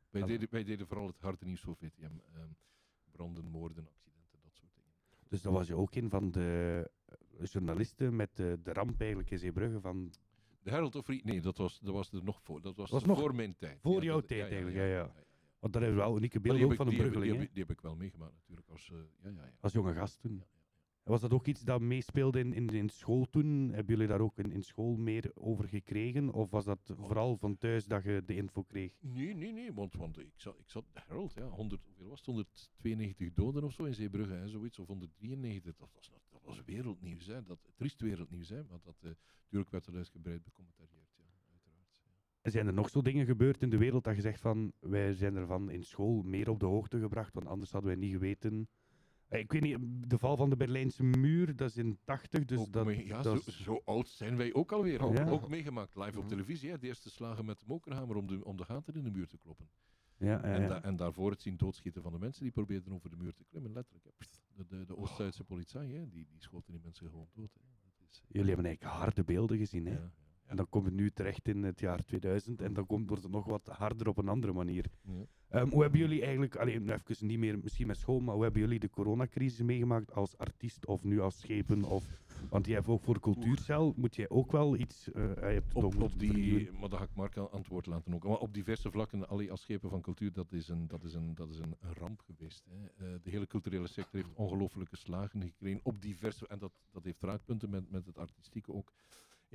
Wij, 0.10 0.22
Ah, 0.22 0.28
deden, 0.28 0.48
wij 0.52 0.64
deden 0.64 0.88
vooral 0.88 1.08
het 1.08 1.20
harde 1.20 1.46
nieuws 1.46 1.62
voor 1.62 1.76
VTM. 1.76 2.04
ehm, 2.04 2.48
branden, 3.12 3.46
moorden, 3.46 3.88
accidenten, 3.88 4.40
dat 4.42 4.54
soort 4.56 4.72
dingen. 4.76 4.92
Dus 5.30 5.42
dan 5.42 5.54
was 5.54 5.68
je 5.68 5.76
ook 5.76 5.96
een 5.96 6.10
van 6.10 6.32
de 6.32 6.90
eh, 7.06 7.46
journalisten 7.46 8.16
met 8.16 8.36
de, 8.36 8.60
de 8.64 8.74
ramp 8.74 9.00
eigenlijk 9.00 9.32
in 9.32 9.40
Zeebrugge 9.40 9.80
van 9.82 10.12
De 10.62 10.70
Herald 10.70 10.96
of 10.96 11.06
Free, 11.06 11.22
nee, 11.24 11.42
dat 11.42 11.58
was, 11.58 11.80
dat 11.80 11.94
was 11.94 12.12
er 12.12 12.24
nog 12.24 12.42
voor. 12.42 12.62
Dat 12.62 12.76
was, 12.78 12.90
Was 12.92 13.06
nog 13.06 13.20
voor 13.20 13.36
mijn 13.36 13.56
tijd. 13.58 13.82
voor 13.82 14.04
jouw 14.04 14.20
tijd 14.22 14.40
ja, 14.40 14.46
eigenlijk. 14.48 14.76
Ja, 14.76 14.84
ja. 14.86 15.14
Want 15.60 15.74
daar 15.74 15.82
hebben 15.84 16.02
we 16.02 16.08
wel 16.08 16.18
unieke 16.18 16.40
beelden 16.40 16.66
ook 16.66 16.74
van 16.76 16.88
een 16.88 16.94
ik- 16.94 17.00
bruggeling. 17.00 17.38
Die, 17.40 17.50
die 17.52 17.62
heb 17.64 17.72
ik 17.72 17.82
wel 17.82 17.96
meegemaakt 17.96 18.34
natuurlijk. 18.36 18.70
Als, 18.70 18.92
eh, 18.92 18.98
ja, 19.24 19.30
ja, 19.30 19.46
ja. 19.46 19.52
Als 19.60 19.74
jonge 19.74 19.94
gast 19.94 20.20
toen. 20.22 20.44
Was 21.06 21.22
dat 21.22 21.34
ook 21.34 21.48
iets 21.48 21.62
dat 21.62 21.82
meespeelde 21.82 22.40
in, 22.40 22.54
in, 22.54 22.70
in 22.70 22.90
school 22.90 23.30
toen? 23.30 23.70
Hebben 23.74 23.96
jullie 23.96 24.08
daar 24.08 24.20
ook 24.22 24.38
in, 24.38 24.52
in 24.52 24.64
school 24.64 24.96
meer 24.96 25.32
over 25.34 25.68
gekregen? 25.68 26.34
Of 26.34 26.50
was 26.50 26.66
dat 26.66 26.94
vooral 26.98 27.38
van 27.38 27.58
thuis 27.58 27.86
dat 27.86 28.04
je 28.04 28.24
de 28.26 28.36
info 28.36 28.64
kreeg? 28.64 28.92
Nee, 29.00 29.36
nee, 29.36 29.52
nee, 29.52 29.74
want, 29.74 29.94
want 29.94 30.20
ik, 30.20 30.32
zat, 30.36 30.60
ik 30.60 30.70
zat, 30.70 30.86
de 30.94 31.02
Herald, 31.08 31.34
ja, 31.34 31.48
100, 31.48 31.82
hoeveel 31.86 32.08
was 32.08 32.20
het? 32.20 32.26
192 32.26 33.34
doden 33.34 33.64
of 33.64 33.74
zo 33.74 33.84
in 33.84 33.94
Zeebrugge, 33.94 34.34
hè, 34.34 34.48
zoiets, 34.48 34.80
of 34.80 34.88
193, 34.88 35.76
dat 35.76 35.90
was, 35.94 36.12
dat 36.30 36.42
was 36.44 36.64
wereldnieuws, 36.66 37.26
hè, 37.26 37.44
dat, 37.44 37.60
triest 37.76 38.02
wereldnieuws, 38.02 38.50
hè, 38.50 38.64
maar 38.64 38.80
dat, 38.84 38.96
eh 39.02 39.12
natuurlijk 39.44 39.72
werd 39.72 39.86
er 39.86 39.96
uitgebreid 39.96 40.44
becommentarieerd, 40.44 41.10
ja, 42.42 42.52
Zijn 42.52 42.68
er 42.68 42.74
nog 42.74 42.90
zo 42.90 43.02
dingen 43.02 43.26
gebeurd 43.26 43.62
in 43.62 43.70
de 43.70 43.78
wereld 43.78 44.04
dat 44.04 44.16
je 44.16 44.22
zegt 44.22 44.42
van 44.42 44.72
wij 44.80 45.14
zijn 45.14 45.36
ervan 45.36 45.70
in 45.70 45.84
school 45.84 46.22
meer 46.22 46.50
op 46.50 46.60
de 46.60 46.66
hoogte 46.66 47.00
gebracht, 47.00 47.34
want 47.34 47.48
anders 47.48 47.72
hadden 47.72 47.90
wij 47.90 48.00
niet 48.00 48.14
geweten. 48.14 48.68
Eh, 49.28 49.40
Ik 49.40 49.52
weet 49.52 49.62
niet, 49.62 49.78
de 50.10 50.18
val 50.18 50.38
van 50.38 50.50
de 50.50 50.56
Berlijnse 50.56 51.04
muur, 51.04 51.56
dat 51.56 51.70
is 51.70 51.78
in 51.78 51.98
80, 52.04 52.46
dus 52.46 52.60
Ook 52.60 52.72
dat, 52.74 52.86
mee- 52.86 53.06
ja, 53.08 53.22
dat 53.22 53.44
zo, 53.44 53.50
is- 53.50 53.62
zo 53.64 53.82
oud 53.86 54.08
zijn 54.10 54.38
wij 54.38 54.54
ook 54.54 54.72
alweer, 54.72 55.02
ook, 55.04 55.18
Ja. 55.18 55.30
ook 55.30 55.50
meegemaakt, 55.50 55.96
live 55.96 56.20
op 56.20 56.28
televisie, 56.28 56.70
hè, 56.70 56.78
de 56.78 56.88
eerste 56.88 57.10
slagen 57.10 57.46
met 57.46 57.60
de 57.60 57.66
mokerhamer 57.68 58.16
om 58.16 58.28
de, 58.28 58.46
om 58.46 58.58
de 58.58 58.66
gaten 58.66 58.94
in 58.94 59.04
de 59.04 59.12
muur 59.12 59.28
te 59.28 59.38
kloppen. 59.38 59.70
Ja, 60.18 60.28
ja, 60.28 60.42
En, 60.44 60.68
da- 60.68 60.84
en 60.84 60.96
daarvoor 60.96 61.32
het 61.32 61.42
zien 61.42 61.58
doodschieten 61.58 62.02
van 62.02 62.12
de 62.12 62.20
mensen 62.20 62.44
die 62.44 62.52
probeerden 62.52 62.94
over 62.94 63.10
de 63.10 63.16
muur 63.16 63.34
te 63.34 63.44
klimmen, 63.44 63.72
letterlijk. 63.74 64.06
De, 64.56 64.66
de, 64.68 64.86
de 64.86 64.98
Oost-Duitse 64.98 65.44
politie, 65.44 65.80
hè, 65.80 66.10
die, 66.10 66.28
die 66.30 66.42
schoten 66.42 66.72
die 66.72 66.82
mensen 66.84 67.10
gewoon 67.10 67.28
dood. 67.34 67.54
Hè. 67.54 67.62
Is, 68.10 68.24
Jullie 68.28 68.48
hebben 68.48 68.66
eigenlijk 68.66 68.98
harde 68.98 69.24
beelden 69.24 69.58
gezien. 69.58 69.86
Hè? 69.86 69.98
En 70.46 70.56
dan 70.56 70.70
komt 70.70 70.86
het 70.86 70.94
nu 70.94 71.12
terecht 71.12 71.48
in 71.48 71.64
het 71.64 71.80
jaar 71.80 72.04
2000 72.04 72.62
en 72.62 72.74
dan 72.74 72.86
komt, 72.86 73.08
wordt 73.08 73.24
het 73.24 73.32
nog 73.32 73.46
wat 73.46 73.68
harder 73.68 74.08
op 74.08 74.18
een 74.18 74.28
andere 74.28 74.54
manier. 74.54 74.86
ja. 75.02 75.26
Ehm, 75.50 75.70
hoe 75.70 75.82
hebben 75.82 76.00
jullie 76.00 76.22
eigenlijk, 76.22 76.56
alleen 76.56 76.90
even 76.90 77.28
niet 77.28 77.40
meer 77.40 77.60
misschien 77.60 77.88
met 77.88 77.98
school, 77.98 78.20
maar 78.20 78.34
hoe 78.34 78.44
hebben 78.44 78.62
jullie 78.62 78.80
de 78.80 78.90
coronacrisis 78.90 79.62
meegemaakt 79.62 80.14
als 80.14 80.38
artiest 80.38 80.86
of 80.86 81.04
nu 81.04 81.22
als 81.22 81.40
schepen? 81.40 81.84
Of 81.84 82.08
Want 82.50 82.66
jij 82.66 82.76
hebt 82.76 82.88
ook 82.88 83.04
voor 83.04 83.20
cultuurcel, 83.20 83.94
moet 83.96 84.16
jij 84.16 84.30
ook 84.30 84.52
wel 84.52 84.76
iets... 84.78 85.06
je 85.06 85.36
hebt 85.40 85.74
het 85.74 85.84
Op, 85.84 86.20
die, 86.20 86.72
maar 86.72 86.90
dat 86.90 87.00
ga 87.00 87.06
ik 87.06 87.16
Mark 87.16 87.38
antwoord 87.38 87.86
laten 87.86 88.14
ook. 88.14 88.24
Maar 88.24 88.38
op 88.38 88.54
diverse 88.54 88.92
vlakken, 88.92 89.28
allee, 89.28 89.52
als 89.52 89.62
schepen 89.62 89.90
van 89.90 90.02
cultuur, 90.02 90.34
dat 90.34 90.52
is 90.52 90.68
een, 90.68 90.88
dat 90.88 91.04
is 91.04 91.14
een, 91.14 91.36
dat 91.36 91.50
is 91.50 91.60
een, 91.60 91.76
een 91.80 91.94
ramp 91.94 92.22
geweest. 92.22 92.66
Hè. 92.70 93.06
Eh, 93.06 93.20
de 93.24 93.30
hele 93.30 93.48
culturele 93.48 93.88
sector 93.88 94.20
heeft 94.20 94.34
ongelofelijke 94.34 94.98
slagen 94.98 95.42
gekregen 95.42 95.80
op 95.84 96.02
diverse, 96.02 96.48
en 96.48 96.60
dat, 96.60 96.72
dat 96.92 97.04
heeft 97.04 97.22
raakpunten 97.22 97.70
met, 97.70 97.92
met 97.92 98.06
het 98.06 98.18
artistieke 98.18 98.74
ook. 98.74 98.92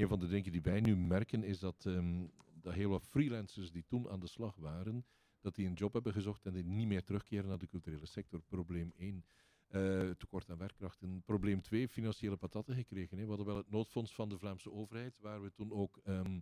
Een 0.01 0.09
van 0.09 0.19
de 0.21 0.29
dingen 0.29 0.53
die 0.53 0.63
wij 0.63 0.81
nu 0.81 0.97
merken 0.97 1.45
is 1.45 1.59
dat, 1.59 1.87
ehm, 1.87 2.27
dat 2.61 2.75
heel 2.75 2.91
wat 2.91 3.07
freelancers 3.07 3.73
die 3.73 3.85
toen 3.87 4.09
aan 4.09 4.21
de 4.21 4.27
slag 4.27 4.57
waren, 4.57 5.05
dat 5.41 5.55
die 5.55 5.67
een 5.67 5.73
job 5.73 5.93
hebben 5.93 6.13
gezocht 6.13 6.47
en 6.47 6.53
die 6.53 6.65
niet 6.65 6.87
meer 6.87 7.05
terugkeren 7.05 7.49
naar 7.49 7.59
de 7.59 7.67
culturele 7.67 8.07
sector. 8.07 8.43
Probleem 8.49 8.93
1. 8.97 9.25
Eh, 9.67 10.11
tekort 10.11 10.51
aan 10.51 10.59
werkkrachten. 10.59 11.23
Probleem 11.25 11.61
2, 11.61 11.89
financiële 11.89 12.37
patatten 12.37 12.75
gekregen. 12.75 13.17
Hè. 13.17 13.23
We 13.23 13.29
hadden 13.29 13.47
wel 13.47 13.57
het 13.57 13.71
noodfonds 13.71 14.15
van 14.15 14.29
de 14.29 14.39
Vlaamse 14.39 14.73
overheid, 14.73 15.19
waar 15.19 15.43
we 15.43 15.53
toen 15.53 15.73
ook 15.73 16.01
ehm, 16.05 16.41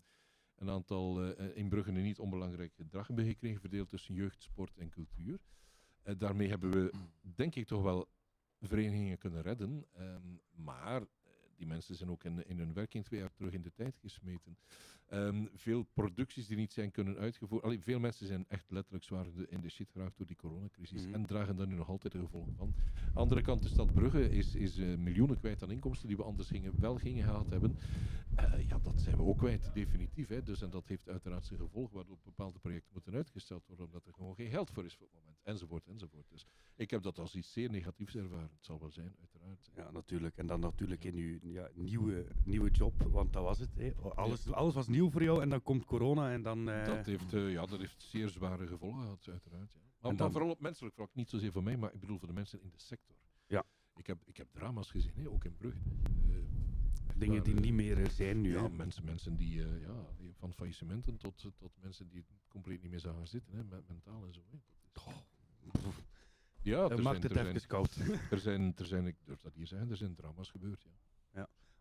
een 0.54 0.70
aantal 0.70 1.34
eh, 1.34 1.56
in 1.56 2.02
niet 2.02 2.18
onbelangrijk 2.18 2.74
gedrag 2.74 3.06
hebben 3.06 3.24
gekregen, 3.26 3.60
verdeeld 3.60 3.88
tussen 3.88 4.14
jeugd, 4.14 4.42
sport 4.42 4.76
en 4.76 4.90
cultuur. 4.90 5.38
Daarmee 6.16 6.48
hebben 6.48 6.70
we, 6.70 6.92
denk 7.20 7.54
ik, 7.54 7.66
toch 7.66 7.82
wel 7.82 8.08
verenigingen 8.60 9.18
kunnen 9.18 9.42
redden. 9.42 9.86
ehm, 9.92 10.36
maar 10.54 11.06
die 11.58 11.66
mensen 11.66 11.94
zijn 11.94 12.10
ook 12.10 12.24
in, 12.24 12.46
in 12.46 12.58
hun 12.58 12.72
werking 12.72 13.04
twee 13.04 13.20
jaar 13.20 13.32
terug 13.32 13.52
in 13.52 13.62
de 13.62 13.72
tijd 13.72 13.98
gesmeten. 13.98 14.58
Ehm, 15.08 15.44
veel 15.54 15.82
producties 15.82 16.46
die 16.46 16.56
niet 16.56 16.72
zijn 16.72 16.90
kunnen 16.90 17.16
uitgevoerd. 17.16 17.62
Allee, 17.62 17.80
veel 17.80 17.98
mensen 17.98 18.26
zijn 18.26 18.44
echt 18.48 18.70
letterlijk 18.70 19.04
zwaar 19.04 19.26
in 19.48 19.60
de, 19.60 19.68
shit 19.68 19.90
geraakt 19.90 20.16
door 20.16 20.26
die 20.26 20.36
coronacrisis 20.36 21.04
Mhm. 21.04 21.14
en 21.14 21.26
dragen 21.26 21.56
daar 21.56 21.66
nu 21.66 21.74
nog 21.74 21.88
altijd 21.88 22.12
de 22.12 22.18
gevolgen 22.18 22.54
van. 22.54 22.74
Andere 23.14 23.42
kant, 23.42 23.62
de 23.62 23.68
stad 23.68 23.94
Brugge 23.94 24.30
is, 24.30 24.54
is 24.54 24.78
eh, 24.78 24.96
miljoenen 24.96 25.38
kwijt 25.38 25.62
aan 25.62 25.70
inkomsten 25.70 26.08
die 26.08 26.16
we 26.16 26.22
anders 26.22 26.48
gingen, 26.48 26.80
wel 26.80 26.96
gingen 26.96 27.24
gehad 27.24 27.50
hebben. 27.50 27.76
Eh, 28.36 28.68
ja, 28.68 28.78
dat 28.78 29.00
zijn 29.00 29.16
we 29.16 29.22
ook 29.22 29.38
kwijt, 29.38 29.70
definitief. 29.74 30.28
Hè. 30.28 30.42
Dus, 30.42 30.62
en 30.62 30.70
dat 30.70 30.86
heeft 30.86 31.08
uiteraard 31.08 31.44
zijn 31.44 31.60
gevolg, 31.60 31.90
waardoor 31.92 32.18
bepaalde 32.24 32.58
projecten 32.58 32.90
moeten 32.92 33.14
uitgesteld 33.14 33.66
worden, 33.66 33.86
omdat 33.86 34.06
er 34.06 34.12
gewoon 34.12 34.34
geen 34.34 34.50
geld 34.50 34.70
voor 34.70 34.84
is 34.84 34.94
voor 34.94 35.06
het 35.06 35.14
moment. 35.14 35.38
Enzovoort, 35.42 35.86
enzovoort. 35.86 36.30
Dus 36.30 36.46
ik 36.76 36.90
heb 36.90 37.02
dat 37.02 37.18
als 37.18 37.34
iets 37.34 37.52
zeer 37.52 37.70
negatiefs 37.70 38.14
ervaren. 38.16 38.50
Het 38.54 38.64
zal 38.64 38.78
wel 38.80 38.90
zijn, 38.90 39.14
uiteraard. 39.20 39.70
Ja, 39.74 39.90
natuurlijk. 39.90 40.36
En 40.36 40.46
dan 40.46 40.60
natuurlijk 40.60 41.04
in 41.04 41.16
je 41.16 41.38
ja, 41.42 41.68
nieuwe, 41.74 42.26
nieuwe 42.44 42.70
job, 42.70 43.02
want 43.02 43.32
dat 43.32 43.42
was 43.42 43.58
het. 43.58 43.74
Hè. 43.76 43.92
Alles, 44.14 44.52
alles 44.52 44.74
was 44.74 44.88
nieuw 44.88 44.97
voor 45.06 45.22
jou 45.22 45.42
en 45.42 45.48
dan 45.48 45.62
komt 45.62 45.84
corona 45.84 46.32
en 46.32 46.42
dan... 46.42 46.68
eh, 46.70 46.84
Dat 46.86 47.06
heeft, 47.06 47.32
eh, 47.34 47.50
ja, 47.52 47.66
dat 47.66 47.78
heeft 47.78 48.02
zeer 48.02 48.28
zware 48.28 48.66
gevolgen 48.66 49.00
gehad, 49.02 49.28
uiteraard. 49.28 49.72
Ja. 49.74 49.80
Maar, 50.00 50.16
dan- 50.16 50.30
vooral 50.32 50.50
op 50.50 50.60
menselijk 50.60 50.94
vlak, 50.94 51.14
niet 51.14 51.28
zozeer 51.30 51.52
voor 51.52 51.62
mij, 51.62 51.76
maar 51.76 51.92
ik 51.94 52.00
bedoel 52.00 52.18
voor 52.18 52.28
de 52.28 52.34
mensen 52.34 52.60
in 52.62 52.70
de 52.70 52.78
sector. 52.80 53.16
Ja. 53.46 53.64
Ik 53.96 54.06
heb, 54.06 54.18
ik 54.26 54.36
heb 54.36 54.48
drama's 54.52 54.90
gezien, 54.90 55.12
hè, 55.14 55.28
ook 55.28 55.44
in 55.44 55.56
Brugge. 55.56 55.78
Eh, 56.28 56.36
Dingen 57.16 57.34
waar, 57.34 57.44
die 57.44 57.54
niet 57.54 57.72
meer 57.72 58.10
zijn 58.10 58.40
nu. 58.40 58.52
Ja, 58.52 58.62
hè. 58.62 58.68
mensen, 58.68 59.04
mensen 59.04 59.36
die, 59.36 59.54
ja, 59.80 60.06
van 60.38 60.52
faillissementen 60.52 61.16
tot, 61.16 61.38
tot 61.58 61.72
mensen 61.80 62.08
die 62.08 62.24
compleet 62.48 62.82
niet 62.82 62.90
meer 62.90 63.00
zagen 63.00 63.28
zitten, 63.28 63.54
hè, 63.54 63.62
mentaal 63.86 64.24
en 64.26 64.32
zo. 64.32 64.40
Hè. 64.50 64.58
Dat 64.92 65.82
is... 65.84 65.92
Ja, 66.62 66.88
Dat 66.88 67.02
maakt 67.02 67.22
het 67.22 67.36
even 67.36 67.66
koud. 67.66 67.96
er 68.30 68.38
zijn, 68.38 68.72
er 68.76 68.86
zijn, 68.86 69.06
ik 69.06 69.16
durf 69.24 69.40
dat 69.40 69.54
hier 69.54 69.66
zeggen, 69.66 69.90
er 69.90 69.96
zijn 69.96 70.14
drama's 70.14 70.50
gebeurd, 70.50 70.82
ja. 70.82 70.90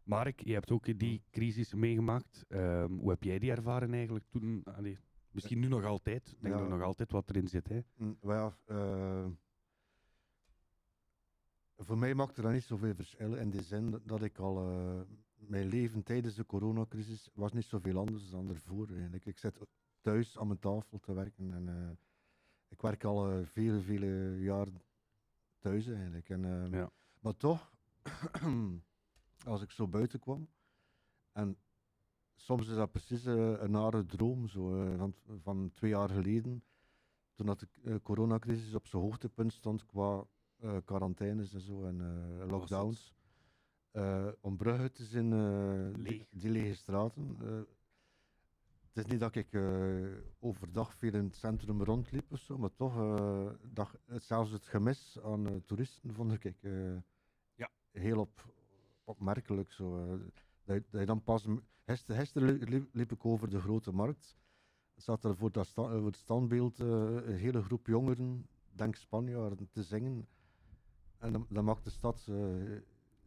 Mark, 0.08 0.40
je 0.44 0.54
hebt 0.54 0.72
ook 0.72 1.00
die 1.00 1.24
crisis 1.32 1.74
meegemaakt. 1.74 2.46
Ehm, 2.48 2.92
hoe 2.92 3.10
heb 3.10 3.24
jij 3.24 3.40
die 3.40 3.52
ervaren 3.52 3.94
eigenlijk 3.94 4.26
toen? 4.30 4.64
Allee, 4.64 4.98
misschien 5.32 5.60
nu 5.60 5.68
nog 5.68 5.84
altijd. 5.86 6.28
Ik 6.28 6.42
denk 6.42 6.56
Ja. 6.56 6.62
er 6.62 6.68
nog 6.70 6.82
altijd 6.82 7.12
wat 7.12 7.30
erin 7.30 7.48
zit. 7.48 7.68
Hè? 7.70 7.80
Mm, 7.98 8.18
eh, 8.22 9.26
voor 11.78 11.98
mij 11.98 12.14
maakte 12.14 12.42
dat 12.42 12.52
niet 12.52 12.64
zoveel 12.64 12.96
verschil 12.96 13.36
in 13.36 13.50
de 13.50 13.62
zin 13.62 14.00
dat- 14.06 14.22
ik 14.24 14.38
al 14.38 14.58
eh, 14.70 15.02
mijn 15.36 15.68
leven 15.68 16.04
tijdens 16.04 16.36
de 16.36 16.46
coronacrisis 16.46 17.30
was 17.34 17.54
niet 17.54 17.66
zoveel 17.66 17.98
anders 17.98 18.30
dan 18.30 18.50
ervoor 18.50 18.90
eigenlijk. 18.90 19.26
Ik 19.26 19.38
zit 19.38 19.60
thuis 20.02 20.38
aan 20.38 20.48
mijn 20.48 20.60
tafel 20.60 21.00
te 21.00 21.14
werken 21.14 21.54
en 21.54 21.68
eh, 21.68 21.90
ik 22.68 22.82
werk 22.82 23.04
al 23.04 23.44
vele, 23.46 23.80
vele 23.82 24.38
jaren 24.40 24.82
thuis 25.60 25.88
eigenlijk. 25.88 26.30
En, 26.30 26.46
eh, 26.46 26.72
Ja. 26.72 26.90
Maar 27.20 27.38
toch, 27.38 27.72
als 29.46 29.62
ik 29.62 29.72
zo 29.72 29.88
buiten 29.88 30.20
kwam 30.20 30.48
en 31.32 31.58
soms 32.36 32.68
is 32.68 32.76
dat 32.76 32.92
precies 32.92 33.26
eh, 33.26 33.36
een 33.62 33.72
nare 33.72 34.06
droom 34.06 34.48
zo, 34.48 34.84
eh, 34.84 34.98
van, 34.98 35.14
van 35.42 35.72
twee 35.74 35.90
jaar 35.92 36.10
geleden 36.10 36.64
toen 37.36 37.46
dat 37.46 37.60
de 37.60 37.68
eh, 37.84 37.96
coronacrisis 38.04 38.74
op 38.76 38.88
zijn 38.88 39.02
hoogtepunt 39.02 39.54
stond 39.54 39.86
qua 39.86 40.26
quarantaines 40.86 41.54
en 41.54 41.60
zo 41.62 41.86
en 41.86 41.98
lockdowns. 42.48 43.14
Eh, 43.92 44.28
om 44.42 44.58
Brugge 44.58 44.92
te 44.92 45.04
zien, 45.06 45.30
die, 45.94 46.02
Leeg. 46.04 46.26
die 46.30 46.50
lege 46.52 46.76
straten. 46.76 47.38
het 48.94 49.06
is 49.06 49.06
niet 49.06 49.20
dat 49.20 49.36
ik 49.36 49.48
overdag 50.40 50.94
veel 50.96 51.14
in 51.14 51.24
het 51.24 51.36
centrum 51.36 51.84
rondliep 51.84 52.32
of 52.32 52.40
zo, 52.40 52.58
maar 52.58 52.76
toch, 52.76 52.96
dat, 53.72 54.00
zelfs 54.06 54.52
het 54.52 54.68
gemis 54.68 55.20
aan 55.24 55.64
toeristen 55.66 56.14
vond 56.14 56.44
ik 56.44 56.54
Ja. 57.56 57.70
heel 57.92 58.20
op, 58.20 58.54
opmerkelijk. 59.08 59.72
Zo, 59.72 59.98
eh, 60.04 60.20
dat, 60.64 60.84
je- 60.92 61.06
dan 61.06 61.24
pas. 61.24 61.46
Gisteren, 61.86 62.22
gisteren 62.22 62.70
liep, 62.70 62.90
liep 62.94 63.12
ik 63.12 63.26
over 63.26 63.50
de 63.50 63.60
grote 63.60 63.92
markt. 63.92 64.38
Zat 64.96 65.24
er 65.24 65.36
voor, 65.36 65.52
dat 65.52 65.68
voor 65.68 66.06
het 66.06 66.16
standbeeld 66.16 66.80
eh, 66.80 66.88
een 66.88 67.36
hele 67.36 67.62
groep 67.64 67.88
jongeren, 67.88 68.48
denk 68.72 68.96
Spanjaarden, 68.96 69.70
te 69.72 69.84
zingen. 69.84 70.28
En 71.18 71.34
dat, 71.34 71.46
dat 71.50 71.64
maakt 71.64 71.84
de 71.84 71.90
stad 71.90 72.28
eh, 72.30 72.36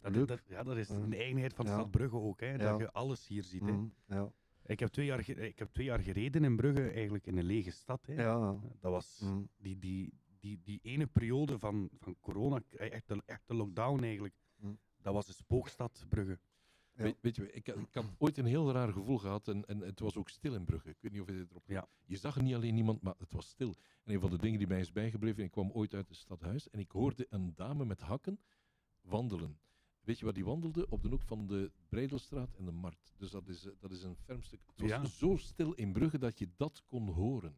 Dat, 0.00 0.14
leuk. 0.14 0.28
dat- 0.28 0.42
ja, 0.46 0.62
dat 0.62 0.76
is 0.76 0.88
Mm. 0.88 1.02
een 1.02 1.14
eigenheid 1.14 1.54
van 1.54 1.64
de 1.64 1.70
Ja. 1.70 1.76
stad 1.78 1.90
Brugge 1.90 2.16
ook. 2.16 2.40
Hè? 2.40 2.50
Ja. 2.50 2.56
Dat 2.56 2.78
je 2.78 2.92
alles 2.92 3.26
hier 3.26 3.42
ziet. 3.42 3.60
Hè? 3.66 3.72
Mm, 3.72 3.92
ja. 4.06 4.32
Ik, 4.66 4.80
heb 4.80 4.88
twee 4.88 5.06
jaar 5.06 5.28
ik 5.28 5.58
heb 5.58 5.68
twee 5.72 5.86
jaar 5.86 6.00
gereden 6.00 6.44
in 6.44 6.56
Brugge, 6.56 6.90
eigenlijk 6.90 7.26
in 7.26 7.36
een 7.38 7.44
lege 7.44 7.70
stad. 7.70 8.06
Hè? 8.06 8.22
Ja. 8.22 8.38
Dat 8.80 8.90
was 8.92 9.20
Mm. 9.24 9.48
die, 9.56 9.78
die, 9.78 10.12
die, 10.40 10.60
die 10.64 10.80
ene 10.82 11.06
periode 11.06 11.58
van, 11.58 11.88
van 11.98 12.16
corona, 12.20 12.60
eh, 12.70 12.92
echt 12.92 13.08
de, 13.08 13.22
echt 13.26 13.42
de 13.46 13.54
lockdown 13.54 14.02
eigenlijk. 14.02 14.34
Dat 15.02 15.14
was 15.14 15.28
een 15.28 15.34
spookstad, 15.34 16.04
Brugge. 16.08 16.38
Ja. 16.94 17.02
Weet, 17.02 17.16
weet 17.20 17.36
je, 17.36 17.52
ik, 17.52 17.66
ik 17.66 17.94
had 17.94 18.04
ooit 18.18 18.38
een 18.38 18.44
heel 18.44 18.72
raar 18.72 18.92
gevoel 18.92 19.18
gehad 19.18 19.48
en, 19.48 19.64
en 19.66 19.80
het 19.80 20.00
was 20.00 20.16
ook 20.16 20.28
stil 20.28 20.54
in 20.54 20.64
Brugge. 20.64 20.88
Ik 20.88 20.96
weet 21.00 21.12
niet 21.12 21.20
of 21.20 21.26
je 21.26 21.32
dit 21.34 21.50
erop 21.50 21.62
Ja. 21.66 21.88
Je 22.04 22.16
zag 22.16 22.40
niet 22.40 22.54
alleen 22.54 22.74
niemand, 22.74 23.02
maar 23.02 23.14
het 23.18 23.32
was 23.32 23.48
stil. 23.48 23.74
En 24.04 24.14
een 24.14 24.20
van 24.20 24.30
de 24.30 24.38
dingen 24.38 24.58
die 24.58 24.66
mij 24.68 24.80
is 24.80 24.92
bijgebleven, 24.92 25.44
ik 25.44 25.50
kwam 25.50 25.70
ooit 25.70 25.94
uit 25.94 26.08
het 26.08 26.16
stadhuis 26.16 26.70
en 26.70 26.78
ik 26.78 26.90
hoorde 26.90 27.26
een 27.30 27.54
dame 27.54 27.84
met 27.84 28.00
hakken 28.00 28.40
wandelen. 29.00 29.58
Weet 30.00 30.18
je 30.18 30.24
waar 30.24 30.34
die 30.34 30.44
wandelde? 30.44 30.86
Op 30.88 31.02
de 31.02 31.08
hoek 31.08 31.22
van 31.22 31.46
de 31.46 31.72
Breidelstraat 31.88 32.54
en 32.54 32.64
de 32.64 32.70
Markt. 32.72 33.14
Dus 33.16 33.30
dat 33.30 33.48
is, 33.48 33.64
eh, 33.66 33.72
dat 33.78 33.90
is 33.90 34.02
een 34.02 34.16
ferm 34.16 34.42
stuk. 34.42 34.60
Het 34.66 34.80
was 34.80 34.90
Ja. 34.90 35.04
zo 35.04 35.36
stil 35.36 35.72
in 35.72 35.92
Brugge 35.92 36.18
dat 36.18 36.38
je 36.38 36.48
dat 36.56 36.82
kon 36.86 37.08
horen. 37.08 37.56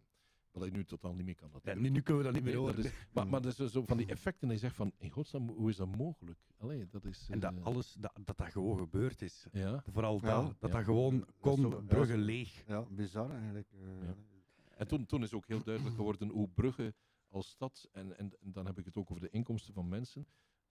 Wat 0.52 0.66
ik 0.66 0.72
nu 0.72 0.84
totaal 0.84 1.14
niet 1.14 1.24
meer 1.24 1.34
kan. 1.34 1.48
Ja, 1.48 1.54
natuurlijk. 1.54 1.82
nu, 1.82 1.88
nu 1.90 2.00
kunnen 2.00 2.22
we 2.24 2.28
dat 2.32 2.36
niet 2.42 2.50
meer 2.50 2.56
horen. 2.60 2.76
dat 2.76 2.84
is, 2.84 2.92
maar, 3.12 3.26
maar 3.26 3.42
dat 3.42 3.58
is 3.58 3.72
zo 3.72 3.82
van 3.84 3.96
die 3.96 4.06
effecten 4.06 4.48
en 4.48 4.54
je 4.54 4.60
zegt 4.60 4.76
van, 4.76 4.92
in 4.98 5.10
godsnaam, 5.10 5.48
hoe 5.48 5.68
is 5.70 5.76
dat 5.76 5.96
mogelijk? 5.96 6.38
Allee, 6.58 6.86
dat 6.88 7.04
is... 7.04 7.28
En 7.30 7.40
dat 7.40 7.52
eh, 7.54 7.64
alles, 7.64 7.92
dat, 7.98 8.12
dat 8.24 8.36
dat 8.38 8.48
gewoon 8.52 8.78
gebeurd 8.78 9.22
is. 9.22 9.46
Ja. 9.52 9.82
Vooral 9.86 10.18
Ja, 10.22 10.42
dat, 10.42 10.54
dat 10.60 10.70
ja. 10.70 10.76
dat 10.76 10.84
gewoon 10.84 11.18
Dat 11.18 11.34
kon, 11.40 11.56
zo- 11.60 11.70
ja, 11.70 11.76
Brugge 11.76 12.16
leeg. 12.18 12.64
ja, 12.66 12.82
bizar 12.90 13.30
eigenlijk. 13.30 13.68
eh. 13.72 14.06
Ja. 14.06 14.14
En 14.76 14.86
toen, 14.88 15.06
toen 15.06 15.22
is 15.22 15.32
ook 15.32 15.46
heel 15.46 15.62
duidelijk 15.62 15.96
geworden 15.96 16.28
hoe 16.28 16.48
Brugge 16.48 16.94
als 17.28 17.48
stad, 17.48 17.88
en, 17.92 18.18
en, 18.18 18.32
en 18.40 18.52
dan 18.52 18.66
heb 18.66 18.78
ik 18.78 18.84
het 18.84 18.96
ook 18.96 19.10
over 19.10 19.22
de 19.22 19.30
inkomsten 19.30 19.74
van 19.74 19.88
mensen, 19.88 20.26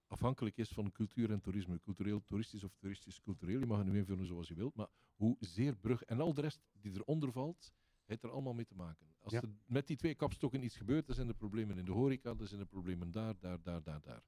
afhankelijk 0.08 0.58
is 0.58 0.70
van 0.70 0.92
cultuur 0.92 1.32
en 1.32 1.42
toerisme. 1.42 1.80
Cultureel, 1.80 2.24
toeristisch 2.24 2.64
of 2.64 2.76
toeristisch-cultureel, 2.76 3.60
je 3.60 3.66
mag 3.66 3.78
het 3.78 3.88
nu 3.88 3.98
invullen 3.98 4.26
zoals 4.26 4.48
je 4.48 4.56
wilt, 4.56 4.76
maar 4.76 4.88
hoe 5.16 5.36
zeer 5.40 5.76
Brugge 5.76 6.06
en 6.06 6.20
al 6.20 6.34
de 6.34 6.42
rest 6.42 6.62
die 6.82 6.92
eronder 6.94 7.32
valt, 7.32 7.72
heeft 8.12 8.24
er 8.24 8.32
allemaal 8.32 8.54
mee 8.54 8.66
te 8.66 8.76
maken. 8.76 9.06
Als 9.20 9.34
Ja. 9.34 9.42
er 9.42 9.50
met 9.66 9.88
die 9.88 9.98
twee 9.98 10.16
kapstokken 10.16 10.64
iets 10.64 10.78
gebeurt, 10.78 11.06
dan 11.06 11.16
zijn 11.16 11.28
er 11.28 11.34
problemen 11.34 11.78
in 11.78 11.86
de 11.86 11.92
horeca, 11.92 12.34
dan 12.34 12.48
zijn 12.48 12.60
er 12.60 12.66
problemen 12.66 13.12
daar, 13.12 13.34
daar, 13.40 13.62
daar, 13.62 13.84
daar, 13.84 14.02
daar. 14.02 14.22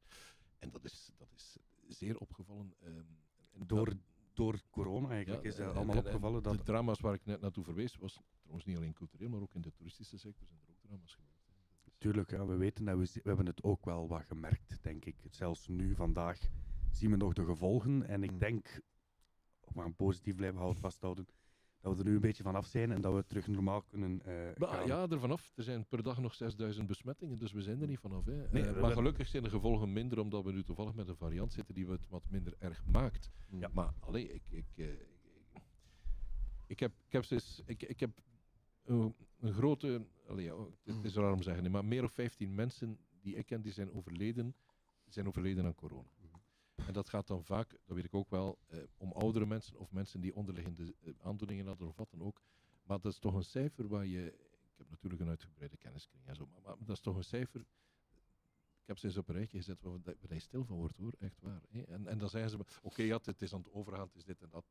En 0.59 0.69
dat 0.69 0.83
is, 0.83 1.11
dat 1.17 1.31
is 1.35 1.57
zeer 1.87 2.17
opgevallen. 2.17 2.73
ehm, 2.79 3.03
Door, 3.65 3.85
dat- 3.85 3.97
door 4.33 4.59
corona 4.69 5.09
eigenlijk 5.09 5.43
ja, 5.43 5.49
is 5.49 5.55
dat 5.55 5.69
en- 5.69 5.75
allemaal 5.75 5.95
en- 5.95 6.01
en 6.01 6.05
opgevallen. 6.07 6.43
Dat, 6.43 6.57
De 6.57 6.63
drama's 6.63 6.99
waar 6.99 7.13
ik 7.13 7.25
net 7.25 7.41
naartoe 7.41 7.63
verwees, 7.63 7.95
was 7.95 8.19
trouwens 8.39 8.65
niet 8.65 8.75
alleen 8.77 8.93
cultureel, 8.93 9.29
maar 9.29 9.41
ook 9.41 9.53
in 9.53 9.61
de 9.61 9.71
toeristische 9.73 10.17
sector 10.17 10.47
zijn 10.47 10.59
er 10.61 10.69
ook 10.69 10.79
drama's 10.81 11.13
gebeurd. 11.15 11.31
is- 11.85 11.93
Tuurlijk, 11.97 12.29
ja, 12.31 12.45
we 12.45 12.55
weten 12.55 12.85
dat 12.85 12.97
we, 12.97 13.09
we 13.13 13.21
hebben 13.27 13.45
het 13.45 13.63
ook 13.63 13.85
wel 13.85 14.07
wat 14.07 14.23
gemerkt, 14.23 14.83
denk 14.83 15.05
ik. 15.05 15.15
Zelfs 15.29 15.67
nu, 15.67 15.95
vandaag, 15.95 16.39
zien 16.91 17.09
we 17.09 17.15
nog 17.17 17.33
de 17.33 17.45
gevolgen. 17.45 18.07
En 18.07 18.23
ik 18.23 18.31
Mm. 18.31 18.39
denk, 18.39 18.81
om 19.61 19.81
aan 19.81 19.95
positief 19.95 20.35
blijven 20.35 20.59
houden, 20.59 20.81
vasthouden, 20.81 21.27
dat 21.83 21.93
we 21.97 22.03
er 22.03 22.09
nu 22.09 22.15
een 22.15 22.21
beetje 22.21 22.43
vanaf 22.43 22.65
zijn 22.65 22.91
en 22.91 23.01
dat 23.01 23.13
we 23.13 23.25
terug 23.27 23.47
normaal 23.47 23.81
kunnen 23.81 24.21
eh, 24.25 24.55
Maar 24.57 24.67
gaan. 24.69 24.87
ja, 24.87 25.07
er 25.09 25.19
vanaf. 25.19 25.51
Er 25.55 25.63
zijn 25.63 25.85
per 25.87 26.03
dag 26.03 26.19
nog 26.19 26.33
6000 26.33 26.87
besmettingen, 26.87 27.37
dus 27.37 27.51
we 27.51 27.61
zijn 27.61 27.81
er 27.81 27.87
niet 27.87 27.99
vanaf. 27.99 28.25
Hè. 28.25 28.47
Nee, 28.51 28.63
Eh, 28.65 28.81
maar 28.81 28.91
gelukkig 28.91 29.27
zijn 29.27 29.43
de 29.43 29.49
gevolgen 29.49 29.93
minder, 29.93 30.19
omdat 30.19 30.43
we 30.43 30.51
nu 30.51 30.63
toevallig 30.63 30.93
met 30.93 31.07
een 31.07 31.15
variant 31.15 31.53
zitten 31.53 31.75
die 31.75 31.87
het 31.87 32.09
wat 32.09 32.23
minder 32.29 32.53
erg 32.59 32.85
maakt. 32.85 33.31
Ja. 33.59 33.69
Maar 33.73 33.93
allee, 33.99 34.33
ik, 34.33 34.41
ik, 34.49 34.65
eh, 34.75 34.85
ik, 34.91 35.61
ik 36.67 36.79
heb, 36.79 36.91
ik 37.05 37.11
heb, 37.11 37.23
sinds- 37.23 37.61
ik, 37.65 37.83
ik 37.83 37.99
heb 37.99 38.09
een, 38.85 39.15
een 39.39 39.53
grote, 39.53 40.05
allee, 40.27 40.45
ja, 40.45 40.55
het, 40.83 41.03
is 41.03 41.15
raar 41.15 41.31
om 41.31 41.37
te 41.37 41.43
zeggen, 41.43 41.71
maar 41.71 41.85
meer 41.85 42.01
dan 42.01 42.09
15 42.09 42.55
mensen 42.55 42.97
die 43.21 43.35
ik 43.35 43.45
ken, 43.45 43.61
die 43.61 43.71
zijn 43.73 43.91
overleden, 43.93 44.55
zijn 45.07 45.27
overleden 45.27 45.65
aan 45.65 45.75
corona. 45.75 46.07
En 46.87 46.93
dat 46.93 47.09
gaat 47.09 47.27
dan 47.27 47.43
vaak, 47.43 47.69
dat 47.85 47.95
weet 47.95 48.05
ik 48.05 48.13
ook 48.15 48.29
wel, 48.29 48.57
eh, 48.67 48.79
om 48.97 49.11
oudere 49.11 49.45
mensen 49.45 49.77
of 49.79 49.91
mensen 49.91 50.21
die 50.21 50.35
onderliggende 50.35 50.95
eh, 51.03 51.13
aandoeningen 51.21 51.65
hadden 51.67 51.87
of 51.87 51.95
wat 51.97 52.09
dan 52.11 52.21
ook. 52.21 52.41
Maar 52.83 52.99
dat 53.01 53.11
is 53.11 53.19
toch 53.19 53.33
een 53.33 53.43
cijfer 53.43 53.87
waar 53.87 54.05
je. 54.05 54.25
Ik 54.71 54.77
heb 54.77 54.89
natuurlijk 54.89 55.21
een 55.21 55.29
uitgebreide 55.29 55.77
kenniskring 55.77 56.25
en 56.25 56.35
zo, 56.35 56.47
maar, 56.51 56.61
maar 56.61 56.75
dat 56.79 56.95
is 56.95 57.01
toch 57.01 57.15
een 57.15 57.23
cijfer. 57.23 57.59
Ik 58.81 58.89
heb 58.89 58.97
ze 58.97 59.05
eens 59.07 59.17
op 59.17 59.29
een 59.29 59.35
rijtje 59.35 59.57
gezet 59.57 59.81
waar, 59.81 59.91
waar 60.03 60.33
je 60.33 60.39
stil 60.39 60.65
van 60.65 60.77
wordt 60.77 60.97
hoor, 60.97 61.13
echt 61.19 61.41
waar. 61.41 61.61
hè. 61.69 61.81
En, 61.81 62.07
en 62.07 62.17
dan 62.17 62.29
zeggen 62.29 62.49
ze, 62.51 62.57
oké, 62.81 63.01
ja, 63.03 63.19
het 63.23 63.41
is 63.41 63.53
aan 63.53 63.59
het 63.59 63.73
overgaan, 63.73 64.05
het 64.07 64.15
is 64.15 64.23
dit 64.25 64.41
en 64.41 64.49
dat. 64.51 64.65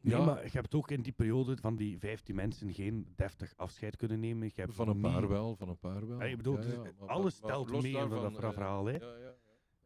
Nee, 0.00 0.14
Ja. 0.16 0.24
maar 0.24 0.42
je 0.44 0.50
hebt 0.50 0.74
ook 0.74 0.90
in 0.90 1.02
die 1.02 1.12
periode 1.12 1.56
van 1.56 1.76
die 1.76 1.98
15 1.98 2.34
mensen 2.34 2.74
geen 2.74 3.12
deftig 3.16 3.56
afscheid 3.56 3.96
kunnen 3.96 4.20
nemen. 4.20 4.46
Je 4.54 4.60
hebt 4.60 4.74
Van 4.74 4.88
een 4.88 5.00
paar 5.00 5.20
niet- 5.20 5.30
wel, 5.30 5.56
van 5.56 5.68
een 5.68 5.78
paar 5.78 6.06
wel. 6.08 6.18
Ja, 6.18 6.24
ik 6.24 6.36
bedoel, 6.36 6.54
Ja, 6.58 6.60
is- 6.64 6.72
ja, 6.72 6.92
maar- 6.98 7.08
alles 7.08 7.40
maar 7.40 7.50
telt 7.50 7.70
mee 7.70 7.92
in 7.92 7.92
dat 7.92 8.10
daarvan, 8.10 8.34
eh, 8.44 8.50
verhaal. 8.52 8.84
Hè. 8.86 9.35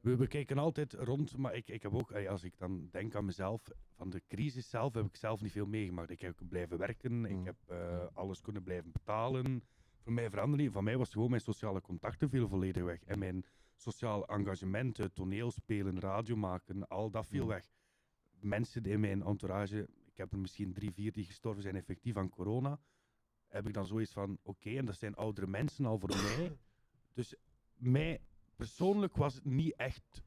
We, 0.00 0.16
we 0.16 0.26
kijken 0.26 0.58
altijd 0.58 0.92
rond, 0.92 1.36
maar 1.36 1.54
ik, 1.54 1.68
ik 1.68 1.82
heb 1.82 1.94
ook, 1.94 2.10
eh, 2.10 2.28
als 2.28 2.44
ik 2.44 2.58
dan 2.58 2.88
denk 2.90 3.14
aan 3.14 3.24
mezelf, 3.24 3.62
van 3.96 4.10
de 4.10 4.22
crisis 4.28 4.70
zelf 4.70 4.94
heb 4.94 5.04
ik 5.04 5.16
zelf 5.16 5.40
niet 5.40 5.52
veel 5.52 5.66
meegemaakt. 5.66 6.10
Ik 6.10 6.20
heb 6.20 6.40
blijven 6.48 6.78
werken, 6.78 7.24
ik 7.24 7.44
heb 7.44 7.56
eh, 7.66 8.06
alles 8.12 8.40
kunnen 8.40 8.62
blijven 8.62 8.90
betalen. 8.92 9.62
Voor 10.02 10.12
mij 10.12 10.30
veranderde 10.30 10.62
niet. 10.62 10.72
Van 10.72 10.84
mij 10.84 10.96
was 10.96 11.12
gewoon 11.12 11.30
mijn 11.30 11.42
sociale 11.42 11.80
contacten 11.80 12.30
veel 12.30 12.48
volledig 12.48 12.82
weg. 12.82 13.04
En 13.04 13.18
mijn 13.18 13.44
sociaal 13.76 14.26
engagement, 14.26 15.08
toneelspelen, 15.12 16.00
radio 16.00 16.36
maken, 16.36 16.88
al 16.88 17.10
dat 17.10 17.26
viel 17.26 17.46
weg. 17.46 17.70
Mensen 18.40 18.84
in 18.84 19.00
mijn 19.00 19.22
entourage, 19.22 19.88
ik 20.04 20.16
heb 20.16 20.32
er 20.32 20.38
misschien 20.38 20.72
drie, 20.72 20.92
vier 20.92 21.12
die 21.12 21.24
gestorven 21.24 21.62
zijn 21.62 21.76
effectief 21.76 22.16
aan 22.16 22.28
corona, 22.28 22.80
heb 23.48 23.66
ik 23.66 23.74
dan 23.74 23.86
zoiets 23.86 24.12
van, 24.12 24.38
oké, 24.42 24.70
en 24.70 24.84
dat 24.84 24.96
zijn 24.96 25.14
oudere 25.14 25.46
mensen 25.46 25.86
al 25.86 25.98
voor 25.98 26.08
mij. 26.08 26.56
Dus 27.12 27.34
mij 27.74 28.20
persoonlijk 28.66 29.16
was 29.16 29.34
het 29.34 29.44
niet 29.44 29.74
echt. 29.76 30.22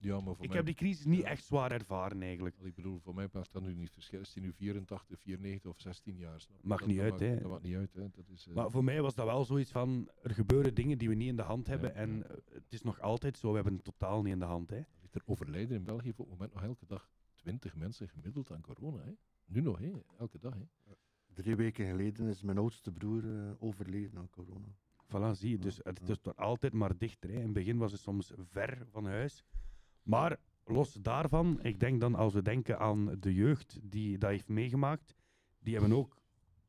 Ja, 0.00 0.20
maar 0.20 0.34
voor 0.34 0.44
ik 0.44 0.48
mij- 0.48 0.56
heb 0.56 0.66
die 0.66 0.74
crisis 0.74 1.04
niet 1.04 1.22
echt 1.22 1.44
zwaar 1.44 1.72
ervaren 1.72 2.22
eigenlijk. 2.22 2.56
Ik 2.60 2.74
bedoel, 2.74 2.98
voor 2.98 3.14
mij 3.14 3.28
maakt 3.32 3.52
dat 3.52 3.62
nu 3.62 3.74
niet 3.74 3.90
verschil. 3.90 4.20
Is 4.20 4.32
die 4.32 4.42
nu 4.42 4.52
84, 4.52 5.20
94 5.20 5.70
of 5.70 5.80
16 5.80 6.16
jaar? 6.16 6.40
Snap 6.40 6.78
Dat- 6.78 6.86
niet 6.86 6.96
dat 6.96 7.10
uit, 7.10 7.20
hè. 7.20 7.40
Dat 7.40 7.50
maakt 7.50 7.62
niet 7.62 7.76
uit, 7.76 7.94
hè. 7.94 8.08
Dat 8.10 8.28
is, 8.28 8.46
eh, 8.46 8.54
Maar 8.54 8.70
voor 8.70 8.84
mij 8.84 9.02
was 9.02 9.14
dat 9.14 9.26
wel 9.26 9.44
zoiets 9.44 9.70
van, 9.70 10.08
er 10.22 10.30
gebeuren 10.34 10.74
dingen 10.74 10.98
die 10.98 11.08
we 11.08 11.14
niet 11.14 11.28
in 11.28 11.36
de 11.36 11.42
hand 11.42 11.66
hebben. 11.66 11.94
En 11.94 12.30
eh, 12.30 12.36
het 12.52 12.72
is 12.72 12.82
nog 12.82 13.00
altijd 13.00 13.38
zo, 13.38 13.48
we 13.48 13.54
hebben 13.54 13.74
het 13.74 13.84
totaal 13.84 14.22
niet 14.22 14.32
in 14.32 14.38
de 14.38 14.44
hand. 14.44 14.70
Hè. 14.70 14.80
Er 15.10 15.22
overlijden 15.24 15.76
in 15.76 15.84
België 15.84 16.10
op 16.10 16.16
het 16.18 16.28
moment 16.28 16.54
nog 16.54 16.62
elke 16.62 16.86
dag 16.86 17.10
20 17.34 17.74
mensen 17.76 18.08
gemiddeld 18.08 18.52
aan 18.52 18.60
corona. 18.60 19.04
Hè. 19.04 19.12
Nu 19.46 19.60
nog, 19.60 19.78
hè. 19.78 19.92
elke 20.18 20.38
dag. 20.38 20.54
Hè. 20.54 20.92
Drie 21.34 21.56
weken 21.56 21.86
geleden 21.86 22.28
is 22.28 22.42
mijn 22.42 22.58
oudste 22.58 22.92
broer 22.92 23.24
eh, 23.46 23.50
overleden 23.58 24.18
aan 24.18 24.30
corona. 24.30 24.66
Voilà, 25.08 25.30
zie 25.32 25.50
je. 25.50 25.58
Dus 25.58 25.80
het 25.82 26.08
is 26.08 26.20
toch 26.20 26.36
altijd 26.36 26.72
maar 26.72 26.98
dichter. 26.98 27.30
Hè. 27.30 27.36
In 27.36 27.42
het 27.42 27.52
begin 27.52 27.78
was 27.78 27.92
het 27.92 28.00
soms 28.00 28.32
ver 28.36 28.86
van 28.90 29.06
huis. 29.06 29.44
Maar 30.02 30.38
los 30.64 30.92
daarvan, 30.92 31.62
ik 31.62 31.80
denk 31.80 32.00
dan 32.00 32.14
als 32.14 32.34
we 32.34 32.42
denken 32.42 32.78
aan 32.78 33.16
de 33.20 33.34
jeugd 33.34 33.78
die 33.82 34.18
dat 34.18 34.30
heeft 34.30 34.48
meegemaakt, 34.48 35.14
die 35.58 35.72
hebben 35.72 35.92
ook 35.92 36.16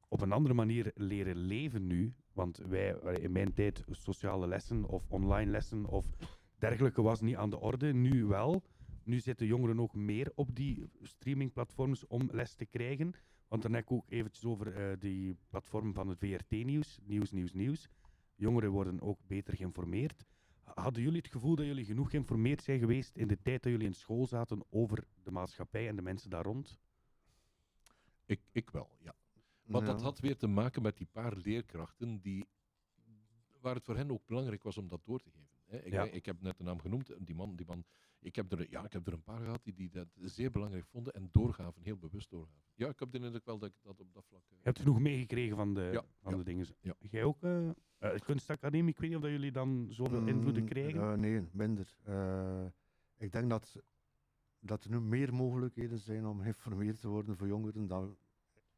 op 0.08 0.22
een 0.22 0.32
andere 0.32 0.54
manier 0.54 0.92
leren 0.96 1.38
leven 1.38 1.88
nu. 1.88 2.14
Want 2.34 2.58
wij, 2.58 2.90
in 3.20 3.32
mijn 3.32 3.54
tijd, 3.54 3.84
sociale 3.90 4.48
lessen 4.48 4.86
of 4.86 5.06
online 5.08 5.52
lessen 5.52 5.86
of 5.86 6.10
dergelijke 6.58 7.02
was 7.02 7.22
niet 7.22 7.36
aan 7.36 7.50
de 7.50 7.60
orde. 7.60 7.94
Nu 7.94 8.26
wel. 8.26 8.64
Nu 9.04 9.20
zitten 9.20 9.48
jongeren 9.48 9.80
ook 9.80 9.96
meer 9.96 10.32
op 10.36 10.56
die 10.56 10.90
streamingplatforms 11.02 12.08
om 12.08 12.30
les 12.32 12.56
te 12.56 12.66
krijgen. 12.66 13.14
Want 13.48 13.62
dan 13.62 13.74
heb 13.74 13.84
ik 13.84 13.92
ook 13.92 14.06
eventjes 14.10 14.46
over 14.46 14.76
eh, 14.76 15.00
die 15.00 15.36
platform 15.50 15.94
van 15.94 16.08
het 16.08 16.18
VRT-nieuws, 16.18 17.00
Nieuws, 17.04 17.32
Nieuws, 17.32 17.54
Nieuws. 17.54 17.90
Jongeren 18.40 18.72
worden 18.72 19.02
ook 19.02 19.20
beter 19.28 19.56
geïnformeerd. 19.56 20.26
Hadden 20.64 21.04
jullie 21.04 21.22
het 21.22 21.32
gevoel 21.32 21.56
dat 21.56 21.66
jullie 21.66 21.86
genoeg 21.86 22.10
geïnformeerd 22.10 22.64
zijn 22.64 22.80
geweest 22.80 23.16
in 23.16 23.28
de 23.28 23.42
tijd 23.42 23.64
dat 23.64 23.72
jullie 23.72 23.88
in 23.88 23.94
school 23.94 24.28
zaten 24.28 24.64
over 24.70 25.08
de 25.24 25.32
maatschappij 25.32 25.88
en 25.88 25.96
de 25.96 26.02
mensen 26.02 26.30
daar 26.30 26.44
rond? 26.44 26.80
Ik, 28.26 28.42
ik 28.52 28.70
wel, 28.70 28.90
ja. 29.00 29.16
Want 29.64 29.86
dat 29.86 30.02
had 30.02 30.20
weer 30.20 30.38
te 30.38 30.48
maken 30.48 30.82
met 30.82 30.98
die 30.98 31.08
paar 31.12 31.36
leerkrachten 31.38 32.22
die, 32.22 32.48
waar 33.62 33.76
het 33.76 33.84
voor 33.84 33.96
hen 33.96 34.12
ook 34.12 34.26
belangrijk 34.26 34.64
was 34.64 34.78
om 34.78 34.88
dat 34.88 35.02
door 35.06 35.20
te 35.20 35.30
geven. 35.32 35.58
Hè. 35.66 35.78
Ik, 35.84 35.92
Ja. 35.92 36.04
ik 36.04 36.26
heb 36.26 36.42
net 36.42 36.58
de 36.58 36.64
naam 36.64 36.80
genoemd, 36.80 37.12
die 37.20 37.36
man, 37.36 37.56
die 37.56 37.66
man 37.66 37.84
ik, 38.20 38.36
heb 38.36 38.52
er, 38.52 38.70
ja, 38.70 38.84
ik 38.86 38.94
heb 38.94 39.08
er 39.08 39.14
een 39.14 39.24
paar 39.24 39.42
gehad 39.42 39.64
die, 39.64 39.74
die 39.74 39.90
dat 39.90 40.08
zeer 40.16 40.52
belangrijk 40.52 40.86
vonden 40.86 41.14
en 41.14 41.30
doorgaven, 41.32 41.82
heel 41.82 41.98
bewust 41.98 42.30
doorgaven. 42.30 42.64
Ja, 42.76 42.88
ik 42.88 43.00
heb 43.00 43.12
de 43.12 43.20
indruk 43.20 43.46
wel 43.46 43.58
dat 43.60 43.70
ik 43.70 43.76
dat 43.82 44.00
op 44.00 44.14
dat 44.14 44.26
vlak... 44.28 44.42
eh, 44.50 44.58
Je 44.58 44.64
hebt 44.64 44.80
genoeg 44.80 45.00
meegekregen 45.00 45.56
van 45.56 45.74
de, 45.74 45.90
Ja, 45.94 46.04
van 46.22 46.32
ja, 46.32 46.38
de 46.38 46.44
dingen. 46.44 46.66
ja. 46.82 46.94
Jij 47.00 47.24
ook, 47.24 47.44
eh 47.44 47.70
eh, 47.98 48.20
kunstacademie, 48.20 48.94
ik 48.94 49.00
weet 49.00 49.08
niet 49.10 49.18
of 49.18 49.24
dat 49.24 49.32
jullie 49.32 49.52
dan 49.52 49.88
zoveel 49.90 50.28
invloeden 50.28 50.62
Mm, 50.64 50.70
krijgen? 50.70 51.02
eh, 51.02 51.14
nee, 51.14 51.48
minder. 51.52 51.96
Eh, 52.04 52.66
ik 53.18 53.32
denk 53.32 53.50
dat, 53.50 53.76
dat 54.60 54.84
er 54.84 54.90
nu 54.90 55.00
meer 55.02 55.34
mogelijkheden 55.34 56.00
zijn 56.00 56.26
om 56.26 56.42
geïnformeerd 56.42 57.00
te 57.02 57.08
worden 57.08 57.38
voor 57.38 57.48
jongeren 57.48 57.88
dan, 57.88 58.18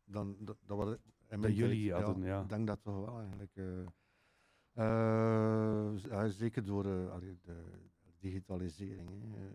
dan, 0.03 0.35
dan, 0.39 0.57
dan 0.65 0.77
wat 0.77 0.99
in 1.29 1.39
mijn 1.39 1.53
jullie 1.53 1.89
tijd. 1.89 2.03
hadden, 2.03 2.23
ja. 2.23 2.41
Ik 2.41 2.49
denk 2.49 2.67
dat 2.67 2.81
toch 2.83 3.05
wel 3.05 3.19
eigenlijk. 3.19 3.55
eh, 3.55 3.85
eh, 4.73 6.29
zeker 6.29 6.65
door 6.65 6.85
eh, 6.85 7.19
de 7.41 7.89
digitalisering. 8.21 9.09
hè. 9.35 9.49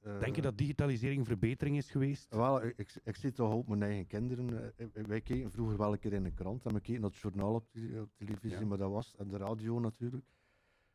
Eh, 0.00 0.20
Denk 0.20 0.36
je 0.36 0.42
dat 0.42 0.58
digitalisering 0.58 1.18
een 1.20 1.26
verbetering 1.26 1.76
is 1.76 1.90
geweest? 1.90 2.34
Wel, 2.34 2.64
ik, 2.64 3.00
ik, 3.04 3.16
zie 3.16 3.32
toch 3.32 3.52
ook 3.52 3.68
mijn 3.68 3.82
eigen 3.82 4.06
kinderen. 4.06 4.74
eh, 4.76 4.86
eh, 4.94 5.04
Wij 5.06 5.20
keken 5.20 5.50
vroeger 5.50 5.76
wel 5.78 5.92
een 5.92 5.98
keer 5.98 6.12
in 6.12 6.22
de 6.22 6.30
krant 6.34 6.66
en 6.66 6.74
we 6.74 6.80
keken 6.80 7.00
naar 7.00 7.10
het 7.10 7.18
journaal 7.18 7.54
op, 7.54 7.68
te- 7.70 7.98
op 8.02 8.10
televisie, 8.16 8.58
Ja. 8.58 8.66
maar 8.66 8.78
dat 8.78 8.90
was, 8.90 9.16
en 9.16 9.28
de 9.28 9.36
radio 9.36 9.78
natuurlijk. 9.78 10.24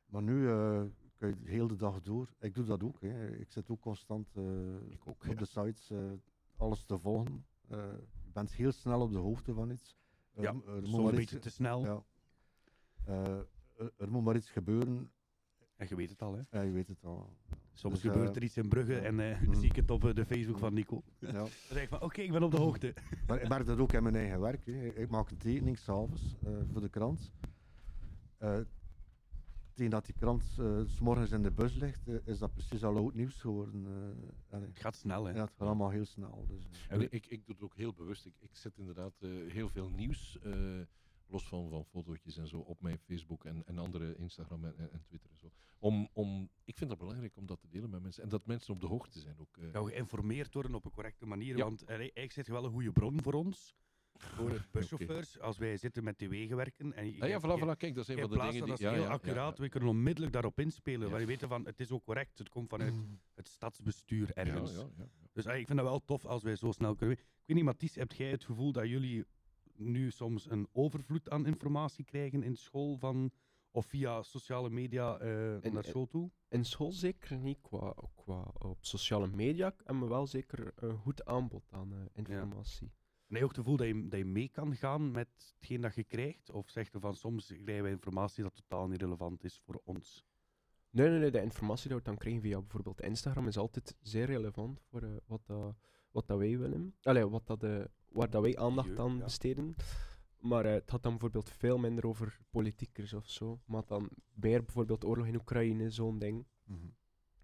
Maar 0.06 0.24
nu 0.24 0.50
eh 0.50 0.84
kun 1.18 1.28
je 1.30 1.38
de 1.40 1.50
hele 1.50 1.76
dag 1.76 2.02
door. 2.02 2.30
Ik 2.40 2.54
doe 2.54 2.66
dat 2.66 2.84
ook. 2.84 3.02
Hè. 3.02 3.28
Ik 3.38 3.52
zit 3.52 3.70
ook 3.70 3.80
constant 3.82 4.28
eh, 4.36 4.44
op 5.06 5.38
de 5.38 5.46
sites 5.46 5.90
eh, 5.90 6.12
alles 6.58 6.84
te 6.86 6.98
volgen. 7.00 7.46
Eh, 7.68 7.78
je 8.24 8.32
bent 8.34 8.52
heel 8.54 8.72
snel 8.72 9.02
op 9.02 9.12
de 9.12 9.18
hoogte 9.18 9.54
van 9.54 9.70
iets. 9.72 9.98
Er 10.34 10.41
Ja, 10.41 10.52
mo- 10.52 10.62
moet 10.66 10.88
soms 10.88 10.98
een 10.98 11.06
iets- 11.08 11.16
beetje 11.18 11.40
te 11.40 11.50
snel. 11.50 11.84
Ja. 11.84 12.04
Er 13.98 14.12
moet 14.12 14.24
maar 14.24 14.36
iets 14.36 14.50
gebeuren. 14.52 15.12
En 15.80 15.85
je 15.89 15.95
weet 15.95 16.10
het 16.10 16.22
al, 16.22 16.34
hè? 16.35 16.41
Ja, 16.57 16.61
je 16.65 16.72
weet 16.72 16.88
het 16.88 17.03
al. 17.06 17.30
Soms 17.73 17.93
Dus, 18.01 18.11
gebeurt 18.11 18.30
eh, 18.30 18.35
er 18.35 18.43
iets 18.43 18.57
in 18.57 18.68
Brugge 18.68 18.97
en 18.99 19.19
eh, 19.19 19.41
mm. 19.47 19.53
zie 19.53 19.69
ik 19.69 19.76
het 19.76 19.91
op 19.91 20.06
eh, 20.06 20.14
de 20.15 20.26
Facebook 20.26 20.57
van 20.57 20.73
Nico. 20.73 21.03
Ja. 21.19 21.31
Dan 21.31 21.47
zeg 21.69 21.84
ik 21.84 21.89
van, 21.89 22.01
oké, 22.01 22.22
ik 22.22 22.31
ben 22.31 22.43
op 22.43 22.51
de 22.51 22.57
hoogte. 22.57 22.93
Maar 23.27 23.41
ik 23.41 23.49
merk 23.49 23.65
dat 23.65 23.80
ook 23.80 23.93
in 23.93 24.03
mijn 24.03 24.15
eigen 24.15 24.39
werk. 24.39 24.65
Hè. 24.65 24.85
Ik 24.85 25.10
maak 25.10 25.30
een 25.30 25.38
tekening 25.38 25.77
s'avonds 25.77 26.35
eh 26.43 26.51
voor 26.72 26.81
de 26.81 26.89
krant. 26.89 27.31
Eh, 28.38 28.60
tegen 29.73 29.91
dat 29.91 30.06
die 30.06 30.15
krant 30.15 30.43
eh, 30.60 30.80
s 30.85 30.99
morgens 30.99 31.31
in 31.31 31.41
de 31.43 31.51
bus 31.51 31.76
ligt, 31.76 32.07
is 32.26 32.39
dat 32.39 32.53
precies 32.53 32.84
al 32.84 32.95
oud 32.97 33.14
nieuws 33.14 33.41
geworden. 33.41 33.85
eh. 34.49 34.60
het 34.60 34.80
gaat 34.80 34.95
snel, 34.95 35.26
hè? 35.26 35.34
Ja, 35.34 35.41
het 35.41 35.49
gaat 35.57 35.68
allemaal 35.68 35.89
heel 35.89 36.06
snel. 36.06 36.45
Dus. 36.47 36.64
En 36.88 37.01
ik, 37.01 37.26
ik 37.26 37.45
doe 37.45 37.56
het 37.56 37.64
ook 37.64 37.76
heel 37.76 37.93
bewust. 37.93 38.26
Ik, 38.26 38.34
ik 38.39 38.56
zet 38.56 38.77
inderdaad 38.77 39.14
eh, 39.19 39.30
heel 39.47 39.69
veel 39.69 39.89
nieuws, 39.89 40.38
eh, 40.43 40.51
los 41.30 41.47
van, 41.47 41.69
van 41.69 41.85
fotootjes 41.85 42.38
en 42.38 42.47
zo, 42.47 42.60
op 42.60 42.81
mijn 42.81 42.97
Facebook 42.97 43.45
en, 43.45 43.64
en 43.65 43.77
andere 43.77 44.15
Instagram 44.15 44.65
en, 44.65 44.77
en, 44.77 44.91
en 44.91 45.03
Twitter 45.03 45.30
en 45.31 45.38
zo. 45.38 45.51
Om, 45.80 46.10
om, 46.14 46.49
ik 46.65 46.77
vind 46.77 46.89
dat 46.89 46.99
belangrijk 46.99 47.35
om 47.38 47.45
dat 47.45 47.60
te 47.60 47.68
delen 47.69 47.89
met 47.89 48.01
mensen. 48.01 48.23
En 48.23 48.30
dat 48.30 48.45
mensen 48.45 48.73
op 48.73 48.81
de 48.81 48.88
hoogte 48.88 49.19
zijn 49.19 49.39
ook. 49.39 49.57
Ja, 49.73 49.81
geïnformeerd 49.84 50.53
worden 50.53 50.76
op 50.76 50.85
een 50.85 50.91
correcte 50.91 51.26
manier. 51.26 51.57
Ja. 51.57 51.64
Want 51.64 51.84
eigenlijk 51.85 52.31
zit 52.31 52.45
je 52.45 52.51
wel 52.51 52.65
een 52.65 52.72
goede 52.72 52.91
bron 52.91 53.22
voor 53.22 53.34
ons. 53.34 53.76
Voor 54.14 54.49
de 54.49 54.61
buschauffeurs, 54.72 55.39
als 55.39 55.57
wij 55.57 55.77
zitten 55.77 56.03
met 56.03 56.19
die 56.19 56.30
wegen 56.30 56.56
werken. 56.56 56.93
En 56.93 57.06
je, 57.15 57.22
Ah 57.22 57.30
ja, 57.30 57.39
voilà, 57.39 57.61
voilà, 57.64 57.77
kijk, 57.77 57.95
dat 57.95 58.10
is 58.10 58.15
je 58.15 58.22
van 58.22 58.30
de 58.30 58.38
dingen 58.38 58.53
dat 58.53 58.61
die- 58.64 58.72
als 58.72 58.80
ja, 58.80 58.91
heel 58.91 59.01
ja, 59.01 59.10
accuraat. 59.10 59.57
We 59.57 59.69
kunnen 59.69 59.89
onmiddellijk 59.89 60.34
daarop 60.34 60.60
inspelen. 60.60 61.19
Je 61.19 61.26
weet 61.26 61.43
van, 61.47 61.65
het 61.65 61.80
is 61.80 61.91
ook 61.91 62.03
correct. 62.03 62.38
Het 62.38 62.49
komt 62.49 62.69
vanuit 62.69 62.93
het 63.34 63.47
stadsbestuur 63.47 64.31
ergens. 64.34 64.72
Ja, 64.72 64.80
ja, 64.80 64.88
ja, 64.97 65.07
Dus 65.34 65.47
ah, 65.47 65.57
ik 65.57 65.65
vind 65.65 65.80
dat 65.80 65.88
wel 65.88 66.06
tof 66.06 66.26
als 66.26 66.43
wij 66.43 66.56
zo 66.56 66.72
snel 66.72 66.95
kunnen. 66.95 67.18
Ik 67.18 67.26
weet 67.45 67.56
niet, 67.56 67.65
Mathies, 67.65 67.95
heb 67.95 68.11
jij 68.11 68.30
het 68.30 68.43
gevoel 68.43 68.72
dat 68.72 68.88
jullie 68.88 69.26
nu 69.80 70.11
soms 70.11 70.49
een 70.49 70.68
overvloed 70.72 71.30
aan 71.30 71.45
informatie 71.45 72.06
krijgen 72.06 72.43
in 72.43 72.56
school 72.56 72.97
van, 72.97 73.31
of 73.72 73.85
via 73.85 74.22
sociale 74.22 74.69
media 74.69 75.18
eh, 75.18 75.72
naar 75.72 75.84
school 75.84 76.07
toe? 76.07 76.31
In 76.49 76.65
school 76.65 76.91
zeker 76.91 77.38
niet, 77.38 77.61
qua, 77.61 77.93
qua 78.15 78.51
op 78.57 78.77
sociale 78.85 79.27
media 79.27 79.73
hebben 79.84 80.03
we 80.03 80.10
wel 80.10 80.27
zeker 80.27 80.73
een 80.76 80.97
goed 80.97 81.26
aanbod 81.26 81.68
aan 81.72 81.93
eh, 81.93 81.99
informatie. 82.14 82.91
En 83.27 83.35
heb 83.35 83.38
je 83.38 83.43
ook 83.43 83.56
het 83.56 83.60
gevoel 83.60 83.77
dat 83.77 83.88
je, 83.88 84.07
dat 84.07 84.19
je 84.19 84.26
mee 84.26 84.49
kan 84.49 84.76
gaan 84.76 85.11
met 85.11 85.53
hetgeen 85.60 85.81
dat 85.81 85.95
je 85.95 86.03
krijgt? 86.03 86.51
Of 86.51 86.69
zeg 86.69 86.91
je 86.91 86.99
van 86.99 87.15
soms 87.15 87.45
krijgen 87.45 87.84
wij 87.84 87.91
informatie 87.91 88.43
dat 88.43 88.56
totaal 88.56 88.88
niet 88.88 89.01
relevant 89.01 89.43
is 89.43 89.60
voor 89.65 89.81
ons? 89.84 90.26
Nee, 90.91 91.10
nee, 91.10 91.19
nee, 91.19 91.31
de 91.31 91.41
informatie 91.41 91.88
die 91.88 91.97
we 91.97 92.03
dan 92.03 92.18
krijgen 92.18 92.41
via 92.41 92.60
bijvoorbeeld 92.60 93.01
Instagram 93.01 93.47
is 93.47 93.57
altijd 93.57 93.95
zeer 94.01 94.26
relevant 94.26 94.81
voor 94.89 95.01
eh, 95.01 95.10
wat, 95.26 95.41
dat, 95.45 95.76
wat 96.11 96.27
dat 96.27 96.38
wij 96.38 96.57
willen. 96.57 96.95
Allee, 97.01 97.30
wat 97.30 97.47
dat, 97.47 97.64
eh, 97.64 97.84
waar 98.11 98.30
dat 98.30 98.41
wij 98.41 98.57
aandacht 98.57 98.99
aan 98.99 99.18
ja. 99.18 99.23
besteden. 99.23 99.76
Maar 100.40 100.65
eh, 100.65 100.73
het 100.73 100.90
had 100.90 101.03
dan 101.03 101.11
bijvoorbeeld 101.11 101.49
veel 101.49 101.77
minder 101.77 102.07
over 102.07 102.40
politiekers 102.49 103.14
of 103.14 103.30
zo. 103.30 103.60
Maar 103.65 103.84
dan 103.86 104.10
meer 104.34 104.64
bijvoorbeeld 104.64 105.06
oorlog 105.06 105.26
in 105.26 105.36
Oekraïne, 105.36 105.90
zo'n 105.90 106.19
ding. 106.19 106.45
Mhm. 106.64 106.88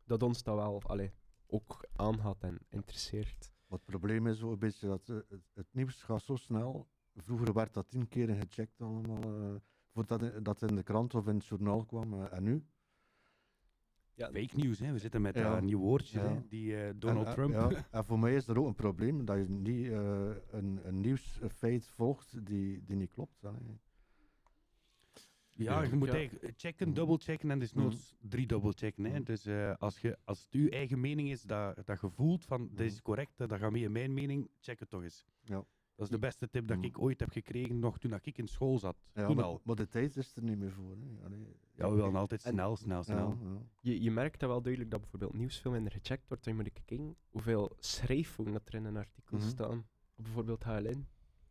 Dat 0.06 0.24
ons 0.24 0.44
dat 0.44 0.56
wel 0.56 0.82
allee, 0.82 1.14
ook 1.48 1.88
aangaat 1.96 2.44
en 2.44 2.60
interesseert. 2.70 3.54
Maar 3.68 3.78
het 3.78 3.88
probleem 3.88 4.28
is 4.28 4.44
ook 4.44 4.52
een 4.52 4.60
beetje 4.60 4.88
dat 4.88 5.10
eh, 5.10 5.38
het, 5.54 5.68
nieuws 5.72 6.04
gaat 6.04 6.24
zo 6.24 6.36
snel. 6.36 6.88
Vroeger 7.16 7.54
werd 7.54 7.74
dat 7.74 7.90
tien 7.90 8.08
keer 8.08 8.36
gecheckt 8.36 8.82
allemaal, 8.82 9.22
eh, 9.22 9.56
voordat 9.94 10.46
dat 10.46 10.62
in 10.62 10.76
de 10.76 10.84
krant 10.84 11.16
of 11.16 11.28
in 11.28 11.36
het 11.36 11.46
journaal 11.46 11.86
kwam. 11.86 12.24
en 12.24 12.44
nu? 12.44 12.66
Ja, 14.16 14.26
fake 14.32 14.56
news. 14.58 14.80
Hè. 14.80 14.92
We 14.92 15.00
zitten 15.00 15.22
met 15.22 15.36
Ja. 15.36 15.54
dat 15.54 15.62
nieuw 15.64 15.80
woordje, 15.80 16.20
Ja. 16.20 16.28
hè, 16.28 16.42
die 16.48 16.76
eh, 16.84 16.94
Donald 16.96 17.26
En, 17.26 17.32
eh, 17.32 17.34
Trump. 17.38 17.54
Ja, 17.72 17.86
en 17.92 18.06
voor 18.06 18.20
mij 18.20 18.36
is 18.36 18.48
er 18.48 18.60
ook 18.60 18.68
een 18.68 18.76
probleem 18.76 19.26
dat 19.26 19.38
je 19.38 19.50
niet 19.50 19.88
eh, 19.92 20.30
een, 20.52 20.80
een 20.84 21.02
nieuwsfeit 21.02 21.88
volgt 21.88 22.46
die, 22.46 22.84
die 22.84 22.96
niet 22.96 23.10
klopt. 23.12 23.42
hè. 23.42 23.50
Ja, 25.58 25.82
je 25.84 25.96
moet 25.96 26.08
Ja. 26.08 26.14
eigenlijk 26.14 26.54
checken, 26.58 26.94
double-checken 26.94 27.52
en 27.52 27.60
desnoods 27.60 28.16
drie 28.22 28.48
double-checken. 28.48 29.06
hè. 29.06 29.24
Dus 29.24 29.46
eh, 29.46 29.74
als, 29.78 30.00
je, 30.00 30.18
als 30.24 30.44
het 30.44 30.54
je 30.54 30.70
eigen 30.70 31.00
mening 31.00 31.30
is 31.30 31.42
dat, 31.42 31.86
dat 31.86 32.02
je 32.02 32.10
voelt 32.10 32.46
van 32.46 32.70
dit 32.74 32.92
is 32.92 33.02
correct, 33.02 33.40
eh, 33.42 33.48
dan 33.48 33.60
gaat 33.60 33.72
mee 33.72 33.84
in 33.84 33.92
mijn 33.92 34.14
mening, 34.14 34.50
check 34.60 34.80
het 34.80 34.90
toch 34.90 35.04
eens. 35.04 35.26
Ja. 35.44 35.56
Dat 35.96 36.06
is 36.06 36.10
de 36.10 36.20
beste 36.20 36.50
tip 36.50 36.68
dat 36.68 36.78
ik 36.84 37.00
ooit 37.02 37.20
heb 37.20 37.32
gekregen, 37.32 37.80
nog 37.80 37.98
toen 38.00 38.14
ik 38.24 38.38
in 38.38 38.48
school 38.48 38.80
zat. 38.80 38.96
Ja, 39.14 39.26
toen 39.26 39.36
maar, 39.36 39.46
al. 39.46 39.62
maar 39.64 39.76
de 39.76 39.88
tijd 39.88 40.16
is 40.18 40.36
er 40.36 40.44
niet 40.44 40.58
meer 40.58 40.72
voor. 40.72 40.96
Hè. 41.00 41.26
Allee. 41.26 41.56
Ja, 41.78 41.90
we 41.90 41.96
willen 41.96 42.16
altijd 42.16 42.44
En- 42.44 42.52
snel, 42.54 42.76
snel, 42.76 42.98
Ja, 42.98 43.04
snel. 43.04 43.38
ja. 43.42 43.48
Je, 43.82 44.02
je 44.02 44.12
merkt 44.12 44.40
dat 44.40 44.50
wel 44.50 44.62
duidelijk 44.62 44.92
dat 44.92 45.02
bijvoorbeeld 45.02 45.34
nieuws 45.34 45.60
veel 45.60 45.72
minder 45.72 45.92
gecheckt 45.92 46.28
wordt. 46.28 46.44
Dan 46.44 46.56
moet 46.56 46.66
ik 46.66 46.74
kijken 46.86 47.16
hoeveel 47.30 47.72
schrijffouten 47.80 48.54
dat 48.54 48.68
er 48.68 48.74
in 48.74 48.86
een 48.86 48.98
artikel 48.98 49.38
Mhm. 49.38 49.48
staan. 49.48 49.78
Op 50.16 50.24
bijvoorbeeld 50.24 50.64
HLN. 50.64 51.08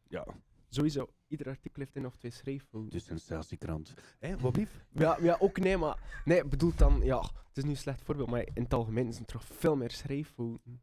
Ja, 0.08 0.26
Sowieso, 0.68 1.08
ieder 1.28 1.48
artikel 1.48 1.82
heeft 1.82 1.96
één 1.96 2.06
of 2.06 2.16
twee 2.16 2.30
schrijffouten. 2.30 2.90
dus 2.90 3.08
een 3.10 3.18
sensatiekrant. 3.18 3.94
Hé, 4.18 4.36
wat 4.38 4.52
blief? 4.52 4.84
Ja, 4.90 5.16
ja, 5.20 5.36
ook 5.40 5.58
nee, 5.58 5.76
maar... 5.76 6.20
Nee, 6.24 6.38
ik 6.42 6.50
bedoel 6.50 6.72
dan... 6.76 7.00
Ja, 7.02 7.20
het 7.20 7.56
is 7.56 7.64
nu 7.64 7.70
een 7.70 7.76
slecht 7.76 8.02
voorbeeld, 8.02 8.30
maar 8.30 8.40
in 8.54 8.62
het 8.62 8.74
algemeen 8.74 9.12
zijn 9.12 9.26
er 9.26 9.32
toch 9.32 9.44
veel 9.44 9.76
meer 9.76 9.90
schrijffouten. 9.90 10.82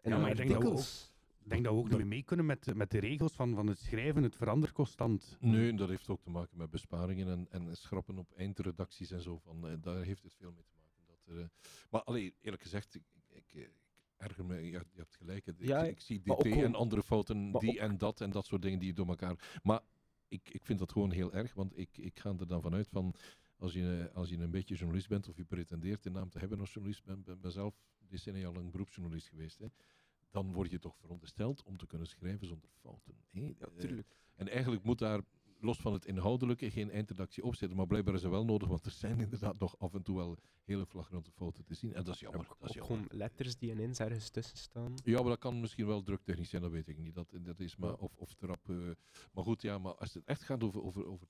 En 0.00 0.10
Ja, 0.10 0.18
maar 0.18 0.30
ik 0.30 0.36
denk 0.36 0.62
dat 0.62 1.09
denk 1.50 1.64
dat 1.64 1.72
we 1.72 1.78
ook 1.78 1.88
niet 1.88 1.96
meer 1.98 2.06
mee 2.06 2.22
kunnen 2.22 2.46
met, 2.46 2.74
met 2.74 2.90
de 2.90 2.98
regels 2.98 3.32
van, 3.32 3.54
van 3.54 3.66
het 3.66 3.78
schrijven. 3.78 4.22
Het 4.22 4.36
verandert 4.36 4.72
constant. 4.72 5.36
Nee, 5.40 5.74
dat 5.74 5.88
heeft 5.88 6.08
ook 6.08 6.22
te 6.22 6.30
maken 6.30 6.56
met 6.56 6.70
besparingen 6.70 7.28
en, 7.28 7.46
en 7.68 7.76
schrappen 7.76 8.18
op 8.18 8.32
eindredacties 8.36 9.10
en 9.10 9.20
zo. 9.22 9.38
Van, 9.38 9.68
eh, 9.68 9.74
daar 9.80 10.02
heeft 10.02 10.22
het 10.22 10.34
veel 10.34 10.52
mee 10.52 10.64
te 10.64 10.74
maken. 10.78 11.04
Dat 11.06 11.34
er, 11.36 11.40
eh, 11.42 11.48
maar 11.90 12.02
allee, 12.02 12.34
eerlijk 12.40 12.62
gezegd, 12.62 12.94
ik, 12.94 13.02
ik, 13.32 13.52
ik 13.54 13.70
erger 14.16 14.44
me, 14.44 14.54
je, 14.56 14.70
je 14.70 14.80
hebt 14.94 15.16
gelijk. 15.16 15.46
Ik, 15.46 15.54
Ja, 15.58 15.84
ik, 15.84 16.00
zie 16.00 16.20
DT 16.20 16.30
ook 16.30 16.44
en 16.44 16.74
andere 16.74 17.02
fouten, 17.02 17.52
die 17.52 17.70
ook- 17.70 17.76
en 17.76 17.98
dat 17.98 18.20
en 18.20 18.30
dat 18.30 18.46
soort 18.46 18.62
dingen 18.62 18.78
die 18.78 18.92
door 18.92 19.08
elkaar. 19.08 19.60
Maar 19.62 19.80
ik, 20.28 20.48
ik 20.52 20.64
vind 20.64 20.78
dat 20.78 20.92
gewoon 20.92 21.10
heel 21.10 21.32
erg, 21.32 21.54
want 21.54 21.78
ik, 21.78 21.98
ik 21.98 22.18
ga 22.18 22.34
er 22.38 22.46
dan 22.46 22.62
vanuit 22.62 22.88
van. 22.88 23.14
Als 23.56 23.72
je, 23.72 24.10
als 24.14 24.28
je 24.28 24.36
een 24.38 24.50
beetje 24.50 24.74
journalist 24.74 25.08
bent 25.08 25.28
of 25.28 25.36
je 25.36 25.44
pretendeert 25.44 26.02
de 26.02 26.10
naam 26.10 26.28
te 26.30 26.38
hebben 26.38 26.60
als 26.60 26.72
journalist, 26.72 27.04
ben, 27.04 27.22
ben, 27.22 27.40
ben 27.40 27.52
zelf 27.52 27.74
decennia 28.08 28.50
lang 28.52 28.70
beroepsjournalist 28.70 29.28
geweest. 29.28 29.58
Hè, 29.58 29.66
dan 30.30 30.52
word 30.52 30.70
je 30.70 30.78
toch 30.78 30.96
verondersteld 30.96 31.62
om 31.62 31.76
te 31.76 31.86
kunnen 31.86 32.06
schrijven 32.06 32.46
zonder 32.46 32.70
fouten. 32.80 33.14
Hè? 33.30 33.40
Ja, 33.40 33.66
Eh, 33.76 33.98
en 34.34 34.48
eigenlijk 34.48 34.84
moet 34.84 34.98
daar, 34.98 35.20
los 35.60 35.78
van 35.80 35.92
het 35.92 36.04
inhoudelijke, 36.06 36.70
geen 36.70 36.90
eindredactie 36.90 37.44
op 37.44 37.54
zitten. 37.54 37.76
Maar 37.76 37.86
blijkbaar 37.86 38.14
is 38.14 38.20
dat 38.22 38.30
wel 38.30 38.44
nodig, 38.44 38.68
want 38.68 38.84
er 38.84 38.90
zijn 38.90 39.20
inderdaad 39.30 39.58
nog 39.58 39.78
af 39.78 39.94
en 39.94 40.02
toe 40.02 40.16
wel 40.16 40.38
hele 40.64 40.86
flagrante 40.86 41.30
fouten 41.30 41.64
te 41.64 41.74
zien. 41.74 41.94
En 41.94 42.04
dat 42.04 42.14
is 42.14 42.20
jammer. 42.20 42.40
Ook, 42.40 42.46
Dat 42.60 42.70
is 42.70 42.80
ook 42.80 42.86
jammer. 42.88 43.04
gewoon 43.06 43.18
letters 43.20 43.56
die 43.56 43.70
ineens 43.70 43.98
ergens 43.98 44.30
tussen 44.30 44.58
staan. 44.58 44.94
Ja, 45.04 45.20
maar 45.20 45.28
dat 45.28 45.38
kan 45.38 45.60
misschien 45.60 45.86
wel 45.86 46.02
druktechnisch 46.02 46.48
zijn, 46.50 46.62
dat 46.62 46.70
weet 46.70 46.88
ik 46.88 46.98
niet. 46.98 47.14
Dat, 47.14 47.34
dat 47.40 47.60
is 47.60 47.76
maar, 47.76 47.94
of, 47.94 48.16
of 48.16 48.34
trap. 48.34 48.68
eh, 48.70 48.76
maar 49.32 49.44
goed, 49.44 49.62
ja, 49.62 49.78
maar 49.78 49.94
als 49.94 50.14
het 50.14 50.24
echt 50.24 50.42
gaat 50.42 50.62
over, 50.64 50.82
over, 50.82 51.06
over 51.06 51.26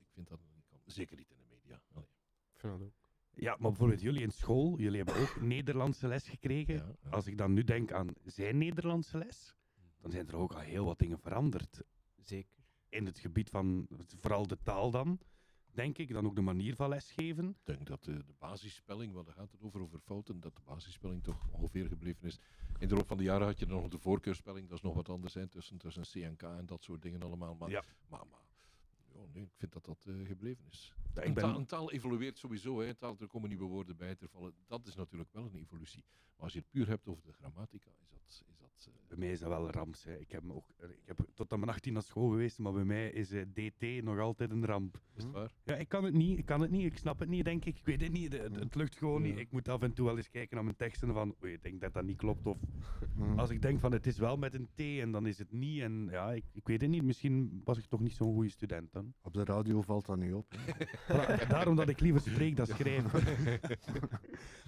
ik 0.00 0.08
vind 0.12 0.28
dat 0.28 0.40
niet 0.54 0.66
kan. 0.68 0.78
Zeker 0.86 1.16
niet 1.16 1.30
in 1.30 1.36
de 1.38 1.44
media. 1.56 1.82
Allee. 1.92 2.08
Ik 2.52 2.58
vind 2.60 2.72
dat 2.78 2.82
ook. 2.82 2.94
Ja, 3.40 3.50
maar 3.58 3.70
bijvoorbeeld 3.70 4.00
jullie 4.00 4.22
in 4.22 4.30
school, 4.30 4.78
jullie 4.78 4.96
hebben 4.96 5.16
ook 5.16 5.40
Nederlandse 5.54 6.08
les 6.08 6.28
gekregen. 6.28 6.74
Ja, 6.74 6.94
ja. 7.02 7.10
Als 7.10 7.26
ik 7.26 7.38
dan 7.38 7.52
nu 7.52 7.64
denk 7.64 7.92
aan 7.92 8.08
zijn 8.24 8.58
Nederlandse 8.58 9.18
les, 9.18 9.54
dan 10.00 10.10
zijn 10.10 10.28
er 10.28 10.36
ook 10.36 10.52
al 10.52 10.58
heel 10.60 10.84
wat 10.84 10.98
dingen 10.98 11.18
veranderd. 11.18 11.82
Zeker. 12.16 12.58
In 12.88 13.06
het 13.06 13.18
gebied 13.18 13.50
van 13.50 13.86
vooral 14.20 14.46
de 14.46 14.58
taal 14.62 14.90
dan, 14.90 15.18
denk 15.72 15.98
ik. 15.98 16.12
Dan 16.12 16.26
ook 16.26 16.34
de 16.34 16.40
manier 16.40 16.74
van 16.74 16.88
lesgeven. 16.88 17.48
Ik 17.48 17.64
denk 17.64 17.86
dat 17.86 18.04
de, 18.04 18.24
de 18.24 18.34
basisspelling, 18.38 19.12
want 19.12 19.26
daar 19.26 19.34
gaat 19.34 19.52
het 19.52 19.62
over, 19.62 19.80
over 19.80 19.98
fouten, 19.98 20.40
dat 20.40 20.56
de 20.56 20.62
basisspelling 20.64 21.22
toch 21.22 21.48
ongeveer 21.50 21.86
gebleven 21.86 22.26
is. 22.26 22.38
In 22.78 22.88
de 22.88 22.94
loop 22.94 23.06
van 23.06 23.16
de 23.16 23.22
jaren 23.24 23.46
had 23.46 23.58
je 23.58 23.66
dan 23.66 23.80
nog 23.80 23.90
de 23.90 23.98
voorkeurspelling, 23.98 24.68
dat 24.68 24.76
is 24.76 24.84
nog 24.84 24.94
wat 24.94 25.08
anders 25.08 25.32
zijn 25.32 25.48
tussen, 25.48 25.78
tussen 25.78 26.02
C 26.02 26.14
en 26.24 26.36
K 26.36 26.42
en 26.42 26.66
dat 26.66 26.82
soort 26.82 27.02
dingen 27.02 27.22
allemaal. 27.22 27.54
Maar, 27.54 27.70
Ja. 27.70 27.84
maar, 28.08 28.26
maar 28.30 28.48
nee, 29.32 29.42
ik 29.44 29.54
vind 29.56 29.72
dat 29.72 29.84
dat 29.84 30.04
eh, 30.06 30.26
gebleven 30.26 30.64
is. 30.70 30.92
Ja, 31.14 31.22
een, 31.22 31.28
ik 31.28 31.34
ben- 31.34 31.42
taal, 31.44 31.56
een 31.56 31.66
taal 31.66 31.90
evolueert 31.90 32.38
sowieso, 32.38 32.80
hè. 32.80 32.88
Een 32.88 32.96
taal, 32.96 33.16
er 33.20 33.26
komen 33.26 33.48
nieuwe 33.48 33.64
woorden 33.64 33.96
bij 33.96 34.14
te 34.14 34.28
vallen. 34.28 34.54
Dat 34.66 34.86
is 34.86 34.94
natuurlijk 34.94 35.32
wel 35.32 35.44
een 35.44 35.54
evolutie. 35.54 36.04
Maar 36.34 36.44
als 36.44 36.52
je 36.52 36.58
het 36.58 36.70
puur 36.70 36.88
hebt 36.88 37.08
over 37.08 37.24
de 37.24 37.32
grammatica, 37.32 37.90
is 38.00 38.08
dat... 38.08 38.20
Is 38.26 38.42
dat 38.58 38.69
Bij 39.08 39.18
mij 39.18 39.30
is 39.30 39.38
dat 39.40 39.48
wel 39.48 39.64
een 39.66 39.72
ramp. 39.72 39.94
hè. 40.04 40.16
Ik 40.18 40.30
heb, 40.30 40.42
ook, 40.50 40.64
ik 40.78 41.02
heb 41.04 41.18
tot 41.34 41.52
aan 41.52 41.58
mijn 41.60 41.70
18 41.72 41.92
naar 41.92 42.02
school 42.02 42.28
geweest, 42.28 42.58
maar 42.58 42.72
bij 42.72 42.84
mij 42.84 43.10
is 43.10 43.30
eh, 43.30 43.42
DT 43.52 44.02
nog 44.04 44.18
altijd 44.18 44.50
een 44.50 44.64
ramp. 44.66 45.00
is 45.16 45.22
het 45.22 45.32
waar? 45.32 45.52
Ja, 45.64 45.74
ik 45.74 45.88
kan 45.88 46.04
het 46.04 46.14
niet, 46.14 46.38
ik 46.38 46.44
kan 46.44 46.60
het 46.60 46.70
niet, 46.70 46.84
ik 46.84 46.98
snap 46.98 47.18
het 47.18 47.28
niet, 47.28 47.44
denk 47.44 47.64
ik. 47.64 47.78
Ik 47.78 47.84
weet 47.84 48.00
het 48.00 48.12
niet, 48.12 48.32
het, 48.32 48.56
het 48.56 48.74
lukt 48.74 48.96
gewoon 48.96 49.22
niet. 49.22 49.38
Ik 49.38 49.50
moet 49.50 49.68
af 49.68 49.82
en 49.82 49.92
toe 49.92 50.06
wel 50.06 50.16
eens 50.16 50.30
kijken 50.30 50.54
naar 50.54 50.64
mijn 50.64 50.76
teksten 50.76 51.12
van, 51.12 51.34
oei, 51.42 51.52
ik 51.52 51.62
denk 51.62 51.80
dat 51.80 51.92
dat 51.92 52.04
niet 52.04 52.16
klopt. 52.16 52.46
Of 52.46 52.58
Mhm. 53.14 53.38
als 53.38 53.50
ik 53.50 53.62
denk 53.62 53.80
van, 53.80 53.92
het 53.92 54.06
is 54.06 54.18
wel 54.18 54.36
met 54.36 54.54
een 54.54 54.68
T 54.74 54.80
en 54.80 55.12
dan 55.12 55.26
is 55.26 55.38
het 55.38 55.52
niet. 55.52 55.80
En 55.82 56.08
ja, 56.10 56.32
ik, 56.32 56.44
ik 56.52 56.66
weet 56.66 56.80
het 56.80 56.90
niet, 56.90 57.02
misschien 57.02 57.60
was 57.64 57.78
ik 57.78 57.84
toch 57.84 58.00
niet 58.00 58.12
zo'n 58.14 58.34
goede 58.34 58.48
student 58.50 58.92
dan. 58.92 59.14
Op 59.22 59.32
de 59.34 59.44
radio 59.44 59.82
valt 59.82 60.06
dat 60.06 60.16
niet 60.18 60.32
op. 60.34 60.54
Voilà, 61.08 61.46
daarom 61.48 61.76
dat 61.76 61.88
ik 61.88 62.00
liever 62.00 62.20
spreek 62.20 62.56
dan 62.56 62.66
schrijf. 62.66 63.04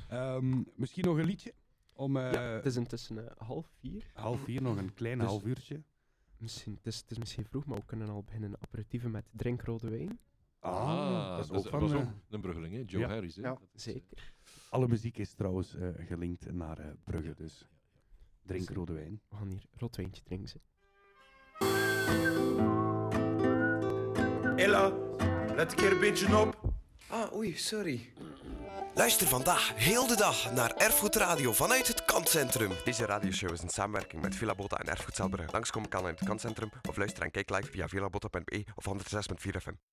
Ehm, 0.08 0.62
misschien 0.76 1.04
nog 1.04 1.16
een 1.18 1.24
liedje? 1.24 1.52
Om 2.02 2.16
eh, 2.16 2.32
ja, 2.32 2.40
het 2.40 2.66
is 2.66 2.76
intussen 2.76 3.28
eh, 3.28 3.46
half 3.46 3.66
vier. 3.78 4.10
half 4.14 4.40
vier 4.40 4.62
nog 4.62 4.76
een 4.76 4.94
klein 4.94 5.18
Dus- 5.18 5.26
half 5.28 5.44
uurtje. 5.44 5.82
Misschien, 6.36 6.74
het, 6.74 6.86
is, 6.86 6.96
het 6.96 7.10
is 7.10 7.18
misschien 7.18 7.44
vroeg, 7.44 7.64
maar 7.64 7.78
we 7.78 7.84
kunnen 7.84 8.08
al 8.08 8.22
beginnen 8.22 8.54
aperitieven 8.60 9.10
met 9.10 9.24
drinkrode 9.30 9.90
wijn. 9.90 10.18
Ah, 10.58 11.36
dat 11.36 11.44
is 11.44 11.50
ook 11.50 11.68
van... 11.68 11.80
was 11.80 11.92
eh, 11.92 11.98
ook 11.98 12.06
een 12.28 12.40
bruggeling, 12.40 12.74
hè? 12.74 12.82
Joe 12.86 13.00
ja. 13.00 13.08
Harris. 13.08 13.36
Hè? 13.36 13.42
Ja. 13.42 13.52
Is, 13.52 13.86
eh, 13.86 13.92
Zeker. 13.94 14.32
alle 14.70 14.88
muziek 14.88 15.18
is 15.18 15.34
trouwens 15.34 15.74
eh, 15.74 15.88
gelinkt 15.96 16.52
naar 16.52 16.78
eh, 16.78 16.90
Brugge, 17.04 17.28
ja, 17.28 17.34
dus 17.34 17.68
drink 18.42 18.68
rode 18.70 18.92
wijn. 18.92 19.20
We 19.28 19.36
gaan 19.36 19.48
hier 19.48 19.64
rood 19.70 19.96
wijntje 19.96 20.22
drinken. 20.22 20.60
Ella, 24.56 24.92
let 25.54 25.70
een 25.70 25.76
keer 25.76 25.92
een 25.92 26.00
beetje 26.00 26.38
op. 26.38 26.72
Ah, 27.08 27.34
oei, 27.34 27.56
sorry. 27.56 28.12
Luister 28.94 29.26
vandaag 29.26 29.72
heel 29.74 30.06
de 30.06 30.16
dag 30.16 30.52
naar 30.52 30.76
Erfgoed 30.76 31.16
Radio 31.16 31.52
vanuit 31.52 31.88
het 31.88 32.04
Kantcentrum. 32.04 32.70
Deze 32.84 33.06
radioshow 33.06 33.52
is 33.52 33.62
een 33.62 33.68
samenwerking 33.68 34.22
met 34.22 34.36
Villa 34.36 34.54
Botta 34.54 34.76
en 34.76 34.88
Erfgoed 34.88 35.14
Zelberg. 35.14 35.52
Langskomen 35.52 35.88
kan 35.88 36.08
in 36.08 36.14
het 36.14 36.24
kantcentrum 36.24 36.70
of 36.88 36.96
luister 36.96 37.22
en 37.22 37.30
kijk 37.30 37.50
live 37.50 37.70
via 37.70 37.88
villabotta.be 37.88 38.64
of 38.74 38.86
106.4 38.86 39.60
FM. 39.60 39.91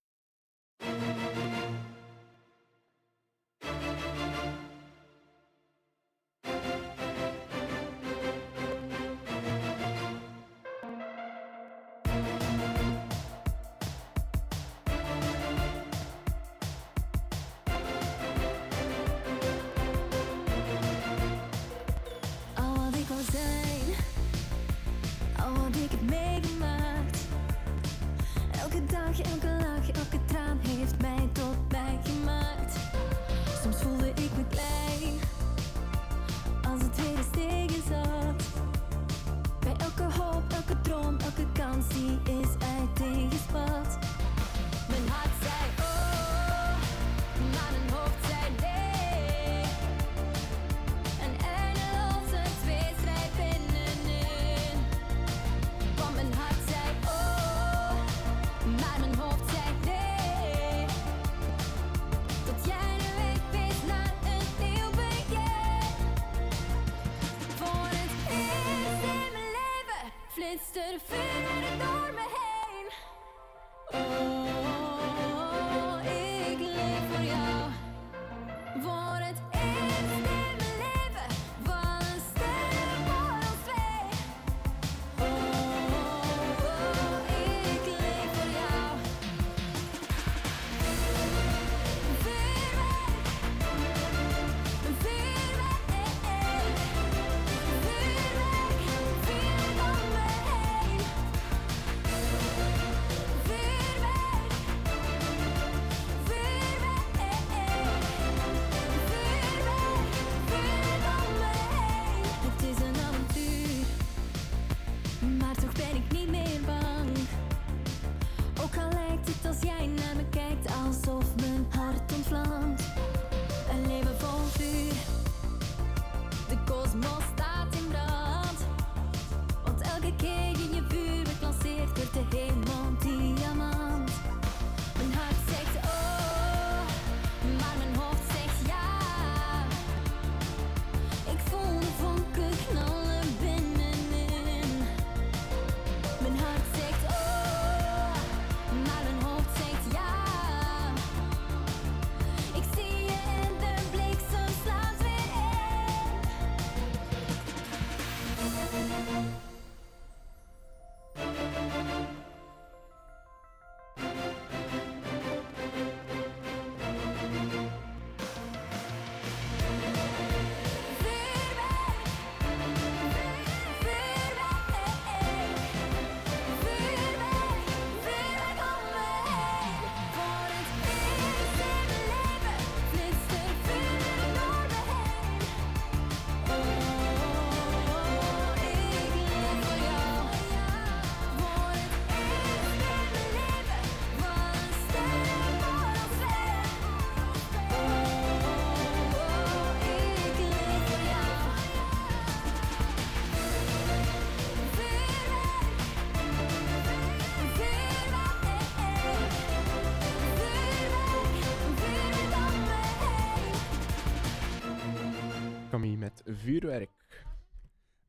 Vuurwerk. 216.36 217.26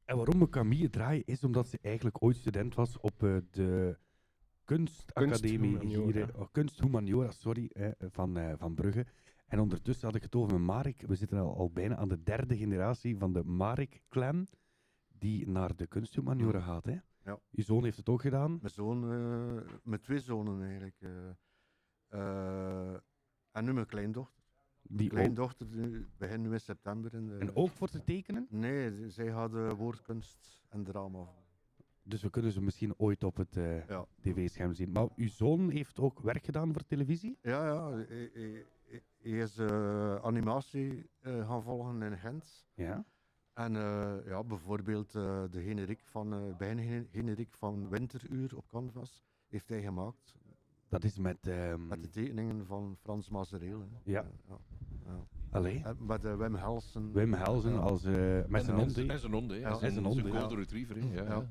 En 0.04 0.16
waarom 0.16 0.38
we 0.38 0.48
Camille 0.48 0.90
draai 0.90 1.22
is 1.26 1.44
omdat 1.44 1.68
ze 1.68 1.78
eigenlijk 1.82 2.22
ooit 2.22 2.36
student 2.36 2.74
was 2.74 3.00
op 3.00 3.22
eh, 3.22 3.36
de 3.50 3.98
kunstacademie 4.64 5.78
hier, 5.78 6.38
oh, 6.38 6.46
kunsthumaniora, 6.52 7.30
sorry, 7.30 7.70
eh, 7.72 7.88
van, 7.98 8.36
eh, 8.36 8.52
van 8.56 8.74
Brugge. 8.74 9.06
En 9.46 9.60
ondertussen 9.60 10.06
had 10.06 10.16
ik 10.16 10.22
het 10.22 10.34
over 10.34 10.52
met 10.52 10.62
Marek. 10.62 11.02
We 11.06 11.14
zitten 11.14 11.38
al, 11.38 11.56
al 11.56 11.70
bijna 11.70 11.96
aan 11.96 12.08
de 12.08 12.22
derde 12.22 12.56
generatie 12.56 13.16
van 13.18 13.32
de 13.32 13.44
Marek-clan 13.44 14.46
die 15.08 15.48
naar 15.48 15.76
de 15.76 15.86
kunsthumaniora 15.86 16.60
gaat. 16.60 16.84
Hè? 16.84 16.96
Ja. 17.24 17.40
Je 17.50 17.62
zoon 17.62 17.84
heeft 17.84 17.96
het 17.96 18.08
ook 18.08 18.20
gedaan. 18.20 18.58
Mijn 18.60 18.72
zoon, 18.74 19.12
eh, 19.12 19.72
met 19.82 20.02
twee 20.02 20.20
zonen 20.20 20.62
eigenlijk. 20.62 20.96
eh. 21.00 21.30
Eh, 22.08 22.94
en 23.52 23.64
nu 23.64 23.72
mijn 23.72 23.86
kleindochter. 23.86 24.39
Die 24.92 25.08
kleindochter 25.08 25.70
die 25.70 26.06
begint 26.16 26.42
nu 26.42 26.52
in 26.52 26.60
september. 26.60 27.14
In 27.14 27.26
de, 27.26 27.36
En 27.38 27.54
ook 27.56 27.70
voor 27.70 27.88
te 27.88 28.04
tekenen? 28.04 28.46
Nee, 28.50 29.10
zij 29.10 29.28
had 29.28 29.54
eh, 29.54 29.70
woordkunst 29.72 30.62
en 30.68 30.84
drama. 30.84 31.28
Dus 32.02 32.22
we 32.22 32.30
kunnen 32.30 32.52
ze 32.52 32.62
misschien 32.62 32.94
ooit 32.98 33.24
op 33.24 33.36
het 33.36 33.56
eh, 33.56 33.86
Ja. 33.86 34.06
tv-scherm 34.20 34.74
zien. 34.74 34.90
Maar 34.92 35.08
uw 35.16 35.28
zoon 35.28 35.70
heeft 35.70 35.98
ook 35.98 36.20
werk 36.20 36.44
gedaan 36.44 36.72
voor 36.72 36.84
televisie? 36.86 37.38
Ja, 37.42 37.66
ja. 37.66 37.90
Hij, 37.92 38.06
hij- 38.08 38.30
hij- 38.84 39.02
hij 39.22 39.30
is 39.38 39.58
eh, 39.58 40.14
animatie 40.16 41.10
eh, 41.20 41.46
gaan 41.48 41.62
volgen 41.62 42.02
in 42.02 42.18
Gent. 42.18 42.66
Ja. 42.74 43.04
En 43.54 43.72
ja, 44.24 44.44
bijvoorbeeld 44.44 45.12
de 45.12 45.48
generiek 45.64 46.00
van, 46.04 46.54
bijna 46.58 47.02
generiek 47.12 47.54
van 47.54 47.88
Winteruur 47.88 48.56
op 48.56 48.68
Canvas 48.68 49.24
heeft 49.48 49.68
hij 49.68 49.82
gemaakt. 49.82 50.34
Dat 50.90 51.04
is 51.04 51.18
met... 51.18 51.46
ehm, 51.46 51.86
Met 51.86 52.02
de 52.02 52.08
tekeningen 52.08 52.66
van 52.66 52.96
Frans 53.02 53.28
Mazereel. 53.28 53.80
hè. 53.80 53.86
Ja. 54.12 54.20
Eh, 54.22 54.28
ja, 54.48 54.56
ja. 55.06 55.26
Allee. 55.50 55.82
En 55.84 55.96
met 56.00 56.24
eh, 56.24 56.36
Wim 56.36 56.54
Helsen. 56.54 57.12
Wim 57.12 57.32
Helsen 57.32 57.72
Ja. 57.72 57.78
als, 57.78 58.04
eh, 58.04 58.44
met 58.48 58.64
zijn 58.64 58.76
hond. 58.76 58.96
hè? 58.96 59.06
En 59.06 59.18
zijn 59.18 59.32
hond, 59.32 59.50
hè. 59.50 59.60
En 59.60 59.76
zijn 59.92 60.04
hond, 60.04 60.20
golden 60.20 60.58
retriever, 60.58 60.96
hè. 60.96 61.02
Ja, 61.12 61.22
Ja. 61.22 61.28
ja. 61.28 61.46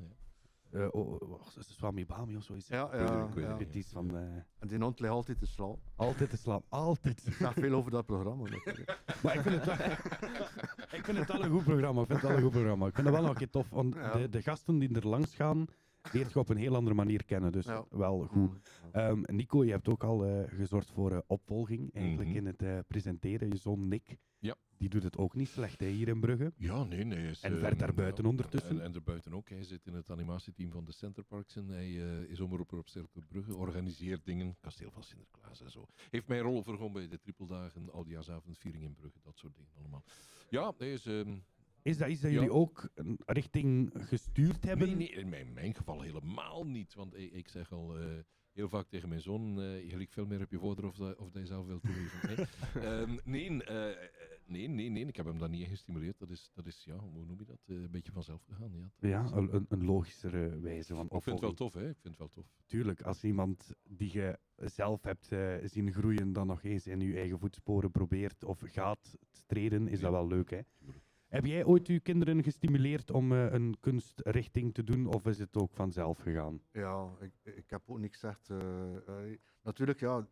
Eh, 0.71 0.87
oh, 0.91 1.21
oh, 1.21 1.41
het 1.55 1.65
Swami 1.65 2.05
Bami 2.05 2.35
of 2.35 2.43
zoiets? 2.43 2.67
Ja, 2.67 2.89
ja, 2.93 3.27
ja. 3.35 3.57
het 3.57 3.75
is 3.75 3.87
van... 3.91 4.15
eh, 4.15 4.21
En 4.59 4.67
die 4.67 4.79
hond 4.79 4.99
ligt 4.99 5.13
altijd 5.13 5.39
te 5.39 5.45
slapen. 5.45 5.79
altijd 5.95 6.29
te 6.29 6.37
slaap, 6.37 6.63
altijd. 6.69 7.27
Ik 7.27 7.33
zeg 7.33 7.53
veel 7.53 7.73
over 7.73 7.91
dat 7.91 8.05
programma. 8.05 8.43
Maar 9.23 9.35
ik 9.35 9.41
vind, 9.41 9.55
het 9.55 9.65
wel, 9.65 9.75
ik 10.99 11.05
vind 11.05 11.17
het 11.17 11.31
wel 11.31 11.43
een 11.43 11.51
goed 11.51 11.63
programma. 11.63 12.01
Ik 12.01 12.07
vind 12.07 12.19
het 12.21 12.27
wel 12.29 12.37
een 12.37 12.43
goed 12.43 12.51
programma. 12.51 12.87
Ik 12.87 12.93
vind 12.95 13.05
het 13.07 13.15
wel 13.15 13.23
nog 13.25 13.31
een 13.33 13.37
keer 13.37 13.49
tof, 13.49 13.69
want 13.69 13.95
Ja. 13.95 14.11
de, 14.11 14.29
de 14.29 14.41
gasten 14.41 14.79
die 14.79 14.95
er 14.95 15.07
langs 15.07 15.35
gaan, 15.35 15.65
leert 16.13 16.33
je 16.33 16.39
op 16.39 16.49
een 16.49 16.57
heel 16.57 16.75
andere 16.75 16.95
manier 16.95 17.25
kennen. 17.25 17.51
Dus 17.51 17.65
Ja. 17.65 17.85
wel 17.89 18.25
goed. 18.25 18.49
Mm. 18.51 18.91
Ehm, 18.91 19.21
Nico, 19.25 19.63
je 19.65 19.71
hebt 19.71 19.87
ook 19.87 20.03
al 20.03 20.25
eh, 20.25 20.43
gezorgd 20.47 20.91
voor 20.91 21.11
eh, 21.11 21.19
opvolging 21.27 21.93
eigenlijk 21.93 22.27
Mhm. 22.29 22.37
in 22.37 22.45
het 22.45 22.61
eh, 22.61 22.79
presenteren. 22.87 23.49
Je 23.49 23.55
zoon 23.57 23.87
Nick, 23.87 24.17
Ja. 24.39 24.55
die 24.77 24.89
doet 24.89 25.03
het 25.03 25.17
ook 25.17 25.35
niet 25.35 25.47
slecht 25.47 25.79
hè, 25.79 25.87
hier 25.87 26.07
in 26.07 26.19
Brugge. 26.19 26.53
Ja, 26.57 26.83
nee, 26.83 27.03
nee. 27.03 27.27
Is, 27.29 27.41
En 27.41 27.57
ver 27.57 27.77
daarbuiten 27.77 28.25
ondertussen? 28.25 28.69
En, 28.69 28.81
en 28.83 28.91
daarbuiten 28.91 29.33
ook. 29.33 29.49
Hij 29.49 29.63
zit 29.63 29.85
in 29.85 29.93
het 29.93 30.09
animatieteam 30.09 30.71
van 30.71 30.85
de 30.85 30.91
Centerparks 30.91 31.55
en 31.55 31.67
hij 31.67 31.87
eh, 32.03 32.21
is 32.29 32.39
omroeper 32.39 32.77
op 32.77 32.87
Cirkel 32.89 33.21
Brugge, 33.27 33.55
organiseert 33.55 34.25
dingen, 34.25 34.55
kasteel 34.59 34.91
van 34.91 35.03
Sinterklaas 35.03 35.61
en 35.61 35.71
zo. 35.71 35.85
Heeft 36.09 36.27
mijn 36.27 36.41
rol 36.41 36.63
vergonnen 36.63 36.93
bij 36.93 37.07
de 37.07 37.19
trippeldagen, 37.19 37.91
oudejaarsavondviering 37.91 38.83
in 38.83 38.93
Brugge, 38.95 39.19
dat 39.23 39.37
soort 39.37 39.55
dingen 39.55 39.71
allemaal. 39.77 40.03
Ja, 40.49 40.73
hij 40.77 40.93
is... 40.93 41.05
ehm, 41.05 41.37
Is 41.83 41.97
dat 41.97 42.07
iets 42.09 42.21
dat 42.21 42.31
Ja. 42.31 42.35
jullie 42.37 42.51
ook 42.53 42.89
een 42.93 43.19
richting 43.25 43.91
gestuurd 43.95 44.63
hebben? 44.63 44.87
Nee, 44.87 44.95
nee, 44.95 45.09
in 45.09 45.29
mijn, 45.29 45.53
mijn 45.53 45.75
geval 45.75 46.01
helemaal 46.01 46.65
niet. 46.65 46.93
Want 46.93 47.17
ik, 47.17 47.31
ik 47.31 47.47
zeg 47.47 47.71
al 47.71 47.97
eh, 47.99 48.05
heel 48.51 48.69
vaak 48.69 48.87
tegen 48.87 49.09
mijn 49.09 49.21
zoon: 49.21 49.59
eh, 49.61 49.89
je 49.89 49.95
lijkt 49.97 50.13
veel 50.13 50.25
meer 50.25 50.41
op 50.41 50.51
je 50.51 50.59
vader 50.59 50.85
of, 50.85 50.99
of 50.99 51.31
dat 51.31 51.41
je 51.41 51.45
zelf 51.45 51.65
wilt 51.65 51.81
toegeven. 51.83 52.29
hè. 52.29 52.43
Ehm, 53.01 53.17
nee, 53.23 53.63
eh, 53.63 54.09
nee, 54.45 54.67
nee, 54.67 54.89
nee, 54.89 55.05
ik 55.05 55.15
heb 55.15 55.25
hem 55.25 55.39
daar 55.39 55.49
niet 55.49 55.61
in 55.61 55.67
gestimuleerd. 55.69 56.19
Dat 56.19 56.29
is, 56.29 56.51
dat 56.53 56.65
is 56.65 56.83
ja, 56.83 56.97
hoe 56.97 57.25
noem 57.25 57.39
je 57.39 57.45
dat? 57.45 57.59
Een 57.65 57.91
beetje 57.91 58.11
vanzelf 58.11 58.43
gegaan. 58.43 58.91
Ja, 58.99 59.07
Ja, 59.09 59.31
een, 59.33 59.65
een- 59.69 59.85
logischere 59.85 60.59
wijze 60.59 60.95
van 60.95 61.05
ik 61.05 61.11
vind 61.11 61.25
het 61.25 61.39
wel 61.39 61.53
tof, 61.53 61.73
hè? 61.73 61.89
Ik 61.89 61.97
vind 62.01 62.03
het 62.03 62.17
wel 62.17 62.27
tof. 62.29 62.45
Tuurlijk, 62.65 63.01
als 63.01 63.23
iemand 63.23 63.73
die 63.89 64.13
je 64.13 64.39
zelf 64.55 65.03
hebt 65.03 65.27
zien 65.71 65.91
groeien, 65.93 66.33
dan 66.33 66.47
nog 66.47 66.63
eens 66.63 66.87
in 66.87 66.99
je 66.99 67.15
eigen 67.17 67.39
voetsporen 67.39 67.91
probeert 67.91 68.43
of 68.43 68.61
gaat 68.65 69.17
treden, 69.45 69.87
is 69.87 69.99
dat 69.99 70.11
wel 70.11 70.27
leuk. 70.27 70.49
Hè? 70.49 70.59
Tuurlijk. 70.79 71.05
Heb 71.29 71.45
jij 71.45 71.65
ooit 71.65 71.87
je 71.87 71.99
kinderen 71.99 72.43
gestimuleerd 72.43 73.11
om 73.11 73.31
eh, 73.31 73.51
een 73.53 73.77
kunstrichting 73.79 74.73
te 74.73 74.83
doen, 74.83 75.05
of 75.05 75.25
is 75.25 75.39
het 75.39 75.57
ook 75.57 75.73
vanzelf 75.73 76.17
gegaan? 76.17 76.61
Ja, 76.71 77.09
ik, 77.19 77.53
ik 77.55 77.69
heb 77.69 77.81
ook 77.85 77.99
niks 77.99 78.19
gezegd. 78.19 78.49
eh, 78.49 78.95
eh, 79.07 79.39
natuurlijk, 79.63 79.99
ja, 79.99 80.27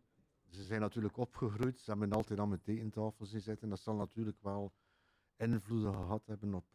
ze 0.48 0.62
zijn 0.62 0.80
natuurlijk 0.80 1.16
opgegroeid. 1.16 1.80
Ze 1.80 1.90
hebben 1.90 2.12
altijd 2.12 2.38
aan 2.38 2.48
mijn 2.48 2.62
tekentafel 2.62 3.26
zien 3.26 3.40
zitten. 3.40 3.68
Dat 3.68 3.80
zal 3.80 3.94
natuurlijk 3.94 4.42
wel 4.42 4.72
invloeden 5.36 5.92
gehad 5.94 6.26
hebben 6.26 6.54
op 6.54 6.66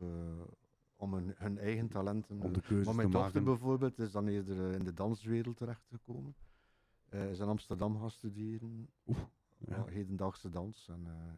om 0.96 1.14
hun, 1.14 1.34
hun 1.36 1.58
eigen 1.58 1.88
talenten. 1.88 2.42
Om 2.42 2.54
de 2.54 2.62
keuzes 2.62 2.86
maar 2.86 2.96
mijn 2.96 3.08
te 3.08 3.14
dochter 3.14 3.42
maken? 3.42 3.44
bijvoorbeeld 3.44 4.00
is 4.00 4.12
dan 4.12 4.28
eerder 4.28 4.74
in 4.74 4.84
de 4.84 4.94
danswereld 4.94 5.58
terechtgekomen. 5.58 6.36
Is 7.10 7.40
in 7.40 7.48
Amsterdam 7.48 8.00
gaan 8.00 8.12
studeren. 8.12 8.90
Oeh, 9.06 9.18
ja. 9.58 9.86
hedendaagse 9.86 10.50
dans. 10.50 10.88
En, 10.90 11.02
ja. 11.04 11.36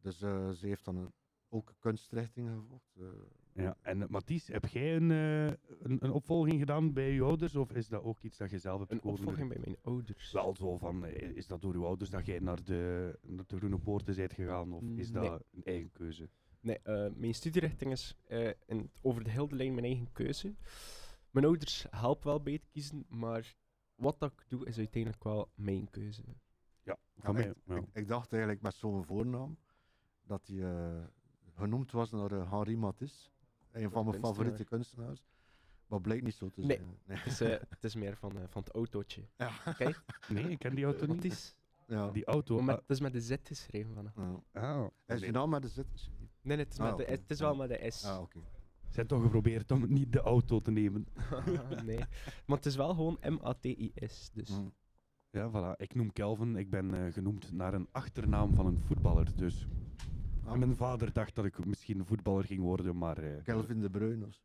Dus 0.00 0.18
ze 0.58 0.66
heeft 0.66 0.84
dan 0.84 0.96
een, 0.96 1.12
ook 1.48 1.74
kunstrichting 1.78 2.48
gevolgd. 2.48 2.96
eh. 2.96 3.04
Ja. 3.64 3.76
En 3.82 4.00
uh, 4.00 4.06
Mathies, 4.08 4.46
heb 4.48 4.66
jij 4.66 4.96
een, 4.96 5.10
eh, 5.10 5.46
een, 5.82 6.04
een 6.04 6.10
opvolging 6.10 6.58
gedaan 6.58 6.92
bij 6.92 7.10
je 7.12 7.22
ouders, 7.22 7.56
of 7.56 7.72
is 7.72 7.88
dat 7.88 8.02
ook 8.02 8.22
iets 8.22 8.38
dat 8.38 8.50
je 8.50 8.58
zelf 8.58 8.78
hebt 8.78 8.90
Een 8.90 8.96
gekozen? 9.00 9.18
opvolging 9.24 9.48
bij 9.48 9.58
mijn 9.64 9.76
ouders. 9.82 10.32
Wel 10.32 10.56
zo 10.56 10.76
van, 10.78 11.04
eh, 11.04 11.36
is 11.36 11.46
dat 11.46 11.60
door 11.62 11.74
je 11.78 11.84
ouders 11.84 12.10
dat 12.10 12.26
jij 12.26 12.38
naar 12.38 12.64
de, 12.64 13.18
naar 13.22 13.44
de 13.46 13.56
Groene 13.56 13.78
Poorten 13.78 14.14
bent 14.16 14.32
gegaan, 14.32 14.72
of 14.72 14.82
is 14.82 15.10
Nee. 15.10 15.22
dat 15.28 15.44
een 15.52 15.64
eigen 15.64 15.92
keuze? 15.92 16.28
Nee, 16.60 16.78
eh, 16.82 17.10
mijn 17.14 17.34
studierichting 17.34 17.92
is 17.92 18.16
eh, 18.24 18.50
in, 18.66 18.90
over 19.02 19.24
de 19.24 19.30
hele 19.30 19.54
lijn 19.56 19.74
mijn 19.74 19.86
eigen 19.86 20.12
keuze. 20.12 20.54
Mijn 21.30 21.46
ouders 21.46 21.86
helpen 21.90 22.26
wel 22.26 22.40
bij 22.42 22.52
het 22.52 22.66
kiezen, 22.68 23.04
maar 23.08 23.54
wat 23.94 24.18
dat 24.20 24.32
ik 24.32 24.44
doe 24.48 24.66
is 24.66 24.78
uiteindelijk 24.78 25.24
wel 25.24 25.50
mijn 25.54 25.90
keuze. 25.90 26.22
Ja, 26.26 26.34
Ja, 27.14 27.22
van 27.22 27.34
mij. 27.34 27.46
ik, 27.48 27.54
ja. 27.66 27.76
ik, 27.76 27.84
ik 27.92 28.08
dacht 28.08 28.32
eigenlijk 28.32 28.62
met 28.62 28.74
zo'n 28.74 29.04
voornaam 29.04 29.58
dat 30.22 30.48
eh, 30.48 31.04
genoemd 31.56 31.92
was 31.92 32.10
naar 32.10 32.32
eh, 32.32 32.50
Henri 32.52 32.76
Matisse, 32.76 33.28
een 33.72 33.90
van 33.90 34.04
mijn 34.04 34.20
kunstenaar. 34.20 34.34
favoriete 34.34 34.64
kunstenaars. 34.64 35.24
Maar 35.86 36.00
blijkt 36.00 36.24
niet 36.24 36.34
zo 36.34 36.48
te 36.50 36.60
Nee. 36.60 36.76
zijn. 36.76 36.98
Nee. 37.04 37.16
Het 37.18 37.26
is, 37.26 37.40
eh, 37.40 37.48
het 37.68 37.84
is 37.84 37.94
meer 37.94 38.16
van, 38.16 38.36
eh, 38.38 38.42
van 38.48 38.62
het 38.62 38.74
autootje. 38.74 39.22
Ja. 39.38 39.50
Kijk, 39.72 40.02
Nee, 40.28 40.50
ik 40.50 40.58
ken 40.58 40.74
die 40.74 40.84
auto 40.84 41.06
niet. 41.06 41.14
Matisse. 41.14 41.52
Ja. 41.86 42.10
Die 42.10 42.24
auto. 42.24 42.54
Maar 42.56 42.64
met, 42.64 42.74
ah, 42.74 42.80
het 42.80 42.90
is 42.90 43.00
met 43.00 43.12
de 43.12 43.20
Z 43.20 43.34
geschreven 43.42 43.94
van. 43.94 44.42
Ja. 44.52 44.72
ah, 44.74 44.86
Is 45.06 45.20
je 45.20 45.30
naam 45.30 45.50
met 45.50 45.62
de 45.62 45.68
zit? 45.68 45.86
Nee, 45.92 46.28
Nee, 46.42 46.56
nee, 46.56 46.64
het 46.64 46.72
is, 46.72 46.78
Ah, 46.80 46.86
met 46.88 46.96
de, 46.96 47.02
oké. 47.02 47.12
het 47.12 47.30
is 47.30 47.40
wel 47.40 47.50
Ah. 47.52 47.58
met 47.58 47.68
de 47.68 47.90
S. 47.90 48.04
Ah, 48.04 48.20
oké. 48.20 48.38
Zijn 48.88 49.06
toch 49.06 49.22
geprobeerd 49.22 49.70
om 49.70 49.92
niet 49.92 50.12
de 50.12 50.20
auto 50.20 50.60
te 50.60 50.70
nemen. 50.70 51.06
nee. 51.84 51.98
Maar 52.46 52.56
het 52.56 52.66
is 52.66 52.76
wel 52.76 52.88
gewoon 52.94 53.18
M-A-T-I-S. 53.22 54.30
Dus. 54.32 54.50
Mm. 54.50 54.72
Ja, 55.30 55.50
voilà. 55.50 55.76
Ik 55.76 55.94
noem 55.94 56.12
Kelvin. 56.12 56.56
Ik 56.56 56.70
ben 56.70 56.94
eh, 57.06 57.12
genoemd 57.12 57.52
naar 57.52 57.74
een 57.74 57.88
achternaam 57.92 58.54
van 58.54 58.66
een 58.66 58.80
voetballer. 58.80 59.36
Dus. 59.36 59.66
Ah. 60.46 60.56
Mijn 60.58 60.76
vader 60.76 61.12
dacht 61.12 61.34
dat 61.34 61.44
ik 61.44 61.64
misschien 61.66 62.04
voetballer 62.04 62.44
ging 62.44 62.60
worden, 62.60 62.98
maar... 62.98 63.18
eh, 63.18 63.42
Kelvin 63.42 63.80
de 63.80 63.90
Bruyne 63.90 64.26
of 64.26 64.32
zo. 64.34 64.40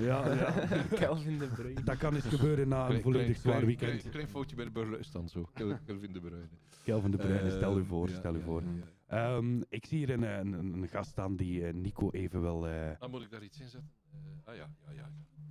ja, 0.00 0.34
ja. 0.34 0.50
Kelvin 1.04 1.38
de 1.38 1.46
Bruyne. 1.46 1.82
dat 1.82 1.96
kan 1.96 2.14
eens 2.14 2.24
gebeuren 2.24 2.68
na 2.68 2.88
een 2.90 3.02
volledig 3.02 3.36
zwaar 3.36 3.66
weekend. 3.66 3.90
Klein, 3.96 4.10
klein 4.12 4.28
foutje 4.28 4.56
bij 4.56 4.64
de 4.64 4.70
burgerstand 4.70 5.30
zo. 5.30 5.48
Kel- 5.54 5.78
Kelvin 5.86 6.12
de 6.12 6.20
Bruyne. 6.20 6.48
Kelvin 6.84 7.10
de 7.10 7.16
Bruyne, 7.16 7.50
stel 7.50 7.78
u 7.78 7.84
voor, 7.84 8.08
ja, 8.08 8.14
stel 8.14 8.34
u 8.34 8.38
ja, 8.38 8.44
voor. 8.44 8.62
ja, 8.62 8.68
ja. 9.08 9.36
Ehm, 9.36 9.60
ik 9.68 9.86
zie 9.86 9.98
hier 9.98 10.10
een, 10.10 10.22
een, 10.22 10.52
een 10.52 10.72
een 10.72 10.88
gast 10.88 11.10
staan 11.10 11.36
die 11.36 11.66
eh, 11.66 11.74
Nico 11.74 12.10
even 12.10 12.40
wil... 12.40 12.66
eh, 12.68 12.90
Ah, 12.98 13.10
moet 13.10 13.22
ik 13.22 13.30
daar 13.30 13.42
iets 13.42 13.60
in 13.60 13.68
zetten? 13.68 13.90
Eh, 14.12 14.18
ah 14.50 14.56
ja, 14.56 14.68
ja, 14.86 14.90
ja. 14.90 14.96
ja. 14.96 15.10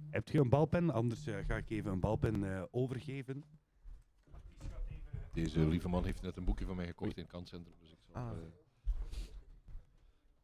Hebt 0.10 0.30
je 0.32 0.40
een 0.40 0.50
balpen? 0.50 0.90
Anders 0.92 1.28
eh, 1.28 1.36
ga 1.48 1.56
ik 1.58 1.70
even 1.70 1.92
een 1.92 2.00
balpen 2.00 2.56
eh, 2.56 2.64
overgeven. 2.72 3.44
Deze 5.34 5.68
lieve 5.68 5.90
man 5.90 6.06
heeft 6.06 6.22
net 6.22 6.38
een 6.38 6.44
boekje 6.46 6.66
van 6.66 6.76
mij 6.76 6.86
gekocht 6.86 7.16
in 7.18 7.24
het 7.24 7.32
kantcentrum. 7.32 7.76
Dus 7.80 7.92
ik 7.92 7.98
zal, 8.14 8.22
Ah. 8.22 8.32
eh, 8.32 8.38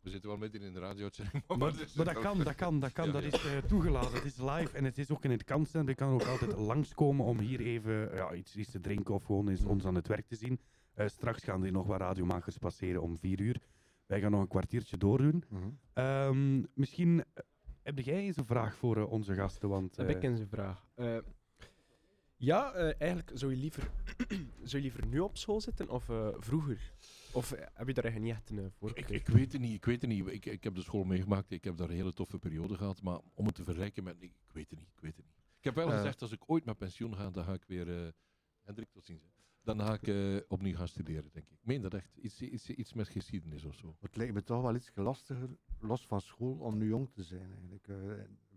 we 0.01 0.09
zitten 0.09 0.30
wel 0.30 0.39
midden 0.39 0.61
in 0.61 0.73
de 0.73 0.80
radio-uitzending. 0.80 1.43
Maar, 1.57 1.81
is 1.81 1.93
maar 1.93 2.05
dat 2.05 2.19
kan, 2.19 2.38
dat 2.38 2.55
kan, 2.55 2.80
dat 2.80 2.91
kan. 2.91 3.05
Ja, 3.05 3.11
dat 3.11 3.21
ja. 3.21 3.27
is 3.27 3.45
eh, 3.45 3.57
toegelaten. 3.57 4.13
Het 4.13 4.26
is 4.26 4.38
live 4.38 4.77
en 4.77 4.84
het 4.84 4.97
is 4.97 5.11
ook 5.11 5.23
in 5.23 5.31
het 5.31 5.43
kanscentrum. 5.43 5.89
Ik 5.89 5.95
kan 5.95 6.13
ook 6.13 6.23
altijd 6.23 6.57
langskomen 6.71 7.26
om 7.26 7.39
hier 7.39 7.59
even 7.59 8.15
ja, 8.15 8.34
iets, 8.34 8.55
iets 8.55 8.71
te 8.71 8.80
drinken 8.80 9.13
of 9.13 9.23
gewoon 9.23 9.49
eens 9.49 9.63
ons 9.63 9.85
aan 9.85 9.95
het 9.95 10.07
werk 10.07 10.27
te 10.27 10.35
zien. 10.35 10.59
Eh, 10.93 11.07
straks 11.07 11.43
gaan 11.43 11.65
er 11.65 11.71
nog 11.71 11.88
wat 11.88 11.99
radiomakers 11.99 12.57
passeren 12.57 13.01
om 13.01 13.17
vier 13.17 13.39
uur. 13.41 13.59
Wij 14.05 14.21
gaan 14.21 14.31
nog 14.31 14.41
een 14.41 14.47
kwartiertje 14.47 14.97
doordoen. 14.97 15.43
Ehm, 15.93 16.63
misschien 16.73 17.19
eh, 17.34 17.43
heb 17.84 17.99
jij 17.99 18.19
eens 18.19 18.38
een 18.38 18.45
vraag 18.45 18.76
voor 18.76 19.07
onze 19.07 19.34
gasten? 19.34 19.69
Want, 19.69 19.95
Heb 19.95 20.09
ik 20.09 20.23
eens 20.23 20.39
een 20.39 20.47
vraag. 20.47 20.88
Eh, 20.95 21.17
ja, 22.41 22.73
eh, 22.73 22.93
eigenlijk 22.97 23.31
zou 23.34 23.51
je, 23.51 23.57
liever, 23.57 23.91
zou 24.69 24.81
je 24.84 24.89
liever 24.89 25.05
nu 25.05 25.19
op 25.19 25.38
school 25.38 25.61
zitten 25.61 25.89
of 25.89 26.09
eh, 26.09 26.27
vroeger? 26.38 26.93
Of 27.34 27.51
eh, 27.51 27.65
heb 27.73 27.88
je 27.88 27.93
daar 27.93 28.03
eigenlijk 28.03 28.19
niet 28.19 28.43
echt 28.43 28.49
een 28.49 28.65
eh, 28.65 28.72
voorkeur? 28.77 29.03
Ik, 29.03 29.10
ik 29.10 29.27
weet 29.27 29.51
het 29.51 29.61
niet, 29.61 29.73
ik 29.73 29.85
weet 29.85 30.01
het 30.01 30.10
niet. 30.10 30.27
Ik, 30.27 30.45
ik 30.45 30.64
heb 30.64 30.76
de 30.76 30.81
school 30.81 31.03
meegemaakt, 31.03 31.51
ik 31.51 31.64
heb 31.64 31.77
daar 31.77 31.89
een 31.89 31.95
hele 31.95 32.14
toffe 32.14 32.39
periode 32.39 32.76
gehad. 32.77 33.01
Maar 33.01 33.19
om 33.34 33.45
het 33.45 33.56
te 33.56 33.64
vergelijken 33.64 34.03
met... 34.03 34.15
Ik, 34.19 34.31
ik 34.47 34.51
weet 34.53 34.69
het 34.69 34.80
niet, 34.80 34.89
ik 34.95 34.99
weet 35.01 35.15
het 35.15 35.26
niet. 35.26 35.35
Ik 35.57 35.64
heb 35.64 35.76
wel 35.76 35.88
Eh. 35.89 35.95
gezegd, 35.97 36.22
als 36.22 36.31
ik 36.31 36.43
ooit 36.45 36.65
met 36.65 36.77
pensioen 36.77 37.15
ga, 37.15 37.30
dan 37.30 37.43
ga 37.43 37.53
ik 37.53 37.64
weer... 37.68 38.03
eh 38.06 38.11
Hendrik, 38.64 38.89
tot 38.91 39.06
ziens. 39.06 39.23
Dan 39.64 39.80
ga 39.81 39.93
ik 39.93 40.07
eh, 40.07 40.35
opnieuw 40.47 40.76
gaan 40.76 40.88
studeren, 40.88 41.30
denk 41.31 41.45
ik. 41.45 41.51
Ik 41.51 41.65
meen 41.65 41.81
dat 41.81 41.93
echt. 41.93 42.18
Iets, 42.18 42.41
iets, 42.41 42.69
iets 42.69 42.93
met 42.93 43.07
geschiedenis 43.07 43.64
of 43.65 43.76
zo. 43.76 43.95
Het 43.99 44.15
lijkt 44.15 44.34
me 44.34 44.43
toch 44.43 44.61
wel 44.61 44.76
iets 44.76 44.91
lastiger, 44.95 45.49
los 45.80 46.06
van 46.06 46.22
school, 46.22 46.53
om 46.57 46.77
nu 46.77 46.88
jong 46.88 47.10
te 47.11 47.23
zijn 47.23 47.51
eigenlijk. 47.51 47.88
eh, 47.88 47.95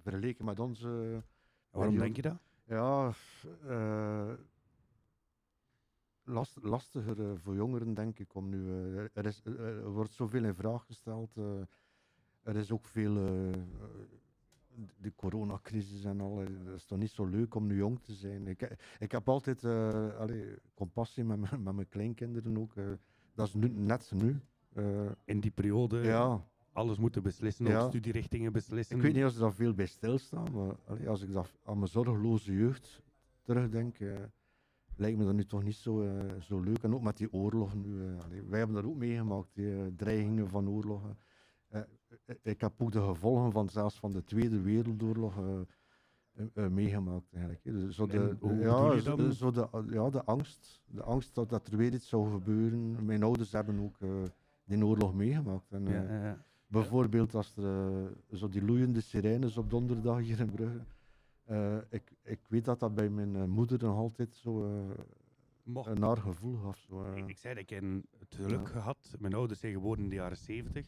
vergeleken 0.03 0.44
met 0.44 0.59
onze... 0.59 1.23
waarom 1.70 1.97
denk 1.99 2.16
je 2.16 2.23
dat? 2.23 2.39
Ja, 2.66 3.12
eh, 3.66 4.32
last, 6.24 6.59
lastiger 6.62 7.20
eh, 7.20 7.36
voor 7.36 7.55
jongeren, 7.55 7.94
denk 7.94 8.19
ik, 8.19 8.35
om 8.35 8.49
nu... 8.49 8.69
eh, 8.69 9.05
er, 9.12 9.27
is, 9.27 9.43
eh, 9.44 9.59
er 9.61 9.90
wordt 9.90 10.12
zoveel 10.12 10.44
in 10.44 10.55
vraag 10.55 10.85
gesteld. 10.86 11.36
er 12.43 12.57
is 12.57 12.70
ook 12.73 12.85
veel... 12.85 13.15
de 15.01 15.12
coronacrisis 15.16 16.05
en 16.05 16.20
al. 16.20 16.36
Het 16.39 16.51
is 16.77 16.85
toch 16.85 16.99
niet 16.99 17.11
zo 17.11 17.24
leuk 17.24 17.55
om 17.55 17.66
nu 17.66 17.77
jong 17.77 18.01
te 18.03 18.12
zijn. 18.15 18.47
Ik, 18.47 18.77
ik 18.99 19.12
heb 19.12 19.28
altijd 19.28 19.65
allee, 20.19 20.55
compassie 20.74 21.24
met, 21.24 21.39
mijn- 21.40 21.62
met 21.62 21.74
mijn 21.74 21.89
kleinkinderen 21.89 22.59
ook. 22.59 22.74
dat 23.35 23.47
is 23.47 23.55
nu, 23.55 23.69
net 23.69 24.12
nu. 24.15 24.40
In 25.24 25.40
die 25.40 25.51
periode 25.51 25.99
ja, 26.03 26.44
alles 26.73 26.99
moeten 26.99 27.23
beslissen, 27.23 27.66
Ja. 27.66 27.81
ook 27.81 27.89
studierichtingen 27.89 28.53
beslissen. 28.53 28.97
ik 28.97 29.03
weet 29.03 29.15
niet 29.15 29.24
of 29.24 29.32
ze 29.32 29.39
daar 29.39 29.55
veel 29.55 29.74
bij 29.74 29.86
stilstaan, 29.86 30.47
maar 30.53 31.07
als 31.09 31.23
ik 31.23 31.32
dat 31.32 31.53
aan 31.65 31.77
mijn 31.78 31.90
zorgeloze 31.90 32.53
jeugd 32.53 33.03
terugdenk, 33.43 33.99
eh, 33.99 34.16
lijkt 34.97 35.19
me 35.19 35.24
dat 35.24 35.35
nu 35.35 35.44
toch 35.44 35.62
niet 35.62 35.74
zo, 35.77 36.02
eh, 36.02 36.40
zo 36.40 36.60
leuk. 36.60 36.82
En 36.82 36.94
ook 36.94 37.02
met 37.02 37.16
die 37.16 37.32
oorlog 37.32 37.74
nu. 37.74 38.06
eh, 38.06 38.14
wij 38.48 38.59
hebben 38.59 38.77
dat 38.77 38.85
ook 38.85 38.97
meegemaakt, 38.97 39.48
die 39.55 39.74
eh, 39.77 39.86
dreigingen 39.97 40.48
van 40.48 40.69
oorlogen. 40.69 41.16
Ik 42.43 42.60
heb 42.60 42.73
ook 42.78 42.93
de 42.93 43.01
gevolgen 43.02 43.52
van 43.52 43.69
zelfs 43.69 43.98
van 43.98 44.12
de 44.12 44.24
Tweede 44.24 44.60
Wereldoorlog 44.60 45.35
meegemaakt 46.70 47.32
eigenlijk. 47.32 47.64
Dus 47.64 47.94
zo 47.97 48.06
de, 48.06 48.36
En 48.43 48.59
ja, 48.59 48.98
zo, 48.98 49.16
de, 49.16 49.35
zo 49.35 49.51
de, 49.51 49.69
ja, 49.90 50.10
de 50.10 50.24
angst. 50.24 50.82
De 50.86 51.02
angst 51.02 51.35
dat, 51.35 51.48
dat 51.48 51.66
er 51.66 51.77
weer 51.77 51.93
iets 51.94 52.09
zou 52.09 52.31
gebeuren. 52.31 53.05
Mijn 53.05 53.23
ouders 53.23 53.52
hebben 53.52 53.78
ook 53.81 53.97
die 54.64 54.85
oorlog 54.86 55.14
meegemaakt. 55.14 55.73
En, 55.73 55.85
Ja, 55.85 56.02
ja, 56.02 56.24
ja. 56.24 56.44
Bijvoorbeeld 56.66 57.35
als 57.35 57.56
er 57.56 58.12
zo 58.32 58.48
die 58.48 58.64
loeiende 58.64 59.01
sirenes 59.01 59.56
op 59.56 59.70
donderdag 59.70 60.19
hier 60.20 60.40
in 60.40 60.51
Brugge. 60.51 60.81
Eh, 61.44 61.77
ik, 61.90 62.12
ik 62.24 62.40
weet 62.48 62.64
dat 62.64 62.81
dat 62.81 62.94
bij 62.94 63.09
mijn 63.10 63.36
eh, 63.36 63.44
moeder 63.44 63.78
nog 63.82 63.97
altijd 63.97 64.35
zo 64.35 64.64
eh, 64.66 64.90
Mocht. 65.62 65.89
een 65.89 66.01
naar 66.01 66.16
gevoel 66.16 66.56
gaf. 66.56 66.77
Zo. 66.89 67.05
Ik, 67.14 67.28
ik 67.28 67.39
zei 67.39 67.55
dat 67.55 67.62
ik 67.62 67.70
in 67.70 68.05
het 68.19 68.35
geluk 68.35 68.66
Ja. 68.66 68.73
gehad. 68.73 69.14
Mijn 69.19 69.35
ouders 69.35 69.60
zijn 69.60 69.73
geboren 69.73 70.02
in 70.02 70.09
de 70.09 70.14
jaren 70.14 70.36
70. 70.36 70.86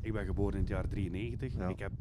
Ik 0.00 0.12
ben 0.12 0.24
geboren 0.26 0.52
in 0.54 0.60
het 0.60 0.68
jaar 0.68 0.88
93. 0.88 1.54
Ja. 1.56 1.68
Ik 1.68 1.78
heb 1.78 1.92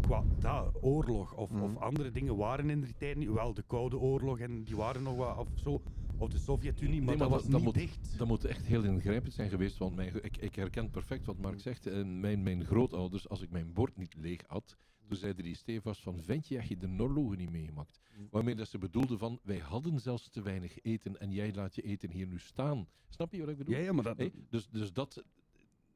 qua 0.00 0.24
dat, 0.38 0.76
oorlog 0.80 1.34
of, 1.34 1.50
Mhm. 1.50 1.62
of 1.62 1.76
andere 1.76 2.10
dingen 2.10 2.36
waren 2.36 2.70
in 2.70 2.80
die 2.80 2.94
tijd 2.98 3.16
niet. 3.16 3.30
Wel 3.30 3.54
de 3.54 3.64
Koude 3.66 3.98
Oorlog 3.98 4.38
en 4.38 4.62
die 4.64 4.76
waren 4.76 5.02
nog 5.02 5.16
wat 5.16 5.38
of 5.38 5.48
zo. 5.54 5.82
Of 6.18 6.28
de 6.30 6.38
Sovjet-Unie, 6.38 6.96
maar 7.02 7.06
Nee, 7.08 7.16
dat 7.16 7.18
maar 7.18 7.38
was 7.38 7.48
dat- 7.48 7.52
niet 7.52 7.52
dat 7.52 7.62
moet- 7.62 7.74
dicht. 7.74 8.18
Dat 8.18 8.26
moet 8.28 8.44
echt 8.44 8.66
heel 8.66 8.84
ingrijpend 8.84 9.32
zijn 9.32 9.50
geweest, 9.50 9.78
want 9.78 9.96
mijn, 9.96 10.24
ik, 10.24 10.36
ik 10.36 10.54
herken 10.54 10.90
perfect 10.90 11.26
wat 11.26 11.38
Mark 11.38 11.60
zegt. 11.60 11.84
Mijn, 12.04 12.42
mijn 12.42 12.64
grootouders, 12.64 13.28
als 13.28 13.42
ik 13.42 13.50
mijn 13.50 13.72
bord 13.72 13.96
niet 13.96 14.14
leeg 14.16 14.40
had, 14.46 14.76
toen 15.06 15.16
zeiden 15.16 15.44
die 15.44 15.54
stevast 15.54 16.02
van, 16.02 16.22
vent 16.22 16.48
je, 16.48 16.54
heb 16.54 16.64
je 16.64 16.76
de 16.76 16.86
Norlogen 16.86 17.38
niet 17.38 17.50
meegemaakt? 17.50 18.00
Waarmee 18.30 18.54
dat 18.54 18.68
ze 18.68 18.78
bedoelden 18.78 19.18
van, 19.18 19.40
wij 19.42 19.58
hadden 19.58 20.00
zelfs 20.00 20.28
te 20.28 20.42
weinig 20.42 20.82
eten 20.82 21.20
en 21.20 21.30
jij 21.32 21.54
laat 21.54 21.74
je 21.74 21.82
eten 21.82 22.10
hier 22.10 22.26
nu 22.26 22.38
staan. 22.38 22.88
Snap 23.08 23.32
je 23.32 23.40
wat 23.40 23.48
ik 23.48 23.56
bedoel? 23.56 23.74
Ja, 23.74 23.80
ja, 23.80 23.92
maar 23.92 24.04
dat... 24.04 24.16
Hey, 24.16 24.32
dus, 24.50 24.68
dus 24.68 24.92
dat... 24.92 25.24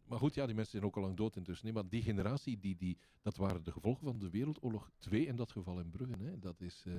Maar 0.06 0.18
goed, 0.18 0.34
ja, 0.34 0.46
die 0.46 0.54
mensen 0.54 0.72
zijn 0.72 0.84
ook 0.84 0.96
al 0.96 1.02
lang 1.02 1.16
dood 1.16 1.36
intussen. 1.36 1.64
Nee, 1.64 1.74
maar 1.74 1.88
die 1.88 2.02
generatie, 2.02 2.58
die, 2.58 2.76
die, 2.76 2.98
dat 3.22 3.36
waren 3.36 3.62
de 3.64 3.72
gevolgen 3.72 4.04
van 4.04 4.18
de 4.18 4.30
Wereldoorlog 4.30 4.90
2 4.98 5.26
in 5.26 5.36
dat 5.36 5.52
geval 5.52 5.78
in 5.80 5.90
Brugge. 5.90 6.14
Hè. 6.22 6.38
Dat 6.38 6.60
is... 6.60 6.84
eh, 6.86 6.92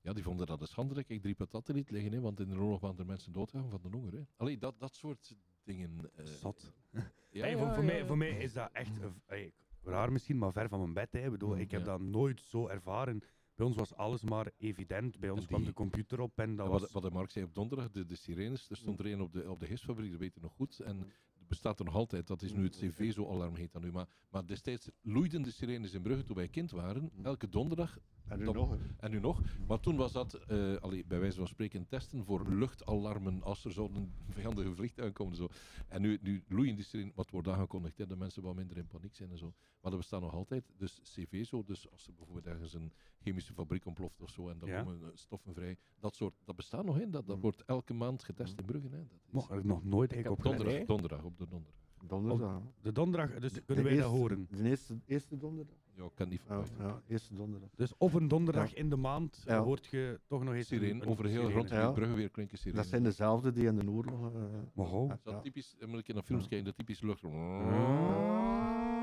ja, 0.00 0.12
die 0.12 0.22
vonden 0.22 0.46
dat 0.46 0.60
een 0.60 0.66
schande 0.66 0.94
dat 0.94 1.04
ik 1.08 1.22
drie 1.22 1.34
patatten 1.34 1.74
liet 1.74 1.90
liggen, 1.90 2.12
hè, 2.12 2.20
want 2.20 2.40
in 2.40 2.48
de 2.48 2.54
oorlog 2.58 2.80
waren 2.80 2.98
er 2.98 3.06
mensen 3.06 3.32
doodgaan 3.32 3.70
van 3.70 3.80
de 3.82 3.88
honger. 3.88 4.12
Hè. 4.12 4.20
Allee, 4.36 4.58
dat, 4.58 4.74
dat 4.78 4.94
soort 4.94 5.36
dingen. 5.64 6.10
eh, 6.16 6.24
Zot. 6.24 6.72
ja, 7.30 7.40
Hey, 7.40 7.56
voor, 7.56 7.66
ja, 7.66 7.74
voor, 7.74 7.84
ja, 7.84 7.90
mij, 7.92 8.06
voor 8.06 8.16
mij 8.18 8.30
is 8.38 8.52
dat 8.52 8.70
echt 8.72 8.92
hey, 9.26 9.52
raar 9.84 10.12
misschien, 10.12 10.38
maar 10.38 10.52
ver 10.52 10.68
van 10.68 10.80
mijn 10.80 10.92
bed. 10.92 11.12
Hè. 11.12 11.24
Ik, 11.24 11.30
bedoel, 11.30 11.56
ik 11.56 11.70
heb 11.70 11.84
dat 11.84 12.00
nooit 12.00 12.40
zo 12.40 12.68
ervaren. 12.68 13.22
Bij 13.54 13.66
ons 13.66 13.76
was 13.76 13.94
alles 13.94 14.22
maar 14.22 14.50
evident. 14.58 15.18
Bij 15.20 15.30
ons 15.30 15.40
En 15.40 15.46
kwam 15.46 15.58
die- 15.60 15.68
de 15.68 15.74
computer 15.74 16.20
op 16.20 16.38
en 16.38 16.56
dat 16.56 16.66
Ja, 16.66 16.72
was... 16.72 16.80
wat, 16.80 16.90
wat 16.92 17.02
de 17.02 17.10
Mark 17.10 17.30
zei 17.30 17.44
op 17.44 17.54
donderdag, 17.54 17.90
de, 17.90 18.06
de 18.06 18.16
sirenes, 18.16 18.70
er 18.70 18.76
stond 18.76 18.98
er 18.98 19.06
een 19.06 19.20
op 19.20 19.32
de, 19.32 19.50
op 19.50 19.60
de 19.60 19.66
gistfabriek, 19.66 20.10
dat 20.10 20.20
weet 20.20 20.34
je 20.34 20.40
nog 20.40 20.52
goed. 20.52 20.80
En 20.80 20.98
er 20.98 21.46
bestaat 21.48 21.78
er 21.78 21.84
nog 21.84 21.94
altijd, 21.94 22.26
dat 22.26 22.42
is 22.42 22.52
nu 22.52 22.62
het 22.64 22.76
CV-zo-alarm 22.76 23.54
heet 23.54 23.72
dat 23.72 23.82
nu. 23.82 23.92
Maar, 23.92 24.06
maar 24.30 24.46
destijds 24.46 24.90
loeiden 25.02 25.42
de 25.42 25.50
sirenes 25.50 25.92
in 25.92 26.02
Brugge 26.02 26.24
toen 26.24 26.36
wij 26.36 26.48
kind 26.48 26.70
waren, 26.70 27.10
elke 27.22 27.48
donderdag. 27.48 27.98
en 28.28 28.38
nu 28.38 28.44
dat- 28.44 28.54
nog. 28.54 28.76
En 28.96 29.10
nu 29.10 29.20
nog. 29.20 29.42
Maar 29.66 29.80
toen 29.80 29.96
was 29.96 30.12
dat, 30.12 30.34
eh, 30.34 30.76
allee, 30.76 31.04
bij 31.06 31.20
wijze 31.20 31.36
van 31.36 31.46
spreken, 31.48 31.86
testen 31.88 32.24
voor 32.24 32.48
luchtalarmen 32.48 33.42
als 33.42 33.64
er 33.64 33.72
zo'n 33.72 34.12
vijandige 34.34 34.74
vliegtuig 34.74 35.12
komen. 35.12 35.32
en 35.32 35.38
Zo. 35.38 35.48
En 35.88 36.00
nu, 36.02 36.18
nu 36.22 36.44
loeien 36.48 36.74
die 36.74 36.84
sirene, 36.84 37.12
wat 37.14 37.30
wordt 37.30 37.48
aangekondigd, 37.48 37.98
hè, 37.98 38.06
dat 38.06 38.18
mensen 38.18 38.42
wat 38.42 38.54
minder 38.54 38.76
in 38.76 38.86
paniek 38.86 39.14
zijn 39.14 39.30
en 39.30 39.38
zo. 39.38 39.52
Maar 39.80 39.90
dat 39.90 40.00
bestaat 40.00 40.20
nog 40.20 40.32
altijd. 40.34 40.72
Dus 40.76 41.00
CV 41.14 41.44
zo, 41.46 41.64
dus 41.64 41.90
als 41.90 42.06
er 42.06 42.14
bijvoorbeeld 42.14 42.46
ergens 42.46 42.74
een 42.74 42.92
chemische 43.20 43.41
fabriek 43.52 43.86
ontploft 43.86 44.22
of 44.22 44.30
zo 44.30 44.48
en 44.48 44.58
dan 44.58 44.68
Ja. 44.68 44.82
komen 44.82 45.02
eh, 45.02 45.08
stoffen 45.14 45.54
vrij. 45.54 45.76
Dat 46.00 46.16
soort, 46.16 46.34
dat 46.44 46.56
bestaat 46.56 46.84
nog, 46.84 46.96
hè. 46.98 47.10
Dat, 47.10 47.26
dat 47.26 47.38
wordt 47.40 47.62
elke 47.66 47.94
maand 47.94 48.24
getest 48.24 48.58
in 48.58 48.64
Brugge, 48.64 48.88
hè. 48.88 48.96
Dat 48.96 49.06
is 49.26 49.32
Mocht 49.32 49.50
ik 49.52 49.64
nog 49.64 49.84
nooit 49.84 50.12
eigenlijk 50.12 50.44
op 50.44 50.50
donderdag, 50.56 50.86
donderdag, 50.86 51.24
op 51.24 51.38
de 51.38 51.46
donderdag. 51.48 51.80
Donderdag. 52.06 52.52
hè. 52.54 52.60
De 52.82 52.92
donderdag, 52.92 53.38
dus 53.38 53.52
De- 53.52 53.60
kunnen 53.62 53.84
de 53.84 53.90
wij 53.90 53.98
dat 54.00 54.10
horen. 54.10 54.46
De 54.50 54.68
eerste, 54.68 54.98
eerste 55.06 55.36
donderdag? 55.36 55.76
Ja, 55.96 56.04
ik 56.04 56.10
kan 56.14 56.28
niet 56.28 56.38
Ja, 56.40 56.46
verwachten. 56.46 56.84
ja, 56.86 57.02
eerste 57.08 57.34
donderdag. 57.34 57.68
Dus 57.76 57.94
op 57.96 58.14
een 58.14 58.28
donderdag 58.28 58.70
Ja. 58.70 58.76
in 58.76 58.90
de 58.90 58.96
maand 58.96 59.42
Ja. 59.46 59.62
hoort 59.62 59.86
je 59.86 60.20
toch 60.26 60.44
nog 60.44 60.54
eens 60.54 60.70
een- 60.70 60.78
Sirene, 60.78 61.02
een 61.02 61.08
over 61.08 61.26
heel 61.26 61.50
rond 61.50 61.68
Ja. 61.68 61.90
Brugge 61.90 62.14
weer 62.14 62.30
klinken 62.30 62.58
sirene. 62.58 62.76
Dat 62.80 62.86
zijn 62.90 63.02
dezelfde 63.02 63.52
die 63.52 63.66
in 63.66 63.76
de 63.76 63.90
oorlog... 63.90 64.32
eh, 64.34 64.42
Maar 64.74 65.18
Dat 65.22 65.42
typisch, 65.42 65.74
dan 65.78 65.88
moet 65.88 65.98
ik 65.98 66.08
in 66.08 66.16
een 66.16 66.22
films 66.22 66.48
kijken, 66.48 66.64
dat 66.66 66.76
typisch 66.76 67.00
lucht. 67.00 67.22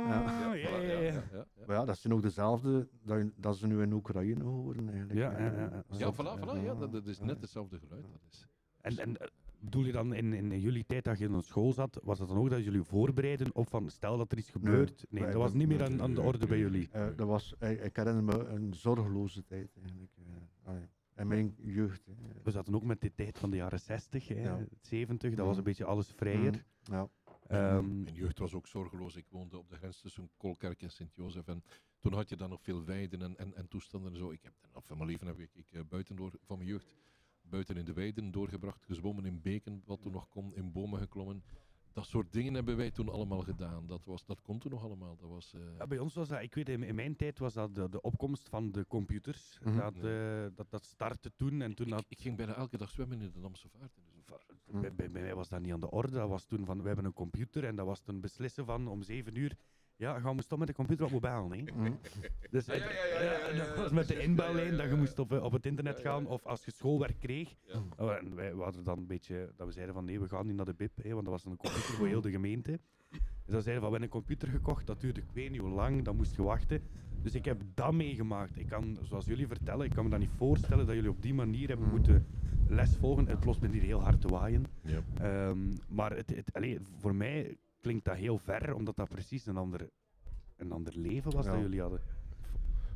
Ja. 0.09 0.21
Ah, 0.23 0.39
ja, 0.39 0.53
ja, 0.77 0.77
ja. 0.77 0.99
ja, 0.99 1.23
ja. 1.31 1.45
Maar 1.67 1.75
ja, 1.75 1.85
dat 1.85 1.97
zijn 1.97 2.13
ook 2.13 2.21
dezelfde 2.21 2.87
dat, 3.03 3.23
dat 3.35 3.57
ze 3.57 3.67
nu 3.67 3.81
in 3.81 3.91
Oekraïne 3.93 4.43
horen 4.43 4.89
eigenlijk. 4.89 5.19
Ja, 5.19 5.31
eh, 5.31 5.45
ja, 5.45 5.51
ja, 5.51 5.59
ja. 5.59 5.83
Ja, 5.97 5.97
dat- 5.97 6.13
voilà, 6.15 6.39
voilà, 6.39 6.63
ja, 6.63 6.75
dat, 6.75 6.91
dat 6.91 7.07
is 7.07 7.19
net 7.19 7.41
hetzelfde 7.41 7.79
geluid. 7.79 8.01
Dat 8.11 8.21
is. 8.31 8.47
En, 8.81 8.97
en 8.97 9.17
eh, 9.17 9.27
bedoel 9.59 9.83
je 9.85 9.91
dan 9.91 10.13
in, 10.13 10.33
in 10.33 10.59
jullie 10.59 10.85
tijd 10.85 11.03
dat 11.03 11.17
je 11.17 11.27
in 11.27 11.41
school 11.41 11.73
zat, 11.73 11.99
was 12.03 12.17
dat 12.19 12.27
dan 12.27 12.37
ook 12.37 12.49
dat 12.49 12.63
jullie 12.63 12.83
voorbereiden 12.83 13.55
op 13.55 13.69
van 13.69 13.89
stel 13.89 14.17
dat 14.17 14.31
er 14.31 14.37
iets 14.37 14.49
gebeurt? 14.49 15.05
Nee, 15.09 15.23
dat 15.23 15.33
was 15.33 15.53
niet 15.53 15.67
meer 15.67 15.83
aan, 15.83 16.01
aan 16.01 16.13
de 16.13 16.21
orde 16.21 16.47
bij 16.47 16.57
jullie. 16.59 16.89
Eh, 16.91 17.07
dat 17.15 17.27
was, 17.27 17.55
ik, 17.59 17.81
ik 17.83 17.95
herinner 17.95 18.23
me 18.23 18.45
een 18.45 18.73
zorgeloze 18.73 19.43
tijd 19.45 19.77
eigenlijk. 19.81 20.11
eh, 20.17 20.23
allee, 20.69 20.87
in 21.15 21.27
mijn 21.27 21.55
jeugd. 21.57 22.05
hè. 22.05 22.13
We 22.43 22.51
zaten 22.51 22.75
ook 22.75 22.83
met 22.83 23.01
de 23.01 23.11
tijd 23.15 23.37
van 23.39 23.49
de 23.49 23.55
jaren 23.55 23.79
60, 23.79 24.27
hè, 24.27 24.41
Ja. 24.41 24.59
70, 24.81 25.29
dat 25.35 25.39
was 25.39 25.47
Mhm. 25.47 25.57
een 25.57 25.63
beetje 25.63 25.85
alles 25.85 26.07
vrijer. 26.15 26.51
Mhm, 26.51 26.93
Ja. 26.93 27.09
Ehm, 27.49 28.01
Mijn 28.03 28.15
jeugd 28.15 28.39
was 28.39 28.53
ook 28.53 28.67
zorgeloos. 28.67 29.15
Ik 29.15 29.25
woonde 29.29 29.57
op 29.57 29.69
de 29.69 29.75
grens 29.75 30.01
tussen 30.01 30.29
Kolkerk 30.37 30.81
en 30.81 30.91
Sint-Jozef. 30.91 31.47
En 31.47 31.63
toen 31.99 32.13
had 32.13 32.29
je 32.29 32.35
dan 32.35 32.49
nog 32.49 32.61
veel 32.61 32.83
weiden 32.83 33.21
en, 33.21 33.37
en, 33.37 33.55
en 33.55 33.67
toestanden 33.67 34.11
en 34.11 34.17
zo. 34.17 34.31
Ik 34.31 34.43
heb 34.43 34.53
dan, 34.71 34.81
van 34.83 34.97
mijn 34.97 35.09
leven 35.09 35.27
heb 35.27 35.39
ik, 35.39 35.49
ik 35.55 35.71
eh, 35.71 35.81
buiten 35.89 36.15
door, 36.15 36.31
van 36.41 36.57
mijn 36.57 36.69
jeugd 36.69 36.95
buiten 37.41 37.77
in 37.77 37.85
de 37.85 37.93
weiden 37.93 38.31
doorgebracht. 38.31 38.83
Gezwommen 38.85 39.25
in 39.25 39.41
beken, 39.41 39.81
wat 39.85 40.01
toen 40.01 40.11
nog 40.11 40.29
kon, 40.29 40.55
in 40.55 40.71
bomen 40.71 40.99
geklommen. 40.99 41.43
Dat 41.93 42.05
soort 42.05 42.33
dingen 42.33 42.53
hebben 42.53 42.77
wij 42.77 42.91
toen 42.91 43.09
allemaal 43.09 43.41
gedaan. 43.41 43.87
Dat, 43.87 44.05
was, 44.05 44.25
dat 44.25 44.41
kon 44.41 44.59
toen 44.59 44.71
nog 44.71 44.83
allemaal. 44.83 45.17
Dat 45.17 45.29
was, 45.29 45.53
eh, 45.53 45.61
Ja, 45.77 45.87
bij 45.87 45.99
ons 45.99 46.13
was 46.13 46.27
dat, 46.27 46.41
ik 46.41 46.53
weet 46.53 46.69
in, 46.69 46.83
in 46.83 46.95
mijn 46.95 47.15
tijd 47.15 47.39
was 47.39 47.53
dat 47.53 47.75
de, 47.75 47.89
de 47.89 48.01
opkomst 48.01 48.49
van 48.49 48.71
de 48.71 48.85
computers. 48.87 49.59
Mhm. 49.63 49.77
dat, 49.77 50.03
eh, 50.03 50.45
dat, 50.55 50.69
dat 50.69 50.85
startte 50.85 51.31
toen 51.35 51.61
en 51.61 51.73
toen 51.75 51.87
ik, 51.87 51.93
had, 51.93 52.05
ik 52.07 52.19
ging 52.19 52.37
bijna 52.37 52.55
elke 52.55 52.77
dag 52.77 52.89
zwemmen 52.89 53.21
in 53.21 53.31
de 53.31 53.39
Damse 53.39 53.69
Vaart. 53.69 53.93
zo. 53.93 54.01
Bij, 54.71 54.93
bij, 54.93 55.11
bij 55.11 55.21
mij 55.21 55.35
was 55.35 55.49
dat 55.49 55.61
niet 55.61 55.73
aan 55.73 55.79
de 55.79 55.91
orde. 55.91 56.11
Dat 56.11 56.29
was 56.29 56.45
toen 56.45 56.65
van, 56.65 56.81
we 56.81 56.87
hebben 56.87 57.05
een 57.05 57.13
computer 57.13 57.65
en 57.65 57.75
dat 57.75 57.85
was 57.85 57.99
toen 57.99 58.19
beslissen 58.21 58.65
van 58.65 58.87
om 58.87 59.01
zeven 59.01 59.35
uur, 59.35 59.55
ja, 59.95 60.19
gaan 60.19 60.35
we 60.35 60.41
stoppen 60.41 60.59
met 60.59 60.67
de 60.67 60.73
computer 60.73 61.05
op 61.05 61.11
mobiel, 61.11 61.47
nee? 61.47 61.63
Dus 62.49 62.65
Ja, 62.65 62.73
ja, 62.73 62.83
ja, 62.83 63.21
ja, 63.21 63.21
ja, 63.21 63.49
ja, 63.49 63.65
dat 63.65 63.75
was 63.75 63.91
met 63.91 64.07
de 64.07 64.13
ja, 64.13 64.19
inbellijn 64.19 64.71
ja, 64.71 64.77
dat 64.77 64.89
je 64.89 64.95
moest 64.95 65.19
op, 65.19 65.31
eh, 65.31 65.43
op 65.43 65.51
het 65.51 65.65
internet 65.65 65.97
Ja, 65.97 66.03
ja, 66.03 66.09
gaan 66.09 66.27
of 66.27 66.45
als 66.45 66.65
je 66.65 66.71
schoolwerk 66.71 67.19
kreeg. 67.19 67.55
Ja. 67.65 67.83
Oh, 67.97 68.15
en 68.15 68.35
wij 68.35 68.55
we 68.55 68.63
hadden 68.63 68.83
dan 68.83 68.97
een 68.97 69.07
beetje, 69.07 69.53
dat 69.55 69.67
we 69.67 69.73
zeiden 69.73 69.93
van 69.93 70.05
nee, 70.05 70.19
we 70.19 70.29
gaan 70.29 70.45
niet 70.45 70.55
naar 70.55 70.65
de 70.65 70.73
BIP, 70.73 71.03
hè, 71.03 71.09
want 71.13 71.23
dat 71.25 71.33
was 71.33 71.45
een 71.45 71.57
computer 71.57 71.93
voor 71.93 72.07
heel 72.07 72.21
de 72.21 72.31
gemeente. 72.31 72.79
Dus 73.09 73.57
dan 73.57 73.61
zeiden 73.61 73.83
van, 73.83 73.91
we 73.91 73.97
hebben 73.97 74.01
een 74.01 74.09
computer 74.09 74.47
gekocht, 74.47 74.87
dat 74.87 75.01
duurde 75.01 75.21
ik 75.21 75.31
weet 75.33 75.51
niet 75.51 75.61
hoe 75.61 75.69
lang, 75.69 76.03
dan 76.03 76.15
moest 76.15 76.35
je 76.35 76.43
wachten. 76.43 76.81
Dus 77.21 77.35
ik 77.35 77.45
heb 77.45 77.61
dat 77.73 77.93
meegemaakt. 77.93 78.57
Ik 78.57 78.67
kan, 78.67 78.97
zoals 79.03 79.25
jullie 79.25 79.47
vertellen, 79.47 79.85
ik 79.85 79.91
kan 79.91 80.03
me 80.03 80.09
dat 80.09 80.19
niet 80.19 80.29
voorstellen 80.35 80.85
dat 80.85 80.95
jullie 80.95 81.09
op 81.09 81.21
die 81.21 81.33
manier 81.33 81.67
hebben 81.67 81.85
Mhm. 81.87 81.95
moeten 81.95 82.25
les 82.67 82.95
volgen. 82.95 83.27
Het 83.27 83.39
plots 83.39 83.59
met 83.59 83.71
hier 83.71 83.81
heel 83.81 84.01
hard 84.03 84.21
te 84.21 84.27
waaien. 84.27 84.65
Ehm, 85.17 85.73
maar 85.87 86.15
het, 86.15 86.29
het, 86.35 86.53
allee, 86.53 86.79
voor 86.99 87.15
mij 87.15 87.57
klinkt 87.81 88.05
dat 88.05 88.15
heel 88.15 88.37
ver, 88.37 88.73
omdat 88.73 88.95
dat 88.95 89.09
precies 89.09 89.45
een 89.45 89.57
ander, 89.57 89.89
een 90.55 90.71
ander 90.71 90.97
leven 90.97 91.31
was 91.31 91.45
Ja. 91.45 91.51
dat 91.51 91.61
jullie 91.61 91.81
hadden. 91.81 92.01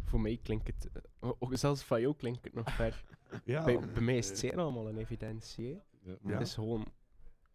Voor 0.04 0.22
mij 0.22 0.40
klinkt 0.44 0.68
het, 0.68 0.90
eh, 1.20 1.30
ook 1.40 1.58
zelfs 1.58 1.84
van 1.84 2.02
jou 2.02 2.16
klinkt 2.16 2.44
het 2.44 2.54
nog 2.54 2.72
ver. 2.76 3.04
Ja, 3.46 3.64
bij, 3.64 3.80
bij 3.80 4.02
mij 4.02 4.18
is 4.18 4.30
het 4.30 4.38
zeer 4.40 4.58
allemaal 4.58 4.90
een 4.90 4.98
evidentie. 4.98 5.80
Ja. 6.02 6.18
Het 6.26 6.42
is 6.42 6.54
gewoon 6.54 6.86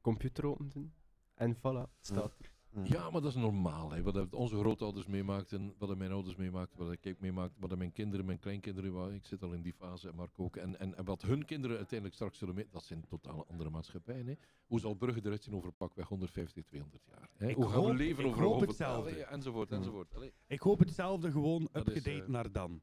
computer 0.01 0.47
open 0.47 0.69
doen 0.69 0.93
en 1.35 1.57
voilà, 1.57 1.61
het 1.61 1.89
staat 2.01 2.35
er. 2.39 2.51
Ja, 2.85 3.11
maar 3.11 3.21
dat 3.21 3.31
is 3.31 3.41
normaal. 3.41 3.91
Hè. 3.91 4.03
Wat 4.03 4.35
onze 4.35 4.59
grootouders 4.59 5.07
meemaakten, 5.07 5.75
wat 5.79 5.97
mijn 5.97 6.13
ouders 6.13 6.37
meemaakten, 6.37 6.79
wat 6.79 6.97
ik 7.01 7.21
meemaakte, 7.21 7.55
wat 7.61 7.77
mijn 7.77 7.93
kinderen, 7.93 8.27
mijn 8.27 8.39
kleinkinderen, 8.39 9.15
ik 9.15 9.25
zit 9.25 9.43
al 9.43 9.53
in 9.53 9.63
die 9.63 9.73
fase, 9.73 10.13
Mark 10.15 10.39
ook, 10.41 10.57
en, 10.57 10.79
en, 10.79 10.97
en 10.97 11.05
wat 11.05 11.23
hun 11.23 11.45
kinderen 11.45 11.77
uiteindelijk 11.77 12.15
straks 12.19 12.39
zullen 12.39 12.55
mee, 12.55 12.67
dat 12.71 12.85
zijn 12.85 13.05
totaal 13.09 13.47
andere 13.49 13.71
maatschappijen. 13.71 14.27
Hè. 14.27 14.35
Hoe 14.67 14.81
zal 14.81 14.95
Brugge 14.95 15.21
eruit 15.25 15.43
zien 15.45 15.55
over 15.55 15.73
pakweg 15.73 16.09
150, 16.09 16.65
200 16.65 17.03
jaar? 17.05 17.29
Hè? 17.37 17.53
Hoe 17.53 17.69
gaan 17.69 17.85
we 17.85 17.95
leven 17.95 18.25
ik 18.25 18.31
over 18.31 18.43
hoop 18.43 18.55
over- 18.55 18.67
hetzelfde. 18.67 19.11
Allee, 19.11 19.25
enzovoort, 19.25 19.71
enzovoort. 19.73 20.15
Allee. 20.15 20.33
Ik 20.47 20.61
hoop 20.61 20.79
hetzelfde 20.79 21.31
gewoon 21.31 21.69
upgedate 21.73 22.23
eh, 22.23 22.29
naar 22.29 22.53
dan. 22.53 22.81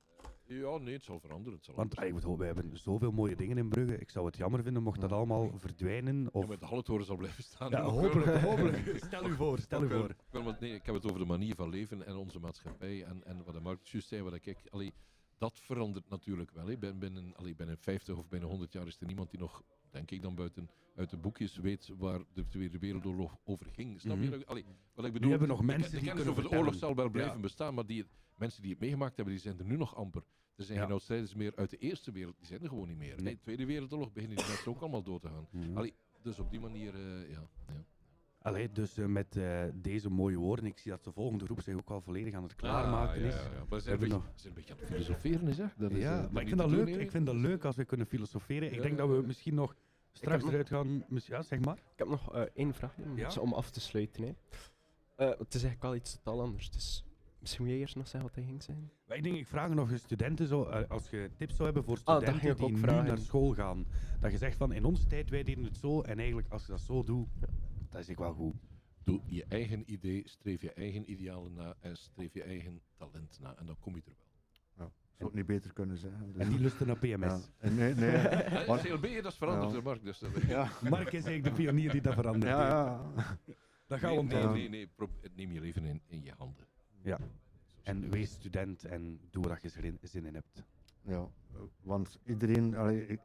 Ja, 0.47 0.77
nee, 0.77 0.93
het 0.93 1.03
zal 1.03 1.19
veranderen. 1.19 1.53
Het 1.53 1.65
zal 1.65 1.75
Want 1.75 2.03
ik 2.03 2.13
bedoel, 2.13 2.37
we 2.37 2.45
hebben 2.45 2.77
zoveel 2.77 3.11
mooie 3.11 3.35
dingen 3.35 3.57
in 3.57 3.69
Brugge. 3.69 3.97
Ik 3.97 4.09
zou 4.09 4.25
het 4.25 4.37
jammer 4.37 4.63
vinden 4.63 4.83
mocht 4.83 5.01
dat 5.01 5.11
allemaal 5.11 5.51
verdwijnen. 5.55 6.21
Ja, 6.21 6.29
Of... 6.31 6.47
maar 6.47 6.59
de 6.59 6.65
Hallentoren 6.65 7.05
zal 7.05 7.15
blijven 7.15 7.43
staan. 7.43 7.69
Ja, 7.69 7.81
hopelijk, 7.81 8.37
hopelijk. 8.41 8.93
Stel 9.07 9.29
u 9.29 9.35
voor, 9.35 9.59
stel 9.59 9.83
u 9.83 9.89
voor. 9.89 10.15
wel, 10.29 10.43
want 10.43 10.59
nee, 10.59 10.73
ik 10.73 10.85
heb 10.85 10.95
het 10.95 11.05
over 11.05 11.19
de 11.19 11.25
manier 11.25 11.55
van 11.55 11.69
leven 11.69 12.05
en 12.05 12.15
onze 12.15 12.39
maatschappij. 12.39 13.03
En, 13.03 13.23
en 13.25 13.43
wat 13.43 13.53
de 13.53 13.59
Mark 13.59 13.87
juist 13.87 14.07
zei, 14.07 14.21
wat 14.21 14.33
ik, 14.33 14.57
allee, 14.69 14.93
dat 15.37 15.59
verandert 15.59 16.09
natuurlijk 16.09 16.51
wel. 16.51 16.67
Hè. 16.67 16.77
Binnen, 16.77 16.99
binnen, 16.99 17.35
allee, 17.35 17.55
binnen 17.55 17.77
50 17.77 18.15
of 18.17 18.27
binnen 18.27 18.49
100 18.49 18.73
jaar 18.73 18.87
is 18.87 18.97
er 18.99 19.05
niemand 19.05 19.29
die 19.29 19.39
nog, 19.39 19.63
denk 19.89 20.11
ik 20.11 20.21
dan 20.21 20.35
buiten 20.35 20.69
uit 20.95 21.09
de 21.09 21.17
boekjes, 21.17 21.57
weet 21.57 21.89
waar 21.97 22.19
de 22.33 22.47
Tweede 22.47 22.79
Wereldoorlog 22.79 23.37
over 23.43 23.65
ging. 23.65 23.99
Snap 24.01 24.21
je? 24.21 24.29
Mhm. 24.29 24.41
Allee, 24.45 24.65
wat 24.93 25.05
ik 25.05 25.13
bedoel, 25.13 25.29
hebben 25.29 25.47
nog 25.47 25.59
de 25.59 25.65
mensen 25.65 25.91
die 25.91 25.99
de 25.99 26.05
kennis 26.05 26.23
kunnen 26.23 26.39
over 26.39 26.51
de 26.51 26.57
oorlog 26.57 26.75
zal 26.75 26.95
wel 26.95 27.09
blijven 27.09 27.35
Ja. 27.35 27.41
bestaan, 27.41 27.73
maar 27.73 27.85
die, 27.85 28.05
mensen 28.37 28.61
die 28.61 28.71
het 28.71 28.79
meegemaakt 28.79 29.15
hebben, 29.15 29.33
die 29.33 29.43
zijn 29.43 29.59
er 29.59 29.65
nu 29.65 29.77
nog 29.77 29.95
amper. 29.95 30.23
Er 30.55 30.63
zijn 30.63 30.77
Ja. 30.77 30.83
geen 30.83 30.93
outsiders 30.93 31.33
meer 31.33 31.55
uit 31.55 31.69
de 31.69 31.77
Eerste 31.77 32.11
Wereld, 32.11 32.37
die 32.37 32.47
zijn 32.47 32.61
er 32.61 32.69
gewoon 32.69 32.87
niet 32.87 32.97
meer. 32.97 33.21
Nee. 33.21 33.33
De 33.33 33.39
Tweede 33.39 33.65
Wereldoorlog 33.65 34.11
beginnen 34.11 34.37
die 34.37 34.47
mensen 34.47 34.71
ook 34.71 34.79
allemaal 34.81 35.03
dood 35.03 35.21
te 35.21 35.27
gaan. 35.29 35.47
Mhm. 35.51 35.77
Allee, 35.77 35.93
dus 36.21 36.39
op 36.39 36.49
die 36.49 36.59
manier, 36.59 36.95
eh, 36.95 37.29
ja. 37.29 37.49
ja. 37.67 37.85
Allee, 38.45 38.71
dus 38.71 38.97
eh, 38.97 39.05
met 39.05 39.35
eh, 39.37 39.63
deze 39.73 40.09
mooie 40.09 40.37
woorden, 40.37 40.65
ik 40.65 40.77
zie 40.77 40.91
dat 40.91 41.03
de 41.03 41.11
volgende 41.11 41.45
groep 41.45 41.61
zich 41.61 41.75
ook 41.75 41.89
al 41.89 42.01
volledig 42.01 42.33
aan 42.33 42.43
het 42.43 42.55
klaarmaken 42.55 43.19
Ah, 43.21 43.27
is. 43.27 43.33
ja, 43.33 43.39
ja, 43.41 43.45
ja. 43.45 43.57
Maar 43.57 43.65
We 43.69 43.79
zijn, 43.79 44.01
een 44.01 44.09
ze 44.09 44.19
zijn 44.35 44.47
een 44.47 44.53
beetje 44.53 44.73
aan 44.73 44.79
het 44.79 44.87
filosoferen, 44.89 45.47
is, 45.47 45.57
hè? 45.57 45.65
Dat 45.77 45.91
is, 45.91 45.97
eh, 45.97 46.03
ja, 46.03 46.21
dat 46.21 46.31
maar 46.31 46.41
ik 46.41 46.47
vind, 46.47 46.59
dat 46.59 46.69
leuk, 46.69 46.87
ik 46.87 47.11
vind 47.11 47.25
dat 47.25 47.35
leuk 47.35 47.65
als 47.65 47.75
we 47.75 47.85
kunnen 47.85 48.07
filosoferen. 48.07 48.73
Ik 48.73 48.81
denk 48.81 48.97
ja, 48.99 49.05
dat 49.05 49.09
we 49.17 49.23
misschien 49.27 49.55
nog 49.55 49.75
straks 50.11 50.43
nog- 50.43 50.51
eruit 50.51 50.69
gaan. 50.69 51.03
Ja, 51.25 51.41
zeg 51.41 51.59
maar. 51.59 51.75
Ik 51.75 51.81
heb 51.97 52.07
nog 52.07 52.33
eh, 52.35 52.41
één 52.53 52.73
vraag 52.73 52.97
een 52.97 53.15
Ja? 53.15 53.29
om 53.39 53.53
af 53.53 53.69
te 53.69 53.79
sluiten. 53.79 54.23
Hè. 54.23 54.29
Eh, 55.15 55.27
het 55.29 55.53
is 55.53 55.63
eigenlijk 55.63 55.81
wel 55.81 55.95
iets 55.95 56.13
totaal 56.21 56.41
anders. 56.41 56.69
Dus 56.71 57.05
misschien 57.39 57.63
wil 57.63 57.73
jij 57.73 57.81
eerst 57.83 57.95
nog 57.95 58.07
zeggen 58.07 58.23
wat 58.29 58.35
hij 58.35 58.45
ging 58.45 58.63
zijn. 58.63 58.91
Maar 59.07 59.17
ik 59.17 59.23
denk, 59.23 59.35
ik 59.35 59.47
vraag 59.47 59.69
nog 59.73 59.91
eens 59.91 60.01
studenten 60.01 60.47
zo, 60.47 60.63
eh, 60.63 60.89
als 60.89 61.09
je 61.09 61.29
tips 61.37 61.53
zou 61.55 61.63
hebben 61.65 61.83
voor 61.83 61.99
Ah, 62.03 62.15
studenten 62.17 62.55
die 62.55 62.65
ook 62.65 62.71
nu 62.71 62.77
vragen. 62.77 63.05
naar 63.05 63.17
school 63.17 63.53
gaan. 63.53 63.85
Dat 64.19 64.31
je 64.31 64.37
zegt 64.37 64.57
van, 64.57 64.71
in 64.71 64.85
onze 64.85 65.07
tijd, 65.07 65.29
wij 65.29 65.43
deden 65.43 65.63
het 65.63 65.77
zo, 65.77 66.01
en 66.01 66.17
eigenlijk 66.17 66.47
als 66.51 66.65
je 66.65 66.71
dat 66.71 66.81
zo 66.81 67.03
doet, 67.03 67.27
dat 67.95 68.03
is 68.03 68.09
ik 68.09 68.17
wel 68.17 68.33
goed. 68.33 68.55
Doe 69.03 69.21
je 69.25 69.45
eigen 69.45 69.91
idee, 69.91 70.21
streef 70.25 70.61
je 70.61 70.73
eigen 70.73 71.11
idealen 71.11 71.53
na 71.53 71.75
en 71.79 71.97
streef 71.97 72.33
je 72.33 72.43
eigen 72.43 72.81
talent 72.97 73.39
na. 73.41 73.55
En 73.57 73.65
dan 73.65 73.75
kom 73.79 73.95
je 73.95 74.01
er 74.05 74.13
wel. 74.73 74.85
Ja, 74.85 74.91
zou 75.17 75.29
het 75.29 75.33
niet 75.33 75.45
beter 75.45 75.73
kunnen 75.73 75.97
zeggen. 75.97 76.31
Dus- 76.33 76.41
En 76.41 76.49
die 76.49 76.59
lusten 76.59 76.87
naar. 76.87 76.97
PMS. 76.97 77.51
Nee, 77.61 77.93
nee. 77.93 78.11
Eh, 78.17 78.83
CLB, 78.83 79.21
dat 79.21 79.31
is 79.31 79.37
veranderd, 79.37 79.73
Ja. 79.73 79.81
Mark. 79.81 80.03
Dus 80.03 80.19
ja. 80.47 80.71
Mark 80.89 81.11
is 81.13 81.25
eigenlijk 81.25 81.43
de 81.43 81.63
pionier 81.63 81.91
die 81.91 82.01
dat 82.01 82.13
verandert. 82.13 82.51
Ja. 82.51 83.01
Dat 83.87 83.99
gaan 83.99 84.09
we 84.09 84.15
nee, 84.15 84.17
onthouden. 84.23 84.53
nee, 84.53 84.69
nee, 84.69 84.89
neem 85.35 85.51
je 85.51 85.59
leven 85.59 85.85
in, 85.85 86.01
in 86.07 86.23
je 86.23 86.33
handen. 86.37 86.65
Ja. 87.03 87.19
En 87.83 88.09
wees 88.09 88.31
student 88.31 88.83
en 88.85 89.19
doe 89.31 89.47
wat 89.47 89.61
je 89.61 89.71
erin- 89.77 89.97
zin 90.01 90.25
in 90.25 90.33
hebt. 90.33 90.63
Ja, 91.01 91.27
want 91.81 92.19
iedereen, 92.25 92.75
allee, 92.75 93.07
ik, 93.07 93.19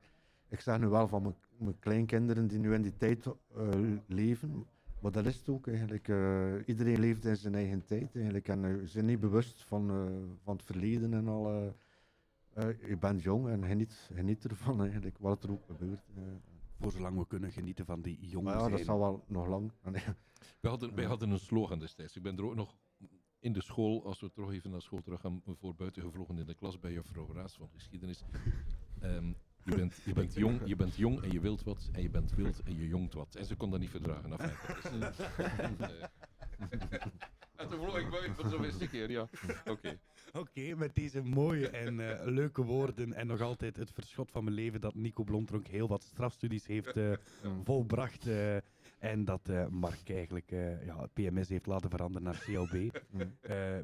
ik 0.51 0.61
zeg 0.61 0.79
nu 0.81 0.87
wel 0.89 1.09
van 1.09 1.23
mijn, 1.23 1.35
mijn 1.59 1.79
kleinkinderen 1.79 2.47
die 2.47 2.59
nu 2.59 2.75
in 2.75 2.83
die 2.83 2.97
tijd 2.97 3.27
eh, 3.27 3.69
leven, 4.07 4.67
maar 5.01 5.13
dat 5.13 5.27
is 5.27 5.37
het 5.39 5.49
ook 5.49 5.67
eigenlijk. 5.67 6.09
eh, 6.09 6.55
iedereen 6.67 6.99
leeft 7.01 7.25
in 7.25 7.37
zijn 7.37 7.55
eigen 7.55 7.85
tijd 7.85 8.15
eigenlijk 8.15 8.49
en 8.49 8.65
eh, 8.65 8.79
ze 8.81 8.87
zijn 8.87 9.05
niet 9.07 9.21
bewust 9.21 9.63
van, 9.65 9.91
eh, 9.91 10.05
van 10.45 10.57
het 10.57 10.65
verleden 10.65 11.15
en 11.15 11.29
al. 11.29 11.75
je 12.87 12.97
bent 13.01 13.23
jong 13.23 13.49
en 13.49 13.65
geniet, 13.65 14.09
geniet 14.15 14.45
ervan 14.45 14.83
eigenlijk, 14.83 15.19
wat 15.19 15.45
er 15.45 15.51
ook 15.51 15.65
gebeurt. 15.67 16.09
eh. 16.17 16.23
Voor 16.81 16.93
zolang 16.93 17.19
we 17.19 17.27
kunnen 17.27 17.51
genieten 17.53 17.85
van 17.85 18.01
die 18.01 18.19
jongen 18.21 18.45
maar 18.53 18.55
ja, 18.55 18.61
dat 18.61 18.71
zijn. 18.71 18.85
zal 18.85 18.99
wel 18.99 19.25
nog 19.27 19.47
lang. 19.47 19.73
Nee. 19.91 20.03
We 20.61 20.69
hadden, 20.69 20.95
wij 20.95 21.05
hadden 21.05 21.31
een 21.31 21.39
slogan 21.39 21.79
destijds. 21.79 22.17
Ik 22.17 22.23
ben 22.23 22.37
er 22.37 22.45
ook 22.45 22.55
nog 22.55 22.75
in 23.39 23.53
de 23.53 23.63
school, 23.63 24.05
als 24.07 24.21
we 24.21 24.33
toch 24.33 24.53
even 24.53 24.71
naar 24.71 24.83
school 24.83 25.01
terug 25.03 25.21
gaan, 25.21 25.43
voor 25.47 25.75
buiten 25.75 26.03
gevlogen 26.03 26.39
in 26.39 26.47
de 26.47 26.55
klas 26.55 26.79
bij 26.79 26.93
juffrouw 26.93 27.33
Raas 27.33 27.57
van 27.57 27.69
geschiedenis. 27.73 28.25
Ehm, 29.01 29.33
je, 29.65 29.75
bent, 29.75 29.95
je, 30.05 30.13
bent 30.13 30.35
jong, 30.35 30.61
je 30.71 30.77
bent 30.77 30.97
jong 30.97 31.23
en 31.23 31.33
je 31.33 31.41
wilt 31.41 31.63
wat, 31.63 31.89
en 31.93 32.03
je 32.03 32.11
bent 32.11 32.35
wild 32.35 32.61
en 32.63 32.77
je 32.77 32.89
jongt 32.89 33.15
wat. 33.15 33.35
En 33.35 33.45
ze 33.45 33.57
kon 33.57 33.71
dat 33.71 33.81
niet 33.81 33.91
verdragen. 33.91 34.39
Eh, 34.39 34.49
en 37.57 37.69
toen 37.69 37.79
vloog 37.79 37.99
ik 37.99 38.11
buiten 38.11 38.35
voor 38.35 38.49
zo'n 38.49 38.65
eerste 38.65 38.89
keer, 38.89 39.11
ja. 39.11 39.29
Oké. 39.65 39.99
Oké, 40.33 40.75
met 40.75 40.95
deze 40.95 41.23
mooie 41.23 41.69
en 41.69 42.11
eh, 42.11 42.27
leuke 42.27 42.63
woorden 42.63 43.13
en 43.13 43.27
nog 43.27 43.41
altijd 43.41 43.77
het 43.77 43.91
verschot 43.93 44.31
van 44.31 44.45
mijn 44.45 44.57
leven 44.57 44.81
dat 44.81 44.95
Nico 44.95 45.25
Blondronk 45.25 45.67
heel 45.67 45.89
wat 45.89 46.03
strafstudies 46.03 46.67
heeft 46.67 46.97
eh, 46.97 47.13
volbracht 47.65 48.27
eh, 48.27 48.57
en 48.99 49.25
dat 49.25 49.49
eh, 49.49 49.67
Mark 49.67 50.11
eigenlijk 50.11 50.53
eh, 50.53 50.87
ja, 50.87 51.07
PMS 51.13 51.49
heeft 51.49 51.67
laten 51.67 51.91
veranderen 51.91 52.23
naar 52.23 52.43
CLB. 52.45 52.99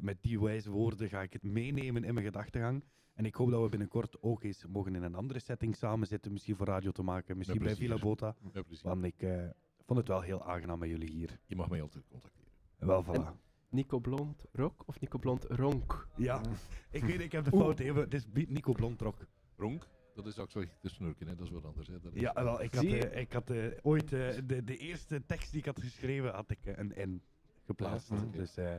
Met 0.01 0.17
die 0.21 0.39
wijze 0.39 0.69
woorden 0.69 1.09
ga 1.09 1.21
ik 1.21 1.33
het 1.33 1.43
meenemen 1.43 2.03
in 2.03 2.13
mijn 2.13 2.25
gedachtegang. 2.25 2.83
En 3.17 3.25
ik 3.25 3.35
hoop 3.35 3.49
dat 3.49 3.61
we 3.61 3.69
binnenkort 3.69 4.21
ook 4.21 4.43
eens 4.43 4.65
mogen 4.65 4.95
in 4.95 5.03
een 5.03 5.15
andere 5.15 5.39
setting 5.39 5.75
samen 5.75 6.07
zitten, 6.07 6.31
misschien 6.31 6.55
voor 6.55 6.65
radio 6.65 6.91
te 6.91 7.03
maken, 7.03 7.37
misschien 7.37 7.63
bij. 7.63 7.75
Villa 7.75 7.97
Bota. 7.97 8.35
Want 8.83 9.03
ik 9.03 9.21
eh, 9.21 9.49
vond 9.85 9.99
het 9.99 10.07
wel 10.07 10.21
heel 10.21 10.45
aangenaam 10.45 10.79
met 10.79 10.89
jullie 10.89 11.11
hier. 11.11 11.39
Je 11.45 11.55
mag 11.55 11.69
mij 11.69 11.81
altijd 11.81 12.07
contacteren. 12.07 12.51
Wel, 12.77 13.03
voilà. 13.05 13.45
Nico 13.69 13.99
Blond 13.99 14.45
Rock 14.51 14.83
of 14.85 14.99
Nico 14.99 15.17
Blond 15.17 15.43
Ronk? 15.43 16.07
Ja, 16.15 16.41
ik 16.91 17.03
weet, 17.03 17.19
ik 17.19 17.31
heb 17.31 17.43
de 17.43 17.53
Oeh. 17.53 17.63
fout 17.63 17.79
even. 17.79 18.01
Het 18.01 18.13
is 18.13 18.25
Nico 18.33 18.71
Blondrok. 18.71 19.17
Ronk, 19.55 19.87
dat 20.13 20.25
is 20.25 20.39
ook 20.39 20.51
zo 20.51 20.63
te 20.79 20.89
snurken, 20.89 21.27
hè. 21.27 21.35
dat 21.35 21.45
is 21.45 21.51
wat 21.51 21.65
anders. 21.65 21.87
Hè. 21.87 21.99
Dat 21.99 22.13
is, 22.15 22.21
Ja, 22.21 22.33
wel, 22.33 22.61
ik 22.61 22.73
had, 22.73 22.83
eh, 22.83 23.19
ik 23.19 23.31
had 23.31 23.49
eh, 23.49 23.65
ooit 23.81 24.13
eh, 24.13 24.37
de, 24.45 24.63
de 24.63 24.77
eerste 24.77 25.25
tekst 25.25 25.51
die 25.51 25.59
ik 25.59 25.65
had 25.65 25.79
geschreven, 25.81 26.33
had 26.33 26.49
ik 26.49 26.59
een 26.63 26.93
N 27.09 27.21
geplaatst. 27.65 28.09
Ja. 28.09 28.25
Dus 28.31 28.57
eh 28.57 28.75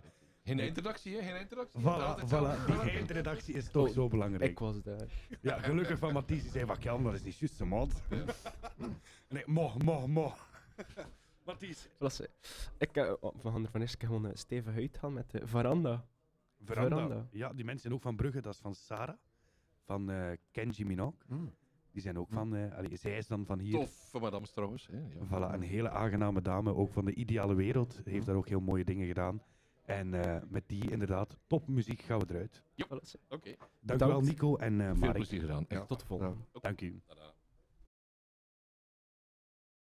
Geen 0.49 0.61
eindredactie, 0.61 1.17
hè? 1.17 1.23
Geen 1.23 1.35
eindredactie. 1.35 1.81
voilà, 1.81 2.25
voilà. 2.27 2.67
Die 2.67 2.91
eindredactie 2.91 3.55
is 3.61 3.71
toch 3.71 3.89
Oh, 3.89 3.95
zo 3.95 4.09
belangrijk. 4.09 4.51
Ik 4.51 4.59
was 4.59 4.83
daar. 4.83 5.07
Ja, 5.41 5.59
gelukkig 5.59 5.99
van 5.99 6.13
Mathies, 6.13 6.43
die 6.43 6.51
zei 6.51 6.67
van 6.67 6.79
Kelm, 6.79 7.05
dat 7.05 7.15
is 7.15 7.23
niet 7.23 7.37
juist, 7.37 7.65
maat. 7.65 8.03
Nee, 9.29 9.43
mo, 9.47 9.73
mo, 9.85 10.07
mo. 10.07 10.33
Mathies. 11.47 11.89
Eh, 11.99 12.09
ik 12.79 12.97
eh, 12.97 13.13
we 13.21 13.51
gaan 13.51 13.65
er 13.65 13.71
van 13.71 13.81
eerst 13.81 13.97
gewoon 13.99 14.27
uh, 14.27 14.31
stevig 14.35 14.75
uitgaan 14.75 15.13
met 15.13 15.31
de 15.31 15.47
veranda. 15.47 16.07
Veranda. 16.65 16.97
Veranda. 16.97 17.29
Ja, 17.31 17.53
die 17.53 17.65
mensen 17.65 17.83
zijn 17.83 17.95
ook 17.95 18.03
van 18.03 18.17
Brugge, 18.17 18.41
dat 18.41 18.55
is 18.55 18.61
van 18.61 18.75
Sarah. 18.75 19.17
Van 19.85 20.11
eh, 20.11 20.31
Kenji 20.51 20.85
Minok. 20.85 21.25
Mm. 21.27 21.55
Die 21.93 22.03
zijn 22.03 22.19
ook 22.19 22.29
van, 22.31 22.57
eh, 22.57 22.77
allee, 22.77 22.97
zij 22.97 23.17
is 23.17 23.27
dan 23.27 23.47
van 23.47 23.59
hier. 23.59 23.79
Toffe 23.79 24.19
madams 24.19 24.51
trouwens. 24.51 24.87
Hè? 24.87 24.99
Ja. 24.99 25.27
Voilà, 25.27 25.55
een 25.55 25.63
hele 25.63 25.91
aangename 25.91 26.41
dame, 26.41 26.75
ook 26.75 26.93
van 26.93 27.05
de 27.05 27.15
ideale 27.15 27.55
wereld. 27.55 28.01
Heeft 28.05 28.27
daar 28.27 28.37
ook 28.37 28.49
heel 28.49 28.61
mooie 28.61 28.85
dingen 28.85 29.07
gedaan. 29.07 29.43
En 29.89 30.15
eh, 30.15 30.43
met 30.49 30.69
die 30.69 30.91
inderdaad 30.91 31.37
topmuziek 31.47 32.01
gaan 32.01 32.19
we 32.19 32.27
eruit. 32.29 32.63
Ja, 32.75 32.87
oké. 33.29 33.55
Dank 33.81 34.03
u 34.03 34.07
wel 34.07 34.21
Nico 34.21 34.57
en 34.57 34.81
eh 34.81 34.87
Veel 34.87 34.97
Mark. 34.97 35.13
plezier 35.15 35.41
gedaan. 35.41 35.65
Echt. 35.69 35.89
Tot 35.89 36.01
de 36.01 36.07
volgende. 36.07 36.37
Dank 36.61 36.81
u. 36.81 37.01
Tada. 37.07 37.35